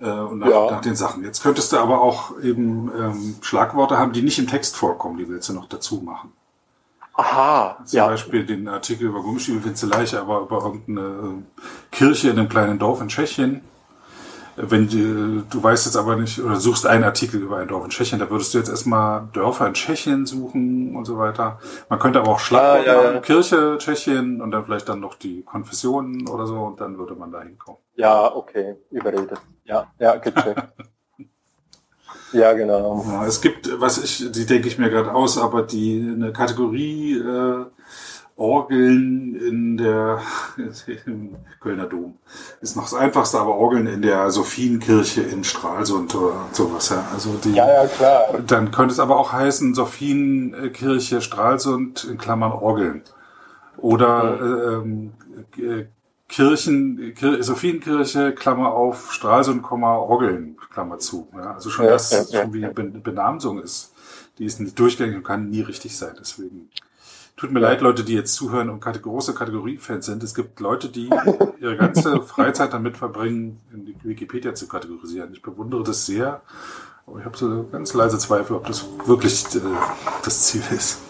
äh, 0.00 0.08
und 0.08 0.38
nach, 0.38 0.48
ja. 0.48 0.70
nach, 0.70 0.80
den 0.80 0.96
Sachen. 0.96 1.24
Jetzt 1.24 1.42
könntest 1.42 1.72
du 1.72 1.78
aber 1.78 2.00
auch 2.00 2.38
eben 2.40 2.92
ähm, 2.96 3.36
Schlagworte 3.42 3.98
haben, 3.98 4.12
die 4.12 4.22
nicht 4.22 4.38
im 4.38 4.46
Text 4.46 4.76
vorkommen, 4.76 5.18
die 5.18 5.28
willst 5.28 5.48
du 5.48 5.54
noch 5.54 5.68
dazu 5.68 5.96
machen. 5.96 6.32
Aha. 7.14 7.78
Zum 7.84 7.96
ja. 7.96 8.06
Beispiel 8.06 8.46
den 8.46 8.68
Artikel 8.68 9.08
über 9.08 9.22
Gummistiefel 9.22 9.74
du 9.74 9.86
leicht, 9.86 10.14
aber 10.14 10.42
über 10.42 10.62
irgendeine 10.62 11.42
Kirche 11.90 12.30
in 12.30 12.38
einem 12.38 12.48
kleinen 12.48 12.78
Dorf 12.78 13.00
in 13.00 13.08
Tschechien. 13.08 13.62
Wenn 14.60 14.88
die, 14.88 15.42
du 15.48 15.62
weißt 15.62 15.86
jetzt 15.86 15.96
aber 15.96 16.16
nicht, 16.16 16.40
oder 16.40 16.56
suchst 16.56 16.86
einen 16.86 17.04
Artikel 17.04 17.40
über 17.40 17.58
ein 17.58 17.68
Dorf 17.68 17.84
in 17.84 17.90
Tschechien, 17.90 18.18
da 18.18 18.28
würdest 18.28 18.52
du 18.52 18.58
jetzt 18.58 18.68
erstmal 18.68 19.28
Dörfer 19.32 19.66
in 19.68 19.74
Tschechien 19.74 20.26
suchen 20.26 20.96
und 20.96 21.04
so 21.04 21.16
weiter. 21.16 21.60
Man 21.88 21.98
könnte 21.98 22.18
aber 22.18 22.32
auch 22.32 22.40
Schlagwort 22.40 22.88
ah, 22.88 23.02
ja, 23.04 23.12
ja. 23.14 23.20
Kirche 23.20 23.76
Tschechien 23.78 24.40
und 24.40 24.50
dann 24.50 24.64
vielleicht 24.64 24.88
dann 24.88 25.00
noch 25.00 25.14
die 25.14 25.42
Konfessionen 25.42 26.28
oder 26.28 26.46
so 26.46 26.58
und 26.60 26.80
dann 26.80 26.98
würde 26.98 27.14
man 27.14 27.30
da 27.30 27.42
hinkommen. 27.42 27.80
Ja, 27.94 28.34
okay, 28.34 28.76
überredet. 28.90 29.38
Ja, 29.64 29.92
ja, 29.98 30.16
gecheckt. 30.16 30.62
ja, 32.32 32.52
genau. 32.54 33.04
Ja, 33.08 33.26
es 33.26 33.40
gibt, 33.40 33.80
was 33.80 34.02
ich, 34.02 34.32
die 34.32 34.46
denke 34.46 34.66
ich 34.66 34.78
mir 34.78 34.90
gerade 34.90 35.14
aus, 35.14 35.38
aber 35.38 35.62
die 35.62 36.14
eine 36.14 36.32
Kategorie 36.32 37.18
äh, 37.18 37.66
Orgeln 38.38 39.34
in 39.34 39.76
der 39.76 40.22
im 41.06 41.36
Kölner 41.60 41.86
Dom 41.86 42.18
ist 42.60 42.76
noch 42.76 42.84
das 42.84 42.94
einfachste, 42.94 43.38
aber 43.38 43.56
Orgeln 43.56 43.88
in 43.88 44.00
der 44.00 44.30
Sophienkirche 44.30 45.22
in 45.22 45.42
Stralsund 45.42 46.14
oder 46.14 46.46
sowas. 46.52 46.90
Ja. 46.90 47.04
Also 47.12 47.34
die, 47.42 47.52
ja, 47.52 47.66
ja, 47.66 47.86
klar. 47.88 48.38
Dann 48.46 48.70
könnte 48.70 48.92
es 48.92 49.00
aber 49.00 49.18
auch 49.18 49.32
heißen 49.32 49.74
Sophienkirche 49.74 51.20
Stralsund 51.20 52.04
in 52.04 52.16
Klammern 52.16 52.52
Orgeln. 52.52 53.02
Oder 53.76 54.36
mhm. 54.84 55.12
ähm, 55.66 55.92
Kirchen, 56.28 57.14
Kir 57.14 57.42
Sophienkirche, 57.42 58.32
Klammer 58.32 58.72
auf, 58.72 59.12
Stralsund, 59.12 59.64
Orgeln, 59.68 60.56
Klammer 60.70 60.98
zu. 60.98 61.28
Ja. 61.34 61.54
Also 61.54 61.70
schon 61.70 61.86
ja, 61.86 61.92
das 61.92 62.30
ja, 62.30 62.42
schon 62.42 62.52
wie 62.52 62.64
eine 62.64 62.72
Benamsung 62.72 63.60
ist. 63.60 63.94
Die 64.38 64.44
ist 64.44 64.60
nicht 64.60 64.78
durchgängig 64.78 65.16
und 65.16 65.24
kann 65.24 65.50
nie 65.50 65.62
richtig 65.62 65.96
sein. 65.96 66.14
Deswegen. 66.20 66.70
Tut 67.38 67.52
mir 67.52 67.60
leid, 67.60 67.82
Leute, 67.82 68.02
die 68.02 68.14
jetzt 68.14 68.34
zuhören 68.34 68.68
und 68.68 68.80
große 68.80 69.32
Kategoriefans 69.32 70.06
sind. 70.06 70.24
Es 70.24 70.34
gibt 70.34 70.58
Leute, 70.58 70.88
die 70.88 71.08
ihre 71.60 71.76
ganze 71.76 72.20
Freizeit 72.22 72.72
damit 72.72 72.96
verbringen, 72.96 73.60
in 73.72 73.94
Wikipedia 74.02 74.54
zu 74.54 74.66
kategorisieren. 74.66 75.32
Ich 75.32 75.40
bewundere 75.40 75.84
das 75.84 76.04
sehr, 76.04 76.40
aber 77.06 77.20
ich 77.20 77.24
habe 77.24 77.38
so 77.38 77.64
ganz 77.70 77.94
leise 77.94 78.18
Zweifel, 78.18 78.56
ob 78.56 78.66
das 78.66 78.84
wirklich 79.06 79.44
äh, 79.54 79.60
das 80.24 80.46
Ziel 80.46 80.64
ist. 80.74 81.00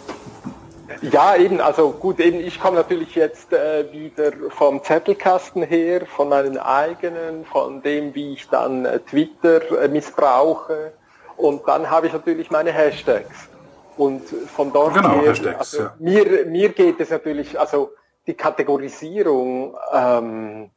Ja, 1.01 1.35
eben, 1.35 1.63
also 1.63 1.93
gut, 1.93 2.21
eben 2.21 2.41
ich 2.41 2.61
komme 2.61 2.77
natürlich 2.77 3.15
jetzt 3.15 3.55
äh, 3.55 3.91
wieder 3.91 4.33
vom 4.51 4.83
Zettelkasten 4.85 5.63
her, 5.63 6.05
von 6.05 6.29
meinen 6.29 6.59
eigenen, 6.59 7.47
von 7.47 7.81
dem, 7.81 8.15
wie 8.15 8.35
ich 8.35 8.49
dann 8.51 8.85
äh, 8.85 8.99
Twitter 9.01 9.81
äh, 9.81 9.89
missbrauche 9.89 10.93
und 11.39 11.67
dann 11.67 11.89
habe 11.89 12.09
ich 12.09 12.13
natürlich 12.13 12.51
meine 12.51 12.73
Hashtags. 12.73 13.48
Und 13.99 14.23
von 14.29 14.73
dort 14.73 14.95
genau, 14.95 15.21
her, 15.21 15.59
also 15.59 15.79
ja. 15.79 15.95
mir, 15.99 16.47
mir 16.47 16.69
geht 16.71 17.01
es 17.01 17.11
natürlich, 17.11 17.59
also 17.59 17.91
die 18.27 18.35
Kategorisierung 18.35 19.77
ähm, 19.93 20.71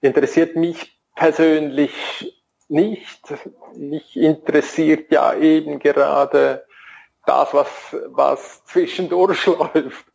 interessiert 0.00 0.56
mich 0.56 0.98
persönlich 1.14 1.92
nicht. 2.68 3.22
Mich 3.76 4.16
interessiert 4.16 5.12
ja 5.12 5.34
eben 5.34 5.78
gerade 5.78 6.64
das, 7.26 7.52
was, 7.52 7.68
was 8.06 8.64
zwischendurch 8.64 9.46
läuft. 9.46 10.06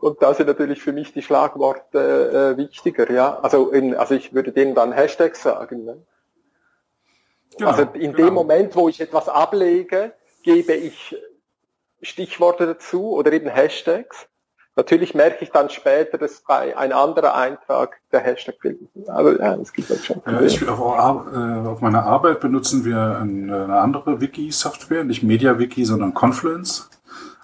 Und 0.00 0.22
da 0.22 0.34
sind 0.34 0.46
natürlich 0.46 0.80
für 0.80 0.92
mich 0.92 1.12
die 1.12 1.22
Schlagworte 1.22 2.54
äh, 2.54 2.56
wichtiger, 2.56 3.10
ja. 3.10 3.38
Also, 3.40 3.70
in, 3.70 3.94
also 3.94 4.14
ich 4.14 4.32
würde 4.32 4.52
denen 4.52 4.74
dann 4.74 4.92
Hashtags 4.92 5.42
sagen. 5.42 5.84
Ne? 5.84 6.02
Genau, 7.56 7.70
also 7.70 7.82
in 7.94 8.12
genau. 8.12 8.16
dem 8.16 8.34
Moment, 8.34 8.76
wo 8.76 8.88
ich 8.88 9.00
etwas 9.00 9.28
ablege, 9.28 10.12
gebe 10.42 10.74
ich 10.74 11.16
Stichworte 12.02 12.66
dazu 12.66 13.12
oder 13.12 13.32
eben 13.32 13.48
Hashtags. 13.48 14.26
Natürlich 14.76 15.12
merke 15.12 15.42
ich 15.42 15.50
dann 15.50 15.70
später, 15.70 16.18
dass 16.18 16.44
bei 16.46 16.76
ein 16.76 16.92
anderer 16.92 17.34
Eintrag 17.34 17.98
der 18.12 18.20
Hashtag 18.20 18.54
fehlt. 18.60 18.78
Also 19.08 19.32
ja, 19.32 19.56
das 19.56 19.72
gibt 19.72 19.90
halt 19.90 20.04
schon. 20.04 20.22
Ja, 20.24 20.40
ich, 20.40 20.68
auf, 20.68 21.26
äh, 21.32 21.66
auf, 21.66 21.80
meiner 21.80 22.04
Arbeit 22.04 22.38
benutzen 22.38 22.84
wir 22.84 23.18
eine 23.20 23.80
andere 23.80 24.20
Wiki-Software, 24.20 25.02
nicht 25.02 25.24
MediaWiki, 25.24 25.84
sondern 25.84 26.14
Confluence. 26.14 26.88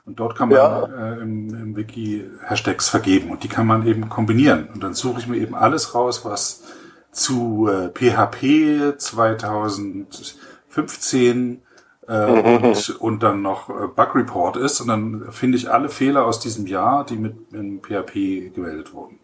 Und 0.07 0.21
dort 0.21 0.37
kann 0.37 0.51
man 0.51 0.59
ja. 0.59 0.85
äh, 0.85 1.23
im, 1.23 1.49
im, 1.49 1.75
Wiki 1.77 2.31
Hashtags 2.47 2.89
vergeben 2.89 3.33
und 3.33 3.43
die 3.43 3.49
kann 3.49 3.67
man 3.67 3.85
eben 3.87 4.09
kombinieren. 4.09 4.69
Und 4.73 4.85
dann 4.85 4.95
suche 4.95 5.19
ich 5.19 5.27
mir 5.27 5.39
eben 5.39 5.57
alles 5.57 5.93
raus, 5.95 6.25
was 6.25 6.63
zu 7.11 7.69
äh, 7.69 7.89
PHP 7.89 8.97
2015 8.99 11.64
äh, 12.07 12.27
und, 12.27 13.01
und 13.01 13.23
dann 13.23 13.43
noch 13.43 13.69
äh, 13.71 13.87
Bug 13.89 14.15
Report 14.15 14.57
ist 14.57 14.81
und 14.81 14.89
dann 14.89 15.27
finde 15.31 15.57
ich 15.57 15.71
alle 15.71 15.89
Fehler 15.89 16.25
aus 16.25 16.41
diesem 16.41 16.67
Jahr, 16.67 17.05
die 17.05 17.17
mit 17.17 17.53
in 17.53 17.81
PHP 17.81 18.55
gemeldet 18.55 18.93
wurden. 18.93 19.19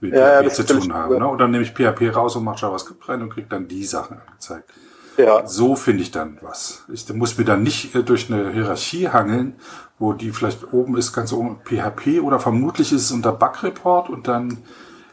Mit 0.00 0.14
ja, 0.14 0.42
PHP 0.42 0.52
zu 0.52 0.66
tun 0.66 0.94
haben. 0.94 1.18
Ne? 1.18 1.26
Und 1.26 1.38
dann 1.38 1.50
nehme 1.50 1.64
ich 1.64 1.72
PHP 1.72 2.14
raus 2.14 2.36
und 2.36 2.44
mache 2.44 2.60
JavaScript 2.60 3.08
rein 3.08 3.22
und 3.22 3.30
kriege 3.30 3.48
dann 3.48 3.68
die 3.68 3.84
Sachen 3.84 4.20
angezeigt. 4.26 4.70
Ja. 5.16 5.46
So 5.46 5.76
finde 5.76 6.02
ich 6.02 6.10
dann 6.10 6.38
was. 6.40 6.84
Ich 6.92 7.08
muss 7.12 7.38
mir 7.38 7.44
dann 7.44 7.62
nicht 7.62 7.94
äh, 7.94 8.02
durch 8.02 8.32
eine 8.32 8.50
Hierarchie 8.50 9.08
hangeln, 9.08 9.56
wo 9.98 10.12
die 10.12 10.30
vielleicht 10.30 10.72
oben 10.72 10.96
ist, 10.96 11.12
ganz 11.12 11.32
oben 11.32 11.60
PHP 11.64 12.20
oder 12.20 12.40
vermutlich 12.40 12.92
ist 12.92 13.02
es 13.02 13.12
unter 13.12 13.32
Bug 13.32 13.62
Report 13.62 14.10
und 14.10 14.28
dann, 14.28 14.58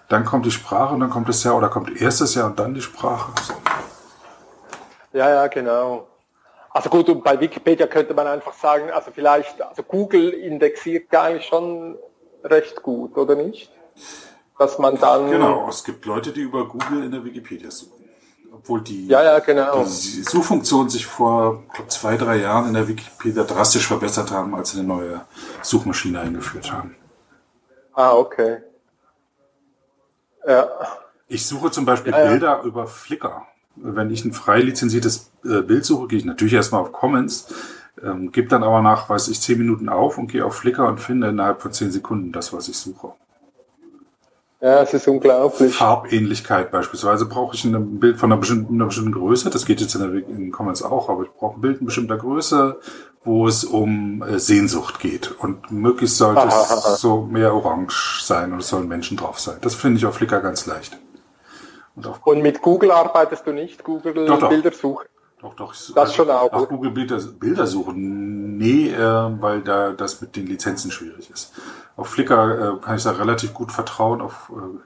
dann 0.09 0.25
kommt 0.25 0.45
die 0.45 0.51
Sprache 0.51 0.93
und 0.93 0.99
dann 0.99 1.09
kommt 1.09 1.29
das 1.29 1.43
Jahr 1.43 1.55
oder 1.55 1.69
kommt 1.69 2.01
erstes 2.01 2.35
Jahr 2.35 2.47
und 2.47 2.59
dann 2.59 2.73
die 2.73 2.81
Sprache. 2.81 3.31
So. 3.43 3.53
Ja, 5.13 5.29
ja, 5.29 5.47
genau. 5.47 6.07
Also 6.73 6.89
gut, 6.89 7.09
und 7.09 7.23
bei 7.23 7.39
Wikipedia 7.39 7.85
könnte 7.87 8.13
man 8.13 8.27
einfach 8.27 8.53
sagen, 8.53 8.91
also 8.91 9.11
vielleicht, 9.11 9.61
also 9.61 9.83
Google 9.83 10.29
indexiert 10.29 11.11
ja 11.11 11.23
eigentlich 11.23 11.45
schon 11.45 11.97
recht 12.43 12.81
gut, 12.81 13.17
oder 13.17 13.35
nicht? 13.35 13.71
Dass 14.57 14.77
man 14.79 14.97
dann. 14.97 15.29
Genau, 15.29 15.67
es 15.67 15.83
gibt 15.83 16.05
Leute, 16.05 16.31
die 16.31 16.41
über 16.41 16.67
Google 16.67 17.03
in 17.03 17.11
der 17.11 17.23
Wikipedia 17.23 17.69
suchen. 17.71 18.01
Obwohl 18.53 18.81
die, 18.81 19.07
ja, 19.07 19.23
ja, 19.23 19.39
genau. 19.39 19.83
die 19.83 20.23
Suchfunktion 20.23 20.89
sich 20.89 21.05
vor 21.05 21.63
glaub, 21.73 21.89
zwei, 21.89 22.17
drei 22.17 22.37
Jahren 22.37 22.67
in 22.67 22.73
der 22.73 22.87
Wikipedia 22.87 23.43
drastisch 23.43 23.87
verbessert 23.87 24.29
haben, 24.31 24.53
als 24.53 24.71
sie 24.71 24.79
eine 24.79 24.87
neue 24.87 25.21
Suchmaschine 25.61 26.19
eingeführt 26.19 26.71
haben. 26.71 26.95
Ah, 27.93 28.13
okay. 28.13 28.57
Ja. 30.45 30.69
Ich 31.27 31.45
suche 31.45 31.71
zum 31.71 31.85
Beispiel 31.85 32.11
ja. 32.13 32.27
Bilder 32.27 32.61
über 32.63 32.87
Flickr 32.87 33.47
wenn 33.75 34.11
ich 34.11 34.25
ein 34.25 34.33
frei 34.33 34.61
lizenziertes 34.61 35.31
äh, 35.43 35.61
Bild 35.61 35.85
suche, 35.85 36.07
gehe 36.07 36.19
ich 36.19 36.25
natürlich 36.25 36.53
erstmal 36.53 36.81
auf 36.81 36.91
Comments, 36.91 37.47
ähm, 38.03 38.31
gebe 38.31 38.47
dann 38.47 38.63
aber 38.63 38.81
nach, 38.81 39.09
weiß 39.09 39.27
ich, 39.29 39.41
zehn 39.41 39.57
Minuten 39.57 39.89
auf 39.89 40.17
und 40.17 40.31
gehe 40.31 40.45
auf 40.45 40.55
Flickr 40.55 40.87
und 40.87 40.99
finde 40.99 41.29
innerhalb 41.29 41.61
von 41.61 41.71
zehn 41.73 41.91
Sekunden 41.91 42.31
das, 42.31 42.53
was 42.53 42.67
ich 42.67 42.77
suche. 42.77 43.13
Ja, 44.61 44.83
es 44.83 44.93
ist 44.93 45.07
unglaublich. 45.07 45.73
Farbähnlichkeit 45.73 46.71
beispielsweise 46.71 47.25
brauche 47.25 47.55
ich 47.55 47.65
ein 47.65 47.99
Bild 47.99 48.19
von 48.19 48.31
einer 48.31 48.39
bestimmten, 48.39 48.75
einer 48.75 48.85
bestimmten 48.85 49.11
Größe, 49.11 49.49
das 49.49 49.65
geht 49.65 49.81
jetzt 49.81 49.95
in, 49.95 50.01
der, 50.01 50.11
in 50.27 50.51
Comments 50.51 50.83
auch, 50.83 51.09
aber 51.09 51.23
ich 51.23 51.31
brauche 51.31 51.57
ein 51.57 51.61
Bild 51.61 51.79
in 51.79 51.87
bestimmter 51.87 52.17
Größe, 52.17 52.79
wo 53.23 53.47
es 53.47 53.63
um 53.63 54.21
äh, 54.21 54.37
Sehnsucht 54.37 54.99
geht. 54.99 55.31
Und 55.31 55.71
möglichst 55.71 56.17
sollte 56.17 56.47
es 56.47 56.99
so 57.01 57.23
mehr 57.23 57.55
orange 57.55 58.21
sein 58.23 58.53
und 58.53 58.59
es 58.59 58.69
sollen 58.69 58.87
Menschen 58.87 59.17
drauf 59.17 59.39
sein. 59.39 59.57
Das 59.61 59.73
finde 59.73 59.97
ich 59.97 60.05
auf 60.05 60.15
Flickr 60.15 60.41
ganz 60.41 60.67
leicht. 60.67 60.95
Und, 62.05 62.27
und 62.27 62.41
mit 62.41 62.61
Google 62.61 62.91
arbeitest 62.91 63.45
du 63.47 63.51
nicht? 63.51 63.83
Google 63.83 64.25
doch, 64.25 64.39
doch. 64.39 64.49
Bildersuche? 64.49 65.05
Doch, 65.41 65.55
doch. 65.55 65.73
Das 65.95 66.13
schon 66.13 66.29
auch. 66.29 66.53
Auch 66.53 66.69
Google 66.69 66.91
Bilder, 66.91 67.17
Bilder 67.17 67.65
suchen? 67.65 68.57
Nee, 68.57 68.89
äh, 68.89 69.41
weil 69.41 69.61
da 69.61 69.91
das 69.91 70.21
mit 70.21 70.35
den 70.35 70.45
Lizenzen 70.45 70.91
schwierig 70.91 71.31
ist. 71.31 71.53
Auf 71.97 72.09
Flickr 72.09 72.75
äh, 72.77 72.79
kann 72.79 72.95
ich 72.95 73.03
da 73.03 73.11
relativ 73.11 73.53
gut 73.53 73.71
vertrauen. 73.71 74.21
Auf 74.21 74.51
äh, 74.55 74.79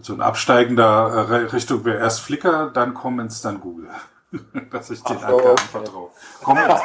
so 0.00 0.14
ein 0.14 0.20
absteigender 0.20 1.28
äh, 1.30 1.34
Richtung 1.46 1.84
wäre 1.84 1.98
erst 1.98 2.20
Flickr, 2.20 2.70
dann 2.74 2.92
Comments, 2.92 3.40
dann 3.40 3.60
Google. 3.60 3.88
Dass 4.72 4.90
ich 4.90 5.00
den 5.04 5.18
so, 5.18 5.26
Angaben 5.26 5.50
okay. 5.50 5.62
vertraue. 5.70 6.10
Comments, 6.42 6.82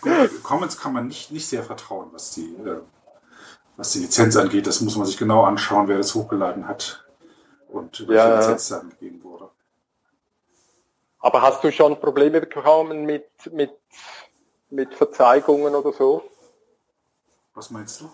Comments, 0.00 0.42
Comments 0.44 0.78
kann 0.78 0.92
man 0.92 1.08
nicht, 1.08 1.32
nicht 1.32 1.48
sehr 1.48 1.64
vertrauen, 1.64 2.10
was 2.12 2.30
die, 2.32 2.54
äh, 2.64 2.80
was 3.76 3.92
die 3.92 4.00
Lizenz 4.00 4.36
angeht. 4.36 4.68
Das 4.68 4.80
muss 4.80 4.96
man 4.96 5.06
sich 5.06 5.16
genau 5.16 5.42
anschauen, 5.42 5.88
wer 5.88 5.96
das 5.96 6.14
hochgeladen 6.14 6.68
hat 6.68 7.03
und 7.74 8.08
welche 8.08 8.14
ja. 8.14 8.38
Lizenz 8.38 8.68
dann 8.68 8.90
gegeben 8.90 9.22
wurde. 9.22 9.50
Aber 11.20 11.42
hast 11.42 11.64
du 11.64 11.72
schon 11.72 11.98
Probleme 11.98 12.40
bekommen 12.40 13.04
mit, 13.04 13.28
mit, 13.50 13.72
mit 14.70 14.94
Verzeihungen 14.94 15.74
oder 15.74 15.92
so? 15.92 16.22
Was 17.54 17.70
meinst 17.70 18.00
du? 18.00 18.10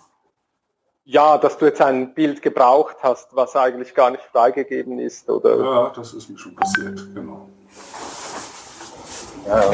Ja, 1.04 1.38
dass 1.38 1.58
du 1.58 1.64
jetzt 1.66 1.80
ein 1.80 2.14
Bild 2.14 2.40
gebraucht 2.40 2.98
hast, 3.02 3.34
was 3.34 3.56
eigentlich 3.56 3.94
gar 3.94 4.10
nicht 4.10 4.22
freigegeben 4.22 5.00
ist, 5.00 5.28
oder? 5.28 5.56
Ja, 5.56 5.88
das 5.90 6.14
ist 6.14 6.28
mir 6.28 6.38
schon 6.38 6.54
passiert, 6.54 7.00
genau. 7.14 7.48
Ja, 9.46 9.70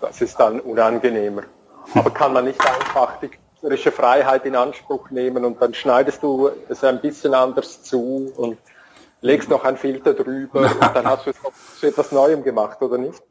das 0.00 0.20
ist 0.20 0.38
dann 0.38 0.60
unangenehmer. 0.60 1.44
Aber 1.94 2.10
kann 2.10 2.32
man 2.32 2.44
nicht 2.44 2.60
einfach 2.60 3.20
die 3.20 3.30
künstlerische 3.56 3.92
Freiheit 3.92 4.44
in 4.44 4.54
Anspruch 4.54 5.10
nehmen 5.10 5.44
und 5.44 5.60
dann 5.60 5.74
schneidest 5.74 6.22
du 6.22 6.50
es 6.68 6.84
ein 6.84 7.00
bisschen 7.00 7.34
anders 7.34 7.82
zu 7.82 8.32
und 8.36 8.58
legst 9.22 9.48
noch 9.48 9.64
ein 9.64 9.76
Filter 9.76 10.14
drüber 10.14 10.60
und 10.60 10.94
dann 10.94 11.06
hast 11.06 11.26
du 11.26 11.30
es 11.30 11.80
zu 11.80 11.86
etwas 11.86 12.12
Neuem 12.12 12.42
gemacht, 12.42 12.80
oder 12.82 12.98
nicht? 12.98 13.22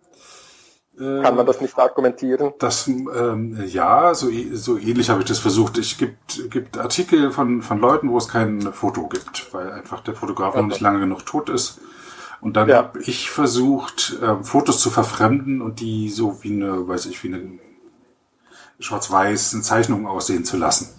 Kann 0.98 1.36
man 1.36 1.46
das 1.46 1.60
nicht 1.60 1.78
argumentieren? 1.78 2.54
Das, 2.58 2.88
ähm, 2.88 3.62
ja, 3.68 4.14
so, 4.14 4.30
so 4.54 4.78
ähnlich 4.78 5.10
habe 5.10 5.22
ich 5.22 5.28
das 5.28 5.40
versucht. 5.40 5.78
Es 5.78 5.98
gibt, 5.98 6.50
gibt 6.50 6.78
Artikel 6.78 7.32
von, 7.32 7.62
von 7.62 7.80
Leuten, 7.80 8.10
wo 8.10 8.18
es 8.18 8.30
kein 8.30 8.62
Foto 8.62 9.10
gibt, 9.10 9.54
weil 9.54 9.74
einfach 9.74 10.00
der 10.00 10.16
Fotograf 10.16 10.54
okay. 10.54 10.62
noch 10.62 10.68
nicht 10.70 10.80
lange 10.80 11.02
genug 11.02 11.26
tot 11.26 11.50
ist. 11.50 11.82
Und 12.40 12.56
dann 12.56 12.70
ja. 12.70 12.78
habe 12.78 13.00
ich 13.02 13.30
versucht, 13.30 14.18
ähm, 14.24 14.46
Fotos 14.46 14.80
zu 14.80 14.90
verfremden 14.90 15.62
und 15.62 15.82
die 15.82 16.10
so 16.10 16.42
wie 16.44 16.54
eine, 16.54 16.88
weiß 16.88 17.08
ich, 17.08 17.22
wie 17.26 17.28
eine 17.28 17.60
schwarz-weiß 18.80 19.62
Zeichnung 19.62 20.08
aussehen 20.08 20.46
zu 20.46 20.58
lassen. 20.58 20.90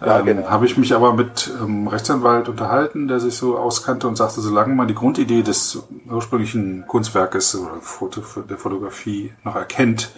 Ja, 0.00 0.20
ähm, 0.20 0.26
genau. 0.26 0.48
Habe 0.48 0.66
ich 0.66 0.76
mich 0.76 0.94
aber 0.94 1.14
mit 1.14 1.50
ähm, 1.60 1.88
Rechtsanwalt 1.88 2.48
unterhalten, 2.48 3.08
der 3.08 3.20
sich 3.20 3.34
so 3.34 3.58
auskannte 3.58 4.08
und 4.08 4.16
sagte, 4.16 4.40
solange 4.40 4.74
man 4.74 4.88
die 4.88 4.94
Grundidee 4.94 5.42
des 5.42 5.82
ursprünglichen 6.06 6.86
Kunstwerkes 6.86 7.54
oder 7.56 7.80
Foto, 7.80 8.22
der 8.42 8.58
Fotografie 8.58 9.32
noch 9.44 9.56
erkennt, 9.56 10.10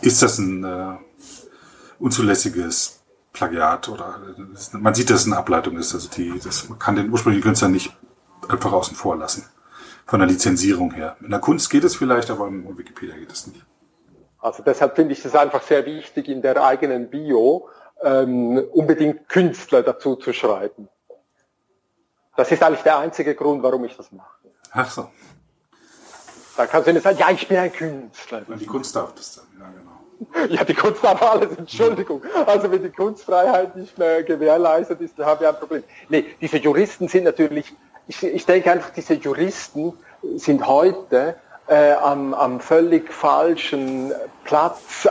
ist 0.00 0.22
das 0.22 0.38
ein 0.38 0.64
äh, 0.64 0.96
unzulässiges 1.98 3.02
Plagiat 3.32 3.88
oder 3.88 4.20
äh, 4.36 4.76
man 4.76 4.94
sieht, 4.94 5.10
dass 5.10 5.20
es 5.20 5.26
eine 5.26 5.36
Ableitung 5.36 5.76
ist. 5.76 5.94
Also 5.94 6.08
die, 6.08 6.38
das, 6.42 6.68
man 6.68 6.78
kann 6.78 6.96
den 6.96 7.10
ursprünglichen 7.10 7.44
Künstler 7.44 7.68
nicht 7.68 7.96
einfach 8.48 8.72
außen 8.72 8.96
vor 8.96 9.16
lassen. 9.16 9.44
Von 10.06 10.20
der 10.20 10.28
Lizenzierung 10.28 10.92
her. 10.92 11.16
In 11.20 11.30
der 11.30 11.40
Kunst 11.40 11.68
geht 11.68 11.84
es 11.84 11.94
vielleicht, 11.94 12.30
aber 12.30 12.48
in 12.48 12.78
Wikipedia 12.78 13.14
geht 13.16 13.30
es 13.30 13.46
nicht. 13.46 13.62
Also 14.48 14.62
deshalb 14.62 14.96
finde 14.96 15.12
ich 15.12 15.22
es 15.22 15.34
einfach 15.34 15.62
sehr 15.62 15.84
wichtig, 15.84 16.26
in 16.26 16.40
der 16.40 16.62
eigenen 16.64 17.10
Bio 17.10 17.68
ähm, 18.02 18.56
unbedingt 18.72 19.28
Künstler 19.28 19.82
dazu 19.82 20.16
zu 20.16 20.32
schreiben. 20.32 20.88
Das 22.34 22.50
ist 22.50 22.62
eigentlich 22.62 22.82
der 22.82 22.96
einzige 22.96 23.34
Grund, 23.34 23.62
warum 23.62 23.84
ich 23.84 23.94
das 23.94 24.10
mache. 24.10 24.38
Ach 24.72 24.90
so. 24.90 25.10
Da 26.56 26.66
kannst 26.66 26.88
du 26.88 26.94
nicht 26.94 27.02
sagen, 27.02 27.18
ja, 27.18 27.30
ich 27.30 27.46
bin 27.46 27.58
ein 27.58 27.70
Künstler. 27.70 28.42
Ja, 28.48 28.56
die 28.56 28.64
Kunst 28.64 28.96
darf 28.96 29.14
das 29.14 29.36
dann, 29.36 29.44
ja 29.60 29.68
genau. 29.68 30.48
Ja, 30.54 30.64
die 30.64 30.74
Kunst 30.74 31.04
darf 31.04 31.20
alles, 31.20 31.54
Entschuldigung. 31.58 32.22
Also 32.46 32.70
wenn 32.70 32.82
die 32.82 32.90
Kunstfreiheit 32.90 33.76
nicht 33.76 33.98
mehr 33.98 34.22
gewährleistet 34.22 35.02
ist, 35.02 35.18
dann 35.18 35.26
haben 35.26 35.42
wir 35.42 35.50
ein 35.50 35.56
Problem. 35.56 35.84
Nee, 36.08 36.24
diese 36.40 36.56
Juristen 36.56 37.06
sind 37.06 37.24
natürlich, 37.24 37.74
ich, 38.06 38.22
ich 38.22 38.46
denke 38.46 38.72
einfach, 38.72 38.90
diese 38.90 39.12
Juristen 39.12 39.92
sind 40.36 40.66
heute 40.66 41.36
äh, 41.68 41.92
am, 41.92 42.34
am 42.34 42.60
völlig 42.60 43.12
falschen 43.12 44.12
Platz 44.44 45.08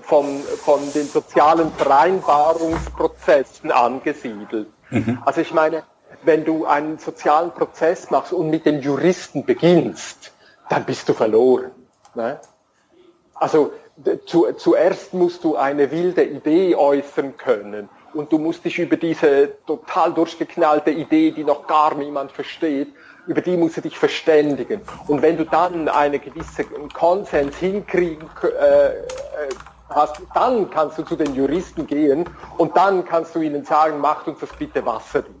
von, 0.00 0.40
von 0.40 0.80
den 0.92 1.06
sozialen 1.06 1.72
Vereinbarungsprozessen 1.72 3.72
angesiedelt. 3.72 4.68
Mhm. 4.90 5.18
Also 5.24 5.40
ich 5.40 5.52
meine, 5.52 5.82
wenn 6.22 6.44
du 6.44 6.64
einen 6.64 6.98
sozialen 6.98 7.50
Prozess 7.50 8.10
machst 8.10 8.32
und 8.32 8.50
mit 8.50 8.66
den 8.66 8.80
Juristen 8.80 9.44
beginnst, 9.44 10.32
dann 10.68 10.84
bist 10.84 11.08
du 11.08 11.12
verloren. 11.12 11.72
Ne? 12.14 12.40
Also 13.34 13.72
zu, 14.26 14.46
zuerst 14.56 15.14
musst 15.14 15.44
du 15.44 15.56
eine 15.56 15.90
wilde 15.90 16.24
Idee 16.24 16.76
äußern 16.76 17.36
können 17.36 17.88
und 18.14 18.32
du 18.32 18.38
musst 18.38 18.64
dich 18.64 18.78
über 18.78 18.96
diese 18.96 19.52
total 19.66 20.12
durchgeknallte 20.12 20.90
Idee, 20.90 21.32
die 21.32 21.44
noch 21.44 21.66
gar 21.66 21.94
niemand 21.94 22.32
versteht, 22.32 22.88
über 23.26 23.40
die 23.40 23.56
musst 23.56 23.76
du 23.76 23.80
dich 23.80 23.98
verständigen. 23.98 24.80
Und 25.06 25.22
wenn 25.22 25.36
du 25.36 25.44
dann 25.44 25.88
einen 25.88 26.20
gewissen 26.20 26.88
Konsens 26.92 27.56
hinkriegen 27.56 28.28
äh, 28.42 28.88
äh 28.88 29.02
hast, 29.88 30.20
dann 30.34 30.68
kannst 30.70 30.98
du 30.98 31.04
zu 31.04 31.16
den 31.16 31.34
Juristen 31.34 31.86
gehen 31.86 32.28
und 32.58 32.76
dann 32.76 33.04
kannst 33.04 33.34
du 33.34 33.40
ihnen 33.40 33.64
sagen, 33.64 34.00
macht 34.00 34.26
uns 34.26 34.40
das 34.40 34.50
bitte 34.50 34.84
wasserdicht. 34.84 35.36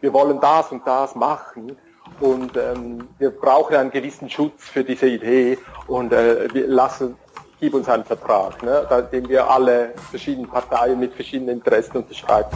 Wir 0.00 0.12
wollen 0.12 0.40
das 0.40 0.70
und 0.70 0.86
das 0.86 1.14
machen 1.14 1.76
und 2.20 2.56
ähm, 2.56 3.08
wir 3.18 3.30
brauchen 3.30 3.76
einen 3.76 3.90
gewissen 3.90 4.30
Schutz 4.30 4.64
für 4.64 4.84
diese 4.84 5.06
Idee 5.06 5.58
und 5.88 6.12
äh, 6.12 6.46
lassen, 6.46 7.16
gib 7.58 7.74
uns 7.74 7.88
einen 7.88 8.04
Vertrag, 8.04 8.62
ne, 8.62 8.86
den 9.12 9.28
wir 9.28 9.50
alle 9.50 9.92
verschiedenen 10.10 10.48
Parteien 10.48 10.98
mit 10.98 11.12
verschiedenen 11.12 11.56
Interessen 11.56 11.98
unterschreiben. 11.98 12.50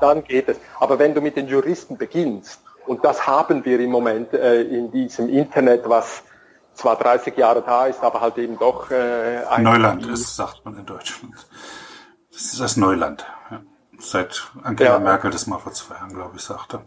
Dann 0.00 0.22
geht 0.22 0.48
es. 0.48 0.58
Aber 0.80 0.98
wenn 0.98 1.14
du 1.14 1.20
mit 1.20 1.36
den 1.36 1.48
Juristen 1.48 1.96
beginnst, 1.96 2.63
und 2.86 3.04
das 3.04 3.26
haben 3.26 3.64
wir 3.64 3.80
im 3.80 3.90
Moment 3.90 4.32
äh, 4.32 4.62
in 4.62 4.90
diesem 4.90 5.28
Internet, 5.28 5.88
was 5.88 6.22
zwar 6.74 6.96
30 6.96 7.36
Jahre 7.36 7.62
da 7.62 7.86
ist, 7.86 8.02
aber 8.02 8.20
halt 8.20 8.36
eben 8.38 8.58
doch 8.58 8.90
äh, 8.90 9.44
ein 9.48 9.62
Neuland 9.62 10.06
ist, 10.06 10.36
sagt 10.36 10.64
man 10.64 10.76
in 10.76 10.86
Deutschland. 10.86 11.34
Das 12.32 12.42
ist 12.42 12.60
das 12.60 12.76
Neuland. 12.76 13.24
Ja. 13.50 13.60
Seit 13.98 14.50
Angela 14.62 14.94
ja. 14.94 14.98
Merkel 14.98 15.30
das 15.30 15.46
mal 15.46 15.58
vor 15.58 15.72
zwei 15.72 15.94
Jahren, 15.94 16.12
glaube 16.12 16.36
ich, 16.36 16.42
sagte. 16.42 16.80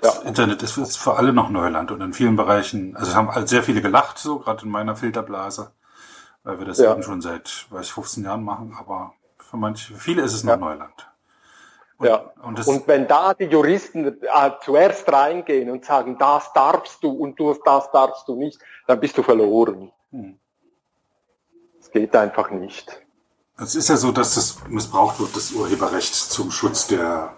Das 0.00 0.16
ja. 0.16 0.28
Internet 0.28 0.62
ist 0.62 0.98
für 0.98 1.16
alle 1.16 1.32
noch 1.32 1.48
Neuland 1.48 1.90
und 1.90 2.00
in 2.02 2.12
vielen 2.12 2.36
Bereichen, 2.36 2.94
also 2.96 3.10
es 3.10 3.16
haben 3.16 3.34
halt 3.34 3.48
sehr 3.48 3.62
viele 3.62 3.80
gelacht, 3.80 4.18
so 4.18 4.38
gerade 4.38 4.64
in 4.64 4.70
meiner 4.70 4.96
Filterblase, 4.96 5.72
weil 6.42 6.58
wir 6.58 6.66
das 6.66 6.78
eben 6.78 7.02
schon 7.02 7.22
seit, 7.22 7.66
weiß 7.70 7.86
ich, 7.86 7.92
15 7.92 8.24
Jahren 8.24 8.44
machen, 8.44 8.76
aber 8.78 9.14
für 9.38 9.56
manche, 9.56 9.94
für 9.94 9.98
viele 10.00 10.22
ist 10.22 10.34
es 10.34 10.44
noch 10.44 10.58
Neuland. 10.58 11.08
Und, 11.98 12.06
ja. 12.06 12.32
Und, 12.42 12.66
und, 12.66 12.88
wenn 12.88 13.06
da 13.06 13.34
die 13.34 13.44
Juristen 13.44 14.20
äh, 14.22 14.50
zuerst 14.62 15.10
reingehen 15.10 15.70
und 15.70 15.84
sagen, 15.84 16.18
das 16.18 16.52
darfst 16.52 17.02
du 17.02 17.10
und 17.10 17.38
du, 17.38 17.54
das 17.64 17.90
darfst 17.92 18.26
du 18.26 18.36
nicht, 18.36 18.58
dann 18.86 18.98
bist 19.00 19.16
du 19.16 19.22
verloren. 19.22 19.92
Hm. 20.10 20.38
Es 21.80 21.90
geht 21.90 22.14
einfach 22.16 22.50
nicht. 22.50 23.00
Es 23.56 23.76
ist 23.76 23.88
ja 23.88 23.96
so, 23.96 24.10
dass 24.10 24.34
das 24.34 24.58
missbraucht 24.68 25.20
wird, 25.20 25.36
das 25.36 25.52
Urheberrecht 25.52 26.14
zum 26.14 26.50
Schutz 26.50 26.88
der 26.88 27.34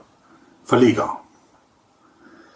Verleger. 0.65 1.21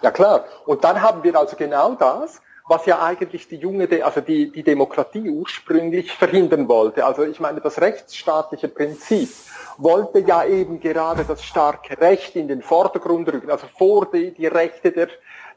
Ja 0.02 0.10
klar. 0.10 0.44
Und 0.64 0.82
dann 0.82 1.02
haben 1.02 1.22
wir 1.22 1.38
also 1.38 1.56
genau 1.56 1.94
das, 1.94 2.40
was 2.70 2.86
ja 2.86 3.02
eigentlich 3.02 3.48
die 3.48 3.56
junge, 3.56 3.88
also 4.04 4.20
die, 4.20 4.52
die 4.52 4.62
Demokratie 4.62 5.28
ursprünglich 5.28 6.12
verhindern 6.12 6.68
wollte. 6.68 7.04
Also 7.04 7.24
ich 7.24 7.40
meine, 7.40 7.60
das 7.60 7.80
rechtsstaatliche 7.80 8.68
Prinzip 8.68 9.28
wollte 9.76 10.20
ja 10.20 10.44
eben 10.44 10.78
gerade 10.78 11.24
das 11.24 11.42
starke 11.42 12.00
Recht 12.00 12.36
in 12.36 12.46
den 12.46 12.62
Vordergrund 12.62 13.28
rücken, 13.32 13.50
also 13.50 13.66
vor 13.76 14.06
die, 14.06 14.30
die 14.30 14.46
Rechte 14.46 14.92
der, 14.92 15.08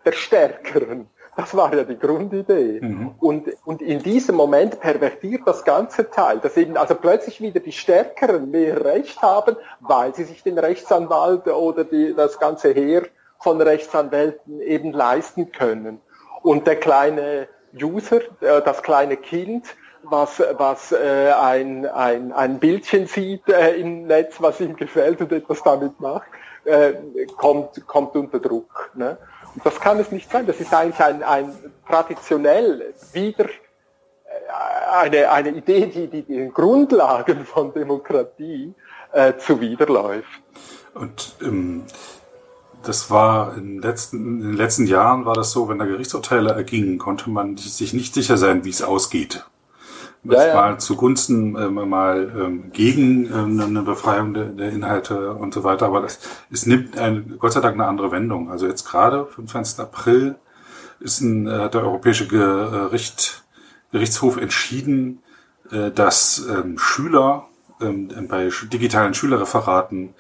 der 0.04 0.12
Stärkeren. 0.14 1.08
Das 1.38 1.56
war 1.56 1.76
ja 1.76 1.84
die 1.84 2.00
Grundidee. 2.00 2.80
Mhm. 2.82 3.14
Und, 3.20 3.48
und 3.64 3.84
in 3.84 4.00
diesem 4.00 4.36
Moment 4.36 4.80
pervertiert 4.80 5.42
das 5.46 5.64
ganze 5.64 6.10
Teil, 6.10 6.40
dass 6.40 6.58
eben 6.58 6.78
also 6.78 6.96
plötzlich 6.96 7.40
wieder 7.42 7.60
die 7.60 7.72
Stärkeren 7.72 8.50
mehr 8.50 8.84
Recht 8.84 9.22
haben, 9.22 9.56
weil 9.82 10.16
sie 10.16 10.24
sich 10.24 10.42
den 10.42 10.58
Rechtsanwalt 10.58 11.48
oder 11.48 11.84
die, 11.84 12.16
das 12.16 12.40
ganze 12.40 12.74
Heer 12.74 13.04
von 13.40 13.62
Rechtsanwälten 13.62 14.62
eben 14.62 14.94
leisten 14.94 15.52
können. 15.52 16.02
Und 16.44 16.68
der 16.68 16.76
kleine 16.76 17.48
User, 17.74 18.22
äh, 18.42 18.62
das 18.64 18.84
kleine 18.84 19.18
Kind, 19.18 19.66
was, 20.04 20.44
was 20.58 20.92
äh, 20.92 21.32
ein, 21.32 21.86
ein, 21.88 22.32
ein 22.34 22.60
Bildchen 22.60 23.08
sieht 23.08 23.48
äh, 23.50 23.76
im 23.76 24.06
Netz, 24.06 24.36
was 24.40 24.60
ihm 24.60 24.76
gefällt 24.76 25.22
und 25.22 25.32
etwas 25.32 25.64
damit 25.64 26.00
macht, 26.00 26.28
äh, 26.66 26.94
kommt, 27.38 27.88
kommt 27.88 28.16
unter 28.16 28.40
Druck. 28.40 28.92
Ne? 28.94 29.18
Und 29.56 29.66
das 29.66 29.80
kann 29.80 30.00
es 30.00 30.12
nicht 30.12 30.30
sein. 30.30 30.46
Das 30.46 30.60
ist 30.60 30.74
eigentlich 30.74 31.00
ein, 31.00 31.24
ein 31.24 31.56
traditionell 31.88 32.94
wieder 33.14 33.46
äh, 33.46 33.50
eine, 34.92 35.32
eine 35.32 35.50
Idee, 35.50 35.86
die, 35.88 36.08
die 36.08 36.24
den 36.24 36.54
Grundlagen 36.54 37.46
von 37.46 37.74
Demokratie 37.74 38.74
äh, 39.14 39.34
zuwiderläuft. 39.38 40.42
Und 40.94 41.36
ähm, 41.42 41.86
das 42.84 43.10
war 43.10 43.58
in, 43.58 43.82
letzten, 43.82 44.42
in 44.42 44.42
den 44.42 44.58
letzten 44.58 44.86
Jahren 44.88 45.26
war 45.26 45.34
das 45.34 45.52
so, 45.52 45.70
wenn 45.70 45.80
da 45.80 45.86
Gerichtsurteile 45.86 46.52
ergingen, 46.52 46.98
konnte 46.98 47.30
man 47.30 47.58
sich 47.58 47.94
nicht 47.94 48.14
sicher 48.14 48.38
sein, 48.38 48.66
wie 48.66 48.70
es 48.70 48.82
ausgeht 48.82 49.46
ja, 50.24 50.48
ja. 50.48 50.54
mal 50.54 50.80
zugunsten, 50.80 51.56
äh, 51.56 51.70
mal 51.70 52.32
ähm, 52.38 52.72
gegen 52.72 53.26
ähm, 53.26 53.60
eine 53.60 53.82
Befreiung 53.82 54.34
der, 54.34 54.46
der 54.46 54.72
Inhalte 54.72 55.34
und 55.34 55.54
so 55.54 55.64
weiter. 55.64 55.88
Aber 55.88 56.02
das, 56.02 56.20
es 56.52 56.66
nimmt 56.66 56.98
ein, 56.98 57.36
Gott 57.40 57.54
sei 57.54 57.60
Dank 57.60 57.76
eine 57.76 57.88
andere 57.88 58.12
Wendung. 58.12 58.50
Also 58.50 58.68
jetzt 58.68 58.86
gerade, 58.86 59.26
25. 59.26 59.80
April, 59.80 60.36
ist 61.00 61.22
ein, 61.22 61.48
äh, 61.48 61.70
der 61.70 61.82
Europäische 61.82 62.28
Gericht, 62.28 63.44
Gerichtshof 63.92 64.38
entschieden, 64.38 65.22
äh, 65.72 65.92
dass 65.92 66.46
ähm, 66.50 66.78
Schüler 66.78 67.48
ähm, 67.82 68.10
bei 68.30 68.50
digitalen 68.72 69.14
Schülerreferaten 69.14 70.14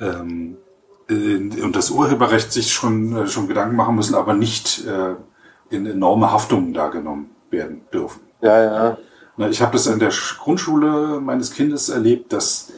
ähm, 0.00 0.56
äh, 0.56 0.71
und 1.08 1.72
das 1.72 1.90
Urheberrecht 1.90 2.52
sich 2.52 2.72
schon, 2.72 3.16
äh, 3.16 3.26
schon 3.26 3.48
Gedanken 3.48 3.76
machen 3.76 3.96
müssen, 3.96 4.14
aber 4.14 4.34
nicht 4.34 4.86
äh, 4.86 5.14
in 5.70 5.86
enorme 5.86 6.32
Haftungen 6.32 6.72
da 6.72 6.88
genommen 6.88 7.30
werden 7.50 7.82
dürfen. 7.92 8.20
Ja, 8.40 8.96
ja. 9.36 9.48
Ich 9.48 9.62
habe 9.62 9.72
das 9.72 9.86
in 9.86 9.98
der 9.98 10.12
Grundschule 10.38 11.20
meines 11.20 11.52
Kindes 11.52 11.88
erlebt, 11.88 12.32
dass 12.32 12.72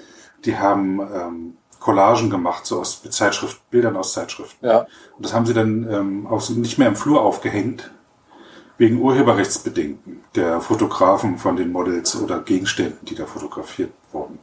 die 0.44 0.56
haben 0.56 1.00
ähm, 1.00 1.56
Collagen 1.80 2.30
gemacht, 2.30 2.64
so 2.64 2.80
aus 2.80 3.02
Zeitschrift, 3.10 3.68
Bildern 3.70 3.96
aus 3.96 4.12
Zeitschriften. 4.14 4.64
Ja. 4.64 4.86
Und 5.16 5.24
das 5.26 5.34
haben 5.34 5.46
sie 5.46 5.54
dann 5.54 5.88
ähm, 5.90 6.26
auch 6.26 6.48
nicht 6.50 6.78
mehr 6.78 6.88
im 6.88 6.96
Flur 6.96 7.20
aufgehängt, 7.20 7.90
wegen 8.78 9.00
Urheberrechtsbedenken 9.00 10.24
der 10.34 10.60
Fotografen 10.60 11.38
von 11.38 11.56
den 11.56 11.70
Models 11.70 12.20
oder 12.20 12.40
Gegenständen, 12.40 13.04
die 13.04 13.14
da 13.14 13.26
fotografiert 13.26 13.92
wurden. 14.12 14.38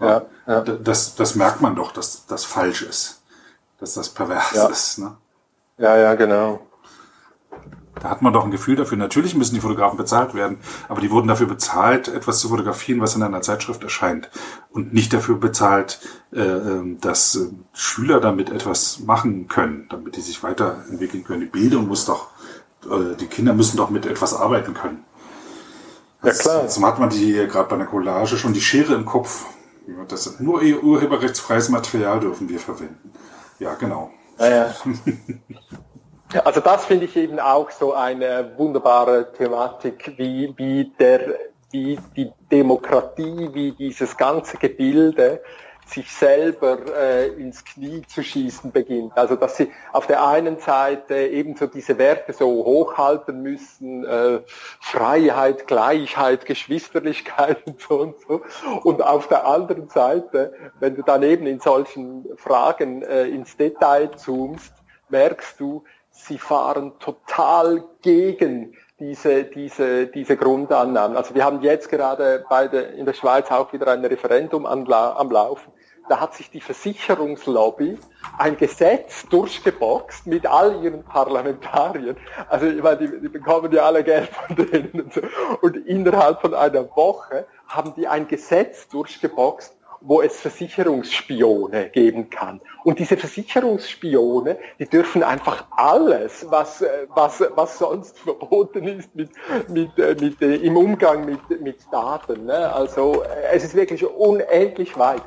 Ja, 0.00 0.22
ja. 0.46 0.60
Das, 0.60 1.14
das 1.14 1.34
merkt 1.34 1.60
man 1.60 1.76
doch, 1.76 1.92
dass 1.92 2.26
das 2.26 2.44
falsch 2.44 2.82
ist, 2.82 3.21
dass 3.82 3.94
das 3.94 4.10
pervers 4.10 4.52
ja. 4.54 4.68
ist. 4.68 4.98
Ne? 4.98 5.16
Ja, 5.76 5.96
ja, 5.96 6.14
genau. 6.14 6.60
Da 8.00 8.10
hat 8.10 8.22
man 8.22 8.32
doch 8.32 8.44
ein 8.44 8.52
Gefühl 8.52 8.76
dafür. 8.76 8.96
Natürlich 8.96 9.34
müssen 9.34 9.56
die 9.56 9.60
Fotografen 9.60 9.96
bezahlt 9.96 10.34
werden, 10.34 10.58
aber 10.88 11.00
die 11.00 11.10
wurden 11.10 11.26
dafür 11.26 11.48
bezahlt, 11.48 12.06
etwas 12.06 12.38
zu 12.38 12.48
fotografieren, 12.48 13.00
was 13.00 13.16
in 13.16 13.24
einer 13.24 13.42
Zeitschrift 13.42 13.82
erscheint. 13.82 14.30
Und 14.70 14.94
nicht 14.94 15.12
dafür 15.12 15.36
bezahlt, 15.36 15.98
äh, 16.32 16.40
ähm, 16.40 17.00
dass 17.00 17.34
äh, 17.34 17.48
Schüler 17.72 18.20
damit 18.20 18.50
etwas 18.50 19.00
machen 19.00 19.48
können, 19.48 19.88
damit 19.90 20.16
die 20.16 20.20
sich 20.20 20.42
weiterentwickeln 20.44 21.24
können. 21.24 21.40
Die 21.40 21.46
Bildung 21.46 21.88
muss 21.88 22.06
doch, 22.06 22.28
äh, 22.84 23.16
die 23.16 23.26
Kinder 23.26 23.52
müssen 23.52 23.76
doch 23.76 23.90
mit 23.90 24.06
etwas 24.06 24.32
arbeiten 24.32 24.74
können. 24.74 25.04
Ja 26.22 26.30
klar. 26.30 26.62
Jetzt 26.62 26.80
hat 26.80 27.00
man 27.00 27.10
die 27.10 27.32
gerade 27.32 27.68
bei 27.68 27.76
der 27.76 27.86
Collage 27.86 28.36
schon 28.36 28.52
die 28.52 28.60
Schere 28.60 28.94
im 28.94 29.04
Kopf. 29.04 29.44
Das 30.06 30.38
nur 30.38 30.62
urheberrechtsfreies 30.62 31.68
Material 31.68 32.20
dürfen 32.20 32.48
wir 32.48 32.60
verwenden. 32.60 33.12
Ja, 33.62 33.74
genau. 33.74 34.10
Ja, 34.38 34.74
Also 36.44 36.60
das 36.60 36.86
finde 36.86 37.04
ich 37.04 37.16
eben 37.16 37.38
auch 37.38 37.70
so 37.70 37.92
eine 37.92 38.52
wunderbare 38.56 39.32
Thematik, 39.32 40.14
wie, 40.16 40.52
wie, 40.56 40.90
der, 40.98 41.20
wie 41.70 41.98
die 42.16 42.32
Demokratie, 42.50 43.50
wie 43.52 43.72
dieses 43.72 44.16
ganze 44.16 44.56
Gebilde 44.56 45.42
sich 45.92 46.10
selber 46.10 46.78
äh, 46.96 47.28
ins 47.28 47.64
Knie 47.64 48.02
zu 48.06 48.22
schießen 48.22 48.72
beginnt. 48.72 49.16
Also 49.16 49.36
dass 49.36 49.56
sie 49.56 49.70
auf 49.92 50.06
der 50.06 50.26
einen 50.26 50.58
Seite 50.58 51.14
ebenso 51.14 51.66
diese 51.66 51.98
Werte 51.98 52.32
so 52.32 52.46
hochhalten 52.64 53.42
müssen, 53.42 54.04
äh, 54.04 54.40
Freiheit, 54.80 55.66
Gleichheit, 55.66 56.46
Geschwisterlichkeit 56.46 57.66
und 57.66 57.80
so 57.88 58.00
und 58.00 58.20
so. 58.20 58.42
Und 58.82 59.02
auf 59.02 59.28
der 59.28 59.46
anderen 59.46 59.88
Seite, 59.88 60.52
wenn 60.80 60.96
du 60.96 61.02
dann 61.02 61.22
eben 61.22 61.46
in 61.46 61.60
solchen 61.60 62.26
Fragen 62.36 63.02
äh, 63.02 63.26
ins 63.26 63.56
Detail 63.56 64.10
zoomst, 64.16 64.72
merkst 65.08 65.60
du, 65.60 65.84
sie 66.10 66.38
fahren 66.38 66.92
total 66.98 67.84
gegen 68.02 68.74
diese, 68.98 69.44
diese, 69.44 70.06
diese 70.06 70.36
Grundannahmen. 70.36 71.16
Also 71.16 71.34
wir 71.34 71.44
haben 71.44 71.60
jetzt 71.62 71.88
gerade 71.88 72.44
bei 72.48 72.68
der, 72.68 72.94
in 72.94 73.04
der 73.04 73.14
Schweiz 73.14 73.50
auch 73.50 73.72
wieder 73.72 73.88
ein 73.88 74.04
Referendum 74.04 74.64
am 74.64 74.84
Laufen. 74.84 75.72
Da 76.08 76.20
hat 76.20 76.34
sich 76.34 76.50
die 76.50 76.60
Versicherungslobby 76.60 77.98
ein 78.38 78.56
Gesetz 78.56 79.26
durchgeboxt 79.28 80.26
mit 80.26 80.46
all 80.46 80.82
ihren 80.82 81.04
Parlamentariern. 81.04 82.16
Also 82.48 82.66
ich 82.66 82.82
meine, 82.82 82.98
die, 82.98 83.20
die 83.20 83.28
bekommen 83.28 83.72
ja 83.72 83.82
alle 83.82 84.02
Geld 84.02 84.28
von 84.28 84.56
denen 84.56 85.02
und 85.02 85.14
so. 85.14 85.20
Und 85.60 85.76
innerhalb 85.86 86.40
von 86.40 86.54
einer 86.54 86.84
Woche 86.96 87.46
haben 87.68 87.94
die 87.94 88.08
ein 88.08 88.26
Gesetz 88.28 88.88
durchgeboxt, 88.88 89.76
wo 90.04 90.20
es 90.20 90.40
Versicherungsspione 90.40 91.90
geben 91.90 92.28
kann. 92.28 92.60
Und 92.84 92.98
diese 92.98 93.16
Versicherungsspione, 93.16 94.58
die 94.78 94.86
dürfen 94.86 95.22
einfach 95.22 95.64
alles, 95.70 96.46
was, 96.50 96.84
was, 97.14 97.42
was 97.54 97.78
sonst 97.78 98.18
verboten 98.18 98.84
ist 98.88 99.14
mit, 99.14 99.30
mit, 99.68 99.96
mit, 100.20 100.42
im 100.42 100.76
Umgang 100.76 101.24
mit, 101.24 101.60
mit 101.60 101.78
Daten. 101.92 102.46
Ne? 102.46 102.72
Also 102.74 103.24
es 103.52 103.64
ist 103.64 103.74
wirklich 103.74 104.04
unendlich 104.04 104.98
weit. 104.98 105.22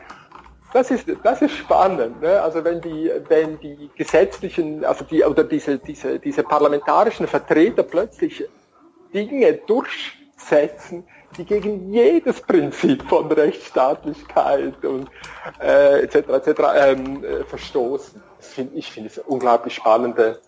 Das 0.76 0.92
ist, 0.92 1.06
das 1.24 1.42
ist 1.42 1.54
spannend. 1.54 2.22
Ne? 2.22 2.42
Also 2.42 2.62
wenn 2.66 2.82
die, 2.82 3.10
wenn 3.30 3.58
die 3.62 3.90
gesetzlichen, 3.96 4.84
also 4.84 5.06
die, 5.06 5.24
oder 5.24 5.46
diese, 5.46 5.80
diese, 5.80 6.20
diese 6.20 6.44
parlamentarischen 6.44 7.28
Vertreter 7.28 7.84
plötzlich 7.84 8.44
Dinge 9.14 9.54
durchsetzen, 9.54 11.08
die 11.38 11.46
gegen 11.46 11.94
jedes 11.94 12.42
Prinzip 12.42 13.04
von 13.04 13.32
Rechtsstaatlichkeit 13.32 14.84
und 14.84 15.08
äh, 15.62 16.02
etc. 16.02 16.16
etc. 16.16 16.62
Ähm, 16.76 17.24
äh, 17.24 17.46
verstoßen. 17.46 18.22
Find, 18.40 18.76
ich 18.76 18.92
finde 18.92 19.12
es 19.12 19.18
unglaublich 19.20 19.76
spannende 19.76 20.42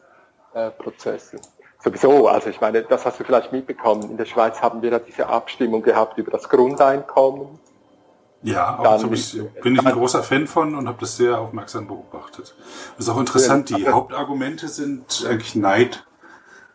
äh, 0.54 0.72
Prozesse. 0.72 1.38
Sowieso, 1.80 2.28
also 2.28 2.50
ich 2.50 2.60
meine, 2.60 2.82
das 2.82 3.06
hast 3.06 3.18
du 3.22 3.24
vielleicht 3.24 3.54
mitbekommen. 3.54 4.12
In 4.12 4.18
der 4.18 4.26
Schweiz 4.26 4.62
haben 4.62 4.82
wir 4.82 4.92
ja 4.92 5.00
diese 5.00 5.26
Abstimmung 5.28 5.84
gehabt 5.84 6.18
über 6.18 6.32
das 6.32 6.50
Grundeinkommen. 6.50 7.60
Ja, 8.44 8.78
auch 8.80 9.00
so 9.00 9.12
ich, 9.12 9.42
bin 9.64 9.76
ich 9.76 9.86
ein 9.86 9.94
großer 9.94 10.24
Fan 10.24 10.48
von 10.48 10.76
und 10.76 10.88
habe 10.88 11.00
das 11.02 11.18
sehr 11.18 11.40
aufmerksam 11.40 11.88
beobachtet. 11.88 12.56
Das 12.96 13.08
ist 13.08 13.10
auch 13.10 13.20
interessant, 13.20 13.70
die 13.70 13.88
Hauptargumente 13.88 14.68
sind 14.68 15.26
eigentlich 15.28 15.56
Neid 15.56 16.06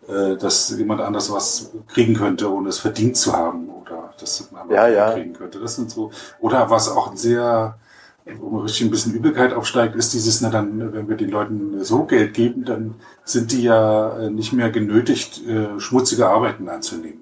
äh, 0.09 0.37
dass 0.37 0.77
jemand 0.77 1.01
anders 1.01 1.31
was 1.31 1.71
kriegen 1.87 2.15
könnte, 2.15 2.53
ohne 2.53 2.71
es 2.71 2.81
verdient 2.81 3.17
zu 3.17 3.33
haben 3.33 3.69
oder 3.69 4.13
das 4.19 4.51
man 4.51 4.69
ja, 4.69 4.89
ja. 4.89 5.13
kriegen 5.13 5.33
könnte. 5.33 5.61
Das 5.61 5.77
sind 5.77 5.93
so 5.93 6.11
oder 6.41 6.71
was 6.71 6.89
auch 6.89 7.15
sehr 7.15 7.79
wo 8.39 8.51
man 8.51 8.63
richtig 8.63 8.87
ein 8.87 8.91
bisschen 8.91 9.15
Übelkeit 9.15 9.53
aufsteigt, 9.53 9.97
ist 9.97 10.15
dieses, 10.15 10.41
na 10.41 10.51
dann, 10.51 10.93
wenn 10.93 11.09
wir 11.09 11.17
den 11.17 11.31
Leuten 11.31 11.83
so 11.83 12.05
Geld 12.05 12.35
geben, 12.35 12.65
dann 12.65 12.95
sind 13.25 13.51
die 13.51 13.63
ja 13.63 14.17
äh, 14.17 14.31
nicht 14.31 14.53
mehr 14.53 14.71
genötigt, 14.71 15.45
äh, 15.47 15.81
schmutzige 15.81 16.29
Arbeiten 16.29 16.69
anzunehmen. 16.69 17.22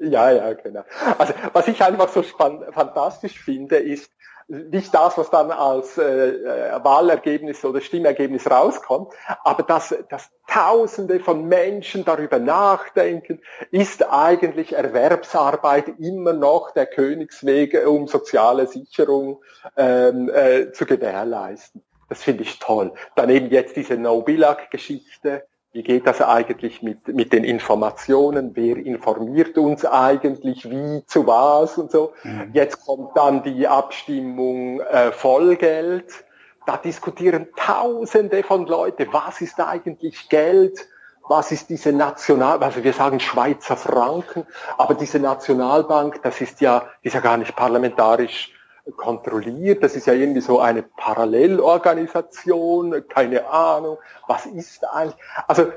Ja, 0.00 0.30
ja, 0.30 0.54
genau. 0.54 0.82
Also 1.18 1.34
was 1.52 1.68
ich 1.68 1.82
einfach 1.82 2.08
so 2.08 2.22
fantastisch 2.22 3.38
finde, 3.38 3.76
ist, 3.76 4.10
nicht 4.48 4.92
das, 4.92 5.16
was 5.16 5.30
dann 5.30 5.52
als 5.52 5.96
äh, 5.96 6.30
äh, 6.30 6.84
Wahlergebnis 6.84 7.64
oder 7.64 7.80
Stimmergebnis 7.80 8.50
rauskommt, 8.50 9.12
aber 9.44 9.62
dass, 9.62 9.94
dass 10.08 10.28
Tausende 10.48 11.20
von 11.20 11.46
Menschen 11.46 12.04
darüber 12.04 12.40
nachdenken, 12.40 13.40
ist 13.70 14.10
eigentlich 14.10 14.72
Erwerbsarbeit 14.72 16.00
immer 16.00 16.32
noch 16.32 16.72
der 16.72 16.86
Königsweg, 16.86 17.86
um 17.86 18.08
soziale 18.08 18.66
Sicherung 18.66 19.40
ähm, 19.76 20.28
äh, 20.34 20.72
zu 20.72 20.84
gewährleisten. 20.84 21.84
Das 22.08 22.24
finde 22.24 22.42
ich 22.42 22.58
toll. 22.58 22.92
Daneben 23.14 23.50
jetzt 23.50 23.76
diese 23.76 23.96
No-Billag-Geschichte, 23.96 25.46
wie 25.72 25.82
geht 25.82 26.06
das 26.06 26.20
eigentlich 26.20 26.82
mit, 26.82 27.06
mit 27.08 27.32
den 27.32 27.44
Informationen? 27.44 28.52
Wer 28.54 28.76
informiert 28.76 29.56
uns 29.56 29.84
eigentlich 29.84 30.68
wie 30.68 31.04
zu 31.06 31.26
was 31.26 31.78
und 31.78 31.92
so? 31.92 32.12
Mhm. 32.24 32.50
Jetzt 32.52 32.84
kommt 32.84 33.16
dann 33.16 33.44
die 33.44 33.68
Abstimmung 33.68 34.80
äh, 34.80 35.12
Vollgeld. 35.12 36.24
Da 36.66 36.76
diskutieren 36.76 37.48
Tausende 37.56 38.42
von 38.42 38.66
Leuten, 38.66 39.06
was 39.12 39.40
ist 39.40 39.60
eigentlich 39.60 40.28
Geld? 40.28 40.88
Was 41.28 41.52
ist 41.52 41.70
diese 41.70 41.92
National, 41.92 42.60
also 42.60 42.82
wir 42.82 42.92
sagen 42.92 43.20
Schweizer 43.20 43.76
Franken, 43.76 44.46
aber 44.78 44.94
diese 44.94 45.20
Nationalbank, 45.20 46.20
das 46.24 46.40
ist 46.40 46.60
ja, 46.60 46.88
ist 47.02 47.14
ja 47.14 47.20
gar 47.20 47.36
nicht 47.36 47.54
parlamentarisch 47.54 48.52
kontrolliert. 48.96 49.82
Das 49.82 49.96
ist 49.96 50.06
ja 50.06 50.12
irgendwie 50.12 50.40
so 50.40 50.60
eine 50.60 50.82
Parallelorganisation, 50.82 53.04
keine 53.08 53.48
Ahnung, 53.48 53.98
was 54.26 54.46
ist 54.46 54.84
eigentlich. 54.92 55.16
Also, 55.46 55.72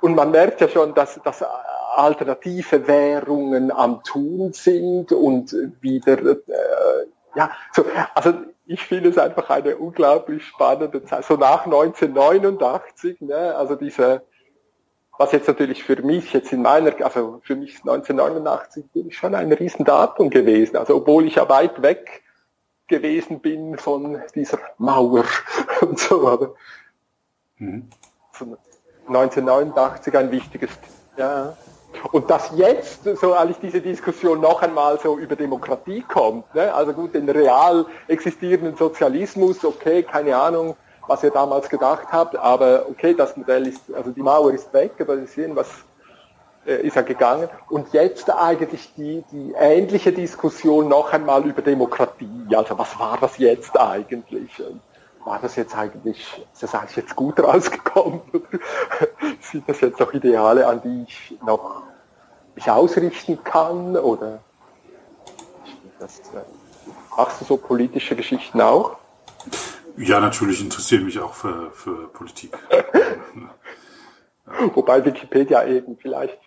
und 0.00 0.14
man 0.14 0.30
merkt 0.30 0.60
ja 0.60 0.68
schon, 0.68 0.94
dass, 0.94 1.20
dass 1.24 1.42
alternative 1.96 2.86
Währungen 2.86 3.72
am 3.72 4.02
Tun 4.04 4.52
sind 4.52 5.12
und 5.12 5.56
wieder, 5.80 6.22
äh, 6.22 6.36
ja, 7.34 7.50
so, 7.72 7.84
also 8.14 8.34
ich 8.66 8.82
finde 8.82 9.08
es 9.08 9.18
einfach 9.18 9.48
eine 9.50 9.76
unglaublich 9.76 10.44
spannende 10.44 11.04
Zeit. 11.04 11.24
So 11.24 11.36
nach 11.36 11.64
1989, 11.64 13.20
ne, 13.20 13.54
also 13.56 13.76
diese, 13.76 14.22
was 15.18 15.32
jetzt 15.32 15.48
natürlich 15.48 15.84
für 15.84 16.00
mich 16.02 16.32
jetzt 16.32 16.52
in 16.52 16.62
meiner, 16.62 16.92
also 17.02 17.40
für 17.42 17.56
mich 17.56 17.78
1989 17.78 18.84
bin 18.92 19.08
ich 19.08 19.16
schon 19.16 19.34
ein 19.34 19.52
Riesendatum 19.52 20.30
gewesen. 20.30 20.76
Also 20.76 20.96
obwohl 20.96 21.26
ich 21.26 21.36
ja 21.36 21.48
weit 21.48 21.82
weg 21.82 22.22
gewesen 22.88 23.40
bin 23.40 23.78
von 23.78 24.22
dieser 24.34 24.58
Mauer 24.78 25.24
und 25.80 25.98
so. 25.98 26.28
Aber 26.28 26.54
mhm. 27.58 27.88
1989 29.08 30.16
ein 30.16 30.30
wichtiges, 30.30 30.70
ja. 31.16 31.56
Und 32.12 32.30
dass 32.30 32.50
jetzt 32.54 33.04
so 33.04 33.32
eigentlich 33.32 33.58
diese 33.58 33.80
Diskussion 33.80 34.40
noch 34.40 34.60
einmal 34.60 34.98
so 35.00 35.16
über 35.18 35.34
Demokratie 35.34 36.02
kommt, 36.02 36.54
ne? 36.54 36.72
also 36.74 36.92
gut, 36.92 37.14
den 37.14 37.28
real 37.28 37.86
existierenden 38.06 38.76
Sozialismus, 38.76 39.64
okay, 39.64 40.02
keine 40.02 40.36
Ahnung, 40.36 40.76
was 41.06 41.22
ihr 41.22 41.30
damals 41.30 41.68
gedacht 41.68 42.08
habt, 42.10 42.36
aber 42.36 42.86
okay, 42.90 43.14
das 43.14 43.36
Modell 43.36 43.66
ist, 43.68 43.80
also 43.94 44.10
die 44.10 44.20
Mauer 44.22 44.52
ist 44.52 44.72
weg, 44.74 44.92
aber 44.98 45.16
wir 45.16 45.26
sehen, 45.26 45.56
was 45.56 45.68
ist 46.66 46.96
er 46.96 47.02
gegangen. 47.02 47.48
Und 47.68 47.92
jetzt 47.92 48.30
eigentlich 48.30 48.92
die, 48.96 49.24
die 49.30 49.52
ähnliche 49.58 50.12
Diskussion 50.12 50.88
noch 50.88 51.12
einmal 51.12 51.44
über 51.46 51.62
Demokratie. 51.62 52.54
Also 52.54 52.78
was 52.78 52.98
war 52.98 53.18
das 53.20 53.38
jetzt 53.38 53.78
eigentlich? 53.78 54.50
War 55.24 55.38
das 55.40 55.56
jetzt 55.56 55.76
eigentlich, 55.76 56.18
ist 56.52 56.62
das 56.62 56.74
eigentlich 56.74 56.96
jetzt 56.96 57.16
gut 57.16 57.40
rausgekommen? 57.40 58.20
Sind 59.40 59.68
das 59.68 59.80
jetzt 59.80 60.00
noch 60.00 60.12
Ideale, 60.12 60.66
an 60.66 60.80
die 60.82 61.04
ich 61.08 61.38
noch 61.44 61.82
mich 62.54 62.70
ausrichten 62.70 63.42
kann? 63.44 63.96
Oder 63.96 64.40
das, 65.98 66.18
äh, 66.18 66.44
machst 67.16 67.40
du 67.40 67.44
so 67.44 67.56
politische 67.56 68.16
Geschichten 68.16 68.60
auch? 68.60 68.96
Ja, 69.96 70.20
natürlich 70.20 70.60
interessiere 70.60 71.02
mich 71.02 71.18
auch 71.18 71.32
für, 71.32 71.70
für 71.70 72.08
Politik. 72.08 72.52
Wobei 74.74 75.04
Wikipedia 75.04 75.64
eben 75.64 75.96
vielleicht 75.96 76.38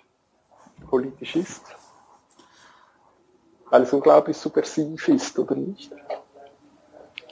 politisch 0.87 1.35
ist. 1.35 1.63
Weil 3.69 3.83
es 3.83 3.93
unglaublich 3.93 4.37
subversiv 4.37 5.07
ist, 5.07 5.37
oder 5.37 5.55
nicht? 5.55 5.91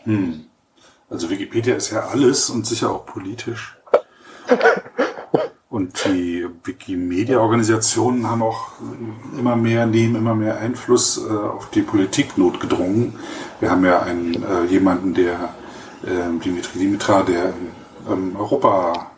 Hm. 0.04 0.46
Also 1.10 1.30
Wikipedia 1.30 1.76
ist 1.76 1.92
ja 1.92 2.08
alles 2.08 2.50
und 2.50 2.66
sicher 2.66 2.92
auch 2.92 3.06
politisch. 3.06 3.78
Und 5.70 6.06
die 6.06 6.48
Wikimedia-Organisationen 6.64 8.26
haben 8.30 8.42
auch 8.42 8.70
immer 9.38 9.58
mehr, 9.58 9.86
nehmen 9.86 10.16
immer 10.16 10.34
mehr 10.34 10.58
Einfluss 10.60 11.18
äh, 11.18 11.30
auf 11.30 11.70
die 11.72 11.82
Politik 11.82 12.38
notgedrungen. 12.38 13.20
Wir 13.60 13.72
haben 13.72 13.84
ja 13.84 14.02
einen, 14.02 14.44
äh, 14.44 14.64
jemanden, 14.64 15.14
der, 15.14 15.54
äh, 16.04 16.40
Dimitri 16.44 16.80
Dimitra, 16.80 17.24
der 17.24 17.54
im 18.10 18.38
Europa, 18.38 19.12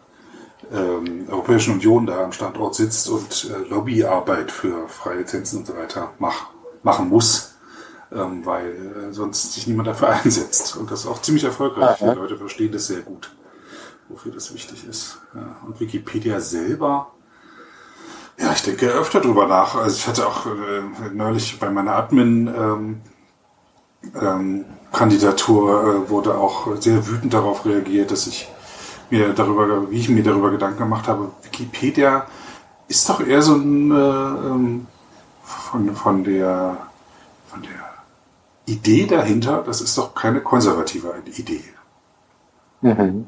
ähm, 0.71 1.27
Europäischen 1.29 1.73
Union 1.73 2.05
da 2.05 2.23
am 2.23 2.31
Standort 2.31 2.75
sitzt 2.75 3.09
und 3.09 3.49
äh, 3.49 3.69
Lobbyarbeit 3.69 4.51
für 4.51 4.87
freie 4.87 5.19
Lizenzen 5.19 5.59
und 5.59 5.67
so 5.67 5.75
weiter 5.75 6.13
mach, 6.19 6.47
machen 6.83 7.09
muss, 7.09 7.55
ähm, 8.11 8.45
weil 8.45 9.09
äh, 9.09 9.13
sonst 9.13 9.53
sich 9.53 9.67
niemand 9.67 9.87
dafür 9.87 10.09
einsetzt. 10.23 10.77
Und 10.77 10.91
das 10.91 11.01
ist 11.01 11.07
auch 11.07 11.21
ziemlich 11.21 11.43
erfolgreich. 11.43 11.97
Die 11.99 12.05
Leute 12.05 12.37
verstehen 12.37 12.71
das 12.71 12.87
sehr 12.87 13.01
gut 13.01 13.31
wofür 14.09 14.31
das 14.31 14.53
wichtig 14.53 14.85
ist. 14.87 15.19
Ja. 15.33 15.55
Und 15.65 15.79
Wikipedia 15.79 16.41
selber, 16.41 17.11
ja, 18.37 18.51
ich 18.51 18.63
denke 18.63 18.87
öfter 18.87 19.21
drüber 19.21 19.47
nach. 19.47 19.75
Also 19.75 19.95
ich 19.95 20.07
hatte 20.07 20.27
auch 20.27 20.45
äh, 20.45 21.11
neulich 21.13 21.59
bei 21.59 21.69
meiner 21.69 21.95
Admin 21.95 22.47
ähm, 22.47 23.01
ähm, 24.19 24.65
Kandidatur 24.91 25.83
äh, 25.83 26.09
wurde 26.09 26.35
auch 26.35 26.75
sehr 26.77 27.07
wütend 27.07 27.33
darauf 27.33 27.65
reagiert, 27.65 28.11
dass 28.11 28.27
ich 28.27 28.49
mir 29.11 29.33
darüber, 29.33 29.89
wie 29.89 29.97
ich 29.97 30.09
mir 30.09 30.23
darüber 30.23 30.51
Gedanken 30.51 30.79
gemacht 30.79 31.07
habe, 31.07 31.31
Wikipedia 31.43 32.25
ist 32.87 33.07
doch 33.07 33.25
eher 33.25 33.41
so 33.41 33.55
ein 33.55 33.91
äh, 33.91 33.95
ähm, 33.95 34.87
von, 35.43 35.95
von 35.95 36.23
der 36.23 36.77
von 37.47 37.61
der 37.61 37.89
Idee 38.65 39.05
dahinter, 39.05 39.63
das 39.65 39.81
ist 39.81 39.97
doch 39.97 40.13
keine 40.13 40.41
konservative 40.41 41.13
Idee. 41.37 41.63
Mhm. 42.81 43.25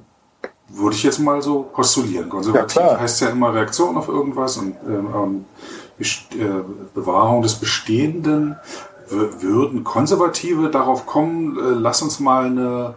Würde 0.70 0.96
ich 0.96 1.04
jetzt 1.04 1.20
mal 1.20 1.42
so 1.42 1.64
postulieren. 1.64 2.30
Konservativ 2.30 2.78
ja, 2.78 3.00
heißt 3.00 3.22
ja 3.22 3.30
immer 3.30 3.54
Reaktion 3.54 3.98
auf 3.98 4.08
irgendwas 4.08 4.58
und 4.58 4.76
ähm, 4.88 5.46
äh, 6.00 6.46
Bewahrung 6.94 7.42
des 7.42 7.56
Bestehenden. 7.56 8.56
Würden 9.10 9.84
Konservative 9.84 10.70
darauf 10.70 11.06
kommen, 11.06 11.58
äh, 11.58 11.62
lass 11.78 12.02
uns 12.02 12.22
mal 12.22 12.46
eine 12.46 12.94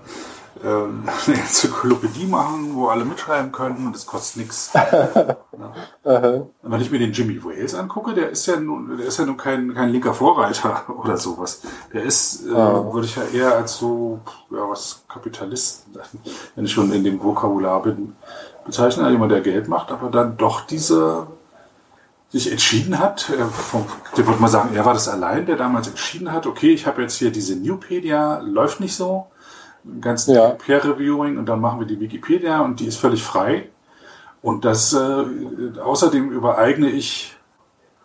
ähm, 0.65 1.05
eine 1.27 1.37
Enzyklopädie 1.37 2.27
machen, 2.27 2.75
wo 2.75 2.89
alle 2.89 3.05
mitschreiben 3.05 3.53
können 3.53 3.87
und 3.87 3.97
es 3.97 4.07
kostet 4.07 4.43
nichts. 4.43 4.73
Ja. 6.05 6.43
Wenn 6.63 6.81
ich 6.81 6.91
mir 6.91 6.99
den 6.99 7.13
Jimmy 7.13 7.43
Wales 7.43 7.75
angucke, 7.77 8.13
der 8.13 8.31
ist 8.31 8.45
ja 8.47 8.59
nun, 8.59 8.99
der 8.99 9.07
ist 9.07 9.19
ja 9.19 9.25
nun 9.25 9.37
kein, 9.37 9.73
kein 9.73 9.91
linker 9.91 10.13
Vorreiter 10.13 10.83
oder 11.03 11.17
sowas. 11.17 11.63
Der 11.93 12.03
ist, 12.03 12.45
äh, 12.45 12.53
würde 12.53 13.07
ich 13.07 13.15
ja 13.15 13.23
eher 13.23 13.57
als 13.57 13.77
so, 13.77 14.19
ja, 14.51 14.69
was 14.69 15.05
Kapitalisten, 15.09 15.95
wenn 16.57 16.65
ich 16.65 16.73
schon 16.73 16.93
in 16.93 17.05
dem 17.05 17.23
Vokabular 17.23 17.83
bin, 17.83 18.17
bezeichnen, 18.67 19.11
jemand, 19.13 19.31
der 19.31 19.43
Geld 19.43 19.69
macht, 19.69 19.93
aber 19.93 20.11
dann 20.11 20.37
doch 20.37 20.63
diese 20.63 21.29
sich 22.31 22.51
entschieden 22.51 22.99
hat, 22.99 23.31
äh, 23.31 23.45
der 24.17 24.27
würde 24.27 24.41
mal 24.41 24.49
sagen, 24.49 24.75
er 24.75 24.85
war 24.85 24.93
das 24.93 25.09
allein, 25.09 25.47
der 25.47 25.57
damals 25.57 25.87
entschieden 25.87 26.33
hat, 26.33 26.47
okay, 26.47 26.75
ich 26.75 26.87
habe 26.87 27.01
jetzt 27.03 27.15
hier 27.15 27.31
diese 27.31 27.55
Newpedia, 27.55 28.41
läuft 28.41 28.81
nicht 28.81 28.97
so, 28.97 29.29
ganzen 30.01 30.35
ja. 30.35 30.51
Peer-Reviewing 30.51 31.39
und 31.39 31.47
dann 31.47 31.61
machen 31.61 31.81
wir 31.81 31.87
die 31.87 32.01
Wikipedia 32.01 32.61
und 32.61 32.81
die 32.81 32.87
ist 32.87 32.97
völlig 32.97 33.23
frei. 33.23 33.69
Und 34.43 34.65
das 34.65 34.93
äh, 34.93 35.79
außerdem 35.81 36.31
übereigne 36.31 36.91
ich 36.91 37.35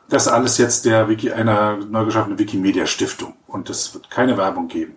das 0.09 0.27
alles 0.27 0.57
jetzt 0.57 0.85
der 0.85 1.07
Wiki, 1.07 1.31
einer 1.31 1.77
neu 1.77 2.05
geschaffenen 2.05 2.39
Wikimedia-Stiftung. 2.39 3.35
Und 3.47 3.69
es 3.69 3.93
wird 3.93 4.09
keine 4.09 4.37
Werbung 4.37 4.67
geben. 4.67 4.95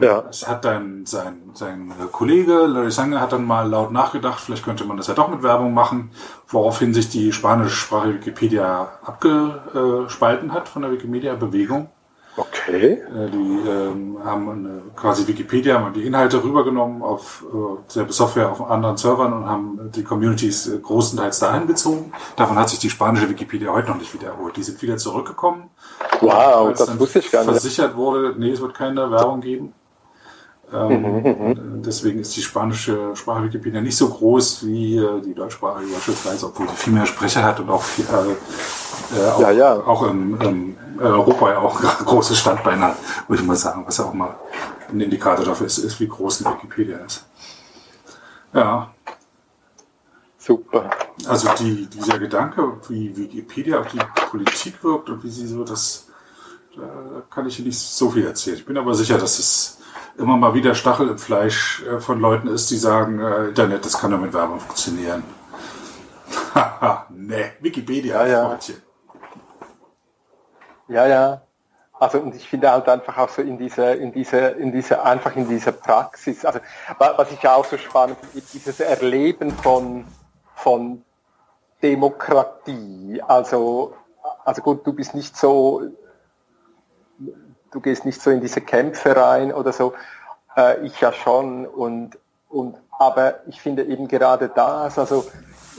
Ja. 0.00 0.24
Es 0.30 0.46
hat 0.46 0.64
dann 0.64 1.06
sein, 1.06 1.50
sein 1.54 1.92
Kollege 2.12 2.66
Larry 2.66 2.90
Sanger 2.92 3.20
hat 3.20 3.32
dann 3.32 3.44
mal 3.44 3.68
laut 3.68 3.90
nachgedacht, 3.90 4.40
vielleicht 4.40 4.64
könnte 4.64 4.84
man 4.84 4.96
das 4.96 5.08
ja 5.08 5.14
doch 5.14 5.28
mit 5.28 5.42
Werbung 5.42 5.74
machen, 5.74 6.10
woraufhin 6.46 6.94
sich 6.94 7.08
die 7.08 7.32
spanischsprachige 7.32 8.14
Wikipedia 8.14 8.88
abgespalten 9.04 10.52
hat 10.52 10.68
von 10.68 10.82
der 10.82 10.92
Wikimedia-Bewegung. 10.92 11.88
Okay. 12.36 12.92
Äh, 12.92 13.30
die 13.30 13.68
ähm, 13.68 14.18
haben 14.24 14.50
eine, 14.50 14.82
quasi 14.94 15.26
Wikipedia, 15.26 15.80
haben 15.80 15.94
die 15.94 16.06
Inhalte 16.06 16.42
rübergenommen 16.42 17.02
auf 17.02 17.44
äh, 17.50 17.56
selbe 17.90 18.12
Software 18.12 18.50
auf 18.50 18.70
anderen 18.70 18.96
Servern 18.96 19.32
und 19.32 19.48
haben 19.48 19.90
die 19.94 20.04
Communities 20.04 20.68
äh, 20.68 20.78
großenteils 20.78 21.38
dahin 21.38 21.66
gezogen. 21.66 22.12
Davon 22.36 22.56
hat 22.58 22.68
sich 22.68 22.78
die 22.78 22.90
spanische 22.90 23.28
Wikipedia 23.30 23.72
heute 23.72 23.88
noch 23.88 23.98
nicht 23.98 24.12
wieder 24.12 24.28
erholt. 24.28 24.56
Die 24.56 24.62
sind 24.62 24.80
wieder 24.82 24.98
zurückgekommen. 24.98 25.70
Wow, 26.20 26.72
das 26.76 26.98
wusste 26.98 27.20
ich 27.20 27.30
gar 27.30 27.40
nicht. 27.40 27.50
Versichert 27.52 27.96
wurde, 27.96 28.34
nee, 28.38 28.50
es 28.50 28.60
wird 28.60 28.74
keine 28.74 29.10
Werbung 29.10 29.40
geben. 29.40 29.72
Ähm, 30.72 30.88
mhm, 30.88 31.22
mhm, 31.22 31.48
mhm. 31.48 31.82
deswegen 31.82 32.18
ist 32.18 32.36
die 32.36 32.42
spanische 32.42 33.14
Sprache 33.14 33.44
Wikipedia 33.44 33.80
nicht 33.80 33.96
so 33.96 34.08
groß 34.08 34.66
wie 34.66 34.96
äh, 34.96 35.20
die 35.22 35.32
deutschsprachige 35.32 35.92
beispielsweise, 35.92 36.46
obwohl 36.46 36.66
die 36.66 36.74
viel 36.74 36.92
mehr 36.92 37.06
Sprecher 37.06 37.44
hat 37.44 37.60
und 37.60 37.70
auch, 37.70 37.82
viel, 37.82 38.04
äh, 38.04 39.16
äh, 39.16 39.30
auch, 39.30 39.40
ja, 39.40 39.50
ja. 39.52 39.74
auch 39.74 40.02
im, 40.02 40.40
im 40.40 40.76
Europa 41.00 41.50
ja 41.50 41.58
auch 41.58 41.80
große 42.04 42.34
Standbeine 42.34 42.82
hat, 42.82 42.96
würde 43.28 43.42
ich 43.42 43.46
mal 43.46 43.56
sagen, 43.56 43.84
was 43.86 43.98
ja 43.98 44.04
auch 44.04 44.14
mal 44.14 44.36
ein 44.88 45.00
Indikator 45.00 45.44
dafür 45.44 45.66
ist, 45.66 45.78
ist 45.78 46.00
wie 46.00 46.08
groß 46.08 46.44
eine 46.44 46.54
Wikipedia 46.56 46.98
ist. 46.98 47.26
Ja. 48.52 48.90
Super. 50.38 50.90
Also 51.26 51.48
die, 51.58 51.86
dieser 51.86 52.18
Gedanke, 52.18 52.80
wie 52.88 53.16
Wikipedia 53.16 53.80
auf 53.80 53.88
die 53.88 53.98
Politik 54.30 54.82
wirkt 54.84 55.10
und 55.10 55.24
wie 55.24 55.30
sie 55.30 55.46
so 55.46 55.64
das, 55.64 56.06
da 56.76 57.22
kann 57.30 57.46
ich 57.46 57.58
nicht 57.58 57.78
so 57.78 58.10
viel 58.10 58.24
erzählen. 58.24 58.56
Ich 58.56 58.64
bin 58.64 58.76
aber 58.76 58.94
sicher, 58.94 59.18
dass 59.18 59.38
es 59.38 59.78
immer 60.18 60.36
mal 60.36 60.54
wieder 60.54 60.74
Stachel 60.74 61.08
im 61.08 61.18
Fleisch 61.18 61.82
äh, 61.82 62.00
von 62.00 62.20
Leuten 62.20 62.48
ist, 62.48 62.70
die 62.70 62.76
sagen, 62.76 63.18
äh, 63.18 63.48
Internet, 63.48 63.84
das 63.84 63.98
kann 63.98 64.10
doch 64.10 64.20
mit 64.20 64.32
Werbung 64.32 64.60
funktionieren. 64.60 65.24
Haha, 66.54 67.06
ne, 67.10 67.52
Wikipedia, 67.60 68.26
ja, 68.26 68.32
ja. 68.32 68.48
Freundchen. 68.48 68.85
Ja, 70.88 71.06
ja. 71.06 71.40
Also 71.98 72.18
und 72.18 72.34
ich 72.34 72.46
finde 72.48 72.70
halt 72.70 72.88
einfach 72.88 73.16
auch 73.16 73.28
so 73.28 73.40
in 73.40 73.56
dieser, 73.56 73.96
in 73.96 74.12
dieser, 74.12 74.54
in 74.56 74.70
dieser, 74.70 75.04
einfach 75.04 75.34
in 75.34 75.48
dieser 75.48 75.72
Praxis, 75.72 76.44
also 76.44 76.60
was 76.98 77.32
ich 77.32 77.48
auch 77.48 77.64
so 77.64 77.78
spannend 77.78 78.18
finde, 78.20 78.46
dieses 78.52 78.80
Erleben 78.80 79.50
von, 79.50 80.04
von 80.54 81.02
Demokratie. 81.82 83.22
Also, 83.26 83.94
also 84.44 84.60
gut, 84.60 84.86
du 84.86 84.92
bist 84.92 85.14
nicht 85.14 85.36
so 85.36 85.82
du 87.76 87.80
gehst 87.80 88.04
nicht 88.04 88.20
so 88.20 88.30
in 88.30 88.40
diese 88.40 88.60
Kämpfe 88.60 89.14
rein 89.14 89.52
oder 89.52 89.72
so. 89.72 89.94
Äh, 90.56 90.84
ich 90.86 91.00
ja 91.00 91.12
schon. 91.12 91.66
Und, 91.66 92.18
und, 92.48 92.76
aber 92.98 93.46
ich 93.46 93.60
finde 93.60 93.84
eben 93.84 94.08
gerade 94.08 94.48
das, 94.48 94.98
also 94.98 95.26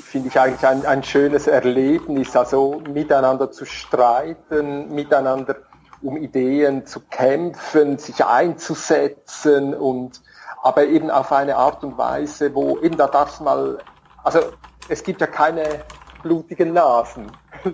finde 0.08 0.30
ich 0.30 0.40
eigentlich 0.40 0.66
ein, 0.66 0.86
ein 0.86 1.04
schönes 1.04 1.48
Erlebnis, 1.48 2.36
also 2.36 2.82
miteinander 2.94 3.52
zu 3.52 3.66
streiten, 3.66 4.94
miteinander 4.94 5.58
um 6.02 6.18
Ideen 6.18 6.86
zu 6.86 7.02
kämpfen, 7.10 7.98
sich 7.98 8.24
einzusetzen 8.24 9.74
und 9.74 10.22
aber 10.64 10.86
eben 10.86 11.12
auf 11.12 11.32
eine 11.32 11.56
Art 11.56 11.84
und 11.84 11.98
Weise, 11.98 12.54
wo 12.54 12.80
eben 12.80 12.98
da 12.98 13.08
darf 13.08 13.40
mal, 13.40 13.80
also 14.24 14.40
es 14.90 15.04
gibt 15.04 15.22
ja 15.22 15.28
keine 15.28 15.64
blutigen 16.24 16.74
Nasen. 16.74 17.32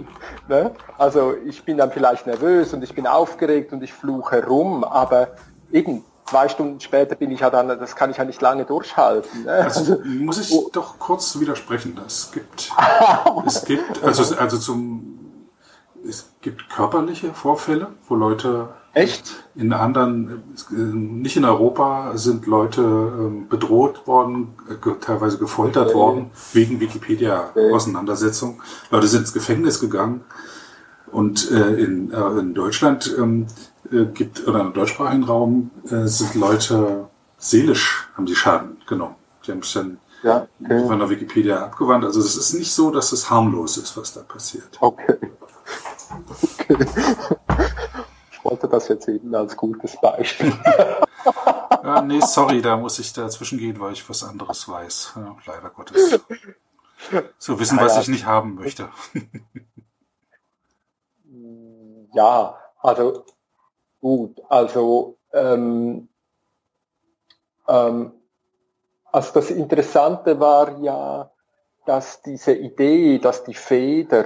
ne? 0.47 0.71
Also 0.97 1.35
ich 1.45 1.63
bin 1.63 1.77
dann 1.77 1.91
vielleicht 1.91 2.27
nervös 2.27 2.73
und 2.73 2.83
ich 2.83 2.93
bin 2.93 3.07
aufgeregt 3.07 3.73
und 3.73 3.83
ich 3.83 3.93
fluche 3.93 4.45
rum, 4.45 4.83
aber 4.83 5.29
eben 5.71 6.03
zwei 6.25 6.49
Stunden 6.49 6.79
später 6.79 7.15
bin 7.15 7.31
ich 7.31 7.41
ja 7.41 7.49
dann, 7.49 7.67
das 7.67 7.95
kann 7.95 8.09
ich 8.11 8.17
ja 8.17 8.25
nicht 8.25 8.41
lange 8.41 8.65
durchhalten. 8.65 9.43
Ne? 9.43 9.51
Also, 9.51 9.99
muss 10.05 10.39
ich 10.39 10.51
oh. 10.51 10.69
doch 10.71 10.99
kurz 10.99 11.39
widersprechen. 11.39 11.99
Es 12.05 12.31
gibt, 12.31 12.71
es 13.45 13.65
gibt, 13.65 14.03
also, 14.03 14.35
also 14.35 14.57
zum, 14.57 15.41
es 16.07 16.29
gibt 16.41 16.69
körperliche 16.69 17.33
Vorfälle, 17.33 17.87
wo 18.07 18.15
Leute 18.15 18.69
Echt? 18.95 19.43
In 19.55 19.73
anderen, 19.73 20.43
nicht 21.19 21.35
in 21.35 21.45
Europa, 21.45 22.15
sind 22.15 22.45
Leute 22.45 22.81
ähm, 22.81 23.47
bedroht 23.49 24.05
worden, 24.05 24.53
teilweise 25.01 25.39
gefoltert 25.39 25.87
okay. 25.87 25.95
worden, 25.95 26.31
wegen 26.53 26.79
Wikipedia-Auseinandersetzung. 26.79 28.61
Leute 28.91 29.07
sind 29.07 29.21
ins 29.21 29.33
Gefängnis 29.33 29.79
gegangen. 29.79 30.23
Und 31.11 31.51
äh, 31.51 31.73
in, 31.75 32.11
äh, 32.11 32.39
in 32.39 32.53
Deutschland 32.53 33.15
ähm, 33.17 33.47
äh, 33.91 34.05
gibt, 34.05 34.47
oder 34.47 34.61
im 34.61 34.73
deutschsprachigen 34.73 35.23
Raum, 35.23 35.71
äh, 35.85 36.07
sind 36.07 36.35
Leute 36.35 37.09
seelisch, 37.37 38.09
haben 38.15 38.25
die 38.25 38.35
Schaden 38.35 38.81
genommen. 38.87 39.15
Die 39.45 39.51
haben 39.51 39.61
sich 39.61 39.73
dann 39.73 39.97
ja, 40.23 40.47
okay. 40.63 40.87
von 40.87 40.99
der 40.99 41.09
Wikipedia 41.09 41.63
abgewandt. 41.63 42.05
Also 42.05 42.19
es 42.19 42.35
ist 42.37 42.53
nicht 42.53 42.73
so, 42.73 42.91
dass 42.91 43.11
es 43.11 43.29
harmlos 43.29 43.77
ist, 43.77 43.97
was 43.97 44.13
da 44.13 44.21
passiert. 44.21 44.77
Okay. 44.79 45.17
okay 46.59 46.87
wollte 48.43 48.67
das 48.67 48.87
jetzt 48.87 49.07
eben 49.07 49.33
als 49.33 49.55
gutes 49.55 49.99
Beispiel. 49.99 50.53
ja, 51.83 52.01
nee, 52.01 52.19
sorry, 52.21 52.61
da 52.61 52.77
muss 52.77 52.99
ich 52.99 53.13
dazwischen 53.13 53.57
gehen, 53.57 53.79
weil 53.79 53.93
ich 53.93 54.07
was 54.09 54.23
anderes 54.23 54.67
weiß. 54.67 55.13
Ja, 55.15 55.35
leider 55.45 55.69
Gottes. 55.69 56.19
So 57.37 57.59
wissen, 57.59 57.77
was 57.79 57.97
ich 57.97 58.07
nicht 58.07 58.25
haben 58.25 58.55
möchte. 58.55 58.89
ja, 62.13 62.57
also 62.79 63.25
gut, 64.03 64.41
also 64.49 65.17
ähm, 65.33 66.09
ähm, 67.69 68.11
also 69.11 69.33
das 69.33 69.49
Interessante 69.49 70.39
war 70.39 70.77
ja, 70.79 71.31
dass 71.85 72.21
diese 72.21 72.53
Idee, 72.53 73.19
dass 73.19 73.45
die 73.45 73.53
Feder, 73.53 74.25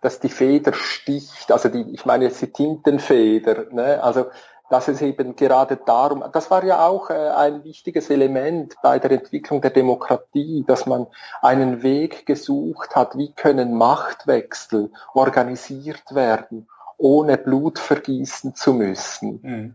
dass 0.00 0.20
die 0.20 0.30
Feder 0.30 0.72
sticht, 0.72 1.52
also 1.52 1.68
die, 1.68 1.82
ich 1.92 2.06
meine 2.06 2.24
jetzt 2.24 2.40
die 2.40 2.50
Tintenfeder, 2.52 3.66
ne? 3.70 4.02
also 4.02 4.26
dass 4.70 4.86
es 4.88 5.02
eben 5.02 5.34
gerade 5.34 5.76
darum, 5.76 6.24
das 6.32 6.50
war 6.50 6.64
ja 6.64 6.86
auch 6.86 7.10
äh, 7.10 7.14
ein 7.14 7.64
wichtiges 7.64 8.08
Element 8.08 8.76
bei 8.82 9.00
der 9.00 9.10
Entwicklung 9.10 9.60
der 9.60 9.72
Demokratie, 9.72 10.64
dass 10.66 10.86
man 10.86 11.08
einen 11.42 11.82
Weg 11.82 12.24
gesucht 12.24 12.94
hat, 12.94 13.18
wie 13.18 13.32
können 13.32 13.74
Machtwechsel 13.74 14.92
organisiert 15.12 16.14
werden, 16.14 16.68
ohne 17.00 17.38
Blut 17.38 17.78
vergießen 17.78 18.54
zu 18.54 18.74
müssen. 18.74 19.40
Mhm. 19.42 19.74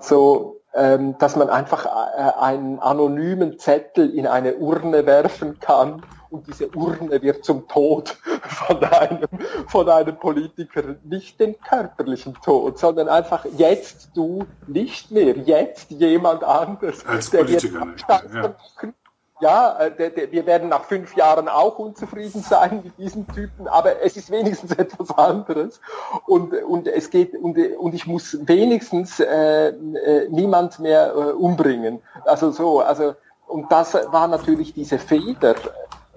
So, 0.00 0.60
ähm, 0.74 1.16
dass 1.18 1.34
man 1.34 1.50
einfach 1.50 1.86
äh, 1.86 2.40
einen 2.40 2.78
anonymen 2.78 3.58
Zettel 3.58 4.14
in 4.14 4.26
eine 4.26 4.56
Urne 4.56 5.06
werfen 5.06 5.58
kann 5.58 6.02
und 6.30 6.46
diese 6.46 6.68
Urne 6.76 7.22
wird 7.22 7.44
zum 7.44 7.66
Tod 7.68 8.10
von 8.42 8.84
einem, 8.84 9.28
von 9.66 9.88
einem 9.88 10.16
Politiker, 10.18 10.96
nicht 11.04 11.40
den 11.40 11.58
körperlichen 11.60 12.34
Tod, 12.44 12.78
sondern 12.78 13.08
einfach 13.08 13.46
jetzt 13.56 14.10
du 14.14 14.44
nicht 14.66 15.10
mehr, 15.10 15.36
jetzt 15.38 15.90
jemand 15.90 16.44
anders. 16.44 17.04
Als 17.06 17.30
Politiker 17.30 17.86
nicht. 17.86 18.06
Ja. 18.08 18.54
Ja, 19.40 19.78
äh, 19.78 19.94
der, 19.94 20.10
der, 20.10 20.32
wir 20.32 20.46
werden 20.46 20.68
nach 20.68 20.84
fünf 20.84 21.14
Jahren 21.16 21.48
auch 21.48 21.78
unzufrieden 21.78 22.42
sein 22.42 22.80
mit 22.82 22.98
diesem 22.98 23.26
Typen, 23.28 23.68
aber 23.68 24.02
es 24.02 24.16
ist 24.16 24.30
wenigstens 24.30 24.72
etwas 24.76 25.16
anderes 25.16 25.80
und, 26.26 26.52
und 26.54 26.88
es 26.88 27.10
geht 27.10 27.34
und, 27.34 27.56
und 27.78 27.94
ich 27.94 28.06
muss 28.06 28.36
wenigstens 28.42 29.20
äh, 29.20 29.68
äh, 29.68 30.28
niemand 30.30 30.80
mehr 30.80 31.14
äh, 31.14 31.32
umbringen. 31.32 32.00
Also 32.24 32.50
so, 32.50 32.80
also 32.80 33.14
und 33.46 33.70
das 33.70 33.94
war 33.94 34.28
natürlich 34.28 34.74
diese 34.74 34.98
Feder, 34.98 35.54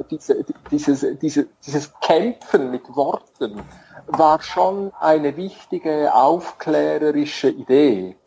diese, 0.09 0.43
dieses, 0.71 1.05
diese, 1.19 1.47
dieses 1.65 1.93
Kämpfen 2.01 2.71
mit 2.71 2.95
Worten 2.95 3.61
war 4.07 4.41
schon 4.41 4.91
eine 4.99 5.37
wichtige 5.37 6.13
aufklärerische 6.13 7.49
Idee. 7.49 8.17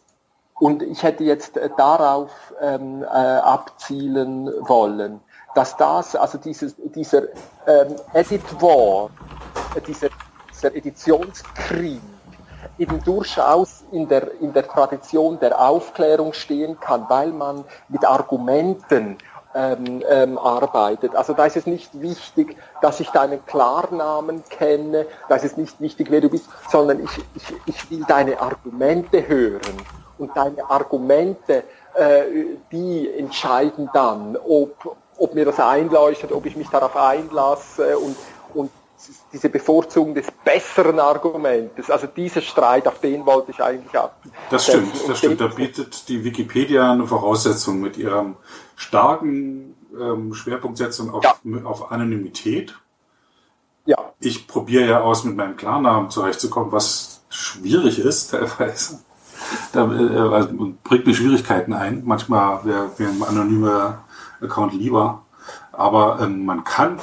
Und 0.65 0.83
ich 0.83 1.03
hätte 1.03 1.25
jetzt 1.25 1.59
äh, 1.59 1.69
darauf 1.77 2.31
ähm, 2.59 3.03
äh, 3.03 3.07
abzielen 3.07 4.51
wollen, 4.61 5.21
dass 5.55 5.77
das, 5.77 6.17
also 6.17 6.39
dieses, 6.39 6.75
dieser 6.95 7.25
ähm, 7.67 7.97
Edit 8.15 8.63
War, 8.63 9.11
äh, 9.77 9.83
dieser, 9.83 10.09
dieser 10.51 10.75
Editionskrieg, 10.75 12.01
eben 12.79 13.05
durchaus 13.05 13.85
in 13.93 14.09
der, 14.09 14.41
in 14.41 14.55
der 14.55 14.67
Tradition 14.67 15.39
der 15.39 15.61
Aufklärung 15.61 16.33
stehen 16.33 16.81
kann, 16.81 17.05
weil 17.11 17.31
man 17.31 17.67
mit 17.91 18.03
Argumenten 18.07 19.19
ähm, 19.55 20.03
ähm, 20.09 20.39
arbeitet. 20.39 21.15
Also 21.15 21.35
da 21.35 21.45
ist 21.45 21.59
es 21.59 21.67
nicht 21.67 22.01
wichtig, 22.01 22.57
dass 22.81 23.01
ich 23.01 23.11
deinen 23.11 23.45
Klarnamen 23.45 24.43
kenne, 24.49 25.05
da 25.29 25.37
ist 25.37 25.45
es 25.45 25.59
nicht 25.59 25.79
wichtig, 25.83 26.11
wer 26.11 26.23
du 26.23 26.31
bist, 26.31 26.49
sondern 26.71 27.05
ich, 27.05 27.11
ich, 27.35 27.55
ich 27.67 27.91
will 27.91 28.05
deine 28.09 28.41
Argumente 28.41 29.29
hören 29.29 29.85
und 30.25 30.37
deine 30.37 30.69
Argumente, 30.69 31.65
äh, 31.95 32.23
die 32.73 33.11
entscheiden 33.17 33.91
dann, 33.93 34.37
ob, 34.37 34.97
ob 35.17 35.35
mir 35.35 35.45
das 35.45 35.61
einleuchtet, 35.61 36.33
ob 36.33 36.47
ich 36.47 36.57
mich 36.57 36.69
darauf 36.69 36.97
einlasse 36.97 37.99
und, 37.99 38.17
und 38.55 38.71
diese 39.33 39.51
Bevorzugung 39.51 40.15
des 40.15 40.27
besseren 40.45 40.99
Argumentes, 40.99 41.91
also 41.91 42.07
dieser 42.07 42.41
Streit, 42.41 42.87
auf 42.87 43.01
den 43.01 43.27
wollte 43.27 43.51
ich 43.51 43.63
eigentlich 43.63 43.95
ab. 43.99 44.19
Das 44.51 44.67
stimmt, 44.67 44.93
das 45.07 45.19
stimmt. 45.19 45.41
Da 45.41 45.49
bietet 45.49 46.09
die 46.09 46.25
Wikipedia 46.25 46.93
eine 46.93 47.07
Voraussetzung 47.07 47.81
mit 47.81 47.99
ihrem 47.99 48.37
starken 48.77 49.77
ähm, 50.01 50.33
Schwerpunktsetzung 50.33 51.13
auf, 51.13 51.25
ja. 51.25 51.65
auf 51.65 51.93
Anonymität. 51.93 52.75
Ja. 53.85 53.99
Ich 54.21 54.49
probiere 54.49 54.87
ja 54.87 55.01
aus, 55.03 55.25
mit 55.25 55.37
meinem 55.37 55.57
Klarnamen 55.57 56.09
zurechtzukommen, 56.09 56.73
was 56.73 57.23
schwierig 57.29 57.99
ist 57.99 58.31
teilweise 58.31 59.01
da 59.73 59.91
äh, 59.93 60.19
also, 60.35 60.75
bringt 60.83 61.07
mir 61.07 61.15
Schwierigkeiten 61.15 61.73
ein. 61.73 62.03
Manchmal 62.05 62.65
wäre 62.65 62.91
wär 62.97 63.09
ein 63.09 63.23
anonymer 63.23 64.05
Account 64.41 64.75
lieber. 64.75 65.23
Aber 65.73 66.21
ähm, 66.21 66.45
man 66.45 66.65
kann 66.65 66.99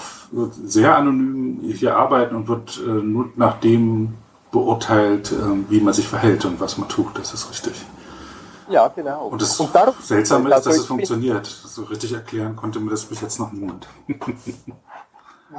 sehr 0.63 0.95
anonym 0.95 1.59
hier 1.61 1.97
arbeiten 1.97 2.35
und 2.35 2.47
wird 2.47 2.79
äh, 2.85 2.89
nur 2.89 3.29
nach 3.35 3.59
dem 3.59 4.15
beurteilt, 4.51 5.31
äh, 5.31 5.35
wie 5.69 5.81
man 5.81 5.93
sich 5.93 6.07
verhält 6.07 6.45
und 6.45 6.59
was 6.59 6.77
man 6.77 6.87
tut. 6.87 7.17
Das 7.17 7.33
ist 7.33 7.49
richtig. 7.49 7.85
Ja, 8.69 8.87
genau. 8.87 9.27
Und 9.27 9.41
das 9.41 9.59
und 9.59 9.73
darum, 9.75 9.93
Seltsame 10.01 10.53
ist, 10.53 10.65
dass 10.65 10.77
es 10.77 10.85
funktioniert. 10.85 11.45
So 11.45 11.83
richtig 11.83 12.13
erklären 12.13 12.55
konnte 12.55 12.79
mir 12.79 12.91
das 12.91 13.05
bis 13.05 13.21
jetzt 13.21 13.39
noch 13.39 13.51
niemand. 13.51 13.87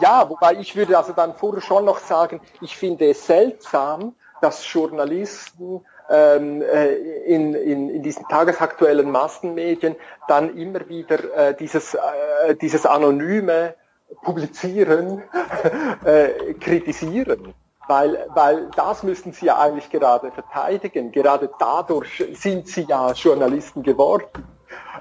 ja, 0.01 0.29
wobei 0.29 0.55
ich 0.59 0.75
würde 0.75 0.97
also 0.97 1.13
dann 1.13 1.35
vorher 1.35 1.61
schon 1.61 1.85
noch 1.85 1.99
sagen, 1.99 2.41
ich 2.61 2.77
finde 2.77 3.11
es 3.11 3.27
seltsam, 3.27 4.15
dass 4.41 4.71
Journalisten 4.73 5.83
ähm, 6.11 6.63
äh, 6.63 6.95
in, 7.25 7.55
in, 7.55 7.91
in 7.91 8.03
diesen 8.03 8.27
tagesaktuellen 8.29 9.11
Massenmedien 9.11 9.97
dann 10.29 10.57
immer 10.57 10.89
wieder 10.89 11.35
äh, 11.35 11.55
dieses, 11.55 11.95
äh, 11.95 12.55
dieses 12.61 12.87
anonyme 12.87 13.75
Publizieren 14.23 15.23
äh, 16.05 16.55
kritisieren. 16.55 17.55
Weil, 17.89 18.27
weil 18.35 18.71
das 18.77 19.03
müssten 19.03 19.33
sie 19.33 19.47
ja 19.47 19.59
eigentlich 19.59 19.91
gerade 19.91 20.31
verteidigen. 20.31 21.11
Gerade 21.11 21.51
dadurch 21.59 22.25
sind 22.35 22.69
sie 22.69 22.83
ja 22.83 23.13
Journalisten 23.13 23.83
geworden. 23.83 24.29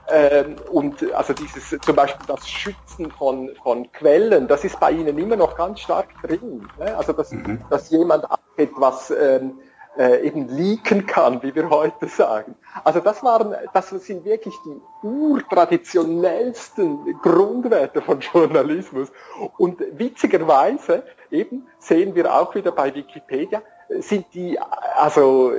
Ähm, 0.09 0.55
und 0.71 1.13
also 1.13 1.33
dieses 1.33 1.79
zum 1.79 1.95
Beispiel 1.95 2.25
das 2.27 2.47
Schützen 2.49 3.11
von, 3.11 3.51
von 3.63 3.91
Quellen, 3.91 4.47
das 4.47 4.63
ist 4.63 4.79
bei 4.79 4.91
ihnen 4.91 5.17
immer 5.17 5.35
noch 5.35 5.55
ganz 5.55 5.79
stark 5.81 6.07
drin. 6.23 6.67
Ne? 6.79 6.97
Also 6.97 7.13
dass, 7.13 7.31
mhm. 7.31 7.61
dass 7.69 7.89
jemand 7.91 8.25
etwas 8.57 9.11
ähm, 9.11 9.59
äh, 9.97 10.25
eben 10.25 10.47
leaken 10.47 11.05
kann, 11.05 11.43
wie 11.43 11.53
wir 11.53 11.69
heute 11.69 12.07
sagen. 12.07 12.55
Also 12.83 13.01
das 13.01 13.21
waren, 13.23 13.55
das 13.73 13.89
sind 13.89 14.23
wirklich 14.23 14.55
die 14.65 14.81
urtraditionellsten 15.05 17.19
Grundwerte 17.21 18.01
von 18.01 18.19
Journalismus. 18.19 19.11
Und 19.57 19.81
witzigerweise 19.97 21.03
eben 21.29 21.67
sehen 21.79 22.15
wir 22.15 22.33
auch 22.33 22.55
wieder 22.55 22.71
bei 22.71 22.95
Wikipedia, 22.95 23.61
sind 23.99 24.27
die, 24.33 24.57
also 24.95 25.51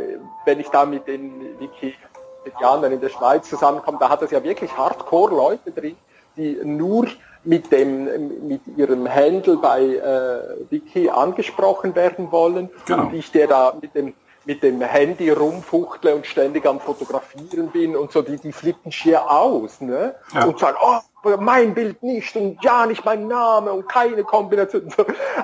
wenn 0.46 0.60
ich 0.60 0.70
da 0.70 0.86
mit 0.86 1.06
den 1.06 1.60
Wikipedianern 1.60 2.92
in 2.92 3.00
der 3.00 3.10
Schweiz 3.10 3.50
zusammenkomme, 3.50 3.98
da 4.00 4.08
hat 4.08 4.22
es 4.22 4.30
ja 4.30 4.42
wirklich 4.42 4.74
Hardcore-Leute 4.74 5.72
drin, 5.72 5.98
die 6.36 6.58
nur 6.64 7.06
mit 7.44 7.72
dem 7.72 8.46
mit 8.46 8.60
ihrem 8.76 9.12
Handle 9.12 9.56
bei 9.56 9.82
äh, 9.82 10.70
Wiki 10.70 11.08
angesprochen 11.08 11.94
werden 11.94 12.30
wollen 12.30 12.70
genau. 12.86 13.04
und 13.04 13.14
ich 13.14 13.32
der 13.32 13.48
da 13.48 13.74
mit 13.80 13.94
dem 13.94 14.14
mit 14.44 14.62
dem 14.62 14.80
Handy 14.80 15.30
rumfuchtle 15.30 16.14
und 16.16 16.26
ständig 16.26 16.66
am 16.66 16.80
Fotografieren 16.80 17.68
bin 17.68 17.96
und 17.96 18.10
so, 18.10 18.22
die, 18.22 18.38
die 18.38 18.52
flippen 18.52 18.90
schier 18.90 19.30
aus, 19.30 19.80
ne? 19.80 20.16
Ja. 20.34 20.44
Und 20.46 20.58
sagen, 20.58 20.76
oh, 20.82 21.36
mein 21.38 21.74
Bild 21.74 22.02
nicht 22.02 22.34
und 22.36 22.62
ja, 22.62 22.86
nicht 22.86 23.04
mein 23.04 23.28
Name 23.28 23.72
und 23.72 23.88
keine 23.88 24.24
Kombination. 24.24 24.92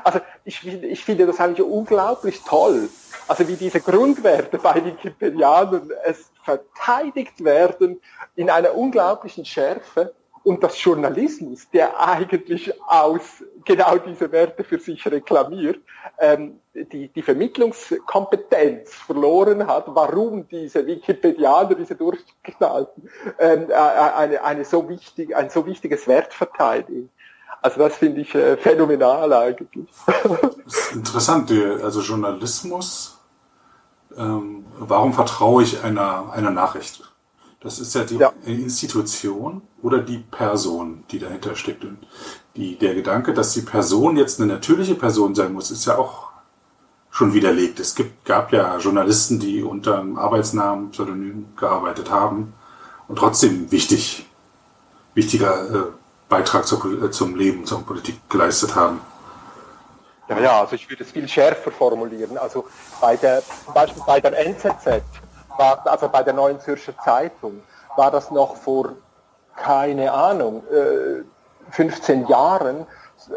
Also 0.05 0.21
ich, 0.45 0.67
ich 0.67 1.05
finde 1.05 1.27
das 1.27 1.39
eigentlich 1.39 1.67
unglaublich 1.67 2.43
toll. 2.43 2.89
Also 3.29 3.47
wie 3.47 3.57
diese 3.57 3.81
Grundwerte 3.81 4.59
bei 4.59 4.85
Wikipedianern 4.85 5.91
es 6.05 6.31
verteidigt 6.43 7.45
werden 7.45 8.01
in 8.35 8.51
einer 8.51 8.75
unglaublichen 8.75 9.45
Schärfe 9.45 10.15
und 10.49 10.63
das 10.63 10.83
Journalismus, 10.83 11.69
der 11.71 12.01
eigentlich 12.01 12.73
aus 12.87 13.45
genau 13.67 13.99
diese 13.99 14.33
Werte 14.33 14.65
für 14.65 14.79
sich 14.79 15.05
reklamiert, 15.07 15.79
ähm, 16.19 16.61
die, 16.73 17.09
die 17.09 17.21
Vermittlungskompetenz 17.21 18.95
verloren 18.95 19.67
hat, 19.67 19.85
warum 19.89 20.49
diese 20.49 20.87
Wikipedianer, 20.87 21.75
diese 21.75 21.95
Durchgeknallten, 21.95 23.11
ähm, 23.39 23.67
äh, 23.69 23.75
eine, 23.75 24.43
eine 24.43 24.65
so 24.65 24.89
wichtig, 24.89 25.37
ein 25.37 25.51
so 25.51 25.67
wichtiges 25.67 26.09
Wert 26.09 26.33
verteidigen. 26.33 27.11
Also 27.61 27.81
das 27.81 27.97
finde 27.97 28.23
ich 28.23 28.35
äh, 28.35 28.57
phänomenal 28.57 29.31
eigentlich. 29.31 29.87
Das 30.65 30.91
ist 30.91 30.97
interessant, 30.97 31.51
also 31.83 32.01
Journalismus, 32.01 33.19
ähm, 34.17 34.65
warum 34.79 35.13
vertraue 35.13 35.63
ich 35.63 35.83
einer, 35.85 36.33
einer 36.33 36.51
Nachricht? 36.51 37.03
Das 37.61 37.81
ist 37.81 37.95
ja 37.95 38.05
die 38.05 38.17
ja. 38.17 38.33
Institution 38.45 39.63
oder 39.83 39.99
die 39.99 40.19
Person, 40.19 41.05
die 41.11 41.19
dahinter 41.19 41.57
steckt. 41.57 41.85
Und 41.85 41.99
die, 42.55 42.79
der 42.79 42.95
Gedanke, 42.95 43.35
dass 43.35 43.53
die 43.53 43.63
Person 43.63 44.17
jetzt 44.17 44.41
eine 44.41 44.53
natürliche 44.53 44.95
Person 44.95 45.35
sein 45.35 45.53
muss, 45.53 45.71
ist 45.71 45.87
ja 45.87 45.99
auch 45.99 46.29
schon 47.11 47.35
widerlegt. 47.35 47.81
Es 47.81 47.97
gibt, 47.97 48.25
gab 48.25 48.53
ja 48.53 48.79
Journalisten, 48.79 49.41
die 49.41 49.63
unter 49.63 49.99
einem 49.99 50.19
Arbeitsnamen, 50.19 50.91
Pseudonym 50.91 51.47
gearbeitet 51.57 52.11
haben 52.11 52.55
und 53.09 53.17
trotzdem 53.17 53.71
wichtig, 53.73 54.27
wichtiger 55.15 55.75
äh, 55.75 55.85
Beitrag 56.29 56.65
zur, 56.65 57.03
äh, 57.03 57.11
zum 57.11 57.35
Leben, 57.35 57.65
zur 57.65 57.85
Politik 57.85 58.21
geleistet 58.29 58.77
haben. 58.77 59.01
Ja, 60.29 60.39
ja, 60.39 60.61
also 60.61 60.77
ich 60.77 60.89
würde 60.89 61.03
es 61.03 61.11
viel 61.11 61.27
schärfer 61.27 61.73
formulieren. 61.73 62.39
Also 62.39 62.67
bei 63.01 63.17
der, 63.17 63.43
zum 63.65 63.75
Beispiel 63.75 64.03
bei 64.07 64.21
der 64.21 64.39
NZZ 64.47 65.03
war, 65.59 65.87
also 65.87 66.09
bei 66.09 66.23
der 66.23 66.35
Neuen 66.35 66.61
Zürcher 66.61 66.97
Zeitung, 66.99 67.63
war 67.97 68.11
das 68.11 68.31
noch 68.31 68.57
vor, 68.57 68.95
keine 69.57 70.13
Ahnung, 70.13 70.63
15 71.71 72.25
äh, 72.25 72.31
Jahren 72.31 72.87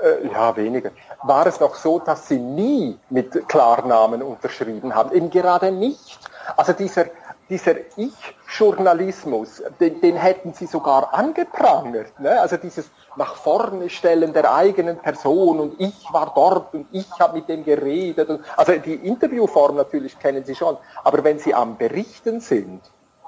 äh, 0.03 0.27
ja, 0.27 0.55
weniger. 0.55 0.91
War 1.23 1.45
es 1.47 1.57
doch 1.57 1.75
so, 1.75 1.99
dass 1.99 2.27
sie 2.27 2.37
nie 2.37 2.97
mit 3.09 3.47
Klarnamen 3.49 4.21
unterschrieben 4.21 4.93
haben? 4.93 5.11
Eben 5.11 5.29
gerade 5.29 5.71
nicht. 5.71 6.19
Also 6.55 6.73
dieser, 6.73 7.05
dieser 7.49 7.75
Ich-Journalismus, 7.97 9.63
den, 9.79 9.99
den, 10.01 10.15
hätten 10.15 10.53
sie 10.53 10.67
sogar 10.67 11.13
angeprangert. 11.13 12.19
Ne? 12.19 12.39
Also 12.39 12.57
dieses 12.57 12.89
nach 13.15 13.35
vorne 13.35 13.89
stellen 13.89 14.33
der 14.33 14.53
eigenen 14.53 14.97
Person 14.97 15.59
und 15.59 15.79
ich 15.79 16.11
war 16.11 16.31
dort 16.33 16.73
und 16.73 16.87
ich 16.91 17.07
habe 17.19 17.37
mit 17.37 17.49
dem 17.49 17.63
geredet. 17.63 18.29
Und, 18.29 18.41
also 18.55 18.73
die 18.73 18.95
Interviewform 18.95 19.75
natürlich 19.75 20.17
kennen 20.17 20.43
sie 20.45 20.55
schon, 20.55 20.77
aber 21.03 21.23
wenn 21.23 21.39
sie 21.39 21.53
am 21.53 21.77
Berichten 21.77 22.39
sind, 22.39 22.81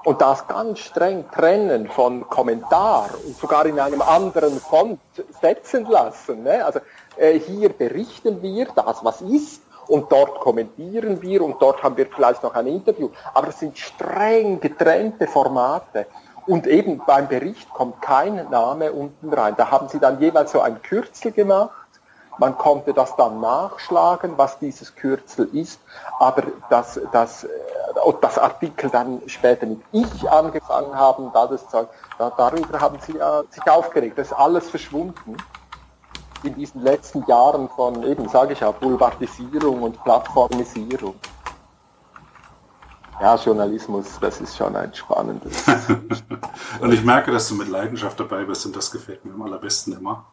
und 0.04 0.20
das 0.20 0.46
ganz 0.46 0.80
streng 0.80 1.24
trennen 1.30 1.88
von 1.88 2.28
Kommentar 2.28 3.08
und 3.26 3.36
sogar 3.36 3.64
in 3.66 3.80
einem 3.80 4.02
anderen 4.02 4.60
Font 4.60 5.00
setzen 5.40 5.86
lassen. 5.86 6.42
Ne? 6.42 6.62
Also 6.64 6.80
äh, 7.16 7.38
hier 7.38 7.70
berichten 7.70 8.42
wir 8.42 8.66
das, 8.74 9.02
was 9.02 9.22
ist, 9.22 9.62
und 9.86 10.10
dort 10.10 10.40
kommentieren 10.40 11.20
wir 11.20 11.42
und 11.42 11.60
dort 11.60 11.82
haben 11.82 11.96
wir 11.96 12.06
vielleicht 12.06 12.42
noch 12.42 12.54
ein 12.54 12.66
Interview. 12.66 13.10
Aber 13.34 13.48
es 13.48 13.58
sind 13.58 13.76
streng 13.76 14.60
getrennte 14.60 15.26
Formate. 15.26 16.06
Und 16.46 16.66
eben 16.66 17.00
beim 17.06 17.28
Bericht 17.28 17.72
kommt 17.72 18.02
kein 18.02 18.48
Name 18.50 18.92
unten 18.92 19.32
rein. 19.32 19.54
Da 19.56 19.70
haben 19.70 19.88
sie 19.88 19.98
dann 19.98 20.20
jeweils 20.20 20.52
so 20.52 20.60
ein 20.60 20.82
Kürzel 20.82 21.32
gemacht. 21.32 21.72
Man 22.38 22.58
konnte 22.58 22.92
das 22.92 23.14
dann 23.16 23.40
nachschlagen, 23.40 24.36
was 24.36 24.58
dieses 24.58 24.94
Kürzel 24.94 25.48
ist. 25.52 25.80
Aber 26.18 26.42
das, 26.68 27.00
das 27.12 27.46
und 28.04 28.22
das 28.22 28.38
Artikel 28.38 28.90
dann 28.90 29.22
später 29.26 29.66
mit 29.66 29.80
Ich 29.92 30.30
angefangen 30.30 30.94
haben, 30.94 31.30
da 31.32 31.46
das 31.46 31.68
Zeug, 31.68 31.88
da, 32.18 32.30
darüber 32.36 32.80
haben 32.80 32.98
sie 33.00 33.16
äh, 33.16 33.42
sich 33.50 33.66
aufgeregt. 33.68 34.18
Das 34.18 34.28
ist 34.28 34.32
alles 34.32 34.68
verschwunden 34.68 35.36
in 36.42 36.54
diesen 36.54 36.82
letzten 36.82 37.24
Jahren 37.26 37.68
von, 37.70 38.02
eben 38.04 38.28
sage 38.28 38.52
ich 38.52 38.62
auch, 38.62 38.74
Boulevardisierung 38.74 39.82
und 39.82 40.02
Plattformisierung. 40.04 41.14
Ja, 43.20 43.36
Journalismus, 43.36 44.18
das 44.20 44.40
ist 44.40 44.56
schon 44.56 44.74
ein 44.74 44.92
spannendes. 44.92 45.62
und 46.80 46.92
ich 46.92 47.04
merke, 47.04 47.30
dass 47.30 47.48
du 47.48 47.54
mit 47.54 47.68
Leidenschaft 47.68 48.18
dabei 48.18 48.44
bist 48.44 48.66
und 48.66 48.74
das 48.74 48.90
gefällt 48.90 49.24
mir 49.24 49.32
am 49.32 49.42
allerbesten 49.42 49.92
immer. 49.92 50.32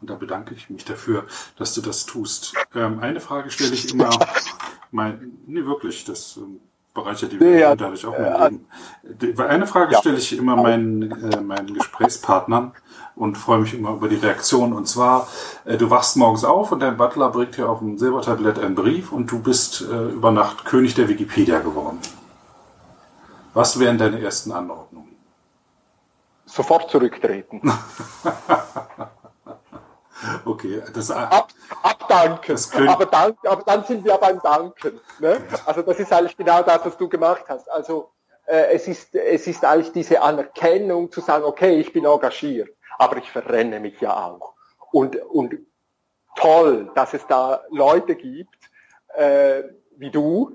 Und 0.00 0.10
da 0.10 0.16
bedanke 0.16 0.54
ich 0.54 0.68
mich 0.68 0.84
dafür, 0.84 1.26
dass 1.56 1.74
du 1.74 1.80
das 1.80 2.06
tust. 2.06 2.54
Ähm, 2.74 2.98
eine 3.00 3.20
Frage 3.20 3.50
stelle 3.50 3.72
ich 3.72 3.92
immer, 3.92 4.10
mein, 4.90 5.38
nee, 5.46 5.64
wirklich, 5.64 6.04
das 6.04 6.36
ähm, 6.36 6.60
bereichert 6.94 7.32
die 7.32 7.40
Welt 7.40 7.60
ja, 7.60 7.74
dadurch 7.74 8.04
auch 8.06 8.18
mein 8.18 8.60
Leben. 9.04 9.40
Eine 9.40 9.66
Frage 9.66 9.92
ja. 9.92 9.98
stelle 9.98 10.18
ich 10.18 10.36
immer 10.36 10.56
meinen, 10.56 11.10
äh, 11.32 11.40
meinen 11.40 11.74
Gesprächspartnern 11.74 12.72
und 13.14 13.38
freue 13.38 13.60
mich 13.60 13.74
immer 13.74 13.92
über 13.92 14.08
die 14.08 14.16
Reaktion. 14.16 14.72
Und 14.72 14.86
zwar, 14.86 15.28
äh, 15.64 15.76
du 15.76 15.90
wachst 15.90 16.16
morgens 16.16 16.44
auf 16.44 16.72
und 16.72 16.80
dein 16.80 16.96
Butler 16.96 17.30
bringt 17.30 17.56
dir 17.56 17.68
auf 17.68 17.78
dem 17.78 17.98
Silbertablett 17.98 18.58
einen 18.58 18.74
Brief 18.74 19.12
und 19.12 19.30
du 19.30 19.40
bist 19.40 19.82
äh, 19.82 20.10
über 20.10 20.30
Nacht 20.30 20.64
König 20.64 20.94
der 20.94 21.08
Wikipedia 21.08 21.60
geworden. 21.60 21.98
Was 23.54 23.78
wären 23.78 23.98
deine 23.98 24.20
ersten 24.20 24.52
Anordnungen? 24.52 25.16
Sofort 26.46 26.90
zurücktreten. 26.90 27.62
Okay, 30.44 30.82
das 30.92 31.10
Ab, 31.10 31.48
abdanken. 31.82 32.52
Das 32.52 32.74
aber, 32.74 33.06
dank, 33.06 33.36
aber 33.44 33.62
dann 33.62 33.84
sind 33.84 34.04
wir 34.04 34.16
beim 34.18 34.40
Danken. 34.40 35.00
Ne? 35.18 35.40
Also 35.66 35.82
das 35.82 35.98
ist 35.98 36.12
eigentlich 36.12 36.36
genau 36.36 36.62
das, 36.62 36.84
was 36.84 36.96
du 36.96 37.08
gemacht 37.08 37.44
hast. 37.48 37.70
Also 37.70 38.10
äh, 38.46 38.72
es, 38.72 38.88
ist, 38.88 39.14
es 39.14 39.46
ist 39.46 39.64
eigentlich 39.64 39.92
diese 39.92 40.20
Anerkennung 40.20 41.10
zu 41.10 41.20
sagen, 41.20 41.44
okay, 41.44 41.80
ich 41.80 41.92
bin 41.92 42.04
engagiert, 42.04 42.70
aber 42.98 43.16
ich 43.16 43.30
verrenne 43.30 43.80
mich 43.80 44.00
ja 44.00 44.14
auch. 44.16 44.54
Und, 44.92 45.16
und 45.16 45.56
toll, 46.36 46.90
dass 46.94 47.14
es 47.14 47.26
da 47.26 47.62
Leute 47.70 48.14
gibt, 48.14 48.56
äh, 49.14 49.62
wie 49.96 50.10
du, 50.10 50.54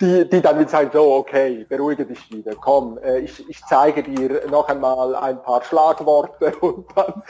die, 0.00 0.28
die 0.28 0.40
dann 0.40 0.58
wieder 0.58 0.68
sagen, 0.68 0.90
so, 0.92 1.12
okay, 1.14 1.64
beruhige 1.68 2.06
dich 2.06 2.30
wieder, 2.32 2.54
komm, 2.54 2.98
äh, 2.98 3.18
ich, 3.20 3.48
ich 3.48 3.60
zeige 3.68 4.02
dir 4.02 4.42
noch 4.50 4.68
einmal 4.68 5.14
ein 5.14 5.42
paar 5.42 5.62
Schlagworte 5.62 6.56
und 6.60 6.86
dann 6.94 7.22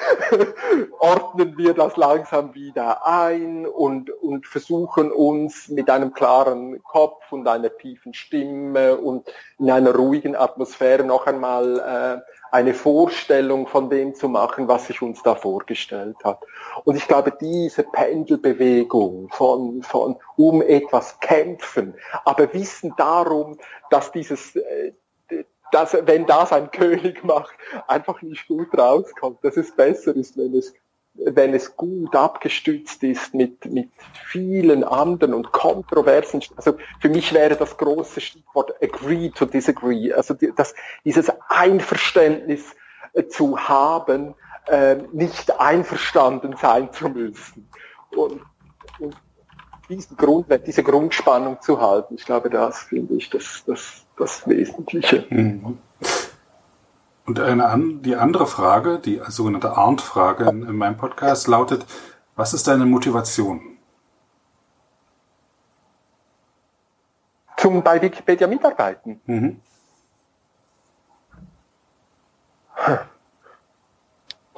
ordnen 0.99 1.59
wir 1.59 1.75
das 1.75 1.97
langsam 1.97 2.55
wieder 2.55 3.07
ein 3.07 3.67
und, 3.67 4.11
und 4.11 4.47
versuchen 4.47 5.13
uns 5.13 5.69
mit 5.69 5.91
einem 5.91 6.13
klaren 6.15 6.83
Kopf 6.83 7.33
und 7.33 7.47
einer 7.49 7.77
tiefen 7.77 8.15
Stimme 8.15 8.97
und 8.97 9.29
in 9.59 9.71
einer 9.71 9.95
ruhigen 9.95 10.37
Atmosphäre 10.37 11.05
noch 11.05 11.27
einmal 11.27 11.79
äh, 11.79 12.31
eine 12.51 12.75
Vorstellung 12.75 13.67
von 13.67 13.89
dem 13.91 14.15
zu 14.15 14.29
machen, 14.29 14.69
was 14.69 14.87
sich 14.87 15.03
uns 15.03 15.23
da 15.23 15.35
vorgestellt 15.35 16.17
hat. 16.25 16.43
Und 16.85 16.97
ich 16.97 17.07
glaube, 17.07 17.33
diese 17.41 17.85
Pendelbewegung 17.85 19.29
von, 19.31 19.83
von 19.83 20.17
um 20.37 20.63
etwas 20.63 21.19
kämpfen, 21.21 21.95
aber 22.25 22.53
wissen 22.53 22.95
darum, 22.97 23.57
dass 23.91 24.11
dieses, 24.13 24.57
äh, 24.57 24.93
dass, 25.73 25.95
wenn 25.95 26.27
das 26.27 26.53
ein 26.53 26.71
König 26.71 27.23
macht, 27.25 27.55
einfach 27.87 28.21
nicht 28.23 28.49
gut 28.49 28.77
rauskommt, 28.77 29.45
dass 29.45 29.57
es 29.57 29.75
besser 29.75 30.15
ist, 30.17 30.37
wenn 30.37 30.55
es 30.55 30.75
wenn 31.25 31.55
es 31.55 31.77
gut 31.77 32.15
abgestützt 32.15 33.03
ist 33.03 33.35
mit, 33.35 33.65
mit 33.67 33.91
vielen 34.27 34.85
anderen 34.85 35.35
und 35.35 35.53
kontroversen, 35.53 36.43
also 36.57 36.77
für 37.01 37.09
mich 37.09 37.33
wäre 37.33 37.57
das 37.57 37.77
große 37.77 38.21
Stichwort 38.21 38.73
agree 38.83 39.31
to 39.31 39.45
disagree, 39.45 40.13
also 40.13 40.35
die, 40.35 40.53
das, 40.55 40.75
dieses 41.05 41.31
Einverständnis 41.49 42.75
äh, 43.13 43.27
zu 43.27 43.59
haben, 43.59 44.35
äh, 44.67 44.97
nicht 45.13 45.59
einverstanden 45.61 46.57
sein 46.61 46.93
zu 46.93 47.09
müssen. 47.09 47.69
Und, 48.17 48.41
und 48.99 49.17
diesen 49.89 50.17
Grund, 50.17 50.47
diese 50.67 50.83
Grundspannung 50.83 51.61
zu 51.61 51.81
halten, 51.81 52.15
ich 52.15 52.25
glaube, 52.25 52.51
das 52.51 52.81
finde 52.85 53.15
ich 53.15 53.29
das, 53.31 53.65
das, 53.67 54.07
das 54.17 54.49
Wesentliche. 54.49 55.27
Mhm. 55.29 55.79
Und 57.27 57.39
eine 57.39 57.67
an, 57.67 58.03
die 58.03 58.17
andere 58.17 58.47
Frage, 58.47 58.99
die 58.99 59.21
sogenannte 59.29 59.77
Arndt-Frage 59.77 60.45
in, 60.49 60.63
in 60.63 60.77
meinem 60.77 60.97
Podcast 60.97 61.47
lautet, 61.47 61.87
was 62.37 62.55
ist 62.55 62.67
deine 62.67 62.87
Motivation? 62.87 63.79
Zum 67.57 67.83
bei 67.83 68.01
Wikipedia 68.01 68.47
mitarbeiten. 68.47 69.21
Mhm. 69.27 69.61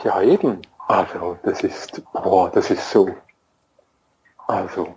Ja, 0.05 0.23
eben. 0.23 0.63
Also, 0.89 1.39
das 1.43 1.63
ist, 1.63 2.03
boah, 2.13 2.51
das 2.51 2.71
ist 2.71 2.91
so. 2.91 3.09
Also, 4.47 4.95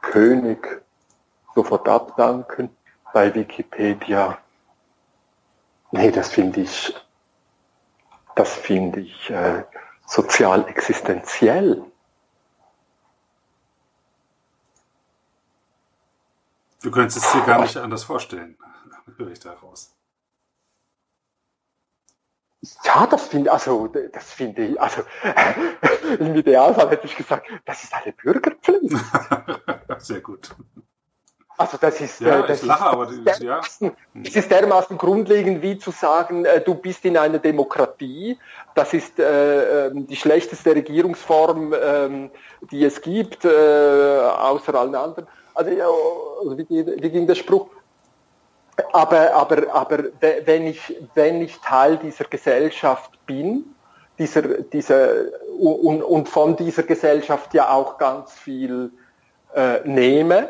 König, 0.00 0.82
sofort 1.54 1.88
abdanken 1.88 2.70
bei 3.12 3.34
Wikipedia. 3.34 4.38
Nee, 5.92 6.10
das 6.10 6.30
finde 6.30 6.62
ich 6.62 6.94
das 8.34 8.54
finde 8.54 9.00
ich 9.00 9.30
äh, 9.30 9.64
sozial 10.06 10.66
existenziell. 10.68 11.84
Du 16.82 16.90
könntest 16.90 17.24
es 17.24 17.32
dir 17.32 17.42
gar 17.42 17.60
nicht 17.60 17.76
anders 17.76 18.04
vorstellen, 18.04 18.56
höre 19.16 19.30
ich 19.30 19.40
daraus. 19.40 19.94
Ja, 22.84 23.06
das 23.08 23.26
finde 23.26 23.50
also 23.50 23.88
das 23.88 24.32
finde 24.32 24.64
ich, 24.66 24.80
also 24.80 25.02
im 26.18 26.34
Idealfall 26.36 26.90
hätte 26.90 27.06
ich 27.06 27.16
gesagt, 27.16 27.46
das 27.64 27.82
ist 27.82 27.92
eine 27.92 28.12
Bürgerpflicht. 28.12 28.96
Sehr 29.98 30.20
gut. 30.20 30.54
Also 31.58 31.76
das 31.78 32.00
ist, 32.00 32.20
ja, 32.20 32.40
äh, 32.40 32.46
das, 32.46 32.62
lache, 32.62 33.12
ist 33.12 33.26
das, 33.26 33.38
ja. 33.40 33.60
das 34.14 34.36
ist 34.36 34.50
dermaßen 34.50 34.96
grundlegend 34.96 35.62
wie 35.62 35.78
zu 35.78 35.90
sagen, 35.90 36.44
äh, 36.44 36.60
du 36.60 36.74
bist 36.74 37.04
in 37.04 37.16
einer 37.16 37.38
Demokratie. 37.38 38.38
Das 38.74 38.94
ist 38.94 39.18
äh, 39.18 39.88
ähm, 39.88 40.06
die 40.06 40.16
schlechteste 40.16 40.74
Regierungsform, 40.74 41.72
äh, 41.72 42.30
die 42.70 42.84
es 42.84 43.00
gibt, 43.00 43.44
äh, 43.44 43.48
außer 43.48 44.74
allen 44.74 44.94
anderen. 44.94 45.26
Also, 45.54 45.70
ja, 45.70 45.86
also 45.86 46.58
wie, 46.58 46.66
wie 46.68 47.10
ging 47.10 47.26
der 47.26 47.34
Spruch? 47.34 47.68
Aber, 48.92 49.34
aber, 49.34 49.74
aber 49.74 50.04
wenn 50.20 50.66
ich, 50.66 50.96
wenn 51.14 51.42
ich 51.42 51.58
Teil 51.60 51.98
dieser 51.98 52.24
Gesellschaft 52.24 53.10
bin, 53.26 53.74
dieser, 54.18 54.42
dieser, 54.42 55.10
und, 55.58 56.02
und 56.02 56.28
von 56.28 56.56
dieser 56.56 56.82
Gesellschaft 56.84 57.52
ja 57.54 57.70
auch 57.70 57.98
ganz 57.98 58.32
viel 58.32 58.90
äh, 59.54 59.80
nehme, 59.84 60.48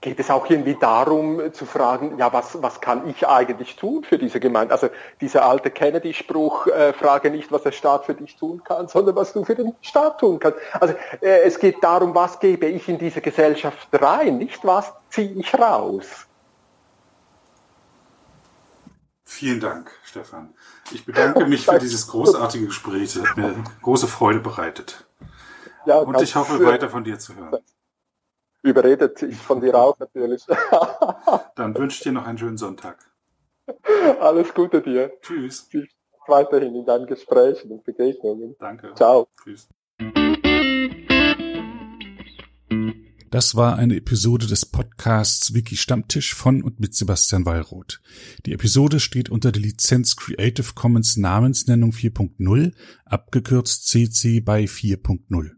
geht 0.00 0.20
es 0.20 0.30
auch 0.30 0.48
irgendwie 0.48 0.76
darum 0.76 1.52
zu 1.52 1.66
fragen, 1.66 2.18
ja, 2.18 2.32
was, 2.32 2.62
was 2.62 2.80
kann 2.80 3.08
ich 3.08 3.26
eigentlich 3.26 3.76
tun 3.76 4.04
für 4.04 4.18
diese 4.18 4.38
Gemeinde? 4.38 4.72
Also 4.72 4.90
dieser 5.20 5.44
alte 5.44 5.70
Kennedy-Spruch, 5.70 6.68
äh, 6.68 6.92
frage 6.92 7.30
nicht, 7.30 7.50
was 7.50 7.64
der 7.64 7.72
Staat 7.72 8.06
für 8.06 8.14
dich 8.14 8.36
tun 8.36 8.62
kann, 8.62 8.86
sondern 8.86 9.16
was 9.16 9.32
du 9.32 9.44
für 9.44 9.56
den 9.56 9.74
Staat 9.82 10.20
tun 10.20 10.38
kannst. 10.38 10.58
Also 10.78 10.94
äh, 11.20 11.40
es 11.40 11.58
geht 11.58 11.82
darum, 11.82 12.14
was 12.14 12.38
gebe 12.38 12.66
ich 12.66 12.88
in 12.88 12.98
diese 12.98 13.20
Gesellschaft 13.20 13.88
rein, 13.92 14.38
nicht 14.38 14.64
was 14.64 14.92
ziehe 15.10 15.32
ich 15.32 15.52
raus. 15.54 16.06
Vielen 19.24 19.60
Dank, 19.60 19.90
Stefan. 20.04 20.54
Ich 20.92 21.04
bedanke 21.04 21.44
mich 21.46 21.66
für 21.66 21.78
dieses 21.78 22.06
großartige 22.06 22.66
Gespräch. 22.66 23.14
Es 23.14 23.28
hat 23.28 23.36
mir 23.36 23.62
große 23.82 24.06
Freude 24.06 24.40
bereitet. 24.40 25.06
Ja, 25.84 25.98
Und 25.98 26.20
ich 26.22 26.34
hoffe, 26.34 26.64
weiter 26.64 26.88
von 26.88 27.04
dir 27.04 27.18
zu 27.18 27.34
hören. 27.34 27.58
Überredet 28.68 29.22
ich 29.22 29.36
von 29.36 29.62
dir 29.62 29.74
auch 29.74 29.98
natürlich. 29.98 30.44
Dann 31.56 31.74
wünsche 31.74 31.96
ich 31.96 32.02
dir 32.02 32.12
noch 32.12 32.26
einen 32.26 32.36
schönen 32.36 32.58
Sonntag. 32.58 32.98
Alles 34.20 34.52
Gute 34.52 34.82
dir. 34.82 35.10
Tschüss. 35.22 35.70
Weiterhin 36.26 36.74
in 36.74 36.84
deinen 36.84 37.06
Gesprächen 37.06 37.70
und 37.70 37.84
Begegnungen. 37.84 38.56
Danke. 38.58 38.92
Ciao. 38.94 39.28
Tschüss. 39.42 39.68
Das 43.30 43.54
war 43.54 43.76
eine 43.76 43.96
Episode 43.96 44.46
des 44.46 44.66
Podcasts 44.66 45.54
Wiki 45.54 45.76
Stammtisch 45.76 46.34
von 46.34 46.62
und 46.62 46.78
mit 46.78 46.94
Sebastian 46.94 47.46
Wallroth. 47.46 48.02
Die 48.44 48.52
Episode 48.52 49.00
steht 49.00 49.30
unter 49.30 49.50
der 49.50 49.62
Lizenz 49.62 50.16
Creative 50.16 50.74
Commons 50.74 51.16
Namensnennung 51.16 51.92
4.0, 51.92 52.72
abgekürzt 53.06 53.86
CC 53.88 54.40
by 54.40 54.64
4.0. 54.64 55.57